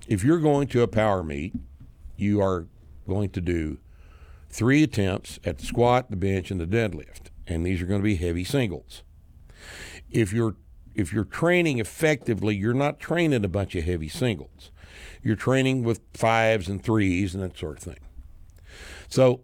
If 0.06 0.22
you're 0.22 0.40
going 0.40 0.68
to 0.68 0.82
a 0.82 0.88
power 0.88 1.22
meet, 1.22 1.54
you 2.16 2.40
are 2.40 2.66
going 3.06 3.30
to 3.30 3.40
do 3.40 3.78
three 4.50 4.82
attempts 4.82 5.38
at 5.44 5.58
the 5.58 5.66
squat, 5.66 6.10
the 6.10 6.16
bench, 6.16 6.50
and 6.50 6.60
the 6.60 6.66
deadlift, 6.66 7.30
and 7.46 7.64
these 7.64 7.80
are 7.80 7.86
going 7.86 8.00
to 8.00 8.04
be 8.04 8.16
heavy 8.16 8.44
singles. 8.44 9.02
If 10.10 10.32
you're 10.32 10.56
if 10.94 11.10
you're 11.10 11.24
training 11.24 11.78
effectively, 11.78 12.54
you're 12.54 12.74
not 12.74 13.00
training 13.00 13.44
a 13.44 13.48
bunch 13.48 13.74
of 13.74 13.84
heavy 13.84 14.08
singles. 14.08 14.70
You're 15.22 15.36
training 15.36 15.84
with 15.84 16.02
fives 16.12 16.68
and 16.68 16.82
threes 16.82 17.34
and 17.34 17.42
that 17.42 17.56
sort 17.56 17.78
of 17.78 17.82
thing. 17.82 18.00
So 19.08 19.40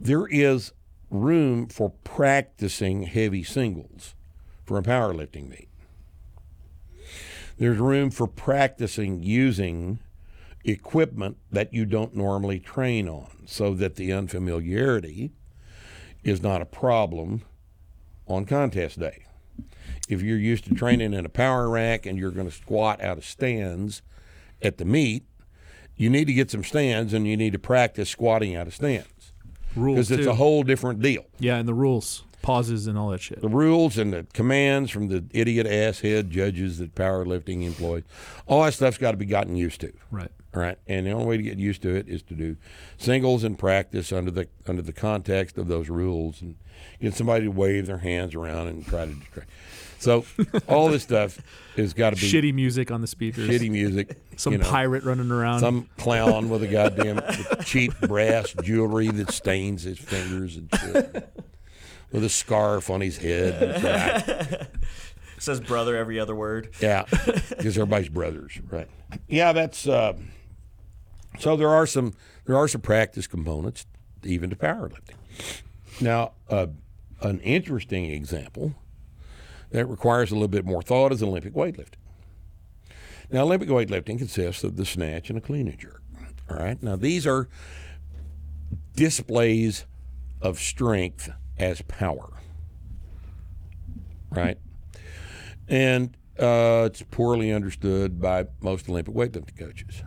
there 0.00 0.26
is 0.26 0.72
room 1.14 1.68
for 1.68 1.90
practicing 2.02 3.04
heavy 3.04 3.44
singles 3.44 4.14
for 4.64 4.78
a 4.78 4.82
powerlifting 4.82 5.48
meet. 5.48 5.68
There's 7.56 7.78
room 7.78 8.10
for 8.10 8.26
practicing 8.26 9.22
using 9.22 10.00
equipment 10.64 11.36
that 11.52 11.72
you 11.72 11.84
don't 11.84 12.16
normally 12.16 12.58
train 12.58 13.08
on 13.08 13.30
so 13.46 13.74
that 13.74 13.94
the 13.94 14.12
unfamiliarity 14.12 15.30
is 16.24 16.42
not 16.42 16.62
a 16.62 16.66
problem 16.66 17.42
on 18.26 18.44
contest 18.44 18.98
day. 18.98 19.24
If 20.08 20.20
you're 20.20 20.38
used 20.38 20.64
to 20.64 20.74
training 20.74 21.14
in 21.14 21.24
a 21.24 21.30
power 21.30 21.68
rack 21.68 22.06
and 22.06 22.18
you're 22.18 22.30
going 22.30 22.48
to 22.48 22.54
squat 22.54 23.00
out 23.00 23.18
of 23.18 23.24
stands 23.24 24.02
at 24.60 24.78
the 24.78 24.84
meet, 24.84 25.24
you 25.96 26.10
need 26.10 26.24
to 26.24 26.32
get 26.32 26.50
some 26.50 26.64
stands 26.64 27.12
and 27.12 27.26
you 27.26 27.36
need 27.36 27.52
to 27.52 27.58
practice 27.58 28.10
squatting 28.10 28.56
out 28.56 28.66
of 28.66 28.74
stands 28.74 29.06
Rules 29.76 29.96
because 29.96 30.10
it's 30.12 30.24
too. 30.24 30.30
a 30.30 30.34
whole 30.34 30.62
different 30.62 31.00
deal. 31.02 31.24
yeah, 31.38 31.56
and 31.56 31.68
the 31.68 31.74
rules, 31.74 32.24
pauses, 32.42 32.86
and 32.86 32.96
all 32.98 33.10
that 33.10 33.20
shit. 33.20 33.40
The 33.40 33.48
rules 33.48 33.98
and 33.98 34.12
the 34.12 34.26
commands 34.32 34.90
from 34.90 35.08
the 35.08 35.24
idiot 35.32 35.66
asshead 35.66 36.30
judges 36.30 36.78
that 36.78 36.94
powerlifting 36.94 37.64
employs, 37.64 38.02
all 38.46 38.62
that 38.64 38.74
stuff's 38.74 38.98
got 38.98 39.12
to 39.12 39.16
be 39.16 39.26
gotten 39.26 39.56
used 39.56 39.80
to. 39.80 39.92
Right. 40.10 40.30
All 40.54 40.60
right, 40.62 40.78
and 40.86 41.04
the 41.06 41.10
only 41.10 41.26
way 41.26 41.36
to 41.36 41.42
get 41.42 41.58
used 41.58 41.82
to 41.82 41.96
it 41.96 42.08
is 42.08 42.22
to 42.22 42.34
do 42.34 42.56
singles 42.96 43.42
and 43.42 43.58
practice 43.58 44.12
under 44.12 44.30
the 44.30 44.46
under 44.68 44.82
the 44.82 44.92
context 44.92 45.58
of 45.58 45.66
those 45.66 45.88
rules, 45.88 46.40
and 46.40 46.54
get 47.00 47.14
somebody 47.14 47.46
to 47.46 47.50
wave 47.50 47.86
their 47.86 47.98
hands 47.98 48.36
around 48.36 48.68
and 48.68 48.86
try 48.86 49.04
to 49.04 49.12
distract. 49.14 49.50
So 50.04 50.26
all 50.68 50.88
this 50.88 51.02
stuff 51.02 51.40
has 51.76 51.94
got 51.94 52.14
to 52.14 52.20
be 52.20 52.30
Shitty 52.30 52.52
music 52.52 52.90
on 52.90 53.00
the 53.00 53.06
speakers. 53.06 53.48
shitty 53.48 53.70
music. 53.70 54.20
Some 54.36 54.52
you 54.52 54.58
know, 54.58 54.68
pirate 54.68 55.04
running 55.04 55.30
around. 55.30 55.60
some 55.60 55.88
clown 55.96 56.50
with 56.50 56.62
a 56.62 56.66
goddamn 56.66 57.22
cheap 57.64 57.98
brass 58.00 58.52
jewelry 58.62 59.08
that 59.08 59.30
stains 59.30 59.84
his 59.84 59.98
fingers 59.98 60.56
and 60.56 60.68
shit, 60.80 61.32
with 62.10 62.24
a 62.24 62.28
scarf 62.28 62.90
on 62.90 63.00
his 63.00 63.16
head. 63.16 64.66
And. 64.66 64.68
Says 65.38 65.60
brother 65.60 65.96
every 65.96 66.18
other 66.18 66.34
word. 66.34 66.70
Yeah, 66.80 67.04
because 67.04 67.76
everybody's 67.76 68.08
brothers, 68.08 68.58
right? 68.70 68.88
Yeah, 69.28 69.52
that's 69.52 69.86
uh, 69.86 70.14
so. 71.38 71.56
There 71.56 71.68
are 71.68 71.86
some 71.86 72.14
there 72.46 72.56
are 72.56 72.66
some 72.66 72.80
practice 72.80 73.26
components 73.26 73.84
even 74.22 74.48
to 74.50 74.56
powerlifting. 74.56 75.16
Now, 76.00 76.32
uh, 76.48 76.68
an 77.20 77.40
interesting 77.40 78.06
example 78.06 78.74
that 79.74 79.86
requires 79.86 80.30
a 80.30 80.34
little 80.34 80.48
bit 80.48 80.64
more 80.64 80.82
thought 80.82 81.12
is 81.12 81.22
Olympic 81.22 81.52
weightlifting. 81.52 82.00
Now, 83.30 83.42
Olympic 83.42 83.68
weightlifting 83.68 84.18
consists 84.18 84.64
of 84.64 84.76
the 84.76 84.84
snatch 84.84 85.28
and 85.28 85.38
a 85.38 85.40
clean 85.40 85.68
and 85.68 85.78
jerk. 85.78 86.02
All 86.50 86.56
right. 86.56 86.82
Now, 86.82 86.96
these 86.96 87.26
are 87.26 87.48
displays 88.96 89.86
of 90.40 90.58
strength 90.58 91.30
as 91.58 91.82
power. 91.82 92.40
Right 94.30 94.58
and 95.68 96.16
uh, 96.38 96.84
it's 96.86 97.02
poorly 97.10 97.52
understood 97.52 98.20
by 98.20 98.46
most 98.60 98.88
Olympic 98.88 99.14
weightlifting 99.14 99.58
coaches. 99.58 100.02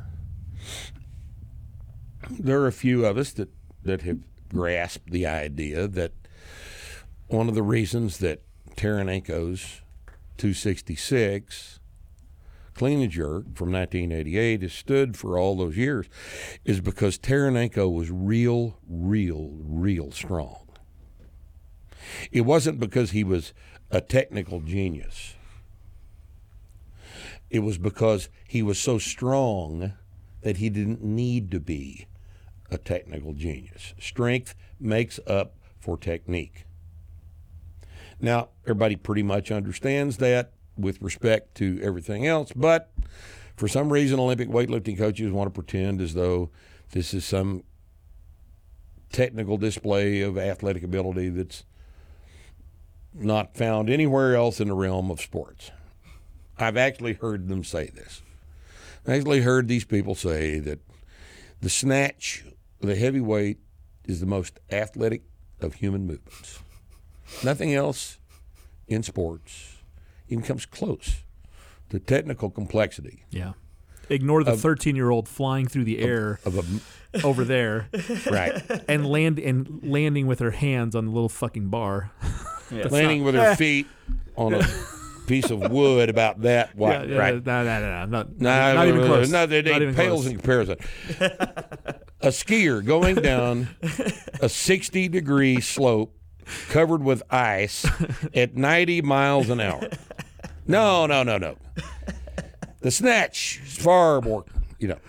There 2.30 2.62
are 2.62 2.68
a 2.68 2.74
few 2.74 3.06
of 3.06 3.18
us 3.18 3.32
that, 3.34 3.50
that 3.84 4.02
have 4.02 4.20
grasped 4.50 5.10
the 5.10 5.26
idea 5.26 5.88
that 5.88 6.12
one 7.28 7.48
of 7.48 7.56
the 7.56 7.64
reasons 7.64 8.18
that 8.20 8.42
Taranenko's 8.78 9.82
266 10.38 11.80
clean 12.76 13.02
and 13.02 13.12
jerk 13.12 13.44
from 13.56 13.72
1988 13.72 14.62
has 14.62 14.72
stood 14.72 15.18
for 15.18 15.38
all 15.38 15.58
those 15.58 15.76
years 15.76 16.06
is 16.64 16.80
because 16.80 17.18
Taranenko 17.18 17.92
was 17.92 18.12
real, 18.12 18.78
real, 18.88 19.50
real 19.64 20.12
strong. 20.12 20.68
It 22.32 22.42
wasn't 22.42 22.80
because 22.80 23.12
he 23.12 23.24
was 23.24 23.52
a 23.90 24.00
technical 24.00 24.62
genius. 24.62 25.34
It 27.50 27.60
was 27.60 27.80
because 27.80 28.30
he 28.48 28.62
was 28.62 28.78
so 28.78 29.00
strong 29.00 29.94
that 30.42 30.58
he 30.58 30.70
didn't 30.70 31.04
need 31.04 31.50
to 31.50 31.60
be 31.60 32.06
a 32.70 32.78
technical 32.78 33.34
genius. 33.34 33.96
Strength 34.00 34.54
makes 34.80 35.20
up 35.26 35.56
for 35.80 35.98
technique. 35.98 36.67
Now, 38.20 38.50
everybody 38.64 38.96
pretty 38.96 39.24
much 39.24 39.52
understands 39.52 40.18
that 40.18 40.54
with 40.78 41.02
respect 41.02 41.56
to 41.56 41.80
everything 41.84 42.26
else, 42.26 42.52
but 42.56 42.92
for 43.56 43.68
some 43.68 43.92
reason, 43.92 44.20
Olympic 44.20 44.50
weightlifting 44.50 44.98
coaches 44.98 45.32
want 45.32 45.48
to 45.48 45.52
pretend 45.54 46.02
as 46.02 46.14
though 46.14 46.52
this 46.92 47.14
is 47.14 47.26
some 47.26 47.64
technical 49.12 49.58
display 49.58 50.22
of 50.22 50.38
athletic 50.38 50.84
ability 50.84 51.30
that's 51.30 51.64
not 53.14 53.56
found 53.56 53.90
anywhere 53.90 54.36
else 54.36 54.60
in 54.60 54.68
the 54.68 54.74
realm 54.74 55.10
of 55.10 55.20
sports. 55.22 55.72
I've 56.60 56.78
actually 56.78 57.14
heard 57.14 57.48
them 57.48 57.64
say 57.64 57.88
this. 57.88 58.22
I 59.08 59.16
actually 59.16 59.42
heard 59.42 59.68
these 59.68 59.86
people 59.86 60.16
say 60.16 60.60
that 60.60 60.80
the 61.62 61.70
snatch, 61.70 62.46
the 62.80 62.96
heavyweight, 62.96 63.60
is 64.06 64.20
the 64.20 64.26
most 64.26 64.60
athletic 64.72 65.24
of 65.62 65.76
human 65.76 66.06
movements. 66.06 66.60
Nothing 67.44 67.74
else 67.74 68.18
in 68.88 69.04
sports 69.04 69.76
even 70.30 70.44
comes 70.44 70.66
close 70.66 71.24
to 71.90 72.00
technical 72.00 72.50
complexity 72.50 73.24
Yeah. 73.30 73.54
Ignore 74.10 74.44
the 74.46 74.56
13 74.56 74.96
year 74.96 75.10
old 75.10 75.28
flying 75.28 75.68
through 75.68 75.84
the 75.84 76.00
air 76.00 76.40
of 76.46 76.58
a 76.58 77.24
over 77.26 77.44
there 77.44 77.90
right 78.32 78.62
and 78.88 79.06
land 79.06 79.40
and 79.40 79.80
landing 79.84 80.28
with 80.28 80.40
her 80.40 80.52
hands 80.52 80.96
on 80.96 81.06
the 81.06 81.12
little 81.12 81.28
fucking 81.30 81.68
bar. 81.70 82.12
landing 82.72 83.24
with 83.24 83.36
her 83.36 83.56
feet 83.56 83.88
on 84.38 84.54
a 84.54 84.64
piece 85.28 85.50
of 85.50 85.72
wood 85.72 86.10
about 86.10 86.42
that 86.44 86.74
wide. 86.76 87.10
yeah, 87.10 87.18
right. 87.18 87.46
No, 87.46 87.64
no, 87.66 87.80
no, 87.82 87.90
no, 87.90 88.06
not, 88.06 88.40
No, 88.40 88.74
not 88.76 88.88
even 88.88 89.02
no, 89.02 89.08
close. 89.08 89.30
No, 89.30 89.46
they, 89.46 89.62
they 89.62 89.72
not 89.72 89.82
even 89.82 89.96
pales 89.96 90.22
close. 90.22 90.32
in 90.32 90.38
comparison. 90.38 90.78
a 92.22 92.28
skier 92.30 92.84
going 92.86 93.16
down 93.16 93.68
a 94.42 94.48
60 94.48 95.10
degree 95.10 95.60
slope 95.60 96.14
covered 96.70 97.04
with 97.04 97.24
ice 97.32 97.86
at 98.34 98.56
90 98.56 99.02
miles 99.02 99.50
an 99.50 99.60
hour. 99.60 99.90
No, 100.66 101.06
no, 101.06 101.24
no, 101.24 101.38
no. 101.38 101.58
The 102.82 102.92
snatch 102.92 103.62
is 103.66 103.78
far 103.78 104.22
more, 104.22 104.46
you 104.80 104.90
know. 104.90 105.00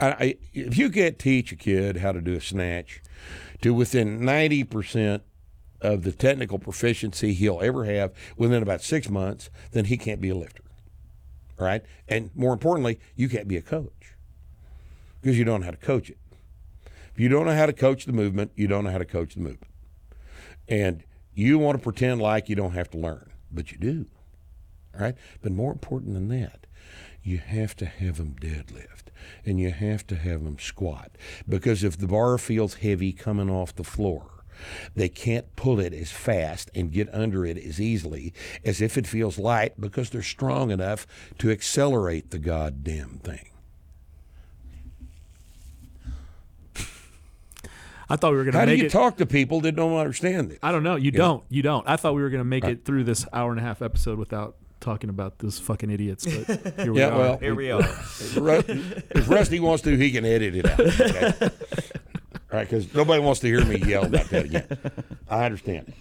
I, 0.00 0.06
I, 0.08 0.34
if 0.54 0.78
you 0.78 0.90
can't 0.90 1.18
teach 1.18 1.52
a 1.52 1.56
kid 1.56 1.98
how 1.98 2.12
to 2.12 2.20
do 2.20 2.34
a 2.34 2.40
snatch 2.40 3.02
to 3.60 3.74
within 3.74 4.20
90% 4.20 5.20
of 5.82 6.02
the 6.02 6.12
technical 6.12 6.58
proficiency 6.58 7.34
he'll 7.34 7.60
ever 7.62 7.84
have 7.84 8.12
within 8.36 8.62
about 8.62 8.82
six 8.82 9.08
months, 9.08 9.50
then 9.72 9.86
he 9.86 9.96
can't 9.96 10.20
be 10.20 10.30
a 10.30 10.34
lifter 10.34 10.62
right? 11.60 11.82
And 12.08 12.30
more 12.34 12.52
importantly, 12.52 12.98
you 13.14 13.28
can't 13.28 13.46
be 13.46 13.56
a 13.56 13.62
coach 13.62 14.14
because 15.20 15.38
you 15.38 15.44
don't 15.44 15.60
know 15.60 15.66
how 15.66 15.70
to 15.72 15.76
coach 15.76 16.10
it. 16.10 16.18
If 17.12 17.20
you 17.20 17.28
don't 17.28 17.46
know 17.46 17.54
how 17.54 17.66
to 17.66 17.72
coach 17.72 18.06
the 18.06 18.12
movement, 18.12 18.52
you 18.56 18.66
don't 18.66 18.84
know 18.84 18.90
how 18.90 18.98
to 18.98 19.04
coach 19.04 19.34
the 19.34 19.40
movement. 19.40 19.69
And 20.70 21.02
you 21.34 21.58
want 21.58 21.76
to 21.76 21.82
pretend 21.82 22.22
like 22.22 22.48
you 22.48 22.56
don't 22.56 22.72
have 22.72 22.90
to 22.90 22.98
learn, 22.98 23.30
but 23.50 23.72
you 23.72 23.78
do. 23.78 24.06
Right? 24.98 25.16
But 25.42 25.52
more 25.52 25.72
important 25.72 26.14
than 26.14 26.28
that, 26.28 26.66
you 27.22 27.38
have 27.38 27.76
to 27.76 27.86
have 27.86 28.16
them 28.16 28.36
deadlift 28.40 29.10
and 29.44 29.60
you 29.60 29.70
have 29.70 30.06
to 30.06 30.16
have 30.16 30.42
them 30.44 30.58
squat 30.58 31.10
because 31.48 31.84
if 31.84 31.98
the 31.98 32.06
bar 32.06 32.38
feels 32.38 32.74
heavy 32.74 33.12
coming 33.12 33.50
off 33.50 33.74
the 33.74 33.84
floor, 33.84 34.44
they 34.94 35.08
can't 35.08 35.54
pull 35.56 35.80
it 35.80 35.92
as 35.94 36.10
fast 36.10 36.70
and 36.74 36.92
get 36.92 37.12
under 37.14 37.44
it 37.44 37.58
as 37.58 37.80
easily 37.80 38.32
as 38.64 38.80
if 38.80 38.96
it 38.98 39.06
feels 39.06 39.38
light 39.38 39.80
because 39.80 40.10
they're 40.10 40.22
strong 40.22 40.70
enough 40.70 41.06
to 41.38 41.50
accelerate 41.50 42.30
the 42.30 42.38
goddamn 42.38 43.20
thing. 43.22 43.49
I 48.10 48.16
thought 48.16 48.32
we 48.32 48.36
were 48.38 48.44
going 48.44 48.52
to. 48.52 48.58
How 48.58 48.64
to 48.64 48.70
do 48.70 48.74
make 48.76 48.80
you 48.82 48.86
it. 48.88 48.92
talk 48.92 49.16
to 49.18 49.26
people 49.26 49.60
that 49.62 49.72
don't 49.76 49.96
understand 49.96 50.52
it? 50.52 50.58
I 50.62 50.72
don't 50.72 50.82
know. 50.82 50.96
You 50.96 51.10
don't. 51.12 51.44
You 51.48 51.62
don't. 51.62 51.88
I 51.88 51.96
thought 51.96 52.14
we 52.14 52.22
were 52.22 52.30
going 52.30 52.40
to 52.40 52.44
make 52.44 52.64
it 52.64 52.84
through 52.84 53.04
this 53.04 53.26
hour 53.32 53.50
and 53.50 53.60
a 53.60 53.62
half 53.62 53.80
episode 53.82 54.18
without 54.18 54.56
talking 54.80 55.10
about 55.10 55.38
those 55.38 55.58
fucking 55.58 55.90
idiots. 55.90 56.26
But 56.26 56.74
here 56.80 56.92
we 56.92 56.98
Yeah, 57.00 57.08
are. 57.10 57.18
well, 57.18 57.38
Here 57.38 57.54
we 57.54 57.70
are. 57.70 57.80
If 57.84 59.28
Rusty 59.28 59.60
wants 59.60 59.82
to, 59.84 59.96
he 59.96 60.10
can 60.10 60.24
edit 60.24 60.54
it 60.56 60.66
out. 60.66 60.80
okay? 60.80 61.50
right? 62.50 62.68
Because 62.68 62.92
nobody 62.94 63.22
wants 63.22 63.40
to 63.40 63.46
hear 63.46 63.64
me 63.64 63.76
yell 63.78 64.04
about 64.06 64.26
that 64.30 64.44
again. 64.46 64.66
I 65.28 65.44
understand. 65.44 65.92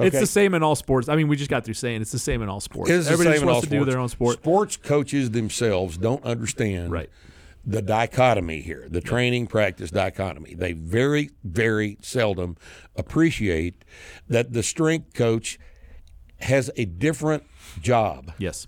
It's 0.00 0.18
the 0.20 0.26
same 0.26 0.54
in 0.54 0.62
all 0.62 0.76
sports. 0.76 1.08
I 1.08 1.16
mean, 1.16 1.26
we 1.26 1.36
just 1.36 1.50
got 1.50 1.64
through 1.64 1.74
saying 1.74 2.00
it's 2.02 2.12
the 2.12 2.20
same 2.20 2.40
in 2.40 2.48
all 2.48 2.60
sports. 2.60 2.88
It's 2.88 3.06
the 3.06 3.12
Everybody 3.14 3.38
same 3.38 3.40
just 3.40 3.42
in 3.42 3.48
all 3.48 3.54
wants 3.56 3.68
to 3.68 3.78
do 3.78 3.84
their 3.84 3.98
own 3.98 4.08
sport. 4.08 4.34
Sports 4.36 4.76
coaches 4.76 5.32
themselves 5.32 5.98
don't 5.98 6.22
understand 6.24 6.92
Right. 6.92 7.10
The 7.68 7.82
dichotomy 7.82 8.62
here, 8.62 8.86
the 8.88 9.02
training 9.02 9.46
practice 9.46 9.90
dichotomy. 9.90 10.54
They 10.54 10.72
very, 10.72 11.28
very 11.44 11.98
seldom 12.00 12.56
appreciate 12.96 13.84
that 14.26 14.54
the 14.54 14.62
strength 14.62 15.12
coach 15.12 15.58
has 16.40 16.70
a 16.76 16.86
different 16.86 17.44
job 17.82 18.32
Yes. 18.38 18.66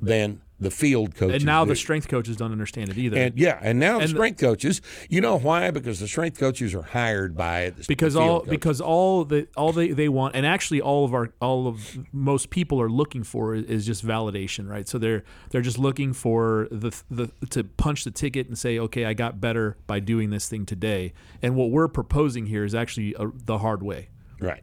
than 0.00 0.42
the 0.60 0.70
field 0.70 1.14
coaches. 1.14 1.36
And 1.36 1.44
now 1.46 1.64
do. 1.64 1.70
the 1.70 1.76
strength 1.76 2.06
coaches 2.08 2.36
don't 2.36 2.52
understand 2.52 2.90
it 2.90 2.98
either. 2.98 3.16
and 3.16 3.38
yeah, 3.38 3.58
and 3.62 3.78
now 3.80 3.94
the 3.98 4.04
And 4.04 4.10
the- 4.10 4.16
strength 4.16 4.40
coaches. 4.40 4.82
You 5.08 5.20
know 5.20 5.38
why? 5.38 5.70
Because 5.70 6.00
the 6.00 6.06
strength 6.06 6.38
coaches 6.38 6.74
are 6.74 6.82
hired 6.82 7.34
by 7.36 7.70
the 7.70 7.84
because 7.88 8.14
the 8.14 8.20
all 8.20 8.40
coaches. 8.40 8.50
because 8.50 8.80
all 8.80 9.24
the 9.24 9.48
all 9.56 9.72
they, 9.72 9.88
they 9.88 10.08
want 10.08 10.36
and 10.36 10.44
actually 10.44 10.80
all 10.80 11.04
of 11.04 11.14
our 11.14 11.32
all 11.40 11.66
of 11.66 11.98
most 12.12 12.50
people 12.50 12.80
are 12.80 12.90
looking 12.90 13.22
for 13.24 13.54
is, 13.54 13.86
just 13.86 14.06
validation 14.06 14.68
right 14.68 14.86
so 14.86 14.98
they're 14.98 15.24
they're 15.50 15.62
just 15.62 15.78
looking 15.78 16.12
for 16.12 16.68
the 16.70 16.94
the 17.10 17.28
to 17.48 17.64
punch 17.64 18.04
the 18.04 18.10
ticket 18.10 18.46
and 18.46 18.58
say 18.58 18.78
okay 18.78 19.06
I 19.06 19.14
got 19.14 19.40
better 19.40 19.78
by 19.86 20.00
doing 20.00 20.28
this 20.28 20.48
thing 20.48 20.66
today 20.66 21.14
and 21.40 21.56
what 21.56 21.70
we're 21.70 21.88
proposing 21.88 22.44
here 22.46 22.64
is 22.64 22.74
actually 22.74 23.14
a, 23.18 23.28
the 23.46 23.58
hard 23.58 23.82
way 23.82 24.10
right. 24.38 24.62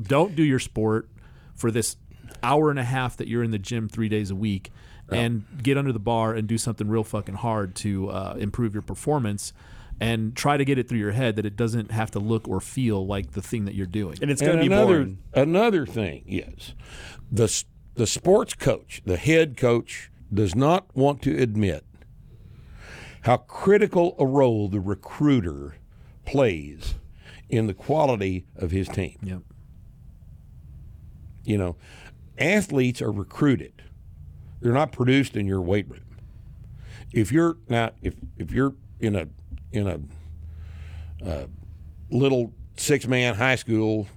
don't 0.00 0.34
do 0.34 0.42
your 0.42 0.58
sport 0.58 1.10
for 1.54 1.70
this 1.70 1.96
hour 2.42 2.70
and 2.70 2.78
a 2.78 2.84
half 2.84 3.16
that 3.18 3.28
you're 3.28 3.42
in 3.44 3.50
the 3.50 3.58
gym 3.58 3.88
three 3.88 4.08
days 4.08 4.30
a 4.30 4.34
week 4.34 4.72
and 5.10 5.44
get 5.62 5.76
under 5.78 5.92
the 5.92 5.98
bar 5.98 6.34
and 6.34 6.48
do 6.48 6.58
something 6.58 6.88
real 6.88 7.04
fucking 7.04 7.36
hard 7.36 7.74
to 7.76 8.08
uh, 8.10 8.34
improve 8.38 8.72
your 8.74 8.82
performance 8.82 9.52
and 10.00 10.34
try 10.34 10.56
to 10.56 10.64
get 10.64 10.76
it 10.78 10.88
through 10.88 10.98
your 10.98 11.12
head 11.12 11.36
that 11.36 11.46
it 11.46 11.54
doesn't 11.56 11.90
have 11.92 12.10
to 12.10 12.18
look 12.18 12.48
or 12.48 12.60
feel 12.60 13.06
like 13.06 13.32
the 13.32 13.42
thing 13.42 13.64
that 13.64 13.74
you're 13.74 13.86
doing 13.86 14.18
And 14.20 14.30
it's 14.30 14.40
going 14.42 14.56
to 14.56 14.60
be 14.60 14.66
another 14.66 15.04
boring. 15.04 15.18
another 15.34 15.86
thing 15.86 16.24
is 16.26 16.74
the 17.30 17.64
the 17.94 18.06
sports 18.08 18.54
coach, 18.54 19.02
the 19.04 19.16
head 19.16 19.56
coach, 19.56 20.10
does 20.32 20.56
not 20.56 20.86
want 20.96 21.22
to 21.22 21.40
admit 21.40 21.84
how 23.20 23.36
critical 23.36 24.16
a 24.18 24.26
role 24.26 24.68
the 24.68 24.80
recruiter 24.80 25.76
plays 26.26 26.96
in 27.48 27.68
the 27.68 27.74
quality 27.74 28.46
of 28.56 28.72
his 28.72 28.88
team. 28.88 29.16
yep 29.22 29.42
You 31.44 31.56
know, 31.58 31.76
athletes 32.36 33.00
are 33.00 33.12
recruited; 33.12 33.83
they're 34.60 34.72
not 34.72 34.92
produced 34.92 35.36
in 35.36 35.46
your 35.46 35.60
weight 35.60 35.88
room. 35.88 36.04
If 37.12 37.30
you're 37.30 37.56
now, 37.68 37.92
if 38.02 38.14
if 38.36 38.50
you're 38.52 38.74
in 39.00 39.16
a 39.16 39.28
in 39.72 39.86
a 39.86 41.28
uh, 41.28 41.46
little 42.10 42.52
six 42.76 43.06
man 43.06 43.34
high 43.34 43.56
school 43.56 44.08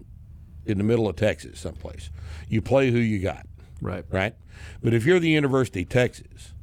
in 0.66 0.78
the 0.78 0.84
middle 0.84 1.08
of 1.08 1.16
Texas, 1.16 1.60
someplace, 1.60 2.10
you 2.48 2.62
play 2.62 2.92
who 2.92 3.00
you 3.00 3.20
got, 3.20 3.46
right 3.82 4.06
right? 4.10 4.36
But 4.82 4.94
if 4.94 5.06
you're 5.06 5.20
the 5.20 5.30
University 5.30 5.84
of 5.84 5.90
Texas, 5.90 6.54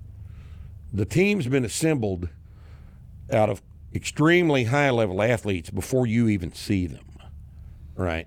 the 0.93 1.05
team's 1.05 1.47
been 1.47 1.65
assembled 1.65 2.29
out 3.33 3.51
of 3.51 3.63
extremely 3.95 4.65
high 4.65 4.91
level 4.91 5.23
athletes 5.23 5.71
before 5.71 6.07
you 6.07 6.29
even 6.29 6.53
see 6.53 6.87
them, 6.87 7.05
right? 7.97 8.27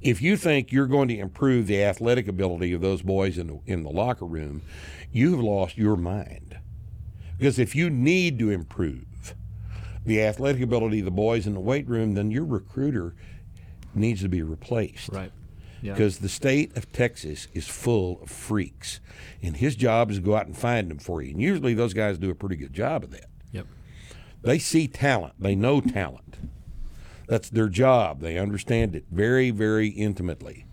If 0.00 0.22
you 0.22 0.36
think 0.36 0.72
you're 0.72 0.86
going 0.86 1.08
to 1.08 1.18
improve 1.18 1.66
the 1.66 1.82
athletic 1.82 2.28
ability 2.28 2.72
of 2.72 2.80
those 2.80 3.02
boys 3.02 3.38
in 3.38 3.46
the, 3.48 3.60
in 3.66 3.82
the 3.82 3.90
locker 3.90 4.26
room, 4.26 4.62
you've 5.12 5.40
lost 5.40 5.76
your 5.76 5.96
mind. 5.96 6.58
Because 7.38 7.58
if 7.58 7.74
you 7.74 7.90
need 7.90 8.38
to 8.38 8.50
improve 8.50 9.34
the 10.04 10.22
athletic 10.22 10.62
ability 10.62 11.00
of 11.00 11.04
the 11.04 11.10
boys 11.10 11.46
in 11.46 11.54
the 11.54 11.60
weight 11.60 11.88
room, 11.88 12.14
then 12.14 12.30
your 12.30 12.44
recruiter 12.44 13.14
needs 13.94 14.22
to 14.22 14.28
be 14.28 14.42
replaced 14.42 15.08
right 15.10 15.30
yeah 15.82 15.92
because 15.92 16.18
the 16.18 16.28
state 16.28 16.76
of 16.76 16.90
Texas 16.92 17.46
is 17.52 17.68
full 17.68 18.20
of 18.22 18.30
freaks, 18.30 19.00
and 19.42 19.56
his 19.56 19.76
job 19.76 20.10
is 20.10 20.16
to 20.16 20.22
go 20.22 20.34
out 20.34 20.46
and 20.46 20.56
find 20.56 20.90
them 20.90 20.98
for 20.98 21.22
you. 21.22 21.30
And 21.30 21.40
usually, 21.40 21.74
those 21.74 21.94
guys 21.94 22.18
do 22.18 22.30
a 22.30 22.34
pretty 22.34 22.56
good 22.56 22.72
job 22.72 23.04
of 23.04 23.10
that. 23.10 23.26
yep 23.52 23.66
They 24.42 24.58
see 24.58 24.88
talent, 24.88 25.34
they 25.38 25.54
know 25.54 25.80
talent. 25.80 26.38
That's 27.26 27.48
their 27.48 27.68
job. 27.68 28.20
They 28.20 28.38
understand 28.38 28.94
it 28.94 29.04
very, 29.10 29.50
very 29.50 29.88
intimately, 29.88 30.66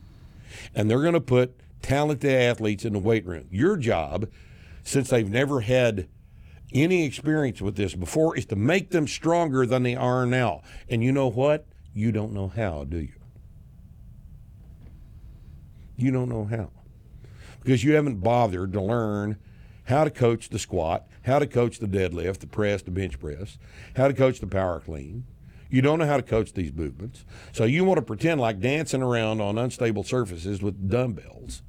and 0.75 0.89
they're 0.89 1.01
going 1.01 1.13
to 1.13 1.21
put 1.21 1.59
talented 1.81 2.31
athletes 2.31 2.85
in 2.85 2.93
the 2.93 2.99
weight 2.99 3.25
room. 3.25 3.47
Your 3.49 3.77
job, 3.77 4.29
since 4.83 5.09
they've 5.09 5.29
never 5.29 5.61
had 5.61 6.07
any 6.73 7.05
experience 7.05 7.61
with 7.61 7.75
this 7.75 7.95
before, 7.95 8.37
is 8.37 8.45
to 8.47 8.55
make 8.55 8.91
them 8.91 9.07
stronger 9.07 9.65
than 9.65 9.83
they 9.83 9.95
are 9.95 10.25
now. 10.25 10.61
And 10.89 11.03
you 11.03 11.11
know 11.11 11.27
what? 11.27 11.65
You 11.93 12.11
don't 12.11 12.33
know 12.33 12.47
how, 12.47 12.85
do 12.85 12.97
you? 12.97 13.13
You 15.97 16.11
don't 16.11 16.29
know 16.29 16.45
how. 16.45 16.71
Because 17.63 17.83
you 17.83 17.93
haven't 17.93 18.21
bothered 18.21 18.73
to 18.73 18.81
learn 18.81 19.37
how 19.85 20.03
to 20.03 20.09
coach 20.09 20.49
the 20.49 20.59
squat, 20.59 21.05
how 21.23 21.39
to 21.39 21.45
coach 21.45 21.79
the 21.79 21.87
deadlift, 21.87 22.39
the 22.39 22.47
press, 22.47 22.81
the 22.81 22.91
bench 22.91 23.19
press, 23.19 23.57
how 23.95 24.07
to 24.07 24.13
coach 24.13 24.39
the 24.39 24.47
power 24.47 24.79
clean. 24.79 25.25
You 25.71 25.81
don't 25.81 25.99
know 25.99 26.05
how 26.05 26.17
to 26.17 26.23
coach 26.23 26.51
these 26.51 26.73
movements. 26.73 27.23
So 27.53 27.63
you 27.63 27.85
want 27.85 27.97
to 27.97 28.01
pretend 28.01 28.41
like 28.41 28.59
dancing 28.59 29.01
around 29.01 29.39
on 29.39 29.57
unstable 29.57 30.03
surfaces 30.03 30.61
with 30.61 30.89
dumbbells 30.89 31.63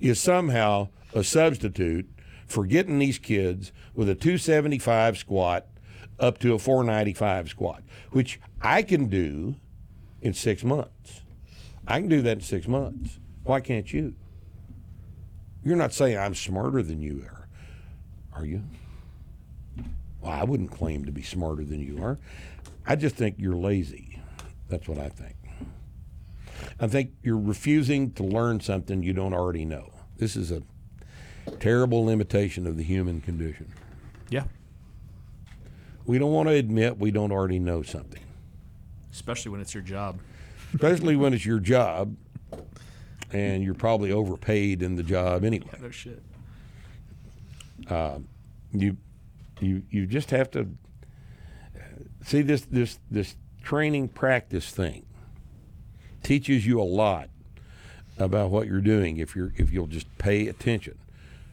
is 0.00 0.20
somehow 0.20 0.88
a 1.14 1.22
substitute 1.22 2.10
for 2.46 2.66
getting 2.66 2.98
these 2.98 3.18
kids 3.18 3.72
with 3.94 4.08
a 4.08 4.14
275 4.14 5.18
squat 5.18 5.66
up 6.18 6.38
to 6.38 6.54
a 6.54 6.58
495 6.58 7.48
squat, 7.48 7.82
which 8.10 8.40
I 8.60 8.82
can 8.82 9.06
do 9.08 9.54
in 10.20 10.34
six 10.34 10.64
months. 10.64 11.22
I 11.86 12.00
can 12.00 12.08
do 12.08 12.22
that 12.22 12.38
in 12.38 12.40
six 12.40 12.66
months. 12.66 13.20
Why 13.44 13.60
can't 13.60 13.92
you? 13.92 14.14
You're 15.64 15.76
not 15.76 15.92
saying 15.92 16.18
I'm 16.18 16.34
smarter 16.34 16.82
than 16.82 17.00
you 17.00 17.24
are, 17.24 17.48
are 18.32 18.44
you? 18.44 18.62
Well, 20.20 20.32
I 20.32 20.42
wouldn't 20.44 20.72
claim 20.72 21.04
to 21.04 21.12
be 21.12 21.22
smarter 21.22 21.64
than 21.64 21.80
you 21.80 22.02
are. 22.02 22.18
I 22.86 22.96
just 22.96 23.16
think 23.16 23.36
you're 23.38 23.56
lazy. 23.56 24.20
That's 24.68 24.88
what 24.88 24.98
I 24.98 25.08
think. 25.08 25.34
I 26.80 26.86
think 26.86 27.12
you're 27.22 27.38
refusing 27.38 28.12
to 28.12 28.22
learn 28.22 28.60
something 28.60 29.02
you 29.02 29.12
don't 29.12 29.34
already 29.34 29.64
know. 29.64 29.92
This 30.18 30.36
is 30.36 30.50
a 30.50 30.62
terrible 31.60 32.04
limitation 32.04 32.66
of 32.66 32.76
the 32.76 32.82
human 32.82 33.20
condition. 33.20 33.72
yeah 34.30 34.44
We 36.06 36.18
don't 36.18 36.32
want 36.32 36.48
to 36.48 36.54
admit 36.54 36.98
we 36.98 37.10
don't 37.10 37.30
already 37.32 37.58
know 37.58 37.82
something, 37.82 38.22
especially 39.12 39.52
when 39.52 39.60
it's 39.60 39.74
your 39.74 39.82
job 39.82 40.20
especially 40.74 41.14
when 41.16 41.32
it's 41.32 41.46
your 41.46 41.60
job 41.60 42.16
and 43.32 43.62
you're 43.62 43.74
probably 43.74 44.10
overpaid 44.10 44.82
in 44.82 44.96
the 44.96 45.02
job 45.02 45.44
anyway. 45.44 45.70
no 45.80 45.90
shit 45.90 46.20
um, 47.88 48.26
you 48.72 48.96
you 49.60 49.82
you 49.90 50.06
just 50.06 50.30
have 50.30 50.50
to 50.50 50.68
see 52.26 52.42
this 52.42 52.62
this 52.62 52.98
this 53.10 53.36
training 53.62 54.08
practice 54.08 54.70
thing 54.70 55.06
teaches 56.22 56.66
you 56.66 56.80
a 56.80 56.84
lot 56.84 57.30
about 58.18 58.50
what 58.50 58.66
you're 58.66 58.80
doing 58.80 59.18
if 59.18 59.36
you're 59.36 59.52
if 59.56 59.72
you'll 59.72 59.86
just 59.86 60.06
pay 60.18 60.48
attention 60.48 60.98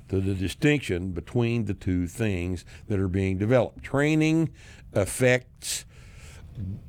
to 0.10 0.20
the 0.20 0.34
distinction 0.34 1.12
between 1.12 1.66
the 1.66 1.74
two 1.74 2.08
things 2.08 2.66
that 2.88 3.00
are 3.00 3.08
being 3.08 3.38
developed. 3.38 3.84
Training 3.84 4.52
affects 4.94 5.86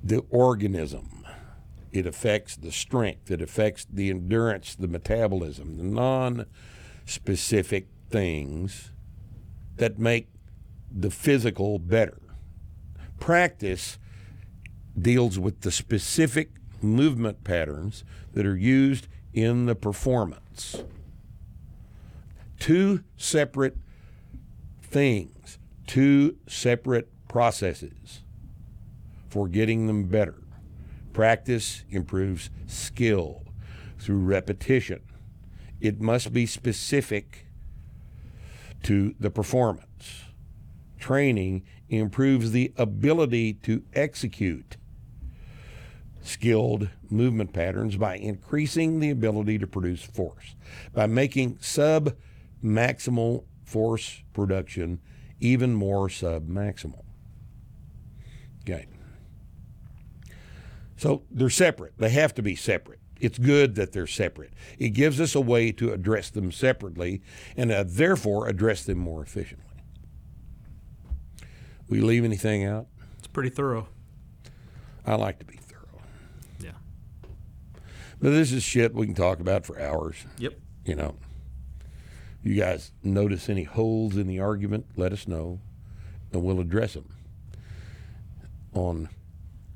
the 0.02 0.22
organism. 0.30 1.24
It 1.92 2.06
affects 2.06 2.56
the 2.56 2.72
strength. 2.72 3.30
It 3.30 3.40
affects 3.40 3.86
the 3.90 4.10
endurance 4.10 4.74
the 4.74 4.88
metabolism 4.88 5.76
the 5.76 5.84
non 5.84 6.46
specific 7.04 7.88
things 8.08 8.92
that 9.76 9.98
make 9.98 10.28
the 10.90 11.10
physical 11.10 11.78
better. 11.78 12.23
Practice 13.24 13.98
deals 15.00 15.38
with 15.38 15.62
the 15.62 15.70
specific 15.70 16.50
movement 16.82 17.42
patterns 17.42 18.04
that 18.34 18.44
are 18.44 18.54
used 18.54 19.08
in 19.32 19.64
the 19.64 19.74
performance. 19.74 20.84
Two 22.60 23.02
separate 23.16 23.78
things, 24.82 25.58
two 25.86 26.36
separate 26.46 27.08
processes 27.26 28.20
for 29.30 29.48
getting 29.48 29.86
them 29.86 30.04
better. 30.04 30.42
Practice 31.14 31.82
improves 31.88 32.50
skill 32.66 33.44
through 33.98 34.18
repetition. 34.18 35.00
It 35.80 35.98
must 35.98 36.34
be 36.34 36.44
specific 36.44 37.46
to 38.82 39.14
the 39.18 39.30
performance. 39.30 40.24
Training 40.98 41.62
improves 41.98 42.52
the 42.52 42.72
ability 42.76 43.54
to 43.54 43.82
execute 43.94 44.76
skilled 46.22 46.88
movement 47.10 47.52
patterns 47.52 47.96
by 47.96 48.16
increasing 48.16 49.00
the 49.00 49.10
ability 49.10 49.58
to 49.58 49.66
produce 49.66 50.02
force, 50.02 50.54
by 50.92 51.06
making 51.06 51.58
sub 51.60 52.14
maximal 52.62 53.44
force 53.62 54.22
production 54.32 55.00
even 55.40 55.74
more 55.74 56.08
sub 56.08 56.48
maximal. 56.48 57.04
Okay. 58.62 58.86
So 60.96 61.22
they're 61.30 61.50
separate. 61.50 61.98
They 61.98 62.08
have 62.10 62.34
to 62.34 62.42
be 62.42 62.54
separate. 62.56 63.00
It's 63.20 63.38
good 63.38 63.74
that 63.74 63.92
they're 63.92 64.06
separate. 64.06 64.52
It 64.78 64.90
gives 64.90 65.20
us 65.20 65.34
a 65.34 65.40
way 65.40 65.72
to 65.72 65.92
address 65.92 66.30
them 66.30 66.50
separately 66.50 67.22
and 67.56 67.70
uh, 67.70 67.84
therefore 67.86 68.48
address 68.48 68.84
them 68.84 68.98
more 68.98 69.22
efficiently. 69.22 69.63
We 71.88 72.00
leave 72.00 72.24
anything 72.24 72.64
out? 72.64 72.86
It's 73.18 73.26
pretty 73.26 73.50
thorough. 73.50 73.88
I 75.06 75.14
like 75.16 75.38
to 75.40 75.44
be 75.44 75.56
thorough. 75.56 76.00
Yeah. 76.60 76.70
But 78.20 78.30
this 78.30 78.52
is 78.52 78.62
shit 78.62 78.94
we 78.94 79.06
can 79.06 79.14
talk 79.14 79.40
about 79.40 79.66
for 79.66 79.80
hours. 79.80 80.16
Yep. 80.38 80.54
You 80.86 80.94
know, 80.94 81.14
you 82.42 82.54
guys 82.58 82.92
notice 83.02 83.48
any 83.48 83.64
holes 83.64 84.16
in 84.16 84.26
the 84.26 84.40
argument? 84.40 84.86
Let 84.96 85.12
us 85.12 85.26
know, 85.28 85.60
and 86.32 86.42
we'll 86.42 86.60
address 86.60 86.94
them 86.94 87.08
on 88.74 89.08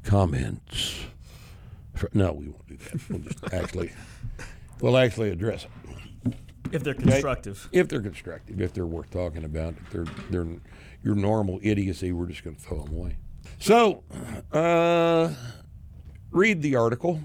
comments. 0.03 1.01
For- 1.95 2.11
No, 2.15 2.33
we 2.33 2.49
won't 2.49 2.67
do 2.69 2.77
that. 2.77 3.09
We'll 3.11 3.19
just 3.21 3.39
actually, 3.55 3.91
we'll 4.81 4.97
actually 4.99 5.31
address 5.31 5.65
them 6.25 6.35
If 6.73 6.85
they're 6.85 6.95
constructive. 6.95 7.69
if 7.73 7.89
they're 7.89 8.03
constructive, 8.03 8.61
if 8.61 8.73
they're 8.73 8.87
worth 8.87 9.11
talking 9.11 9.45
about. 9.45 9.75
If 9.79 9.91
they're 9.91 10.07
they're 10.31 10.57
your 11.03 11.15
normal 11.15 11.61
idiocy, 11.63 12.13
we're 12.13 12.27
just 12.27 12.45
going 12.45 12.57
to 12.57 12.63
throw 12.63 12.83
them 12.83 12.95
away. 12.95 13.17
So, 13.59 14.05
uh, 14.53 15.33
read 16.31 16.63
the 16.63 16.77
article. 16.77 17.21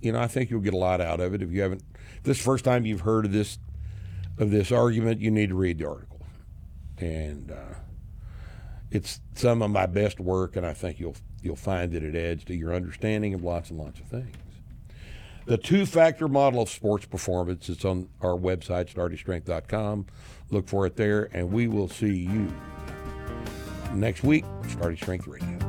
You 0.00 0.12
know, 0.12 0.20
I 0.20 0.26
think 0.26 0.50
you'll 0.50 0.60
get 0.60 0.74
a 0.74 0.78
lot 0.78 1.00
out 1.00 1.20
of 1.20 1.34
it. 1.34 1.42
If 1.42 1.52
you 1.52 1.62
haven't, 1.62 1.82
if 2.16 2.22
this 2.22 2.42
first 2.42 2.64
time 2.64 2.86
you've 2.86 3.00
heard 3.02 3.26
of 3.26 3.32
this 3.32 3.58
of 4.38 4.50
this 4.50 4.72
argument, 4.72 5.20
you 5.20 5.30
need 5.30 5.50
to 5.50 5.54
read 5.54 5.78
the 5.78 5.88
article, 5.88 6.20
and 6.98 7.50
uh, 7.50 7.74
it's 8.90 9.20
some 9.34 9.60
of 9.62 9.70
my 9.70 9.86
best 9.86 10.18
work, 10.18 10.56
and 10.56 10.66
I 10.66 10.72
think 10.72 10.98
you'll 10.98 11.16
you'll 11.42 11.56
find 11.56 11.92
that 11.92 12.02
it 12.02 12.14
adds 12.16 12.44
to 12.44 12.54
your 12.54 12.74
understanding 12.74 13.34
of 13.34 13.42
lots 13.42 13.70
and 13.70 13.78
lots 13.78 14.00
of 14.00 14.06
things. 14.06 14.34
The 15.46 15.56
two 15.56 15.86
factor 15.86 16.28
model 16.28 16.62
of 16.62 16.70
sports 16.70 17.06
performance 17.06 17.68
It's 17.68 17.84
on 17.84 18.08
our 18.20 18.36
website, 18.36 18.92
startingstrength.com. 18.94 20.06
Look 20.50 20.66
for 20.66 20.86
it 20.86 20.96
there, 20.96 21.28
and 21.32 21.52
we 21.52 21.68
will 21.68 21.88
see 21.88 22.12
you 22.12 22.52
next 23.94 24.22
week, 24.24 24.44
starting 24.68 24.96
Strength 24.96 25.28
Radio. 25.28 25.59